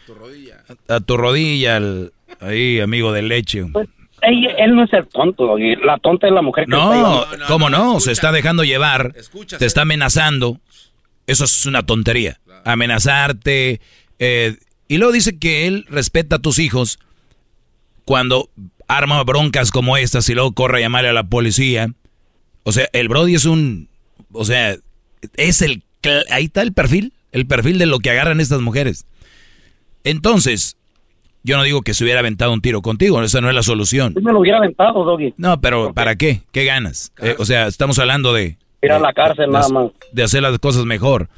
tu 0.07 0.15
rodilla. 0.15 0.65
A, 0.89 1.01
tu 1.01 1.17
rodilla 1.17 1.77
al 1.77 2.13
ahí 2.41 2.81
amigo 2.81 3.13
de 3.13 3.23
leche. 3.23 3.65
Pues, 3.73 3.89
él, 4.23 4.49
él, 4.59 4.75
no 4.75 4.85
es 4.85 4.93
el 4.93 5.07
tonto, 5.07 5.57
la 5.59 5.99
tonta 5.99 6.27
es 6.27 6.33
la 6.33 6.43
mujer 6.43 6.67
que 6.67 6.71
no, 6.73 7.25
¿cómo 7.49 7.71
no? 7.71 8.01
Se 8.01 8.13
está 8.13 8.33
dejando 8.33 8.65
llevar, 8.65 9.15
te 9.59 9.65
está 9.65 9.83
amenazando. 9.83 10.61
Eso 11.27 11.45
es 11.45 11.65
una 11.67 11.85
tontería. 11.85 12.41
Amenazarte. 12.65 13.81
Eh, 14.19 14.57
y 14.89 14.99
luego 14.99 15.13
dice 15.13 15.39
que 15.39 15.69
él 15.69 15.87
respeta 15.89 16.37
a 16.37 16.39
tus 16.41 16.59
hijos 16.59 16.99
cuando 18.05 18.51
arma 18.89 19.23
broncas 19.23 19.71
como 19.71 19.97
estas 19.97 20.29
y 20.29 20.35
luego 20.35 20.53
corre 20.53 20.79
a 20.79 20.81
llamarle 20.81 21.11
a 21.11 21.13
la 21.13 21.29
policía. 21.29 21.95
O 22.65 22.73
sea, 22.73 22.89
el 22.93 23.09
Brody 23.09 23.37
es 23.37 23.45
un... 23.45 23.89
O 24.33 24.45
sea, 24.45 24.77
es 25.37 25.63
el... 25.63 25.85
Ahí 26.31 26.47
está 26.47 26.63
el 26.63 26.73
perfil, 26.73 27.13
el 27.31 27.47
perfil 27.47 27.79
de 27.79 27.87
lo 27.87 28.01
que 28.01 28.11
agarran 28.11 28.41
estas 28.41 28.61
mujeres. 28.61 29.07
Entonces, 30.03 30.77
yo 31.43 31.57
no 31.57 31.63
digo 31.63 31.83
que 31.83 31.95
se 31.95 32.05
hubiera 32.05 32.21
aventado 32.21 32.53
un 32.53 32.61
tiro 32.61 32.83
contigo, 32.83 33.23
esa 33.23 33.41
no 33.41 33.49
es 33.49 33.55
la 33.55 33.63
solución. 33.63 34.15
Yo 34.15 34.21
me 34.21 34.33
lo 34.33 34.41
hubiera 34.41 34.59
aventado, 34.59 35.05
Doggy. 35.05 35.35
No, 35.37 35.61
pero 35.61 35.93
¿para 35.95 36.17
qué? 36.17 36.43
¿Qué 36.53 36.65
ganas? 36.65 37.13
Eh, 37.23 37.37
o 37.39 37.45
sea, 37.45 37.67
estamos 37.67 37.99
hablando 37.99 38.33
de... 38.33 38.57
Ir 38.83 38.93
a 38.93 38.99
la 38.99 39.13
cárcel 39.13 39.51
nada 39.51 39.69
más. 39.69 39.91
De 40.13 40.23
hacer 40.23 40.43
las 40.43 40.59
cosas 40.59 40.85
mejor. 40.85 41.29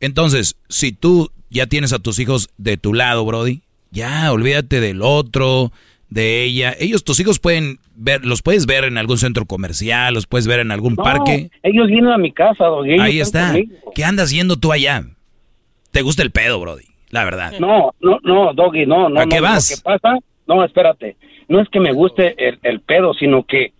Entonces, 0.00 0.56
si 0.68 0.92
tú 0.92 1.30
ya 1.50 1.66
tienes 1.66 1.92
a 1.92 1.98
tus 1.98 2.18
hijos 2.18 2.50
de 2.58 2.76
tu 2.76 2.94
lado, 2.94 3.24
Brody, 3.24 3.62
ya, 3.90 4.32
olvídate 4.32 4.80
del 4.80 5.00
otro, 5.02 5.72
de 6.10 6.44
ella. 6.44 6.74
Ellos, 6.78 7.04
tus 7.04 7.20
hijos 7.20 7.38
pueden 7.38 7.78
ver, 7.94 8.24
los 8.24 8.42
puedes 8.42 8.66
ver 8.66 8.84
en 8.84 8.98
algún 8.98 9.18
centro 9.18 9.46
comercial, 9.46 10.14
los 10.14 10.26
puedes 10.26 10.46
ver 10.46 10.60
en 10.60 10.72
algún 10.72 10.96
parque. 10.96 11.50
Ellos 11.62 11.86
vienen 11.88 12.10
a 12.10 12.18
mi 12.18 12.32
casa, 12.32 12.64
Doggy. 12.64 13.00
Ahí 13.00 13.20
está. 13.20 13.54
¿Qué 13.94 14.04
andas 14.04 14.30
yendo 14.30 14.56
tú 14.56 14.72
allá? 14.72 15.04
¿Te 15.90 16.02
gusta 16.02 16.22
el 16.22 16.32
pedo, 16.32 16.60
Brody? 16.60 16.93
La 17.14 17.24
verdad. 17.24 17.52
No, 17.60 17.94
no, 18.00 18.18
no, 18.24 18.52
Doggy, 18.54 18.86
no, 18.86 19.08
no. 19.08 19.20
¿A 19.20 19.26
qué 19.26 19.38
vas? 19.38 19.68
¿Qué 19.68 19.80
pasa? 19.80 20.18
No, 20.48 20.64
espérate. 20.64 21.14
No 21.46 21.60
es 21.60 21.68
que 21.68 21.78
me 21.78 21.92
guste 21.92 22.34
el, 22.44 22.58
el 22.64 22.80
pedo, 22.80 23.14
sino 23.14 23.44
que 23.44 23.72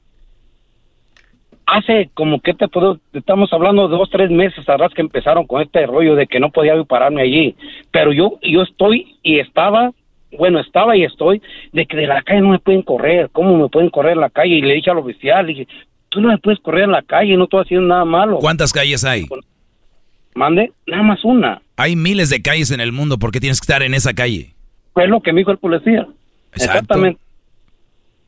hace 1.67 2.11
como 2.15 2.39
que 2.39 2.55
te 2.55 2.69
puedo, 2.69 3.01
estamos 3.13 3.53
hablando 3.53 3.89
de 3.89 3.97
dos, 3.97 4.09
tres 4.09 4.31
meses 4.31 4.69
atrás 4.69 4.93
que 4.95 5.01
empezaron 5.01 5.49
con 5.49 5.63
este 5.63 5.85
rollo 5.85 6.15
de 6.15 6.29
que 6.29 6.39
no 6.39 6.51
podía 6.51 6.81
pararme 6.85 7.23
allí. 7.23 7.57
Pero 7.91 8.13
yo, 8.13 8.39
yo 8.41 8.63
estoy 8.63 9.17
y 9.25 9.41
estaba, 9.41 9.91
bueno, 10.39 10.61
estaba 10.61 10.97
y 10.97 11.03
estoy, 11.03 11.43
de 11.73 11.87
que 11.87 11.97
de 11.97 12.07
la 12.07 12.23
calle 12.23 12.41
no 12.41 12.51
me 12.51 12.61
pueden 12.61 12.83
correr. 12.83 13.31
¿Cómo 13.33 13.59
me 13.59 13.69
pueden 13.69 13.91
correr 13.91 14.13
en 14.13 14.21
la 14.21 14.31
calle? 14.31 14.55
Y 14.55 14.63
le 14.63 14.75
dije 14.75 14.93
al 14.93 14.99
oficial, 14.99 15.45
dije, 15.45 15.67
tú 16.09 16.21
no 16.21 16.29
me 16.29 16.39
puedes 16.39 16.61
correr 16.61 16.85
en 16.85 16.93
la 16.93 17.03
calle, 17.03 17.37
no 17.37 17.45
estoy 17.45 17.63
haciendo 17.63 17.89
nada 17.89 18.05
malo. 18.05 18.39
¿Cuántas 18.39 18.73
calles 18.73 19.05
hay? 19.05 19.27
Mande, 20.37 20.71
nada 20.87 21.03
más 21.03 21.25
una. 21.25 21.61
Hay 21.77 21.97
miles 21.97 22.31
de 22.31 22.43
calles 22.43 22.71
en 22.71 22.81
el 22.81 22.93
mundo, 22.93 23.19
¿por 23.19 23.33
qué 23.33 23.41
tienes 23.41 23.61
que 23.61 23.65
estar 23.65 23.83
en 23.83 23.95
esa 23.95 24.15
calle? 24.15 24.55
Pues 24.93 25.09
lo 25.09 25.21
que 25.21 25.33
me 25.33 25.41
dijo 25.41 25.51
el 25.51 25.59
policía. 25.59 26.07
Exactamente. 26.53 27.21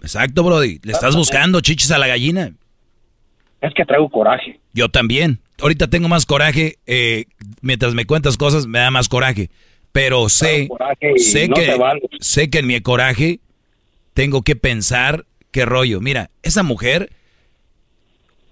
Exacto, 0.00 0.42
Brody. 0.42 0.80
Le 0.82 0.92
estás 0.92 1.16
buscando 1.16 1.60
chichis 1.60 1.90
a 1.90 1.98
la 1.98 2.06
gallina. 2.06 2.52
Es 3.60 3.72
que 3.74 3.84
traigo 3.84 4.08
coraje. 4.08 4.60
Yo 4.72 4.88
también. 4.88 5.40
Ahorita 5.60 5.88
tengo 5.88 6.08
más 6.08 6.26
coraje. 6.26 6.76
Eh, 6.86 7.26
mientras 7.60 7.94
me 7.94 8.04
cuentas 8.04 8.36
cosas, 8.36 8.66
me 8.66 8.80
da 8.80 8.90
más 8.90 9.08
coraje. 9.08 9.50
Pero 9.92 10.28
sé, 10.28 10.68
sé, 11.16 11.48
que, 11.48 11.76
sé 12.20 12.50
que 12.50 12.58
en 12.58 12.66
mi 12.66 12.78
coraje 12.80 13.40
tengo 14.12 14.42
que 14.42 14.54
pensar 14.54 15.24
qué 15.50 15.64
rollo. 15.64 16.00
Mira, 16.00 16.30
esa 16.42 16.62
mujer 16.62 17.10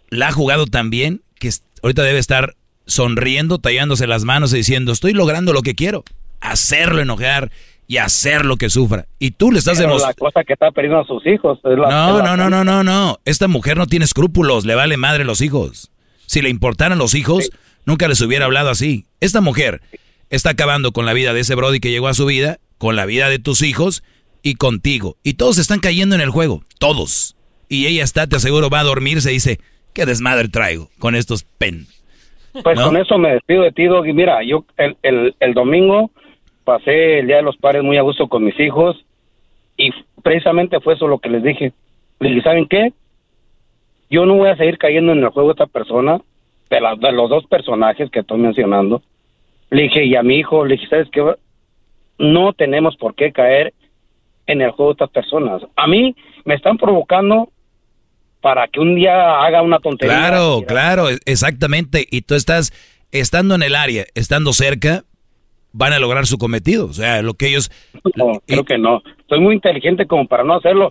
la 0.09 0.29
ha 0.29 0.33
jugado 0.33 0.67
tan 0.67 0.89
bien 0.89 1.23
que 1.39 1.51
ahorita 1.83 2.03
debe 2.03 2.19
estar 2.19 2.55
sonriendo, 2.87 3.59
tallándose 3.59 4.07
las 4.07 4.25
manos 4.25 4.53
y 4.53 4.59
diciendo, 4.59 4.93
estoy 4.93 5.13
logrando 5.13 5.53
lo 5.53 5.63
que 5.63 5.75
quiero. 5.75 6.05
Hacerlo 6.41 7.01
enojar 7.01 7.51
y 7.87 7.99
hacer 7.99 8.45
lo 8.45 8.57
que 8.57 8.71
sufra. 8.71 9.07
Y 9.19 9.33
tú 9.33 9.53
le 9.53 9.59
estás 9.59 9.79
demostrando... 9.79 10.17
la 10.19 10.31
cosa 10.31 10.45
que 10.45 10.55
está 10.55 10.71
perdiendo 10.71 11.01
a 11.01 11.07
sus 11.07 11.27
hijos. 11.27 11.59
no, 11.65 12.23
no, 12.23 12.37
no, 12.37 12.51
no, 12.51 12.65
no, 12.65 12.85
no. 12.85 13.19
Esta 13.25 13.49
mujer 13.49 13.77
no 13.77 13.87
tiene 13.87 14.05
escrúpulos, 14.05 14.65
le 14.65 14.75
vale 14.75 14.97
madre 14.97 15.25
los 15.25 15.41
hijos. 15.41 15.91
Si 16.27 16.43
le 16.43 16.49
importaran 16.49 16.99
los 16.99 17.15
hijos, 17.15 17.51
nunca 17.85 18.09
les 18.09 18.21
hubiera 18.21 18.47
hablado 18.47 18.71
así. 18.71 19.07
Esta 19.21 19.41
mujer 19.41 19.83
está 20.31 20.51
acabando 20.51 20.93
con 20.93 21.07
la 21.07 21.13
vida 21.13 21.33
de 21.33 21.41
ese 21.41 21.55
Brody 21.55 21.81
que 21.81 21.91
llegó 21.91 22.09
a 22.09 22.15
su 22.15 22.27
vida, 22.27 22.59
con 22.79 22.97
la 22.97 23.07
vida 23.07 23.29
de 23.29 23.39
tus 23.39 23.63
hijos 23.63 24.03
y 24.43 24.55
contigo. 24.55 25.17
Y 25.23 25.35
todos 25.35 25.59
están 25.59 25.81
cayendo 25.81 26.15
en 26.15 26.21
el 26.21 26.31
juego, 26.31 26.63
todos. 26.79 27.37
Y 27.69 27.87
ella 27.87 28.05
está, 28.05 28.27
te 28.27 28.37
aseguro, 28.37 28.71
va 28.71 28.81
a 28.81 28.85
dormirse 28.85 29.31
y 29.31 29.35
dice, 29.35 29.61
qué 29.93 30.07
desmadre 30.07 30.49
traigo 30.49 30.91
con 30.99 31.15
estos 31.15 31.45
pen. 31.45 31.87
Pues 32.62 32.81
con 32.81 32.97
eso 32.97 33.18
me 33.18 33.33
despido 33.33 33.62
de 33.62 33.73
ti, 33.73 33.84
Doggy. 33.84 34.12
Mira, 34.12 34.42
yo 34.44 34.65
el, 34.76 34.97
el, 35.02 35.34
el 35.41 35.55
domingo 35.55 36.10
pasé 36.65 37.18
el 37.18 37.26
Día 37.26 37.36
de 37.36 37.42
los 37.42 37.57
Padres 37.57 37.83
muy 37.83 37.97
a 37.97 38.02
gusto 38.02 38.28
con 38.28 38.44
mis 38.44 38.58
hijos 38.60 39.05
y 39.76 39.91
precisamente 40.23 40.81
fue 40.81 40.94
eso 40.94 41.08
lo 41.08 41.18
que 41.18 41.28
les 41.28 41.42
dije. 41.42 41.73
Les 42.20 42.31
dije, 42.31 42.42
¿saben 42.42 42.66
qué? 42.66 42.92
Yo 44.08 44.24
no 44.24 44.36
voy 44.36 44.49
a 44.49 44.57
seguir 44.57 44.78
cayendo 44.78 45.12
en 45.12 45.18
el 45.18 45.28
juego 45.31 45.49
de 45.49 45.52
esta 45.55 45.66
persona, 45.66 46.20
de, 46.70 46.81
de 47.00 47.12
los 47.12 47.28
dos 47.28 47.44
personajes 47.47 48.10
que 48.10 48.20
estoy 48.20 48.39
mencionando. 48.39 49.02
Le 49.70 49.83
dije, 49.83 50.05
y 50.05 50.15
a 50.15 50.23
mi 50.23 50.36
hijo, 50.36 50.65
le 50.65 50.76
dije, 50.76 50.86
¿sabes 50.89 51.08
qué? 51.10 51.34
No 52.18 52.52
tenemos 52.52 52.97
por 52.97 53.15
qué 53.15 53.33
caer 53.33 53.74
en 54.47 54.60
el 54.60 54.70
juego 54.70 54.92
de 54.92 55.05
estas 55.05 55.10
personas. 55.10 55.62
A 55.74 55.86
mí 55.86 56.15
me 56.44 56.55
están 56.55 56.78
provocando 56.78 57.49
para 58.45 58.69
que 58.69 58.79
un 58.79 58.95
día 58.95 59.43
haga 59.43 59.63
una 59.63 59.79
tontería. 59.79 60.19
Claro, 60.19 60.65
claro, 60.69 61.07
exactamente. 61.25 62.07
Y 62.11 62.21
tú 62.21 62.35
estás 62.35 62.75
estando 63.11 63.55
en 63.55 63.63
el 63.63 63.75
área, 63.75 64.05
estando 64.15 64.53
cerca, 64.53 65.05
van 65.73 65.95
a 65.95 65.99
lograr 65.99 66.27
su 66.27 66.37
cometido. 66.37 66.85
O 66.85 66.93
sea, 66.93 67.23
lo 67.23 67.33
que 67.33 67.49
ellos... 67.49 67.73
No, 68.15 68.43
creo 68.47 68.65
que 68.65 68.77
no. 68.77 69.03
Soy 69.31 69.41
muy 69.41 69.55
inteligente 69.55 70.07
como 70.07 70.29
para 70.29 70.45
no 70.45 70.57
hacerlo, 70.57 70.91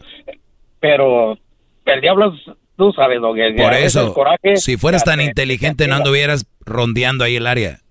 pero 0.79 1.37
el 1.85 2.01
diablo, 2.01 2.33
tú 2.75 2.91
sabes, 2.91 3.19
lo 3.21 3.35
que 3.35 3.53
Por 3.55 3.75
eso, 3.75 4.15
si 4.55 4.75
fueras 4.77 5.03
tan 5.03 5.21
inteligente, 5.21 5.87
no 5.87 5.97
anduvieras 5.97 6.47
rondeando 6.65 7.23
ahí 7.23 7.35
el 7.35 7.45
área. 7.45 7.81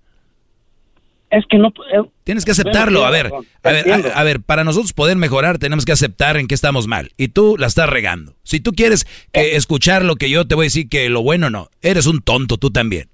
Es 1.33 1.45
que 1.49 1.57
no... 1.57 1.69
Eh, 1.69 2.07
Tienes 2.23 2.45
que 2.45 2.51
aceptarlo. 2.51 3.05
A 3.05 3.09
ver, 3.09 3.31
a 3.63 3.71
ver, 3.71 4.11
a, 4.13 4.23
ver, 4.23 4.41
para 4.41 4.63
nosotros 4.63 4.93
poder 4.93 5.17
mejorar 5.17 5.57
tenemos 5.57 5.85
que 5.85 5.91
aceptar 5.91 6.37
en 6.37 6.47
qué 6.47 6.55
estamos 6.55 6.87
mal. 6.87 7.11
Y 7.17 7.29
tú 7.29 7.55
la 7.57 7.67
estás 7.67 7.89
regando. 7.89 8.33
Si 8.43 8.59
tú 8.59 8.73
quieres 8.73 9.07
que 9.31 9.55
escuchar 9.55 10.05
lo 10.05 10.15
que 10.15 10.29
yo 10.29 10.47
te 10.47 10.55
voy 10.55 10.65
a 10.65 10.67
decir 10.67 10.89
que 10.89 11.09
lo 11.09 11.21
bueno 11.23 11.49
no, 11.49 11.69
eres 11.81 12.05
un 12.05 12.21
tonto 12.21 12.57
tú 12.57 12.69
también 12.69 13.09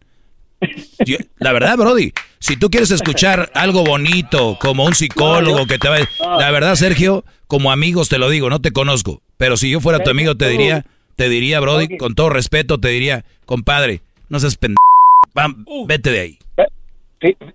la 1.39 1.53
verdad, 1.53 1.77
Brody, 1.77 2.11
si 2.39 2.57
tú 2.57 2.69
quieres 2.69 2.91
escuchar 2.91 3.51
algo 3.55 3.83
bonito, 3.83 4.57
como 4.59 4.85
un 4.85 4.93
psicólogo 4.93 5.65
que 5.65 5.77
te 5.77 5.89
va 5.89 5.97
a... 5.97 6.37
La 6.37 6.51
verdad, 6.51 6.75
Sergio, 6.75 7.23
como 7.47 7.71
amigos 7.71 8.09
te 8.09 8.17
lo 8.17 8.29
digo, 8.29 8.49
no 8.49 8.61
te 8.61 8.71
conozco. 8.71 9.21
Pero 9.37 9.57
si 9.57 9.69
yo 9.69 9.79
fuera 9.79 10.03
tu 10.03 10.09
amigo, 10.09 10.35
te 10.35 10.49
diría, 10.49 10.85
te 11.15 11.29
diría, 11.29 11.59
Brody, 11.59 11.97
con 11.97 12.15
todo 12.15 12.29
respeto, 12.29 12.79
te 12.79 12.89
diría, 12.89 13.25
compadre, 13.45 14.01
no 14.27 14.39
seas 14.39 14.57
pendejo. 14.57 14.79
Vete 15.87 16.11
de 16.11 16.19
ahí. 16.19 16.39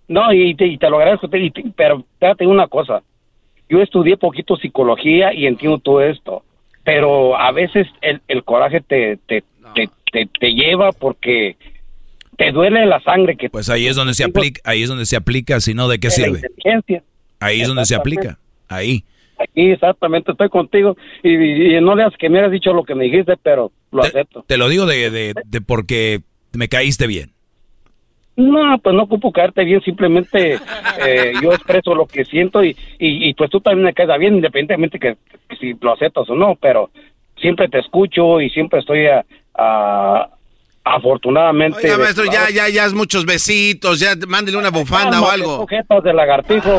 No, 0.09 0.33
y 0.33 0.55
te, 0.55 0.77
lo 0.89 0.99
agradezco, 0.99 1.29
pero 1.75 2.05
fíjate 2.19 2.47
una 2.47 2.67
cosa. 2.67 3.03
Yo 3.69 3.81
estudié 3.81 4.17
poquito 4.17 4.57
psicología 4.57 5.33
y 5.33 5.47
entiendo 5.47 5.79
todo 5.79 6.03
esto. 6.03 6.43
Pero 6.85 7.39
a 7.39 7.51
veces 7.51 7.87
el, 8.03 8.21
el 8.29 8.45
coraje 8.45 8.83
te, 8.83 9.19
te, 9.27 9.43
te, 9.75 10.27
te 10.27 10.53
lleva 10.53 10.93
porque 10.93 11.57
te 12.37 12.53
duele 12.53 12.87
la 12.87 13.01
sangre 13.01 13.37
que 13.37 13.51
pues 13.51 13.71
ahí 13.71 13.87
es 13.87 13.97
donde 13.97 14.15
se 14.15 14.25
aplica 14.25 14.61
ahí 14.65 14.83
es 14.83 14.89
donde 14.89 15.07
se 15.07 15.17
aplica 15.17 15.61
si 15.61 15.75
no 15.75 15.89
de 15.89 15.99
qué 15.99 16.11
sirve 16.11 16.41
ahí 17.41 17.61
es 17.61 17.69
donde 17.69 17.85
se 17.85 17.95
aplica 17.95 18.39
ahí. 18.69 19.05
Aquí 19.39 19.71
exactamente 19.71 20.33
estoy 20.33 20.49
contigo 20.49 20.97
y, 21.23 21.81
no 21.81 21.95
leas 21.95 22.13
que 22.19 22.29
me 22.29 22.39
hayas 22.39 22.53
dicho 22.53 22.73
lo 22.73 22.85
que 22.85 22.95
me 22.95 23.05
dijiste 23.05 23.37
pero 23.43 23.73
lo 23.91 24.03
acepto. 24.03 24.45
te 24.47 24.57
lo 24.57 24.69
digo 24.69 24.87
de, 24.87 25.11
de, 25.11 25.35
de, 25.45 25.61
porque 25.61 26.23
me 26.53 26.69
caíste 26.69 27.07
bien 27.07 27.34
no 28.37 28.79
pues 28.79 28.95
no 28.95 29.03
ocupo 29.05 29.33
caerte 29.33 29.65
bien 29.65 29.81
simplemente 29.83 30.59
eh, 31.07 31.33
yo 31.43 31.53
expreso 31.53 31.95
lo 31.95 32.07
que 32.07 32.25
siento 32.25 32.65
y, 32.65 32.77
y, 32.99 33.33
pues 33.35 33.51
tú 33.51 33.61
también 33.61 33.85
me 33.85 33.95
caes 33.95 34.19
bien 34.19 34.37
independientemente 34.37 34.99
que, 34.99 35.17
si 35.61 35.75
lo 35.81 35.93
aceptas 35.93 36.29
o 36.29 36.35
no 36.35 36.57
pero 36.57 36.91
siempre 37.41 37.69
te 37.69 37.79
escucho 37.79 38.41
y 38.41 38.51
siempre 38.51 38.81
estoy 38.81 39.07
a, 39.07 39.25
a 39.55 40.31
afortunadamente. 40.85 41.79
Oiga, 41.87 41.99
maestro, 41.99 42.25
ya, 42.27 42.51
ya, 42.51 42.69
ya 42.69 42.85
es 42.85 42.93
muchos 42.93 43.25
besitos, 43.25 44.01
ya 44.01 44.15
mándele 44.29 44.59
una 44.59 44.71
bufanda 44.71 45.21
o 45.21 45.31
algo. 45.31 45.57
Sujetos 45.57 46.05
de 46.05 46.13
lagartijo 46.13 46.79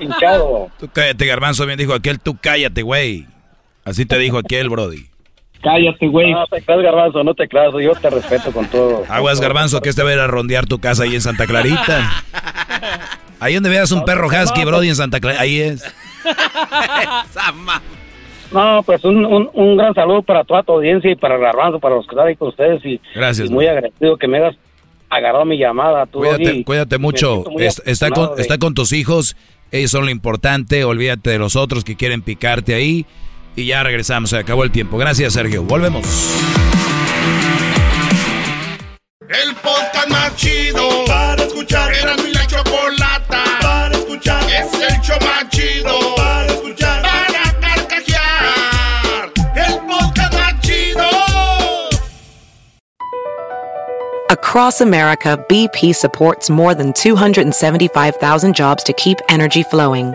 hinchado. 0.00 0.68
Tú 0.78 0.88
cállate, 0.92 1.26
garbanzo, 1.26 1.64
bien 1.64 1.78
dijo 1.78 1.94
aquel, 1.94 2.18
tú 2.18 2.36
cállate, 2.40 2.82
güey. 2.82 3.26
Así 3.84 4.04
te 4.04 4.18
dijo 4.18 4.38
aquel, 4.38 4.68
brody. 4.68 5.06
Cállate, 5.66 6.06
güey. 6.06 6.32
No 6.32 6.46
te 6.46 6.62
creas, 6.62 6.80
garbanzo, 6.82 7.24
no 7.24 7.34
te 7.34 7.48
creas, 7.48 7.72
yo 7.82 7.92
te 7.94 8.08
respeto 8.10 8.52
con 8.52 8.66
todo. 8.68 9.02
Aguas, 9.08 9.40
garbanzo, 9.40 9.80
que 9.80 9.88
este 9.88 10.02
va 10.04 10.10
a 10.10 10.12
ir 10.14 10.20
a 10.20 10.26
rondear 10.28 10.66
tu 10.66 10.78
casa 10.78 11.02
ahí 11.02 11.14
en 11.16 11.20
Santa 11.20 11.46
Clarita. 11.46 12.22
Ahí 13.40 13.54
donde 13.54 13.68
veas 13.70 13.90
un 13.92 14.04
perro 14.04 14.28
husky, 14.28 14.64
brody, 14.64 14.88
en 14.90 14.96
Santa 14.96 15.18
Clarita, 15.20 15.42
ahí 15.42 15.60
es. 15.60 15.82
No, 18.52 18.82
pues 18.84 19.04
un, 19.04 19.24
un, 19.24 19.50
un 19.54 19.76
gran 19.76 19.92
saludo 19.92 20.22
para 20.22 20.44
toda 20.44 20.62
tu 20.62 20.72
audiencia 20.74 21.10
y 21.10 21.16
para 21.16 21.36
garbanzo, 21.36 21.80
para 21.80 21.96
los 21.96 22.06
que 22.06 22.12
están 22.14 22.28
ahí 22.28 22.36
con 22.36 22.48
ustedes. 22.48 22.84
Y, 22.84 23.00
Gracias, 23.14 23.50
y 23.50 23.52
muy 23.52 23.66
agradecido 23.66 24.16
que 24.16 24.28
me 24.28 24.38
hayas 24.38 24.54
agarrado 25.10 25.44
mi 25.44 25.58
llamada. 25.58 26.06
Tú, 26.06 26.18
Cuídate, 26.20 26.64
cuídate 26.64 26.98
mucho. 26.98 27.44
Es- 27.58 27.82
está, 27.84 28.10
con, 28.10 28.36
de- 28.36 28.42
está 28.42 28.58
con 28.58 28.74
tus 28.74 28.92
hijos. 28.92 29.36
Ellos 29.72 29.90
son 29.90 30.04
lo 30.04 30.10
importante. 30.12 30.84
Olvídate 30.84 31.30
de 31.30 31.38
los 31.38 31.56
otros 31.56 31.82
que 31.82 31.96
quieren 31.96 32.22
picarte 32.22 32.74
ahí. 32.74 33.04
Y 33.56 33.66
ya 33.66 33.82
regresamos. 33.82 34.30
Se 34.30 34.36
acabó 34.36 34.62
el 34.64 34.70
tiempo. 34.70 34.98
Gracias, 34.98 35.32
Sergio. 35.32 35.64
Volvemos. 35.64 36.06
El 39.28 39.54
podcast 39.56 40.08
más 40.08 40.36
chido 40.36 41.04
para 41.06 41.42
escuchar. 41.42 41.92
Era 41.92 42.16
mi 42.16 42.32
la 42.32 42.46
chocolata 42.46 43.44
para 43.60 43.96
escuchar. 43.96 44.44
Es 44.44 44.72
el 44.74 45.00
show 45.00 45.16
más 45.22 45.48
chido 45.48 46.14
para 46.16 46.46
escuchar. 46.46 47.02
Para 47.02 47.60
carcajear. 47.60 49.32
El 49.56 49.78
podcast 49.86 50.34
más 50.34 50.60
chido. 50.60 51.06
Across 54.28 54.82
America, 54.82 55.38
BP 55.48 55.94
supports 55.94 56.50
more 56.50 56.74
than 56.74 56.92
275,000 56.92 58.54
jobs 58.54 58.84
to 58.84 58.92
keep 58.92 59.18
energy 59.28 59.62
flowing. 59.64 60.14